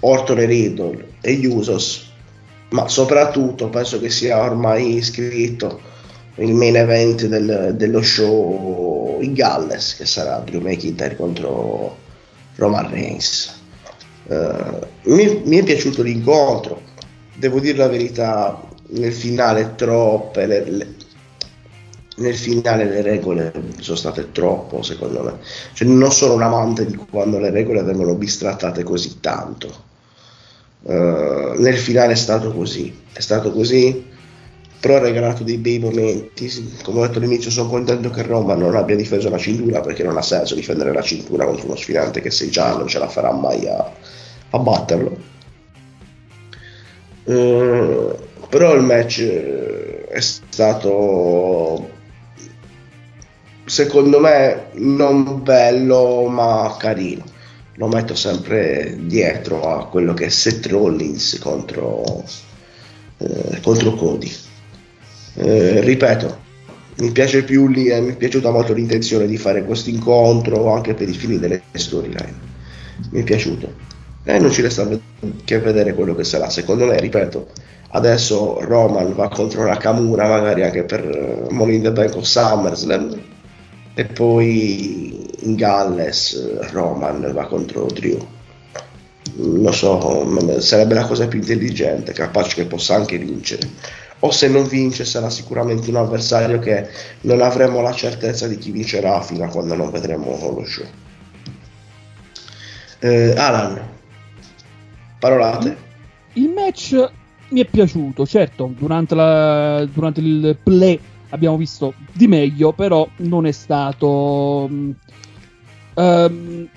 Orton 0.00 0.38
e 0.38 0.44
Riddle 0.46 1.08
e 1.20 1.34
gli 1.34 1.44
Usos, 1.44 2.11
ma 2.72 2.88
soprattutto 2.88 3.68
penso 3.68 3.98
che 4.00 4.10
sia 4.10 4.40
ormai 4.42 4.96
iscritto 4.96 5.80
il 6.36 6.54
main 6.54 6.76
event 6.76 7.26
del- 7.26 7.74
dello 7.76 8.02
show 8.02 9.18
in 9.20 9.32
Galles, 9.34 9.96
che 9.96 10.06
sarà 10.06 10.38
Drew 10.38 10.60
McIntyre 10.60 11.16
contro 11.16 11.96
Roman 12.56 12.90
Reigns. 12.90 13.60
Eh, 14.28 14.78
mi, 15.04 15.42
mi 15.44 15.58
è 15.58 15.62
piaciuto 15.64 16.02
l'incontro, 16.02 16.80
devo 17.34 17.60
dire 17.60 17.76
la 17.78 17.88
verità, 17.88 18.60
nel 18.88 19.12
finale 19.12 19.74
troppe 19.76 20.46
le- 20.46 20.70
le- 20.70 20.94
nel 22.18 22.36
finale 22.36 22.84
le 22.84 23.00
regole 23.02 23.52
sono 23.80 23.96
state 23.96 24.32
troppo 24.32 24.82
secondo 24.82 25.22
me. 25.22 25.38
Cioè 25.72 25.88
non 25.88 26.12
sono 26.12 26.34
un 26.34 26.42
amante 26.42 26.84
di 26.86 26.94
quando 26.94 27.38
le 27.38 27.50
regole 27.50 27.82
vengono 27.82 28.14
bistrattate 28.14 28.82
così 28.82 29.18
tanto 29.20 29.90
Uh, 30.82 31.60
nel 31.60 31.76
finale 31.76 32.12
è 32.12 32.16
stato 32.16 32.52
così. 32.52 32.94
È 33.12 33.20
stato 33.20 33.52
così. 33.52 34.10
Però 34.80 34.96
ha 34.96 35.00
regalato 35.00 35.44
dei 35.44 35.58
bei 35.58 35.78
momenti. 35.78 36.50
Come 36.82 37.00
ho 37.00 37.06
detto 37.06 37.18
all'inizio 37.18 37.50
sono 37.50 37.68
contento 37.68 38.10
che 38.10 38.22
Roma 38.22 38.54
non 38.54 38.74
abbia 38.74 38.96
difeso 38.96 39.30
la 39.30 39.38
cintura 39.38 39.80
perché 39.80 40.02
non 40.02 40.16
ha 40.16 40.22
senso 40.22 40.54
difendere 40.54 40.92
la 40.92 41.02
cintura 41.02 41.44
contro 41.44 41.66
uno 41.66 41.76
sfidante 41.76 42.20
che 42.20 42.30
se 42.30 42.48
già 42.48 42.76
non 42.76 42.88
ce 42.88 42.98
la 42.98 43.08
farà 43.08 43.32
mai 43.32 43.68
a, 43.68 43.92
a 44.50 44.58
batterlo. 44.58 45.16
Uh, 47.24 48.16
però 48.48 48.74
il 48.74 48.82
match 48.82 49.20
eh, 49.20 50.04
è 50.08 50.20
stato 50.20 51.88
secondo 53.64 54.20
me 54.20 54.66
non 54.72 55.42
bello 55.42 56.26
ma 56.26 56.74
carino 56.78 57.24
lo 57.82 57.88
metto 57.88 58.14
sempre 58.14 58.96
dietro 58.96 59.62
a 59.62 59.88
quello 59.88 60.14
che 60.14 60.26
è 60.26 60.28
Seth 60.28 60.66
Rollins 60.66 61.36
contro, 61.40 62.22
eh, 63.18 63.60
contro 63.60 63.94
Cody. 63.94 64.32
Eh, 65.34 65.80
ripeto 65.80 66.50
mi 66.94 67.10
piace 67.10 67.42
più 67.42 67.66
lì 67.66 67.88
e 67.88 68.00
mi 68.00 68.10
è 68.10 68.16
piaciuta 68.16 68.50
molto 68.50 68.72
l'intenzione 68.74 69.26
di 69.26 69.36
fare 69.36 69.64
questo 69.64 69.90
incontro 69.90 70.72
anche 70.72 70.94
per 70.94 71.08
i 71.08 71.14
fini 71.14 71.38
delle 71.40 71.62
storyline. 71.72 72.50
Mi 73.10 73.20
è 73.20 73.24
piaciuto. 73.24 73.72
E 74.22 74.38
non 74.38 74.52
ci 74.52 74.62
resta 74.62 74.86
che 75.42 75.58
vedere 75.58 75.94
quello 75.94 76.14
che 76.14 76.22
sarà. 76.22 76.50
Secondo 76.50 76.86
me 76.86 77.00
ripeto 77.00 77.48
adesso 77.94 78.60
Roman 78.60 79.12
va 79.14 79.28
contro 79.28 79.66
Nakamura 79.66 80.28
magari 80.28 80.62
anche 80.62 80.84
per 80.84 81.04
eh, 81.04 81.52
Money 81.52 81.76
in 81.76 81.82
the 81.82 81.90
Bank 81.90 82.14
of 82.14 82.24
SummerSlam 82.24 83.20
e 83.94 84.04
poi 84.06 85.28
in 85.40 85.54
Galles 85.54 86.70
Roman 86.70 87.30
va 87.32 87.46
contro 87.46 87.86
Drew 87.86 88.26
lo 89.36 89.72
so 89.72 90.60
sarebbe 90.60 90.94
la 90.94 91.06
cosa 91.06 91.28
più 91.28 91.38
intelligente 91.38 92.12
capace 92.12 92.54
che 92.54 92.66
possa 92.66 92.96
anche 92.96 93.16
vincere. 93.18 93.68
O 94.20 94.30
se 94.30 94.48
non 94.48 94.66
vince 94.66 95.04
sarà 95.04 95.30
sicuramente 95.30 95.90
un 95.90 95.96
avversario 95.96 96.58
che 96.58 96.88
non 97.22 97.40
avremo 97.40 97.80
la 97.80 97.92
certezza 97.92 98.46
di 98.46 98.56
chi 98.58 98.70
vincerà 98.70 99.20
fino 99.20 99.44
a 99.44 99.48
quando 99.48 99.74
non 99.74 99.90
vedremo 99.90 100.38
lo 100.54 100.64
show. 100.64 100.84
Eh, 103.00 103.34
Alan 103.36 103.80
parolate. 105.18 105.76
Il 106.34 106.50
match 106.50 107.10
mi 107.48 107.60
è 107.60 107.64
piaciuto, 107.64 108.26
certo, 108.26 108.72
durante, 108.76 109.14
la- 109.14 109.84
durante 109.86 110.20
il 110.20 110.56
play 110.62 111.00
abbiamo 111.32 111.56
visto 111.56 111.94
di 112.12 112.26
meglio, 112.26 112.72
però 112.72 113.08
non 113.18 113.46
è 113.46 113.52
stato... 113.52 114.68
ehm, 115.94 116.68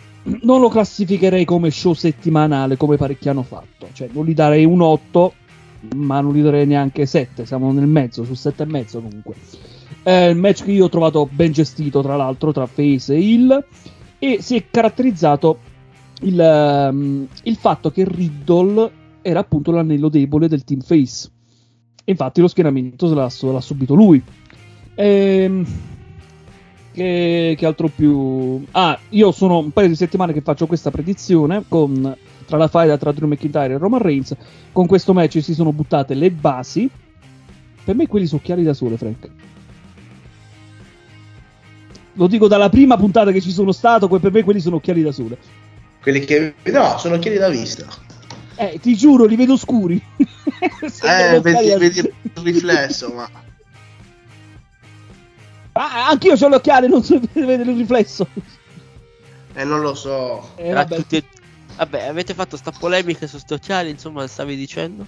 non 0.42 0.60
lo 0.60 0.70
classificherei 0.70 1.46
come 1.46 1.70
show 1.70 1.94
settimanale 1.94 2.78
come 2.78 2.98
parecchi 2.98 3.30
hanno 3.30 3.44
fatto, 3.44 3.88
cioè 3.94 4.10
non 4.12 4.26
gli 4.26 4.34
darei 4.34 4.66
un 4.66 4.82
8, 4.82 5.34
ma 5.98 6.20
non 6.20 6.34
gli 6.34 6.42
darei 6.42 6.66
neanche 6.66 7.06
7, 7.06 7.46
siamo 7.46 7.72
nel 7.72 7.86
mezzo, 7.88 8.24
su 8.24 8.34
7 8.34 8.64
e 8.64 8.66
mezzo 8.66 9.02
comunque. 9.02 9.36
È 10.02 10.12
il 10.12 10.38
match 10.38 10.64
che 10.64 10.72
io 10.72 10.86
ho 10.86 10.90
trovato 10.90 11.28
ben 11.32 11.52
gestito, 11.52 12.02
tra 12.02 12.16
l'altro, 12.16 12.52
tra 12.52 12.66
Face 12.66 13.14
e 13.14 13.20
Hill, 13.20 13.66
e 14.18 14.42
si 14.42 14.56
è 14.56 14.66
caratterizzato 14.72 15.60
il, 16.22 16.40
ehm, 16.40 17.28
il 17.44 17.56
fatto 17.56 17.92
che 17.92 18.04
Riddle 18.08 18.92
era 19.22 19.40
appunto 19.40 19.72
l'anello 19.72 20.10
debole 20.10 20.48
del 20.48 20.64
team 20.64 20.82
face. 20.82 21.30
Infatti 22.06 22.42
lo 22.42 22.48
schieramento 22.48 23.08
se 23.08 23.16
l'ha, 23.16 23.52
l'ha 23.52 23.62
subito 23.62 23.96
lui. 23.96 24.22
Ehm, 24.96 25.66
che, 26.92 27.56
che 27.58 27.66
altro 27.66 27.90
più? 27.94 28.64
Ah, 28.72 28.98
io 29.10 29.32
sono 29.32 29.60
un 29.60 29.72
paio 29.72 29.90
di 29.90 29.96
settimane 29.96 30.34
che 30.34 30.42
faccio 30.42 30.66
questa 30.66 30.92
predizione 30.92 31.64
con, 31.68 32.16
tra 32.46 32.58
la 32.58 32.68
faida 32.68 32.98
tra 32.98 33.12
Drew 33.12 33.28
McIntyre 33.28 33.74
e 33.74 33.78
Roman 33.78 34.02
Reigns. 34.02 34.36
Con 34.72 34.88
questo 34.88 35.14
match 35.14 35.42
si 35.44 35.54
sono 35.54 35.74
buttate 35.74 36.14
le 36.14 36.32
basi. 36.32 36.90
Per 37.84 37.96
me 37.96 38.08
quelli 38.08 38.26
sono 38.26 38.42
chiari 38.42 38.64
da 38.64 38.74
sole, 38.74 38.98
Frank. 38.98 39.30
Lo 42.14 42.28
dico 42.28 42.48
dalla 42.48 42.70
prima 42.70 42.96
puntata 42.96 43.32
che 43.32 43.42
ci 43.42 43.52
sono 43.52 43.74
stato, 43.74 44.08
per 44.08 44.32
me 44.32 44.44
quelli 44.44 44.62
sono 44.62 44.80
chiari 44.80 45.04
da 45.04 45.12
sole. 45.12 45.38
quelli 46.02 46.22
che 46.22 46.54
no 46.64 46.98
sono 46.98 47.20
chiari 47.20 47.38
da 47.38 47.50
vista 47.50 47.86
Eh, 48.56 48.80
ti 48.82 48.96
giuro, 48.96 49.26
li 49.26 49.36
vedo 49.36 49.58
scuri. 49.58 50.02
eh 50.16 51.40
vedi, 51.42 51.76
vedi 51.78 52.00
il 52.00 52.14
riflesso 52.42 53.12
ma 53.14 53.30
Ah, 55.78 56.08
anch'io 56.08 56.34
ho 56.34 56.50
gli 56.50 56.54
occhiali, 56.54 56.88
non 56.88 57.04
so 57.04 57.20
vedere 57.34 57.70
il 57.70 57.78
riflesso. 57.78 58.26
eh, 59.54 59.64
non 59.66 59.82
lo 59.82 59.94
so 59.94 60.52
Eh, 60.56 60.72
vabbè, 60.72 60.96
tutti- 60.96 61.24
Vabbè, 61.76 62.08
avete 62.08 62.34
fatto 62.34 62.56
sta 62.56 62.72
polemica 62.72 63.28
su 63.28 63.38
sti 63.38 63.54
occhiali, 63.54 63.90
insomma, 63.90 64.26
stavi 64.28 64.56
dicendo? 64.56 65.06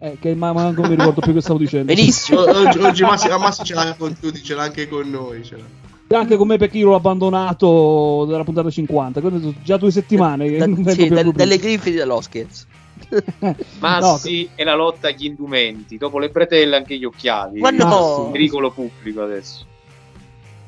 eh, 0.00 0.16
che 0.20 0.32
ma 0.36 0.52
manco 0.52 0.82
mi 0.82 0.90
ricordo 0.94 1.20
più 1.20 1.32
che 1.32 1.40
stavo 1.40 1.58
dicendo. 1.58 1.92
Benissimo. 1.92 2.42
Oggi, 2.42 2.78
oggi 2.78 3.02
Massi, 3.02 3.28
Massi 3.28 3.64
ce 3.64 3.74
l'ha 3.74 3.96
con 3.98 4.16
tutti 4.16 4.40
ce 4.40 4.54
l'ha 4.54 4.62
anche 4.62 4.88
con 4.88 5.10
noi 5.10 5.42
ce 5.44 5.56
l'ha. 5.56 6.16
Anche 6.16 6.36
con 6.36 6.46
me 6.46 6.56
perché 6.56 6.78
io 6.78 6.90
l'ho 6.90 6.94
abbandonato 6.94 8.24
dalla 8.28 8.44
puntata 8.44 8.70
50. 8.70 9.20
quindi 9.20 9.40
sono 9.40 9.54
già 9.64 9.76
due 9.76 9.90
settimane 9.90 10.56
Da- 10.56 10.66
non 10.66 10.74
vengo 10.76 10.90
sì, 10.90 11.06
più 11.06 11.14
dal- 11.16 11.26
a 11.26 11.32
dalle 11.32 11.58
grinfie 11.58 11.92
dello 11.92 12.20
scherzo. 12.20 12.66
Massi 13.80 14.48
e 14.54 14.62
la 14.62 14.74
lotta 14.76 15.08
agli 15.08 15.24
indumenti. 15.26 15.96
Dopo 15.98 16.20
le 16.20 16.28
bretelle 16.28 16.76
anche 16.76 16.96
gli 16.96 17.04
occhiali. 17.04 17.58
Ma 17.58 17.70
no! 17.70 18.28
Pericolo 18.30 18.70
pubblico 18.70 19.22
adesso. 19.22 19.66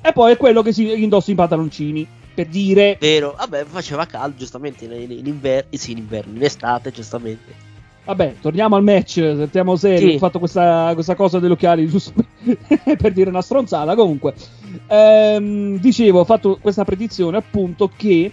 E 0.03 0.13
poi 0.13 0.33
è 0.33 0.37
quello 0.37 0.63
che 0.63 0.73
si 0.73 1.03
indossa 1.03 1.31
i 1.31 1.35
pantaloncini. 1.35 2.07
Per 2.33 2.47
dire, 2.47 2.97
Vero, 3.01 3.35
vabbè, 3.37 3.65
faceva 3.65 4.07
caldo, 4.07 4.37
giustamente, 4.39 4.85
in, 4.85 5.11
in 5.11 5.27
inverno, 5.27 5.69
sì, 5.73 5.91
in 5.93 5.99
inverno, 5.99 6.37
in 6.37 6.43
estate, 6.43 6.91
giustamente. 6.91 7.53
vabbè, 8.05 8.37
torniamo 8.41 8.77
al 8.77 8.83
match. 8.85 9.15
Sentiamo 9.15 9.77
serio. 9.77 10.09
Sì. 10.09 10.15
Ho 10.15 10.19
fatto 10.19 10.39
questa, 10.39 10.93
questa 10.95 11.15
cosa 11.17 11.39
degli 11.39 11.51
occhiali 11.51 11.87
giusto 11.89 12.13
per 12.97 13.13
dire 13.13 13.29
una 13.31 13.43
stronzata. 13.43 13.95
Comunque, 13.95 14.35
Ehm, 14.87 15.79
dicevo, 15.79 16.21
ho 16.21 16.25
fatto 16.25 16.59
questa 16.61 16.85
predizione 16.85 17.37
appunto 17.37 17.91
che 17.95 18.33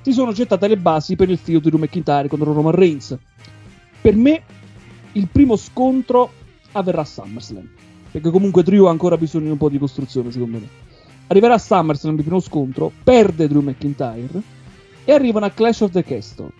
si 0.00 0.12
sono 0.12 0.32
gettate 0.32 0.68
le 0.68 0.76
basi 0.78 1.16
per 1.16 1.28
il 1.30 1.38
figlio 1.38 1.58
di 1.60 1.68
Drew 1.68 1.78
McIntyre 1.78 2.28
contro 2.28 2.52
Roman 2.52 2.72
Reigns. 2.74 3.16
Per 4.00 4.14
me, 4.16 4.42
il 5.12 5.28
primo 5.30 5.56
scontro 5.56 6.32
avverrà 6.72 7.02
a 7.02 7.04
SummerSlam. 7.04 7.68
Perché 8.10 8.30
comunque 8.30 8.62
Drew 8.62 8.84
ha 8.86 8.90
ancora 8.90 9.16
bisogno 9.18 9.44
di 9.46 9.50
un 9.50 9.56
po' 9.58 9.68
di 9.68 9.78
costruzione, 9.78 10.30
secondo 10.30 10.58
me. 10.58 10.68
Arriverà 11.28 11.54
a 11.54 11.58
SummerSlam 11.58 12.16
il 12.16 12.22
primo 12.22 12.40
scontro, 12.40 12.92
perde 13.02 13.48
Drew 13.48 13.62
McIntyre 13.62 14.40
e 15.04 15.12
arrivano 15.12 15.46
a 15.46 15.50
Clash 15.50 15.80
of 15.80 15.90
the 15.90 16.04
Castle. 16.04 16.50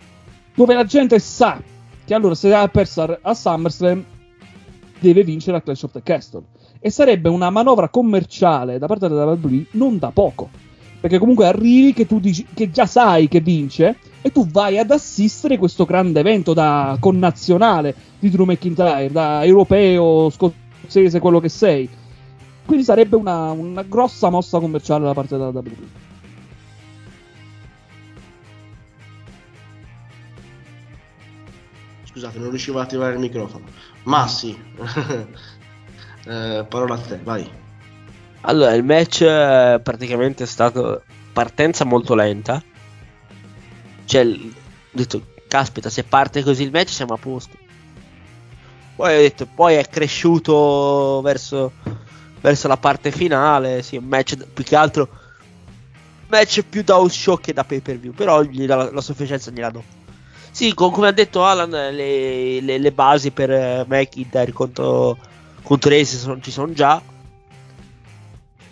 Dove 0.53 0.73
la 0.73 0.83
gente 0.83 1.19
sa 1.19 1.61
che 2.03 2.13
allora 2.13 2.35
se 2.35 2.53
ha 2.53 2.67
perso 2.67 3.17
a- 3.21 3.33
SummerSlam 3.33 4.03
deve 4.99 5.23
vincere 5.23 5.57
a 5.57 5.61
Clash 5.61 5.83
of 5.83 5.91
the 5.91 6.01
Castle. 6.03 6.43
E 6.79 6.89
sarebbe 6.89 7.29
una 7.29 7.49
manovra 7.49 7.89
commerciale 7.89 8.77
da 8.77 8.87
parte 8.87 9.07
della 9.07 9.25
WWE 9.25 9.65
non 9.71 9.97
da 9.99 10.11
poco. 10.11 10.49
Perché 10.99 11.17
comunque 11.19 11.45
arrivi 11.45 11.93
che 11.93 12.07
tu 12.07 12.19
dici 12.19 12.45
che 12.53 12.71
già 12.71 12.85
sai 12.85 13.27
che 13.27 13.39
vince 13.39 13.97
e 14.21 14.31
tu 14.31 14.47
vai 14.47 14.77
ad 14.77 14.91
assistere 14.91 15.57
questo 15.57 15.85
grande 15.85 16.19
evento 16.19 16.53
da 16.53 16.97
connazionale 16.99 17.95
di 18.19 18.29
Drew 18.29 18.45
McIntyre, 18.45 19.11
da 19.11 19.45
europeo, 19.45 20.29
scozzese, 20.29 21.19
quello 21.19 21.39
che 21.39 21.49
sei. 21.49 21.87
Quindi 22.67 22.83
sarebbe 22.83 23.15
una, 23.15 23.51
una 23.51 23.81
grossa 23.83 24.29
mossa 24.29 24.59
commerciale 24.59 25.05
da 25.05 25.13
parte 25.13 25.37
della 25.37 25.47
WWE. 25.47 26.05
Scusate, 32.03 32.37
non 32.39 32.49
riuscivo 32.49 32.79
a 32.79 32.83
attivare 32.83 33.13
il 33.13 33.19
microfono. 33.19 33.67
Massi, 34.03 34.49
eh, 36.27 36.65
parola 36.67 36.95
a 36.95 36.97
te, 36.97 37.21
vai. 37.23 37.49
Allora, 38.41 38.73
il 38.73 38.83
match 38.83 39.21
eh, 39.21 39.79
praticamente 39.81 40.43
è 40.43 40.47
stato 40.47 41.03
partenza 41.31 41.85
molto 41.85 42.15
lenta. 42.15 42.61
Cioè, 44.03 44.25
ho 44.25 44.51
detto, 44.91 45.21
caspita, 45.47 45.89
se 45.89 46.03
parte 46.03 46.43
così 46.43 46.63
il 46.63 46.71
match 46.71 46.89
siamo 46.89 47.13
a 47.13 47.17
posto. 47.17 47.55
Poi 48.97 49.15
ho 49.15 49.21
detto, 49.21 49.45
poi 49.45 49.75
è 49.75 49.87
cresciuto 49.87 51.21
verso, 51.23 51.71
verso 52.47 52.67
la 52.67 52.77
parte 52.77 53.11
finale. 53.11 53.81
Sì, 53.83 53.97
un 53.97 54.05
match 54.05 54.37
più 54.53 54.63
che 54.63 54.75
altro. 54.75 55.07
Match 56.27 56.61
più 56.67 56.83
da 56.83 56.95
house 56.95 57.15
show 57.17 57.39
che 57.39 57.53
da 57.53 57.63
pay 57.63 57.79
per 57.81 57.97
view. 57.97 58.13
Però 58.13 58.41
gli 58.41 58.65
la, 58.65 58.89
la 58.91 59.01
sufficienza 59.01 59.51
gliela 59.51 59.69
do. 59.69 59.83
Sì, 60.51 60.73
co- 60.73 60.89
come 60.89 61.07
ha 61.07 61.11
detto 61.11 61.43
Alan, 61.45 61.69
le, 61.69 62.59
le- 62.61 62.77
le 62.77 62.91
basi 62.91 63.31
per 63.31 63.51
eh, 63.51 63.85
McIntyre 63.87 64.51
contro, 64.51 65.17
contro 65.61 65.93
Ace 65.93 66.17
sono- 66.17 66.39
ci 66.41 66.51
sono 66.51 66.71
già. 66.73 67.01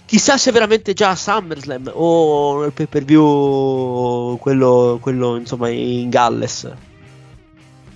Chissà 0.05 0.37
se 0.37 0.51
veramente 0.51 0.93
già 0.93 1.09
a 1.09 1.15
SummerSlam 1.15 1.91
o 1.93 2.61
nel 2.61 2.71
pay 2.73 2.85
per 2.85 3.03
view 3.03 4.37
quello, 4.37 4.99
quello 5.01 5.35
insomma 5.35 5.69
in 5.69 6.09
Galles. 6.09 6.71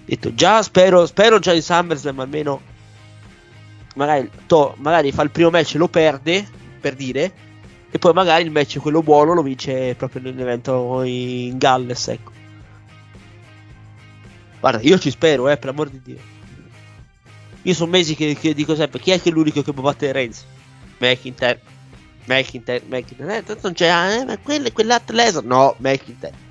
Detto 0.06 0.34
già, 0.34 0.61
spero, 0.64 1.06
spero 1.06 1.38
già 1.39 1.53
in 1.53 1.61
SummerSlam 1.61 2.19
almeno. 2.19 2.61
Magari, 3.99 4.30
to- 4.47 4.76
magari 4.77 5.11
fa 5.11 5.23
il 5.23 5.31
primo 5.31 5.49
match 5.49 5.76
e 5.76 5.77
lo 5.77 5.88
perde 5.89 6.47
per 6.80 6.95
dire. 6.95 7.34
E 7.91 7.97
poi 7.99 8.13
magari 8.13 8.43
il 8.43 8.51
match 8.51 8.77
quello 8.80 9.01
buono 9.03 9.34
lo 9.34 9.41
vince 9.41 9.95
proprio 9.95 10.21
nell'evento 10.21 11.01
in 11.03 11.57
Galles. 11.57 12.07
Ecco. 12.07 12.31
Guarda, 14.59 14.81
io 14.81 14.97
ci 14.99 15.09
spero, 15.11 15.47
eh, 15.49 15.57
per 15.57 15.69
amor 15.69 15.89
di 15.89 16.01
Dio. 16.01 16.19
Io 17.63 17.73
sono 17.73 17.91
mesi 17.91 18.15
che, 18.15 18.35
che 18.35 18.53
dico 18.53 18.76
sempre: 18.76 18.99
chi 18.99 19.11
è 19.11 19.21
che 19.21 19.30
è 19.30 19.31
l'unico 19.31 19.61
che 19.61 19.73
può 19.73 19.84
battere 19.84 20.11
Reigns? 20.13 20.45
McIntyre. 20.99 21.61
McIntyre, 22.26 22.84
McIntyre. 22.88 23.38
Eh, 23.38 23.43
tanto 23.43 23.61
non 23.63 23.73
c'è, 23.73 24.19
eh, 24.19 24.26
ma 24.26 24.38
quello 24.39 24.67
è 24.67 24.71
quell'altro. 24.71 25.15
No, 25.43 25.76
McIntyre. 25.80 26.47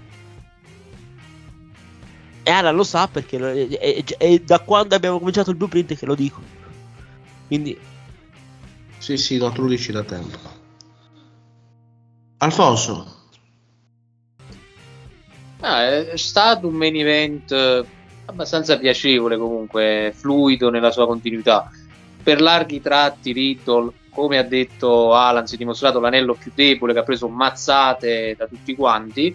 E 2.44 2.50
Alan 2.50 2.74
lo 2.74 2.84
sa 2.84 3.08
perché 3.08 3.38
lo- 3.38 3.48
è, 3.48 3.68
è- 3.68 4.04
è 4.16 4.38
da 4.40 4.60
quando 4.60 4.94
abbiamo 4.94 5.18
cominciato 5.18 5.50
il 5.50 5.56
blueprint 5.56 5.94
che 5.94 6.06
lo 6.06 6.14
dico. 6.14 6.40
Quindi, 7.48 7.76
Sì, 8.98 9.16
sì, 9.16 9.38
no, 9.38 9.50
tu 9.52 9.62
lo 9.62 9.68
dici 9.68 9.90
da 9.90 10.04
tempo. 10.04 10.38
Alfonso, 12.38 13.18
Ah, 15.60 15.84
è 16.10 16.16
stato 16.16 16.68
un 16.68 16.74
main 16.74 16.94
event 16.96 17.50
eh, 17.50 17.84
abbastanza 18.26 18.78
piacevole 18.78 19.36
comunque, 19.36 20.12
fluido 20.14 20.70
nella 20.70 20.92
sua 20.92 21.06
continuità. 21.06 21.68
Per 22.22 22.40
larghi 22.40 22.80
tratti 22.80 23.32
Riddle, 23.32 23.92
come 24.10 24.38
ha 24.38 24.44
detto 24.44 25.14
Alan, 25.14 25.46
si 25.46 25.54
è 25.54 25.58
dimostrato 25.58 25.98
l'anello 26.00 26.34
più 26.34 26.52
debole 26.54 26.92
che 26.92 27.00
ha 27.00 27.02
preso 27.02 27.28
mazzate 27.28 28.36
da 28.38 28.46
tutti 28.46 28.74
quanti. 28.76 29.34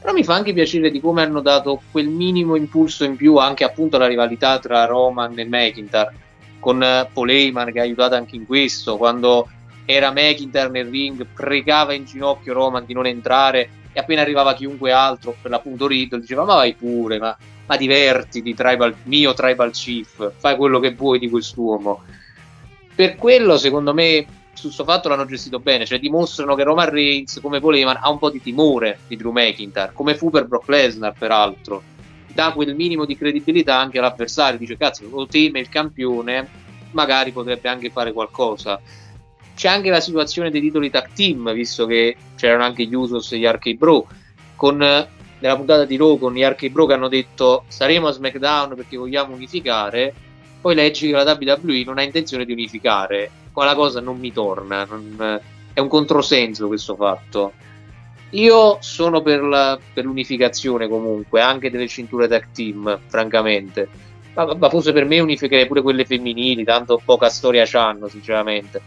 Però 0.00 0.12
mi 0.12 0.22
fa 0.22 0.34
anche 0.34 0.52
piacere 0.52 0.90
di 0.90 1.00
come 1.00 1.22
hanno 1.22 1.40
dato 1.40 1.80
quel 1.90 2.08
minimo 2.08 2.56
impulso 2.56 3.04
in 3.04 3.16
più 3.16 3.36
anche 3.36 3.64
appunto 3.64 3.96
alla 3.96 4.06
rivalità 4.06 4.58
tra 4.60 4.84
Roman 4.84 5.36
e 5.38 5.44
McIntyre, 5.46 6.12
con 6.64 6.82
eh, 6.82 7.06
Paul 7.12 7.28
Heyman 7.28 7.70
che 7.70 7.78
ha 7.78 7.82
aiutato 7.82 8.14
anche 8.14 8.36
in 8.36 8.46
questo, 8.46 8.96
quando 8.96 9.50
era 9.84 10.10
McIntyre 10.10 10.70
nel 10.70 10.88
ring, 10.88 11.26
pregava 11.26 11.92
in 11.92 12.06
ginocchio 12.06 12.54
Roman 12.54 12.86
di 12.86 12.94
non 12.94 13.04
entrare 13.04 13.68
e 13.92 14.00
appena 14.00 14.22
arrivava 14.22 14.54
chiunque 14.54 14.90
altro, 14.90 15.36
per 15.42 15.50
l'appunto 15.50 15.86
Riddle, 15.86 16.20
diceva 16.20 16.44
ma 16.44 16.54
vai 16.54 16.72
pure, 16.72 17.18
ma, 17.18 17.36
ma 17.66 17.76
divertiti, 17.76 18.54
tribal, 18.54 18.96
mio 19.02 19.34
tribal 19.34 19.72
chief, 19.72 20.32
fai 20.38 20.56
quello 20.56 20.80
che 20.80 20.94
vuoi 20.94 21.18
di 21.18 21.28
quest'uomo. 21.28 22.02
Per 22.94 23.16
quello 23.16 23.58
secondo 23.58 23.92
me 23.92 24.24
su 24.54 24.62
questo 24.62 24.84
fatto 24.84 25.10
l'hanno 25.10 25.26
gestito 25.26 25.58
bene, 25.58 25.84
cioè 25.84 25.98
dimostrano 25.98 26.54
che 26.54 26.62
Roman 26.62 26.88
Reigns, 26.88 27.40
come 27.42 27.60
volevano, 27.60 27.98
ha 28.00 28.08
un 28.08 28.16
po' 28.16 28.30
di 28.30 28.40
timore 28.40 29.00
di 29.06 29.16
Drew 29.16 29.32
McIntyre, 29.32 29.90
come 29.92 30.14
fu 30.14 30.30
per 30.30 30.46
Brock 30.46 30.68
Lesnar 30.70 31.12
peraltro, 31.12 31.82
dà 32.34 32.52
quel 32.52 32.74
minimo 32.74 33.04
di 33.04 33.16
credibilità 33.16 33.78
anche 33.78 33.98
all'avversario, 33.98 34.58
dice 34.58 34.76
cazzo, 34.76 35.08
lo 35.08 35.26
teme 35.26 35.60
il 35.60 35.68
campione, 35.68 36.48
magari 36.90 37.32
potrebbe 37.32 37.68
anche 37.68 37.90
fare 37.90 38.12
qualcosa. 38.12 38.80
C'è 39.54 39.68
anche 39.68 39.90
la 39.90 40.00
situazione 40.00 40.50
dei 40.50 40.60
titoli 40.60 40.90
tag 40.90 41.10
team, 41.14 41.52
visto 41.52 41.86
che 41.86 42.16
c'erano 42.36 42.64
anche 42.64 42.84
gli 42.84 42.94
Usos 42.94 43.32
e 43.32 43.38
gli 43.38 43.46
Arcade 43.46 43.76
Bro, 43.76 44.06
con 44.56 44.76
nella 44.76 45.56
puntata 45.56 45.84
di 45.84 45.96
Raw 45.96 46.18
con 46.18 46.34
gli 46.34 46.42
Arcade 46.42 46.72
Bro 46.72 46.86
che 46.86 46.92
hanno 46.94 47.08
detto 47.08 47.64
saremo 47.68 48.08
a 48.08 48.12
SmackDown 48.12 48.74
perché 48.74 48.96
vogliamo 48.96 49.34
unificare, 49.34 50.12
poi 50.60 50.74
leggi 50.74 51.08
che 51.08 51.12
la 51.12 51.38
WWE 51.38 51.84
non 51.84 51.98
ha 51.98 52.02
intenzione 52.02 52.44
di 52.44 52.52
unificare 52.52 53.30
quella 53.54 53.76
cosa 53.76 54.00
non 54.00 54.18
mi 54.18 54.32
torna, 54.32 54.84
non, 54.84 55.40
è 55.72 55.78
un 55.78 55.88
controsenso 55.88 56.66
questo 56.66 56.96
fatto. 56.96 57.52
Io 58.34 58.78
sono 58.80 59.22
per, 59.22 59.42
la, 59.42 59.78
per, 59.92 60.04
l'unificazione 60.04 60.88
comunque, 60.88 61.40
anche 61.40 61.70
delle 61.70 61.86
cinture 61.88 62.28
tag 62.28 62.48
team, 62.52 62.98
francamente. 63.06 63.88
Ma, 64.34 64.54
ma, 64.54 64.68
forse 64.68 64.92
per 64.92 65.04
me 65.04 65.20
unificherei 65.20 65.66
pure 65.66 65.82
quelle 65.82 66.04
femminili, 66.04 66.64
tanto 66.64 67.00
poca 67.04 67.28
storia 67.28 67.64
c'hanno, 67.64 68.08
sinceramente. 68.08 68.80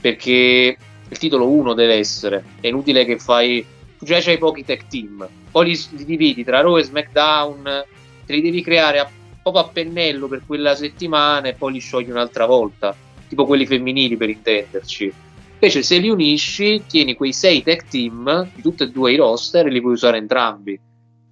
Perché 0.00 0.76
il 1.08 1.18
titolo 1.18 1.48
1 1.50 1.74
deve 1.74 1.94
essere, 1.94 2.44
è 2.60 2.68
inutile 2.68 3.04
che 3.04 3.18
fai... 3.18 3.64
Tu 3.98 4.04
già 4.04 4.20
c'hai 4.20 4.38
pochi 4.38 4.64
tag 4.64 4.86
team, 4.88 5.28
poi 5.50 5.66
li, 5.66 5.78
li 5.96 6.04
dividi 6.04 6.44
tra 6.44 6.60
Raw 6.60 6.78
e 6.78 6.84
SmackDown, 6.84 7.84
te 8.24 8.32
li 8.32 8.40
devi 8.40 8.62
creare 8.62 9.00
a, 9.00 9.10
proprio 9.42 9.64
a 9.64 9.68
pennello 9.68 10.28
per 10.28 10.42
quella 10.46 10.76
settimana 10.76 11.48
e 11.48 11.54
poi 11.54 11.72
li 11.72 11.80
sciogli 11.80 12.10
un'altra 12.10 12.46
volta 12.46 12.94
tipo 13.28 13.44
quelli 13.44 13.66
femminili 13.66 14.16
per 14.16 14.30
intenderci. 14.30 15.12
Invece 15.60 15.82
se 15.82 15.98
li 15.98 16.08
unisci, 16.08 16.84
tieni 16.86 17.16
quei 17.16 17.32
sei 17.32 17.64
tech 17.64 17.88
team 17.88 18.48
di 18.54 18.62
tutti 18.62 18.84
e 18.84 18.90
due 18.90 19.10
i 19.12 19.16
roster 19.16 19.66
e 19.66 19.70
li 19.70 19.80
puoi 19.80 19.94
usare 19.94 20.16
entrambi. 20.16 20.78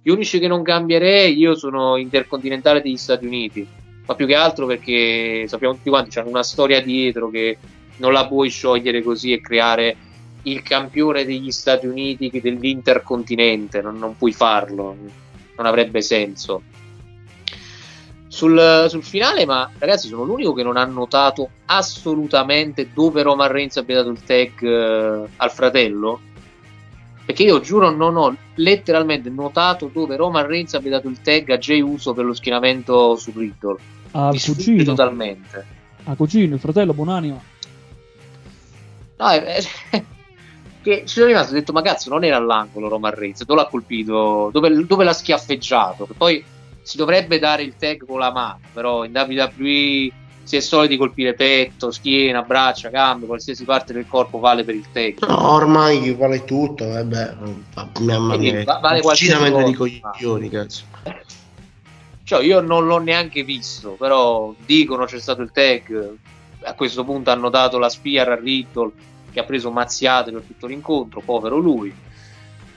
Gli 0.03 0.09
unici 0.09 0.37
che 0.37 0.49
non 0.49 0.63
cambierei 0.63 1.37
io 1.37 1.55
sono 1.55 1.95
intercontinentale 1.95 2.81
degli 2.81 2.97
Stati 2.97 3.25
Uniti, 3.25 3.65
ma 4.05 4.15
più 4.15 4.25
che 4.25 4.35
altro 4.35 4.65
perché 4.65 5.45
sappiamo 5.47 5.75
tutti 5.75 5.87
quanti 5.87 6.19
hanno 6.19 6.27
una 6.27 6.43
storia 6.43 6.81
dietro 6.81 7.29
che 7.29 7.57
non 7.97 8.11
la 8.11 8.27
puoi 8.27 8.49
sciogliere 8.49 9.01
così 9.01 9.31
e 9.31 9.39
creare 9.39 9.95
il 10.43 10.61
campione 10.61 11.23
degli 11.23 11.51
Stati 11.51 11.87
Uniti 11.87 12.29
dell'intercontinente, 12.29 13.81
non, 13.81 13.97
non 13.97 14.17
puoi 14.17 14.33
farlo, 14.33 14.93
non 15.55 15.65
avrebbe 15.65 16.01
senso 16.01 16.63
sul, 18.37 18.85
sul, 18.87 19.03
finale, 19.03 19.45
ma 19.47 19.67
ragazzi, 19.79 20.07
sono 20.07 20.23
l'unico 20.23 20.53
che 20.53 20.61
non 20.61 20.77
ha 20.77 20.85
notato 20.85 21.49
assolutamente 21.65 22.91
dove 22.93 23.23
Roman 23.23 23.51
Reigns 23.51 23.77
abbia 23.77 23.95
dato 23.95 24.09
il 24.09 24.23
tag 24.23 24.61
uh, 24.61 25.27
al 25.37 25.51
fratello. 25.51 26.19
Perché 27.25 27.43
io 27.43 27.59
giuro 27.59 27.89
non 27.89 28.15
ho 28.15 28.35
letteralmente 28.55 29.29
notato 29.29 29.89
dove 29.91 30.15
Roman 30.15 30.45
Reigns 30.45 30.75
abbia 30.75 30.91
dato 30.91 31.09
il 31.09 31.19
tag 31.19 31.49
a 31.49 31.57
Jay 31.57 31.81
Uso 31.81 32.13
per 32.13 32.25
lo 32.25 32.35
schienamento 32.35 33.15
su 33.15 33.31
Riddle. 33.35 33.77
A 34.11 34.29
Mi 34.29 34.39
cugino. 34.39 34.83
totalmente. 34.83 35.65
A 36.03 36.15
cugino, 36.15 36.53
il 36.53 36.61
fratello, 36.61 36.93
buonanima. 36.93 37.41
No, 39.17 39.27
è, 39.29 39.43
è, 39.43 40.03
che 40.83 41.03
ci 41.05 41.13
sono 41.15 41.25
rimasto 41.25 41.53
ho 41.53 41.55
detto, 41.55 41.73
ma 41.73 41.81
cazzo, 41.81 42.09
non 42.11 42.23
era 42.23 42.37
all'angolo 42.37 42.87
Roman 42.87 43.15
Reigns, 43.15 43.43
dove 43.43 43.61
l'ha 43.61 43.67
colpito, 43.67 44.51
dove, 44.53 44.85
dove 44.85 45.03
l'ha 45.03 45.13
schiaffeggiato. 45.13 46.05
Che 46.05 46.13
poi 46.13 46.45
si 46.87 46.95
dovrebbe 46.95 47.37
dare 47.37 47.63
il 47.63 47.75
tag 47.77 48.05
con 48.05 48.19
la 48.19 48.31
mano, 48.31 48.61
però 48.71 49.03
in 49.03 49.11
WWE 49.13 50.09
si 50.43 50.55
è 50.55 50.61
soliti 50.61 50.95
colpire 50.95 51.33
petto, 51.33 51.91
schiena, 51.91 52.43
braccia, 52.43 52.87
gambe, 52.87 53.25
qualsiasi 53.25 53.65
parte 53.65 53.91
del 53.91 54.07
corpo 54.07 54.39
vale 54.39 54.63
per 54.63 54.75
il 54.75 54.85
tag. 54.93 55.17
No, 55.27 55.51
ormai 55.51 56.13
vale 56.13 56.45
tutto, 56.45 56.87
vabbè, 56.87 57.35
mamma 57.99 58.37
mia, 58.37 58.63
vale 58.79 59.01
uccidamente 59.03 59.63
di 59.65 59.73
coglioni, 59.73 60.49
cazzo. 60.49 60.83
Cioè, 62.23 62.41
io 62.45 62.61
non 62.61 62.85
l'ho 62.85 62.99
neanche 62.99 63.43
visto, 63.43 63.97
però 63.99 64.53
dicono 64.65 65.03
c'è 65.03 65.19
stato 65.19 65.41
il 65.41 65.51
tag, 65.51 66.15
a 66.61 66.73
questo 66.73 67.03
punto 67.03 67.31
hanno 67.31 67.49
dato 67.49 67.79
la 67.79 67.89
spear 67.89 68.29
a 68.29 68.39
Riddle 68.39 68.91
che 69.33 69.41
ha 69.41 69.43
preso 69.43 69.71
mazziate 69.71 70.31
per 70.31 70.43
tutto 70.47 70.67
l'incontro, 70.67 71.19
povero 71.19 71.57
lui. 71.57 71.93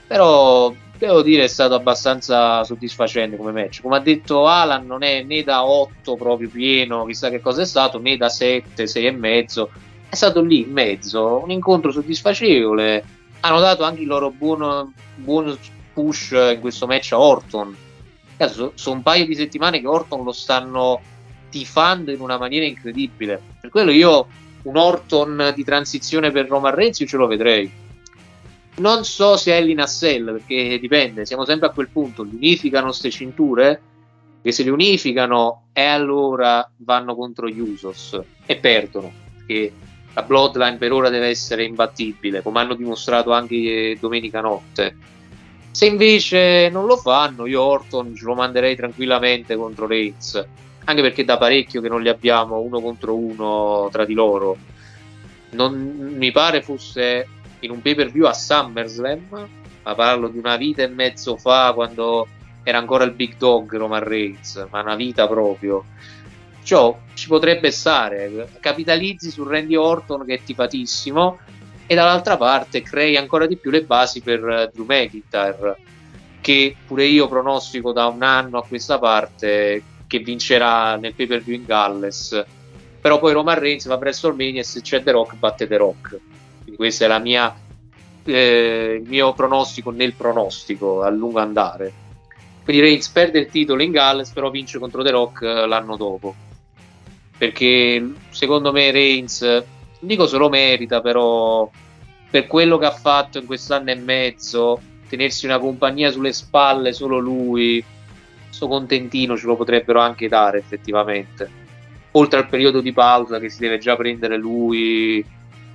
Però 0.05 0.73
devo 1.07 1.23
dire 1.23 1.45
è 1.45 1.47
stato 1.47 1.73
abbastanza 1.73 2.63
soddisfacente 2.63 3.35
come 3.35 3.51
match. 3.51 3.81
Come 3.81 3.97
ha 3.97 3.99
detto 3.99 4.45
Alan, 4.47 4.85
non 4.85 5.01
è 5.01 5.23
né 5.23 5.43
da 5.43 5.65
8 5.65 6.15
proprio 6.15 6.47
pieno, 6.47 7.05
chissà 7.05 7.29
che 7.29 7.39
cosa 7.39 7.63
è 7.63 7.65
stato, 7.65 7.99
né 7.99 8.17
da 8.17 8.29
7, 8.29 8.85
6 8.85 9.05
e 9.05 9.11
mezzo. 9.11 9.71
È 10.07 10.13
stato 10.15 10.41
lì 10.41 10.61
in 10.61 10.71
mezzo, 10.71 11.41
un 11.43 11.49
incontro 11.49 11.91
soddisfacevole. 11.91 13.03
Hanno 13.39 13.59
dato 13.59 13.83
anche 13.83 14.01
il 14.01 14.07
loro 14.07 14.29
buon, 14.29 14.93
buon 15.15 15.57
push 15.93 16.31
in 16.31 16.59
questo 16.59 16.85
match 16.85 17.13
a 17.13 17.19
Orton. 17.19 17.75
Sono 18.37 18.71
so 18.75 18.91
un 18.91 19.01
paio 19.01 19.25
di 19.25 19.35
settimane 19.35 19.79
che 19.79 19.87
Orton 19.87 20.23
lo 20.23 20.31
stanno 20.31 21.01
tifando 21.49 22.11
in 22.11 22.21
una 22.21 22.37
maniera 22.37 22.65
incredibile. 22.65 23.41
Per 23.59 23.71
quello 23.71 23.91
io 23.91 24.27
un 24.63 24.77
Orton 24.77 25.51
di 25.55 25.63
transizione 25.63 26.29
per 26.29 26.47
Roman 26.47 26.75
Reigns 26.75 27.03
ce 27.07 27.17
lo 27.17 27.25
vedrei 27.25 27.89
non 28.75 29.03
so 29.03 29.37
se 29.37 29.53
è 29.53 29.61
l'Inassel, 29.61 30.23
perché 30.25 30.79
dipende, 30.79 31.25
siamo 31.25 31.45
sempre 31.45 31.67
a 31.67 31.71
quel 31.71 31.89
punto, 31.89 32.23
li 32.23 32.35
unificano 32.35 32.87
queste 32.87 33.09
cinture? 33.09 33.81
Che 34.41 34.51
se 34.51 34.63
li 34.63 34.69
unificano 34.69 35.65
e 35.73 35.83
allora 35.83 36.67
vanno 36.77 37.15
contro 37.15 37.47
gli 37.47 37.59
Usos 37.59 38.19
e 38.45 38.55
perdono, 38.55 39.11
perché 39.37 39.71
la 40.13 40.23
Bloodline 40.23 40.77
per 40.77 40.91
ora 40.91 41.09
deve 41.09 41.27
essere 41.27 41.63
imbattibile, 41.63 42.41
come 42.41 42.59
hanno 42.59 42.73
dimostrato 42.73 43.31
anche 43.31 43.97
domenica 43.99 44.41
notte. 44.41 44.95
Se 45.71 45.85
invece 45.85 46.69
non 46.69 46.85
lo 46.85 46.97
fanno, 46.97 47.45
io 47.45 47.61
Orton 47.61 48.15
ce 48.15 48.25
lo 48.25 48.33
manderei 48.33 48.75
tranquillamente 48.75 49.55
contro 49.55 49.87
Reigns, 49.87 50.43
anche 50.83 51.01
perché 51.01 51.23
da 51.23 51.37
parecchio 51.37 51.79
che 51.79 51.87
non 51.87 52.01
li 52.01 52.09
abbiamo 52.09 52.59
uno 52.59 52.81
contro 52.81 53.15
uno 53.15 53.87
tra 53.91 54.05
di 54.05 54.13
loro. 54.13 54.57
Non 55.51 56.15
mi 56.17 56.31
pare 56.31 56.61
fosse 56.61 57.27
in 57.61 57.71
un 57.71 57.81
pay 57.81 57.95
per 57.95 58.11
view 58.11 58.25
a 58.25 58.33
SummerSlam, 58.33 59.49
ma 59.83 59.95
parlo 59.95 60.27
di 60.27 60.37
una 60.37 60.57
vita 60.57 60.83
e 60.83 60.87
mezzo 60.87 61.37
fa 61.37 61.71
quando 61.73 62.27
era 62.63 62.77
ancora 62.77 63.03
il 63.03 63.11
big 63.11 63.37
dog 63.37 63.75
Roman 63.75 64.03
Reigns, 64.03 64.67
ma 64.69 64.81
una 64.81 64.95
vita 64.95 65.27
proprio. 65.27 65.85
Ciò 66.63 66.99
ci 67.15 67.27
potrebbe 67.27 67.71
stare, 67.71 68.49
capitalizzi 68.59 69.31
su 69.31 69.43
Randy 69.43 69.75
Orton 69.75 70.25
che 70.25 70.35
è 70.35 70.43
tifatissimo 70.43 71.39
e 71.87 71.95
dall'altra 71.95 72.37
parte 72.37 72.83
crei 72.83 73.17
ancora 73.17 73.47
di 73.47 73.57
più 73.57 73.71
le 73.71 73.83
basi 73.83 74.21
per 74.21 74.69
Drew 74.71 74.85
McIntyre 74.85 75.75
che 76.39 76.75
pure 76.85 77.05
io 77.05 77.27
pronostico 77.27 77.91
da 77.91 78.07
un 78.07 78.23
anno 78.23 78.59
a 78.59 78.65
questa 78.65 78.99
parte 78.99 79.83
che 80.07 80.19
vincerà 80.19 80.95
nel 80.97 81.13
pay 81.13 81.25
per 81.25 81.41
view 81.41 81.55
in 81.55 81.65
Galles. 81.65 82.45
Però 82.99 83.17
poi 83.17 83.33
Roman 83.33 83.57
Reigns 83.57 83.87
va 83.87 83.97
presso 83.97 84.27
WrestleMania 84.27 84.61
e 84.61 84.63
se 84.63 84.81
c'è 84.81 85.01
The 85.01 85.11
Rock 85.11 85.35
batte 85.35 85.67
The 85.67 85.77
Rock 85.77 86.19
questo 86.81 87.05
è 87.05 87.19
mia, 87.19 87.55
eh, 88.23 88.99
il 89.03 89.07
mio 89.07 89.33
pronostico 89.33 89.91
nel 89.91 90.13
pronostico 90.13 91.03
a 91.03 91.11
lungo 91.11 91.37
andare. 91.37 91.93
Quindi 92.63 92.81
Reigns 92.81 93.07
perde 93.09 93.37
il 93.37 93.51
titolo 93.51 93.83
in 93.83 93.91
Galles, 93.91 94.31
però 94.31 94.49
vince 94.49 94.79
contro 94.79 95.03
The 95.03 95.11
Rock 95.11 95.43
eh, 95.43 95.67
l'anno 95.67 95.95
dopo. 95.95 96.33
Perché 97.37 98.13
secondo 98.31 98.71
me 98.71 98.89
Reigns, 98.89 99.63
dico 99.99 100.25
se 100.25 100.37
lo 100.37 100.49
merita, 100.49 101.01
però 101.01 101.69
per 102.31 102.47
quello 102.47 102.79
che 102.79 102.85
ha 102.85 102.91
fatto 102.91 103.37
in 103.37 103.45
quest'anno 103.45 103.91
e 103.91 103.95
mezzo, 103.95 104.81
tenersi 105.07 105.45
una 105.45 105.59
compagnia 105.59 106.09
sulle 106.09 106.33
spalle 106.33 106.93
solo 106.93 107.19
lui, 107.19 107.83
sto 108.49 108.67
contentino 108.67 109.37
ce 109.37 109.45
lo 109.45 109.55
potrebbero 109.55 109.99
anche 109.99 110.27
dare 110.27 110.57
effettivamente. 110.57 111.47
Oltre 112.13 112.39
al 112.39 112.49
periodo 112.49 112.81
di 112.81 112.91
pausa 112.91 113.37
che 113.37 113.49
si 113.49 113.59
deve 113.59 113.77
già 113.77 113.95
prendere 113.95 114.35
lui, 114.35 115.23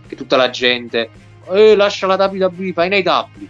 che 0.06 0.16
tutta 0.16 0.36
la 0.36 0.50
gente 0.50 1.10
eh, 1.50 1.74
lascia 1.74 2.06
la 2.06 2.16
WWE, 2.16 2.72
fai 2.72 2.88
nei 2.88 3.02
tabli. 3.02 3.48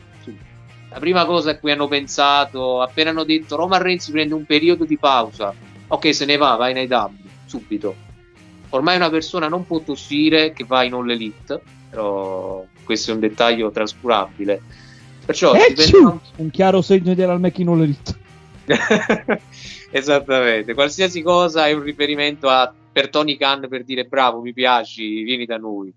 La 0.91 0.99
prima 0.99 1.27
cosa 1.27 1.51
a 1.51 1.59
cui 1.59 1.73
hanno 1.73 1.89
pensato, 1.89 2.81
appena 2.81 3.11
hanno 3.11 3.25
detto 3.25 3.57
Roman 3.57 3.83
Reigns 3.83 4.09
prende 4.11 4.35
un 4.35 4.47
periodo 4.47 4.85
di 4.85 4.97
pausa, 4.97 5.53
ok, 5.89 6.15
se 6.15 6.25
ne 6.25 6.37
va, 6.37 6.57
vai 6.57 6.73
nei 6.73 6.87
tabli, 6.87 7.29
subito. 7.45 7.95
Ormai 8.71 8.97
una 8.97 9.11
persona 9.11 9.49
non 9.49 9.67
può 9.67 9.81
tossire 9.81 10.53
che 10.53 10.65
va 10.65 10.85
in 10.85 10.95
all 10.95 11.11
elite, 11.11 11.61
però 11.91 12.65
questo 12.83 13.11
è 13.11 13.15
un 13.15 13.21
dettaglio 13.21 13.71
trascurabile. 13.71 14.61
Perciò 15.25 15.53
Eh! 15.55 15.75
Un 16.37 16.51
chiaro 16.51 16.81
segno 16.81 17.13
di 17.13 17.25
Real 17.25 17.41
Macchino 17.41 17.75
Elite. 17.75 18.15
Esattamente, 19.91 20.75
qualsiasi 20.75 21.21
cosa 21.21 21.67
è 21.67 21.73
un 21.73 21.83
riferimento 21.83 22.49
a 22.49 22.73
per 22.97 23.11
Tony 23.11 23.37
Khan 23.37 23.67
per 23.69 23.85
dire 23.85 24.05
bravo, 24.05 24.41
mi 24.41 24.55
piaci, 24.55 25.23
vieni 25.23 25.45
da 25.45 25.59
noi. 25.59 25.93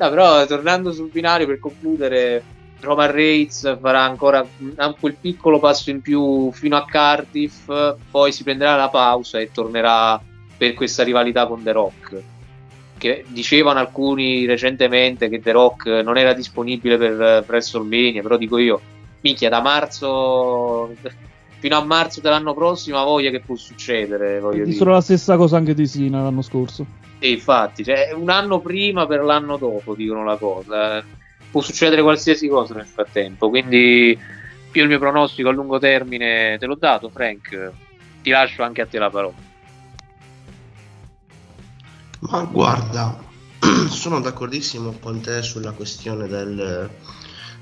No, 0.00 0.08
però 0.08 0.46
tornando 0.46 0.92
sul 0.92 1.10
binario 1.10 1.46
per 1.46 1.58
concludere, 1.58 2.42
Roman 2.80 3.12
Reigns 3.12 3.78
farà 3.78 4.00
ancora 4.00 4.46
quel 4.98 5.16
piccolo 5.20 5.58
passo 5.58 5.90
in 5.90 6.00
più 6.00 6.50
fino 6.52 6.74
a 6.76 6.86
Cardiff, 6.86 7.70
poi 8.10 8.32
si 8.32 8.42
prenderà 8.42 8.76
la 8.76 8.88
pausa 8.88 9.38
e 9.38 9.50
tornerà 9.52 10.18
per 10.56 10.72
questa 10.72 11.02
rivalità 11.02 11.46
con 11.46 11.62
The 11.62 11.72
Rock. 11.72 12.22
Che 12.96 13.24
dicevano 13.28 13.78
alcuni 13.78 14.46
recentemente 14.46 15.28
che 15.28 15.40
The 15.42 15.52
Rock 15.52 15.86
non 16.02 16.16
era 16.16 16.32
disponibile 16.32 16.96
per 16.96 17.20
eh, 17.20 17.44
WrestleMania, 17.46 18.22
però 18.22 18.38
dico 18.38 18.56
io, 18.56 18.80
minchia, 19.20 19.50
da 19.50 19.60
marzo 19.60 20.94
fino 21.58 21.76
a 21.76 21.84
marzo 21.84 22.22
dell'anno 22.22 22.54
prossimo 22.54 23.04
voglia 23.04 23.28
che 23.28 23.40
può 23.40 23.54
succedere. 23.54 24.40
Voglio. 24.40 24.64
Dissero 24.64 24.92
la 24.92 25.02
stessa 25.02 25.36
cosa 25.36 25.58
anche 25.58 25.74
di 25.74 25.86
Sina 25.86 26.22
l'anno 26.22 26.40
scorso. 26.40 26.86
E 27.22 27.30
infatti, 27.30 27.84
cioè, 27.84 28.12
un 28.14 28.30
anno 28.30 28.60
prima 28.60 29.06
per 29.06 29.22
l'anno 29.22 29.58
dopo 29.58 29.94
dicono 29.94 30.24
la 30.24 30.36
cosa. 30.36 31.04
Può 31.50 31.60
succedere 31.60 32.00
qualsiasi 32.00 32.48
cosa 32.48 32.74
nel 32.74 32.86
frattempo. 32.86 33.50
Quindi, 33.50 34.18
io 34.72 34.82
il 34.82 34.88
mio 34.88 34.98
pronostico 34.98 35.50
a 35.50 35.52
lungo 35.52 35.78
termine 35.78 36.56
te 36.58 36.64
l'ho 36.64 36.76
dato, 36.76 37.10
Frank. 37.10 37.72
Ti 38.22 38.30
lascio 38.30 38.62
anche 38.62 38.80
a 38.80 38.86
te 38.86 38.98
la 38.98 39.10
parola. 39.10 39.34
Ma 42.20 42.42
guarda, 42.44 43.18
sono 43.88 44.20
d'accordissimo 44.20 44.96
con 45.00 45.20
te 45.20 45.42
sulla 45.42 45.72
questione 45.72 46.26
del, 46.26 46.90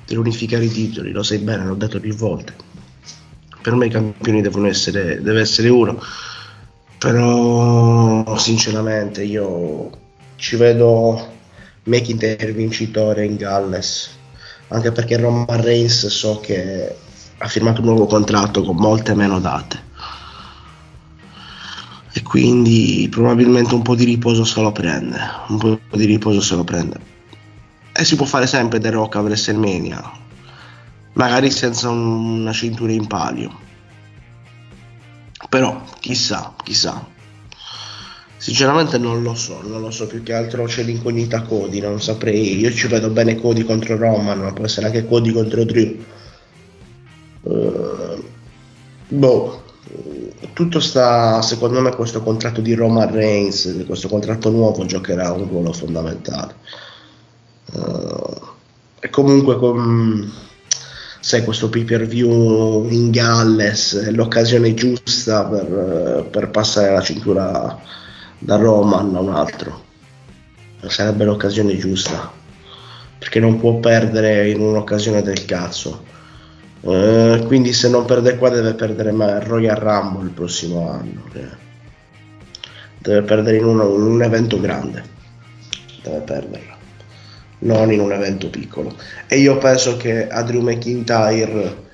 dell'unificare 0.04 0.64
i 0.64 0.70
titoli, 0.70 1.10
lo 1.10 1.22
sai 1.22 1.38
bene, 1.38 1.64
l'ho 1.64 1.74
detto 1.74 1.98
più 1.98 2.14
volte. 2.14 2.54
Per 3.60 3.74
me 3.74 3.86
i 3.86 3.90
campioni 3.90 4.40
devono 4.40 4.68
essere, 4.68 5.20
deve 5.20 5.40
essere 5.40 5.68
uno, 5.68 6.00
però 6.98 8.36
sinceramente 8.36 9.22
io 9.24 9.90
ci 10.36 10.56
vedo 10.56 11.36
McIntyre 11.84 12.52
vincitore 12.52 13.24
in 13.24 13.36
Galles, 13.36 14.16
anche 14.68 14.92
perché 14.92 15.16
Roman 15.16 15.60
Reigns 15.62 16.06
so 16.06 16.40
che 16.40 16.94
ha 17.38 17.48
firmato 17.48 17.80
un 17.80 17.86
nuovo 17.86 18.06
contratto 18.06 18.62
con 18.64 18.76
molte 18.76 19.14
meno 19.14 19.38
date 19.40 19.86
e 22.12 22.22
quindi 22.22 23.06
probabilmente 23.10 23.74
un 23.74 23.82
po' 23.82 23.94
di 23.94 24.04
riposo 24.04 24.44
se 24.44 24.60
lo 24.60 24.72
prende, 24.72 25.18
un 25.48 25.58
po' 25.58 25.80
di 25.96 26.04
riposo 26.06 26.40
se 26.40 26.56
lo 26.56 26.64
prende. 26.64 26.98
E 27.92 28.04
si 28.04 28.16
può 28.16 28.26
fare 28.26 28.46
sempre 28.46 28.80
The 28.80 28.90
Rock 28.90 29.16
a 29.16 29.20
WrestleMania, 29.20 30.02
magari 31.14 31.50
senza 31.50 31.88
un- 31.90 32.40
una 32.40 32.52
cintura 32.52 32.92
in 32.92 33.06
palio. 33.06 33.66
Però 35.48 35.82
chissà, 36.00 36.54
chissà. 36.62 37.16
Sinceramente 38.36 38.98
non 38.98 39.22
lo 39.22 39.34
so, 39.34 39.60
non 39.62 39.80
lo 39.80 39.90
so, 39.90 40.06
più 40.06 40.22
che 40.22 40.32
altro 40.32 40.64
c'è 40.64 40.82
l'incognita 40.82 41.42
Cody, 41.42 41.80
non 41.80 42.00
saprei. 42.00 42.58
Io 42.58 42.70
ci 42.70 42.86
vedo 42.86 43.10
bene 43.10 43.36
Cody 43.36 43.64
contro 43.64 43.96
Roman, 43.96 44.38
ma 44.40 44.52
può 44.52 44.64
essere 44.64 44.86
anche 44.86 45.06
Cody 45.06 45.32
contro 45.32 45.64
Drew. 45.64 46.04
Eh, 47.42 48.22
boh, 49.08 49.62
tutto 50.52 50.80
sta, 50.80 51.42
secondo 51.42 51.80
me, 51.80 51.94
questo 51.94 52.22
contratto 52.22 52.60
di 52.60 52.74
Roman 52.74 53.10
Reigns, 53.10 53.84
questo 53.86 54.08
contratto 54.08 54.50
nuovo 54.50 54.84
giocherà 54.84 55.32
un 55.32 55.48
ruolo 55.48 55.72
fondamentale. 55.72 56.54
Eh, 57.72 58.40
e 59.00 59.10
comunque, 59.10 59.56
con, 59.56 60.32
sai, 61.28 61.44
questo 61.44 61.68
pay 61.68 61.84
per 61.84 62.06
view 62.06 62.88
in 62.88 63.10
Galles 63.10 64.02
è 64.02 64.10
l'occasione 64.12 64.72
giusta 64.72 65.44
per, 65.44 66.26
per 66.30 66.48
passare 66.48 66.90
la 66.90 67.02
cintura 67.02 67.78
da 68.38 68.56
Roman 68.56 69.14
a 69.14 69.20
un 69.20 69.34
altro. 69.34 69.84
Sarebbe 70.86 71.26
l'occasione 71.26 71.76
giusta 71.76 72.32
perché 73.18 73.40
non 73.40 73.60
può 73.60 73.78
perdere 73.78 74.48
in 74.48 74.62
un'occasione 74.62 75.20
del 75.20 75.44
cazzo. 75.44 76.02
Eh, 76.80 77.44
quindi 77.46 77.74
se 77.74 77.90
non 77.90 78.06
perde 78.06 78.38
qua 78.38 78.48
deve 78.48 78.72
perdere 78.72 79.44
Royal 79.44 79.76
Rumble 79.76 80.28
il 80.28 80.32
prossimo 80.32 80.90
anno. 80.90 81.24
Deve 83.00 83.20
perdere 83.20 83.58
in 83.58 83.66
un, 83.66 83.80
in 83.80 84.02
un 84.02 84.22
evento 84.22 84.58
grande. 84.58 85.04
Deve 86.02 86.20
perderla. 86.20 86.77
Non 87.60 87.90
in 87.92 88.00
un 88.00 88.12
evento 88.12 88.48
piccolo. 88.50 88.94
E 89.26 89.38
io 89.38 89.58
penso 89.58 89.96
che 89.96 90.28
a 90.28 90.42
Drew 90.42 90.60
McIntyre 90.62 91.86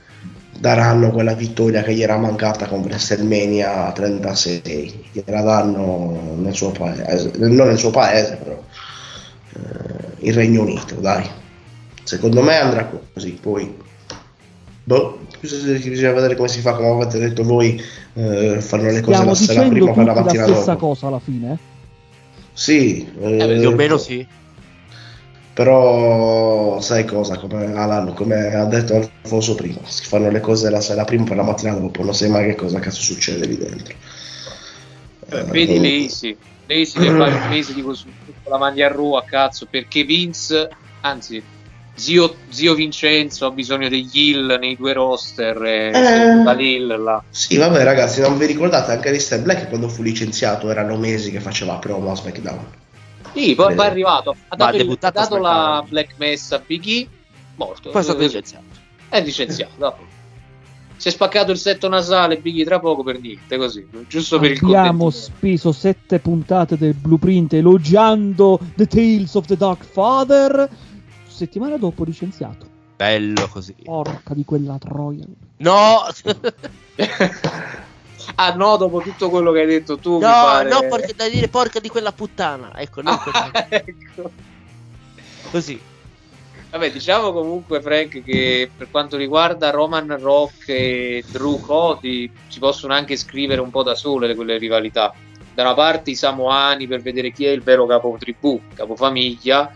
daranno 0.59 1.11
quella 1.11 1.35
vittoria 1.35 1.83
che 1.83 1.95
gli 1.95 2.03
era 2.03 2.17
mancata 2.17 2.67
con 2.67 2.81
WrestleMania 2.81 3.91
36. 3.93 5.05
Gliela 5.13 5.41
danno 5.41 6.35
nel 6.37 6.55
suo 6.55 6.71
paese. 6.71 7.33
Non 7.39 7.67
nel 7.67 7.79
suo 7.79 7.91
paese, 7.91 8.37
però. 8.37 8.63
eh, 9.57 10.27
il 10.27 10.35
Regno 10.35 10.63
Unito, 10.63 10.95
dai. 10.97 11.29
Secondo 12.03 12.43
me 12.43 12.57
andrà 12.59 12.91
così. 13.13 13.39
Poi 13.41 13.75
Boh, 14.87 15.19
bisogna 15.41 16.13
vedere 16.13 16.37
come 16.37 16.49
si 16.49 16.61
fa, 16.61 16.75
come 16.75 16.91
avete 16.91 17.19
detto 17.19 17.43
voi, 17.43 17.81
eh, 18.13 18.61
fanno 18.61 18.91
le 18.91 19.01
cose 19.01 19.15
Stiamo 19.15 19.31
la 19.31 19.35
sera 19.35 19.63
prima 19.67 19.93
per 19.93 20.05
la 20.05 20.13
la 20.13 20.21
mattina 20.21 20.45
stessa 20.45 20.73
dopo. 20.73 20.89
cosa 20.89 21.07
alla 21.07 21.19
fine. 21.21 21.53
eh? 21.53 21.57
Sì, 22.53 23.09
eh, 23.19 23.57
più 23.61 23.71
o 23.71 23.75
meno 23.75 23.97
sì. 23.97 24.27
Però 25.55 26.81
sai 26.81 27.05
cosa, 27.05 27.39
come 27.39 27.73
Alan, 27.77 28.13
come 28.15 28.53
ha 28.55 28.65
detto 28.65 29.09
Alfonso 29.23 29.55
prima, 29.55 29.79
si 29.85 30.05
fanno 30.05 30.29
le 30.29 30.41
cose 30.41 30.69
la 30.69 30.81
sera 30.81 31.05
prima 31.05 31.23
per 31.25 31.37
la 31.37 31.45
mattina 31.45 31.73
dopo, 31.75 32.03
non 32.03 32.13
sai 32.13 32.29
mai 32.29 32.47
che 32.47 32.57
cosa 32.57 32.81
cazzo 32.81 33.01
succede 33.01 33.47
lì 33.47 33.57
dentro. 33.57 33.95
Eh, 35.31 35.43
Vedi 35.45 35.67
comunque- 35.67 35.89
Lazy, 36.01 36.37
Lazy 36.67 36.99
che 36.99 37.07
fa 37.07 37.25
un 37.27 37.47
mese 37.49 37.73
di 37.73 37.83
così 37.83 38.13
la 38.47 38.59
maglia 38.59 38.87
a 38.87 38.93
Raw 38.93 39.13
a 39.15 39.23
cazzo 39.23 39.67
perché 39.71 40.03
Vince, 40.03 40.69
anzi 41.03 41.41
zio, 41.95 42.35
zio 42.49 42.75
Vincenzo 42.75 43.47
ha 43.47 43.51
bisogno 43.53 43.89
degli 43.89 44.11
Hill 44.13 44.59
nei 44.59 44.75
due 44.77 44.93
roster 44.93 45.63
e 45.63 45.91
Eh. 45.95 46.43
la 46.43 46.53
Lil 46.53 46.87
là. 46.87 47.23
Sì, 47.31 47.57
vabbè 47.57 47.85
ragazzi, 47.85 48.21
non 48.21 48.37
vi 48.39 48.47
ricordate 48.47 48.91
anche 48.91 49.09
Alistair 49.09 49.41
Black 49.41 49.69
quando 49.69 49.89
fu 49.89 50.03
licenziato 50.03 50.69
erano 50.69 50.97
mesi 50.97 51.31
che 51.31 51.39
faceva 51.41 51.77
promo 51.77 52.11
a 52.11 52.17
SmackDown. 52.17 52.67
Sì, 53.35 53.55
poi, 53.55 53.73
Eh. 53.73 53.75
poi 53.75 53.87
è 53.87 53.91
arrivato, 53.91 54.31
ha 54.49 54.57
dato, 54.57 54.71
ha 54.71 54.75
il- 54.77 54.83
debuttato 54.83 55.19
ha 55.19 55.23
dato 55.23 55.37
la 55.39 55.51
SmackDown. 55.51 55.89
Black 55.89 56.15
Messa 56.19 56.57
a 56.57 56.63
Big 56.65 56.87
E, 56.87 57.09
morto. 57.57 57.91
Poi 57.91 58.01
è 58.01 58.05
stato 58.05 58.21
Eh, 58.21 58.23
licenziato. 58.27 58.65
È 59.09 59.21
licenziato. 59.23 59.73
dopo. 59.77 60.13
Si 60.97 61.09
è 61.09 61.11
spaccato 61.11 61.51
il 61.51 61.59
setto 61.59 61.89
nasale 61.89 62.39
Big 62.39 62.61
E 62.61 62.65
tra 62.65 62.79
poco 62.79 63.03
per 63.03 63.21
niente, 63.21 63.57
così, 63.59 63.87
giusto 64.09 64.39
per 64.39 64.53
il 64.53 64.59
Abbiamo 64.65 65.11
speso 65.11 65.73
sette 65.73 66.21
puntate 66.21 66.79
del 66.79 66.95
blueprint 66.95 67.53
elogiando 67.55 68.59
The 68.77 68.87
Tales 68.87 69.35
of 69.35 69.47
the 69.47 69.57
Dark 69.57 69.85
Father. 69.85 70.69
Settimana 71.27 71.77
dopo 71.77 72.05
licenziato. 72.05 72.67
Bello 72.97 73.49
così. 73.49 73.75
Porca 73.83 74.35
di 74.35 74.45
quella 74.45 74.79
troia. 74.79 75.25
No, 75.57 76.03
ah 78.37 78.55
no, 78.55 78.77
dopo 78.77 79.01
tutto 79.01 79.31
quello 79.31 79.53
che 79.53 79.61
hai 79.61 79.67
detto 79.67 79.99
tu, 79.99 80.13
no, 80.13 80.19
pare... 80.21 80.69
no, 80.69 80.87
porca, 80.89 81.13
da 81.15 81.29
dire 81.29 81.49
porca 81.49 81.81
di 81.81 81.89
quella 81.89 82.13
puttana. 82.13 82.73
Ecco, 82.77 83.03
non 83.03 83.19
Ah, 83.35 83.51
ecco. 83.69 84.33
così. 85.51 85.81
Vabbè, 86.71 86.91
diciamo 86.91 87.33
comunque, 87.33 87.81
Frank, 87.81 88.23
che 88.25 88.69
per 88.77 88.91
quanto 88.91 89.17
riguarda 89.17 89.71
Roman 89.71 90.19
Rock 90.19 90.69
e 90.69 91.25
Drew 91.31 91.61
Cody, 91.61 92.29
si 92.49 92.59
possono 92.59 92.93
anche 92.93 93.17
scrivere 93.17 93.61
un 93.61 93.71
po' 93.71 93.85
da 93.85 93.95
sole 93.95 94.27
le- 94.27 94.35
quelle 94.35 94.59
rivalità. 94.59 95.15
Da 95.55 95.63
una 95.63 95.75
parte 95.75 96.11
i 96.11 96.17
Samoani 96.17 96.89
per 96.89 97.01
vedere 97.01 97.31
chi 97.31 97.45
è 97.45 97.51
il 97.51 97.63
vero 97.63 97.87
capo 97.87 98.17
tribù, 98.19 98.61
capofamiglia, 98.75 99.73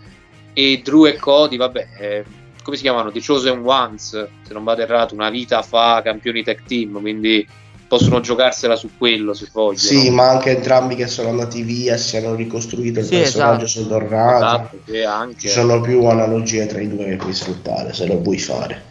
e 0.52 0.80
Drew 0.82 1.06
e 1.06 1.16
Cody, 1.16 1.56
vabbè, 1.56 1.88
eh, 2.00 2.24
come 2.64 2.74
si 2.76 2.82
chiamano? 2.82 3.12
The 3.12 3.22
Chosen 3.24 3.62
Ones, 3.64 4.28
se 4.42 4.52
non 4.52 4.64
vado 4.64 4.82
errato, 4.82 5.14
una 5.14 5.30
vita 5.30 5.62
fa 5.62 6.02
campioni 6.02 6.42
tech 6.42 6.64
team, 6.64 7.00
quindi 7.00 7.46
possono 7.89 8.20
giocarsela 8.20 8.77
su 8.77 8.90
quello 8.97 9.32
se 9.35 9.48
vogliono. 9.51 9.77
Sì, 9.78 10.10
ma 10.10 10.28
anche 10.28 10.51
entrambi 10.56 10.94
che 10.94 11.06
sono 11.06 11.31
andati 11.31 11.62
via, 11.62 11.97
si 11.97 12.16
hanno 12.19 12.35
ricostruito 12.35 13.01
il 13.01 13.06
Sì, 13.06 13.16
personaggio, 13.16 13.65
esatto. 13.65 13.85
sono 13.85 13.98
tornati. 13.98 14.44
Esatto, 14.44 14.78
che 14.85 15.05
anche... 15.05 15.39
Ci 15.40 15.48
sono 15.48 15.81
più 15.81 16.05
analogie 16.05 16.66
tra 16.66 16.81
i 16.81 16.89
due 16.89 17.06
che 17.06 17.16
puoi 17.16 17.32
sfruttare, 17.32 17.93
se 17.94 18.06
lo 18.06 18.20
vuoi 18.20 18.39
fare. 18.39 18.85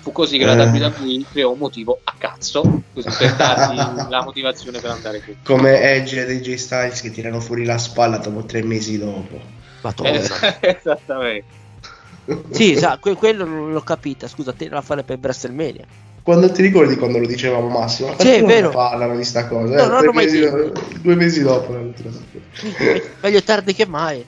Fu 0.00 0.10
così 0.12 0.36
che 0.38 0.44
la 0.44 0.54
Eh. 0.54 0.66
WWE 0.66 1.24
creò 1.30 1.52
un 1.52 1.58
motivo 1.58 2.00
a 2.02 2.14
cazzo, 2.18 2.60
così 2.92 3.08
per 3.16 3.34
dargli 3.36 3.76
la 4.10 4.22
motivazione 4.22 4.78
per 4.80 4.90
andare 4.90 5.20
qui. 5.22 5.36
Come 5.44 5.80
Edge 5.80 6.26
e 6.26 6.30
AJ 6.36 6.54
Styles 6.54 7.00
che 7.02 7.10
tirano 7.10 7.40
fuori 7.40 7.64
la 7.64 7.78
spalla 7.78 8.18
dopo 8.18 8.44
tre 8.44 8.62
mesi 8.62 8.98
dopo. 8.98 9.40
Madonna. 9.82 10.10
Eh, 10.60 10.78
Esattamente. 10.78 11.62
Sì, 12.50 12.76
sa, 12.76 12.98
que- 12.98 13.16
quello 13.16 13.44
non 13.44 13.72
l'ho 13.72 13.80
capita. 13.82 14.28
Scusa, 14.28 14.52
te 14.52 14.68
la 14.68 14.80
fare 14.80 15.04
per 15.04 15.18
WrestleMania. 15.20 15.84
Quando 16.24 16.50
ti 16.50 16.62
ricordi 16.62 16.96
quando 16.96 17.18
lo 17.18 17.26
dicevamo 17.26 17.68
Massimo? 17.68 18.08
Ma 18.08 18.14
Sì, 18.18 18.28
è 18.30 18.38
non 18.38 18.48
vero. 18.48 18.70
parlano 18.70 19.14
di 19.14 19.24
sta 19.24 19.46
cosa? 19.46 19.86
No, 19.86 19.98
Eh, 20.00 20.04
non 20.06 20.14
mesi 20.14 20.40
due 21.02 21.14
mesi 21.16 21.42
dopo. 21.42 21.76
Meglio 23.20 23.42
tardi 23.42 23.74
che 23.74 23.86
mai. 23.86 24.24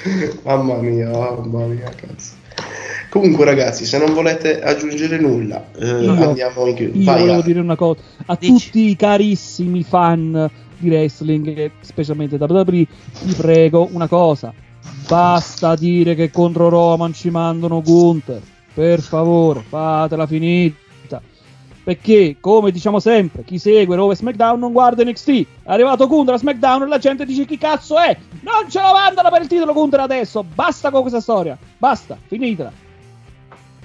mamma 0.44 0.76
mia, 0.76 1.08
mamma 1.10 1.64
mia, 1.66 1.90
cazzo. 1.94 2.38
Comunque, 3.10 3.44
ragazzi, 3.44 3.84
se 3.84 3.98
non 3.98 4.14
volete 4.14 4.62
aggiungere 4.62 5.18
nulla, 5.18 5.64
eh, 5.76 5.86
Io- 5.86 6.12
andiamo 6.28 6.66
in 6.66 6.74
chiusura. 6.76 6.98
Io 6.98 7.04
Vai, 7.04 7.18
volevo 7.18 7.34
Ale. 7.34 7.42
dire 7.42 7.58
una 7.60 7.76
cosa 7.76 8.00
a 8.26 8.36
Dici. 8.38 8.52
tutti 8.66 8.88
i 8.90 8.94
carissimi 8.96 9.82
fan 9.82 10.48
di 10.78 10.88
wrestling, 10.88 11.70
specialmente 11.80 12.36
WWE, 12.36 12.86
vi 13.22 13.34
prego 13.36 13.88
una 13.90 14.06
cosa: 14.06 14.54
basta 15.08 15.74
dire 15.74 16.14
che 16.14 16.30
contro 16.30 16.68
Roman 16.68 17.12
ci 17.12 17.28
mandano 17.30 17.82
Gunther. 17.82 18.40
Per 18.72 19.00
favore, 19.00 19.64
fatela 19.68 20.28
finita. 20.28 20.79
Perché, 21.82 22.36
come 22.40 22.70
diciamo 22.70 23.00
sempre, 23.00 23.42
chi 23.42 23.58
segue 23.58 23.96
Raw 23.96 24.10
e 24.10 24.16
SmackDown 24.16 24.58
non 24.58 24.72
guarda 24.72 25.02
NXT. 25.02 25.28
È 25.62 25.72
arrivato 25.72 26.06
Gunther 26.06 26.34
a 26.34 26.38
SmackDown 26.38 26.82
e 26.82 26.86
la 26.86 26.98
gente 26.98 27.24
dice 27.24 27.46
chi 27.46 27.56
cazzo 27.58 27.98
è. 27.98 28.16
Non 28.42 28.68
ce 28.70 28.80
lo 28.80 28.92
mandano 28.92 29.30
per 29.30 29.42
il 29.42 29.48
titolo 29.48 29.72
Gunther 29.72 30.00
adesso. 30.00 30.42
Basta 30.44 30.90
con 30.90 31.00
questa 31.00 31.20
storia. 31.20 31.56
Basta, 31.78 32.18
finitela. 32.26 32.70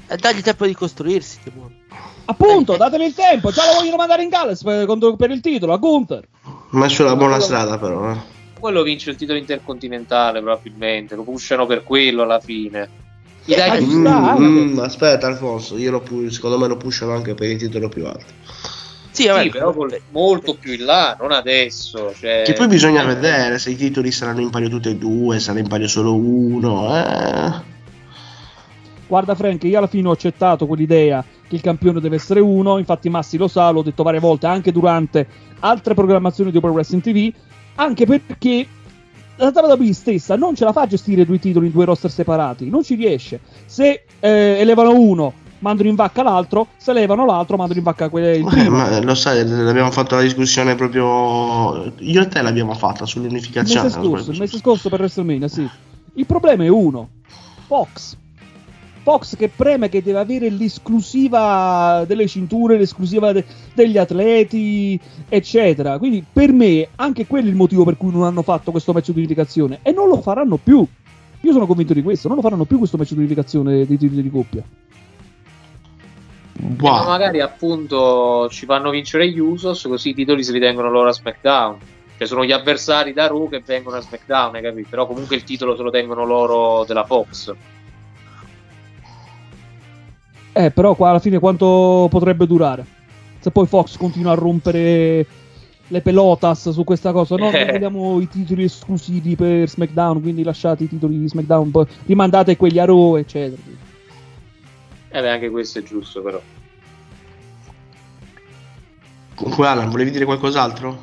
E 0.07 0.17
dagli 0.17 0.41
tempo 0.41 0.65
di 0.67 0.73
costruirsi, 0.75 1.39
che 1.43 1.49
buono. 1.51 1.71
Appunto, 2.25 2.75
datemi 2.75 3.05
il 3.05 3.13
tempo. 3.13 3.51
Già 3.51 3.65
lo 3.65 3.79
vogliono 3.79 3.95
mandare 3.97 4.23
in 4.23 4.29
Galles 4.29 4.61
per, 4.61 4.85
contro- 4.85 5.15
per 5.15 5.31
il 5.31 5.39
titolo 5.41 5.73
a 5.73 5.77
Gunther. 5.77 6.27
Ma 6.71 6.85
è 6.85 6.89
sulla 6.89 7.15
buona 7.15 7.39
strada, 7.39 7.77
però. 7.79 8.11
eh. 8.11 8.33
Quello 8.59 8.83
vince 8.83 9.11
il 9.11 9.15
titolo 9.15 9.37
intercontinentale, 9.39 10.41
probabilmente. 10.41 11.15
Lo 11.15 11.23
pushano 11.23 11.65
per 11.65 11.83
quello 11.83 12.23
alla 12.23 12.39
fine. 12.39 13.03
Dai 13.45 13.77
Eh, 13.77 13.81
ci 13.83 13.89
sta, 13.91 14.35
Mm, 14.37 14.43
eh. 14.43 14.73
mm, 14.73 14.79
aspetta, 14.79 15.27
Alfonso, 15.27 15.77
io 15.77 15.91
lo 15.91 16.01
pu- 16.01 16.29
secondo 16.29 16.57
me 16.57 16.67
lo 16.67 16.77
pushano 16.77 17.13
anche 17.13 17.35
per 17.35 17.49
il 17.49 17.57
titolo 17.57 17.89
più 17.89 18.05
alto. 18.05 18.25
Sì, 19.11 19.27
vabbè, 19.27 19.43
Sì, 19.43 19.49
però 19.49 19.73
molto 20.11 20.55
più 20.55 20.73
in 20.73 20.83
là, 20.83 21.15
non 21.19 21.31
adesso. 21.31 22.13
Cioè... 22.13 22.41
Che 22.45 22.53
poi 22.53 22.67
bisogna 22.67 23.03
vedere 23.03 23.59
se 23.59 23.69
i 23.69 23.75
titoli 23.75 24.11
saranno 24.11 24.41
in 24.41 24.49
palio 24.49 24.67
tutti 24.67 24.89
e 24.89 24.95
due, 24.97 25.39
sarà 25.39 25.59
in 25.59 25.67
palio 25.67 25.87
solo 25.87 26.15
uno. 26.15 26.93
Eh. 26.97 27.73
Guarda 29.07 29.35
Frank, 29.35 29.63
io 29.63 29.77
alla 29.77 29.87
fine 29.87 30.07
ho 30.07 30.11
accettato 30.11 30.65
quell'idea 30.65 31.23
che 31.47 31.55
il 31.55 31.61
campione 31.61 32.01
deve 32.01 32.15
essere 32.15 32.39
uno, 32.39 32.77
infatti 32.79 33.07
Massi 33.07 33.37
lo 33.37 33.47
sa, 33.47 33.69
l'ho 33.69 33.83
detto 33.83 34.01
varie 34.03 34.19
volte 34.19 34.47
anche 34.47 34.71
durante 34.71 35.27
altre 35.59 35.93
programmazioni 35.93 36.51
di 36.51 36.59
Pro 36.59 36.71
Wrestling 36.71 37.03
TV, 37.03 37.31
anche 37.75 38.05
perché 38.05 38.67
la 39.37 39.51
WWE 39.53 39.93
stessa 39.93 40.35
non 40.35 40.55
ce 40.55 40.63
la 40.65 40.71
fa 40.71 40.81
a 40.81 40.87
gestire 40.87 41.25
due 41.25 41.39
titoli 41.39 41.67
in 41.67 41.71
due 41.71 41.85
roster 41.85 42.11
separati, 42.11 42.69
non 42.69 42.83
ci 42.83 42.95
riesce. 42.95 43.39
Se 43.65 44.05
eh, 44.19 44.29
elevano 44.59 44.97
uno, 44.97 45.33
mandano 45.59 45.89
in 45.89 45.95
vacca 45.95 46.23
l'altro, 46.23 46.67
se 46.77 46.91
elevano 46.91 47.25
l'altro, 47.25 47.57
mandano 47.57 47.79
in 47.79 47.83
vacca 47.85 48.09
que- 48.09 48.37
il 48.37 48.47
Eh, 48.57 48.69
ma 48.69 48.99
lo 49.01 49.15
sai, 49.15 49.39
abbiamo 49.41 49.91
fatto 49.91 50.15
la 50.15 50.21
discussione 50.21 50.75
proprio. 50.75 51.91
Io 51.99 52.21
e 52.21 52.27
te 52.27 52.41
l'abbiamo 52.41 52.73
fatta 52.73 53.03
Il 53.03 53.09
sull'unificazione. 53.09 53.83
mese 53.83 53.99
scorso, 53.99 54.31
il 54.31 54.39
mese 54.39 54.57
scorso 54.57 54.89
per 54.89 54.99
WrestleMania, 54.99 55.47
sì. 55.47 55.67
Il 56.13 56.25
problema 56.25 56.63
è 56.63 56.67
uno: 56.69 57.09
Fox. 57.67 58.17
Fox 59.05 59.35
che 59.35 59.49
preme 59.55 59.87
che 59.87 60.01
deve 60.01 60.17
avere 60.17 60.49
l'esclusiva 60.49 62.05
delle 62.07 62.25
cinture, 62.25 62.75
l'esclusiva 62.75 63.31
de- 63.31 63.45
degli 63.75 63.99
atleti, 63.99 64.99
eccetera. 65.29 65.99
Quindi 65.99 66.25
per 66.33 66.51
me 66.51 66.87
anche 66.95 67.27
quello 67.27 67.45
è 67.45 67.51
il 67.51 67.55
motivo 67.55 67.83
per 67.83 67.97
cui 67.97 68.11
non 68.11 68.23
hanno 68.23 68.41
fatto 68.41 68.71
questo 68.71 68.93
match 68.93 69.11
di 69.11 69.19
unificazione 69.19 69.77
e 69.83 69.91
non 69.91 70.07
lo 70.07 70.19
faranno 70.21 70.57
più. 70.57 70.83
Io 71.41 71.51
sono 71.51 71.67
convinto 71.67 71.93
di 71.93 72.01
questo, 72.01 72.27
non 72.27 72.37
lo 72.37 72.41
faranno 72.41 72.65
più 72.65 72.79
questo 72.79 72.97
match 72.97 73.11
di 73.11 73.19
unificazione 73.19 73.85
dei 73.85 73.97
titoli 73.97 74.23
di 74.23 74.31
coppia. 74.31 74.63
Eh, 76.57 76.75
ma 76.79 76.89
Wow. 77.01 77.07
magari 77.07 77.41
appunto 77.41 78.47
ci 78.49 78.65
fanno 78.65 78.89
vincere 78.89 79.29
gli 79.29 79.37
Usos, 79.37 79.83
così 79.87 80.09
i 80.09 80.13
titoli 80.15 80.43
si 80.43 80.51
ritengono 80.51 80.89
loro 80.89 81.09
a 81.09 81.13
SmackDown. 81.13 81.77
Cioè 82.17 82.25
sono 82.25 82.43
gli 82.43 82.51
avversari 82.51 83.13
da 83.13 83.27
Raw 83.27 83.49
che 83.49 83.61
vengono 83.63 83.97
a 83.97 84.01
SmackDown, 84.01 84.55
hai 84.55 84.63
capito? 84.63 84.87
Però 84.89 85.05
comunque 85.05 85.35
il 85.35 85.43
titolo 85.43 85.75
se 85.75 85.83
lo 85.83 85.91
tengono 85.91 86.25
loro 86.25 86.85
della 86.85 87.03
Fox. 87.03 87.53
Eh, 90.57 90.71
però 90.71 90.95
qua 90.95 91.09
alla 91.09 91.19
fine 91.19 91.37
quanto 91.37 92.07
potrebbe 92.09 92.47
durare? 92.47 92.85
Se 93.39 93.51
poi 93.51 93.67
Fox 93.67 93.97
continua 93.97 94.31
a 94.31 94.35
rompere 94.35 95.27
le 95.85 96.01
pelotas 96.01 96.69
su 96.69 96.85
questa 96.85 97.11
cosa, 97.11 97.35
no? 97.35 97.51
Noi 97.51 97.65
vogliamo 97.65 98.21
i 98.21 98.29
titoli 98.29 98.63
esclusivi 98.63 99.35
per 99.35 99.67
SmackDown, 99.67 100.21
quindi 100.21 100.43
lasciate 100.43 100.85
i 100.85 100.87
titoli 100.87 101.19
di 101.19 101.27
SmackDown, 101.27 101.71
poi 101.71 101.85
rimandate 102.05 102.55
quelli 102.55 102.79
a 102.79 102.85
Raw, 102.85 103.17
eccetera. 103.17 103.61
Eh 105.09 105.21
beh, 105.21 105.29
anche 105.29 105.49
questo 105.49 105.79
è 105.79 105.83
giusto 105.83 106.21
però. 106.21 106.41
Comunque, 109.35 109.67
Alan, 109.67 109.89
volevi 109.89 110.11
dire 110.11 110.23
qualcos'altro? 110.23 110.99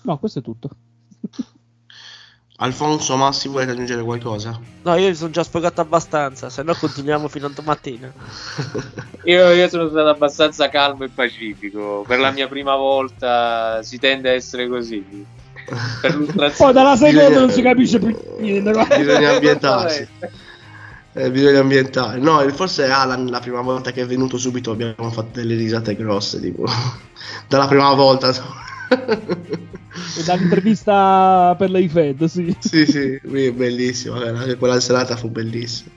No, 0.00 0.18
questo 0.18 0.38
è 0.38 0.42
tutto. 0.42 0.70
Alfonso, 2.60 3.16
Massi, 3.16 3.46
volete 3.48 3.70
aggiungere 3.70 4.02
qualcosa? 4.02 4.58
No, 4.82 4.94
io 4.96 5.08
mi 5.08 5.14
sono 5.14 5.30
già 5.30 5.44
sfogato 5.44 5.80
abbastanza, 5.80 6.50
se 6.50 6.64
no 6.64 6.74
continuiamo 6.74 7.28
fino 7.28 7.46
a 7.46 7.50
domattina. 7.54 8.12
Io, 9.24 9.50
io 9.50 9.68
sono 9.68 9.88
stato 9.90 10.08
abbastanza 10.08 10.68
calmo 10.70 11.04
e 11.04 11.10
pacifico. 11.14 12.02
Per 12.06 12.18
la 12.18 12.30
mia 12.30 12.48
prima 12.48 12.74
volta 12.76 13.82
si 13.82 13.98
tende 13.98 14.30
a 14.30 14.32
essere 14.32 14.66
così. 14.68 15.04
Poi 16.56 16.72
dalla 16.72 16.96
seconda 16.96 17.26
Bisogna- 17.26 17.38
non 17.38 17.50
si 17.50 17.60
capisce 17.60 17.98
più 17.98 18.16
niente. 18.38 18.70
Bisogna 18.96 19.30
ambientarsi. 19.32 20.08
Eh, 21.14 21.30
bisogna 21.32 21.60
ambientare. 21.60 22.20
No, 22.20 22.38
forse 22.50 22.88
Alan 22.88 23.26
la 23.26 23.40
prima 23.40 23.60
volta 23.60 23.90
che 23.90 24.02
è 24.02 24.06
venuto 24.06 24.36
subito 24.38 24.70
abbiamo 24.70 25.10
fatto 25.10 25.40
delle 25.40 25.56
risate 25.56 25.96
grosse, 25.96 26.38
tipo 26.40 26.64
dalla 27.48 27.66
prima 27.66 27.92
volta. 27.94 28.32
Dall'intervista 30.24 31.54
per 31.58 31.70
la 31.70 31.78
IFED, 31.78 32.24
sì. 32.24 32.56
sì, 32.58 32.86
sì, 32.86 33.20
bellissimo, 33.22 34.14
anche 34.22 34.56
quella 34.56 34.80
serata 34.80 35.16
fu 35.16 35.28
bellissima. 35.28 35.90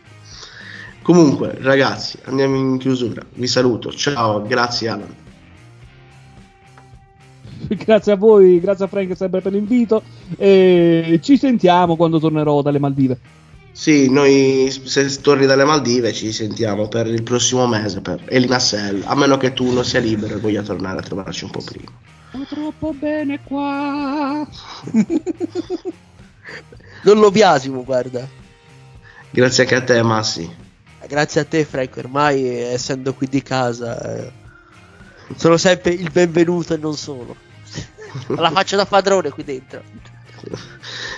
Comunque, 1.02 1.58
ragazzi, 1.62 2.18
andiamo 2.26 2.56
in 2.56 2.78
chiusura. 2.78 3.24
Vi 3.34 3.48
saluto. 3.48 3.92
Ciao, 3.92 4.42
grazie 4.44 4.90
Alan. 4.90 5.16
grazie 7.68 8.12
a 8.12 8.16
voi, 8.16 8.60
grazie 8.60 8.86
a 8.86 8.88
Frank 8.88 9.16
sempre 9.16 9.42
per 9.42 9.52
l'invito. 9.52 10.04
E 10.38 11.20
ci 11.24 11.38
sentiamo 11.38 11.96
quando 11.96 12.20
tornerò 12.20 12.62
dalle 12.62 12.80
Maldive. 12.80 13.20
Sì, 13.72 14.10
noi 14.10 14.70
se 14.84 15.22
torni 15.22 15.46
dalle 15.46 15.64
Maldive 15.64 16.14
ci 16.14 16.32
sentiamo 16.32 16.88
per 16.88 17.08
il 17.08 17.24
prossimo 17.24 17.66
mese 17.68 18.02
per 18.02 18.24
Elina 18.28 18.60
Sell, 18.60 19.02
a 19.06 19.16
meno 19.16 19.38
che 19.38 19.54
tu 19.54 19.72
non 19.72 19.86
sia 19.86 20.00
libero 20.00 20.36
e 20.36 20.40
voglia 20.40 20.62
tornare 20.62 21.00
a 21.00 21.02
trovarci 21.04 21.46
un 21.46 21.52
po' 21.52 21.64
prima. 21.64 21.92
Sto 22.30 22.46
troppo 22.48 22.94
bene 22.94 23.40
qua. 23.44 24.48
Non 27.04 27.20
lo 27.20 27.32
biasimo, 27.32 27.84
guarda. 27.84 28.28
Grazie 29.32 29.64
anche 29.64 29.76
a 29.76 29.82
te, 29.82 30.04
Massi. 30.04 30.56
Grazie 31.08 31.42
a 31.42 31.46
te, 31.46 31.66
Frank, 31.66 31.98
ormai 31.98 32.46
essendo 32.46 33.14
qui 33.14 33.28
di 33.28 33.42
casa, 33.42 34.00
eh, 34.18 34.32
sono 35.36 35.58
sempre 35.58 35.94
il 35.94 36.12
benvenuto 36.12 36.74
e 36.76 36.78
non 36.78 36.96
solo. 36.96 37.36
La 38.38 38.52
faccio 38.52 38.76
da 38.76 38.86
padrone 38.86 39.30
qui 39.32 39.44
dentro. 39.44 39.82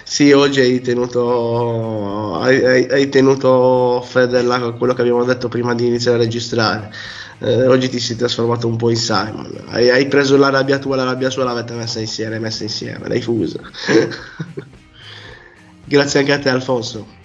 Sì, 0.04 0.32
oggi 0.32 0.60
hai 0.60 0.82
tenuto, 0.82 2.36
hai, 2.40 2.64
hai- 2.90 3.10
tenuto 3.10 4.02
fede 4.02 4.40
a 4.40 4.72
quello 4.72 4.94
che 4.94 5.02
abbiamo 5.02 5.24
detto 5.24 5.48
prima 5.48 5.74
di 5.74 5.88
iniziare 5.88 6.18
a 6.18 6.22
registrare. 6.22 6.92
Eh, 7.40 7.68
oggi 7.68 7.90
ti 7.90 8.00
sei 8.00 8.16
trasformato 8.16 8.68
un 8.68 8.78
po' 8.78 8.90
in 8.90 8.96
Simon. 8.96 9.66
Hai, 9.68 9.90
hai 9.90 10.08
preso 10.08 10.38
la 10.38 10.50
rabbia 10.50 10.80
tua 10.80 10.96
e 10.96 10.98
la 10.98 11.04
rabbia 11.06 11.30
sua, 11.30 11.44
l'avete 11.44 11.74
messa 11.74 12.00
insieme, 12.00 12.40
messa 12.40 12.64
insieme, 12.64 13.08
l'hai 13.08 13.22
fusa. 13.22 13.60
Grazie 15.86 16.20
anche 16.20 16.32
a 16.32 16.40
te, 16.40 16.50
Alfonso. 16.50 17.22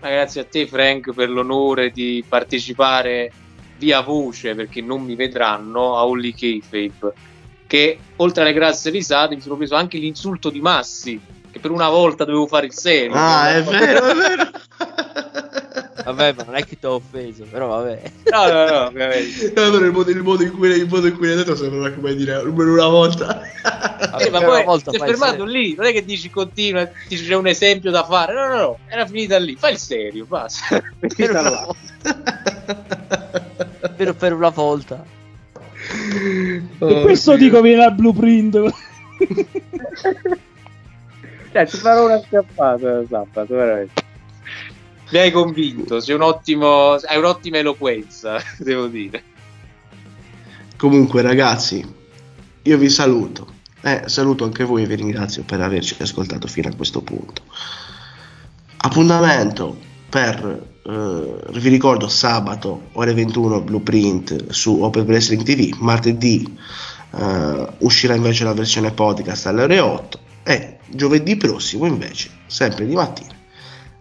Ma 0.00 0.10
grazie 0.10 0.42
a 0.42 0.44
te, 0.44 0.66
Frank, 0.66 1.12
per 1.12 1.28
l'onore 1.28 1.90
di 1.90 2.24
partecipare 2.26 3.32
via 3.78 4.00
voce 4.00 4.54
perché 4.54 4.80
non 4.80 5.02
mi 5.02 5.14
vedranno 5.14 5.96
a 5.96 6.06
Holly 6.06 6.32
Kayfabe. 6.34 7.12
Che 7.66 7.98
oltre 8.16 8.42
alle 8.42 8.52
grasse 8.52 8.90
risate 8.90 9.34
mi 9.34 9.40
sono 9.40 9.56
preso 9.56 9.74
anche 9.74 9.98
l'insulto 9.98 10.50
di 10.50 10.60
Massi. 10.60 11.20
Che 11.58 11.64
per 11.64 11.70
una 11.72 11.88
volta 11.88 12.24
dovevo 12.24 12.46
fare 12.46 12.66
il 12.66 12.72
serio. 12.72 13.12
Ah, 13.14 13.56
è 13.56 13.62
vero, 13.62 14.06
è 14.06 14.14
vero. 14.14 14.50
Vabbè, 16.04 16.32
ma 16.36 16.44
non 16.44 16.54
è 16.54 16.64
che 16.64 16.78
ti 16.78 16.86
ho 16.86 16.92
offeso, 16.94 17.44
però 17.50 17.66
vabbè. 17.66 18.00
No, 18.30 18.46
no, 18.50 18.64
no, 18.70 18.86
ovviamente. 18.86 19.52
No, 19.54 19.70
però 19.70 19.76
il 19.84 19.92
modo, 19.92 20.10
il 20.10 20.22
modo 20.22 20.42
in 20.42 20.56
cui, 20.56 20.70
il 20.70 20.88
modo 20.88 21.06
in 21.06 21.16
cui 21.16 21.26
l'hai 21.26 21.36
detto 21.36 21.54
sembra 21.54 21.92
come 21.92 22.14
dire 22.14 22.40
per 22.40 22.66
una 22.66 22.86
volta. 22.86 23.42
Eh, 23.42 24.30
ma 24.30 24.38
per 24.38 24.46
poi 24.46 24.54
una 24.54 24.62
volta 24.64 24.90
si 24.90 24.96
è 24.96 25.00
fermato 25.00 25.30
serio. 25.32 25.44
lì, 25.44 25.74
non 25.74 25.84
è 25.84 25.92
che 25.92 26.06
dici 26.06 26.30
continua, 26.30 26.88
dici 27.08 27.26
c'è 27.26 27.34
un 27.34 27.46
esempio 27.46 27.90
da 27.90 28.04
fare. 28.04 28.32
No, 28.32 28.46
no, 28.46 28.56
no, 28.56 28.78
era 28.88 29.04
finita 29.04 29.36
lì. 29.38 29.54
Fai 29.56 29.72
il 29.72 29.78
serio, 29.78 30.24
basta. 30.24 30.80
Per 30.98 31.12
Finita 31.12 31.40
una 31.40 31.50
là. 31.50 31.66
volta. 31.66 32.32
Però 33.96 34.14
per 34.14 34.32
una 34.32 34.48
volta. 34.48 35.04
e 36.78 37.00
questo 37.02 37.36
dico 37.36 37.60
viene 37.60 37.84
al 37.84 37.94
blueprint. 37.94 38.58
Cioè, 41.50 41.66
ti 41.66 41.76
farò 41.76 42.06
una 42.06 42.20
scappata 42.20 43.02
sabato, 43.08 43.54
veramente. 43.54 44.02
Mi 45.10 45.18
hai 45.18 45.30
convinto, 45.30 46.00
sei 46.00 46.14
un 46.14 46.22
ottimo, 46.22 46.92
hai 46.92 47.16
un'ottima 47.16 47.56
eloquenza, 47.58 48.38
devo 48.58 48.86
dire. 48.86 49.22
Comunque, 50.76 51.22
ragazzi, 51.22 51.84
io 52.62 52.78
vi 52.78 52.88
saluto. 52.90 53.56
Eh, 53.80 54.02
saluto 54.06 54.44
anche 54.44 54.64
voi 54.64 54.82
e 54.82 54.86
vi 54.86 54.96
ringrazio 54.96 55.44
per 55.44 55.60
averci 55.60 55.96
ascoltato 56.00 56.46
fino 56.46 56.68
a 56.68 56.74
questo 56.74 57.00
punto. 57.00 57.42
Appuntamento 58.76 59.78
per 60.10 60.66
eh, 60.84 61.58
vi 61.58 61.68
ricordo 61.68 62.08
sabato 62.08 62.88
ore 62.92 63.14
21 63.14 63.60
Blueprint 63.60 64.50
su 64.50 64.82
Open 64.82 65.04
Wrestling 65.04 65.42
TV, 65.42 65.76
martedì 65.78 66.58
eh, 67.14 67.66
uscirà 67.78 68.14
invece 68.14 68.44
la 68.44 68.52
versione 68.52 68.90
podcast 68.92 69.46
alle 69.46 69.62
ore 69.62 69.80
8 69.80 70.20
e 70.48 70.78
giovedì 70.86 71.36
prossimo 71.36 71.84
invece, 71.84 72.30
sempre 72.46 72.86
di 72.86 72.94
mattina, 72.94 73.34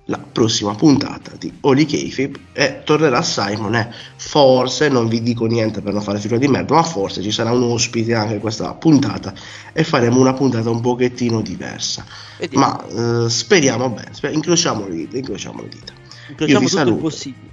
la 0.05 0.17
prossima 0.17 0.73
puntata 0.75 1.33
di 1.37 1.51
Oli 1.59 1.85
Kayfabe 1.85 2.39
e 2.53 2.81
tornerà 2.85 3.21
Simon 3.21 3.75
e 3.75 3.91
forse, 4.15 4.87
non 4.87 5.09
vi 5.09 5.21
dico 5.21 5.45
niente 5.45 5.81
per 5.81 5.91
non 5.91 6.01
fare 6.01 6.19
figura 6.19 6.39
di 6.39 6.47
merda, 6.47 6.75
ma 6.75 6.83
forse 6.83 7.21
ci 7.21 7.31
sarà 7.31 7.51
un 7.51 7.63
ospite 7.63 8.13
anche 8.13 8.35
in 8.35 8.39
questa 8.39 8.73
puntata 8.75 9.33
e 9.73 9.83
faremo 9.83 10.21
una 10.21 10.33
puntata 10.33 10.69
un 10.69 10.79
pochettino 10.79 11.41
diversa. 11.41 12.05
Vediamo. 12.37 12.65
Ma 12.65 13.25
eh, 13.25 13.29
speriamo 13.29 13.89
bene, 13.89 14.13
sper- 14.13 14.33
incrociamo 14.33 14.87
le 14.87 14.95
dita, 14.95 15.17
incrociamo 15.17 15.61
le 15.61 15.67
dita. 15.67 15.91
Incrociamo 16.29 16.59
vi 16.59 16.65
tutto 16.65 16.79
il 16.79 16.85
saluto. 16.85 17.01
possibile. 17.01 17.51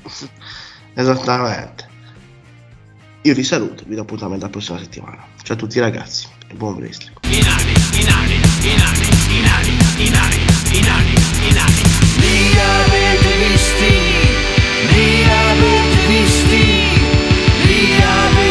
Esattamente. 0.94 1.88
Io 3.20 3.34
vi 3.34 3.44
saluto, 3.44 3.84
vi 3.86 3.96
do 3.96 4.00
appuntamento 4.00 4.46
la 4.46 4.50
prossima 4.50 4.78
settimana. 4.78 5.22
Ciao 5.42 5.56
a 5.56 5.58
tutti 5.58 5.78
ragazzi 5.78 6.26
e 6.48 6.54
buon 6.54 6.76
wrestling. 6.76 7.79
Li 14.60 15.22
avete 15.32 16.06
visti, 16.08 16.68
li 17.72 18.02
avete 18.02 18.49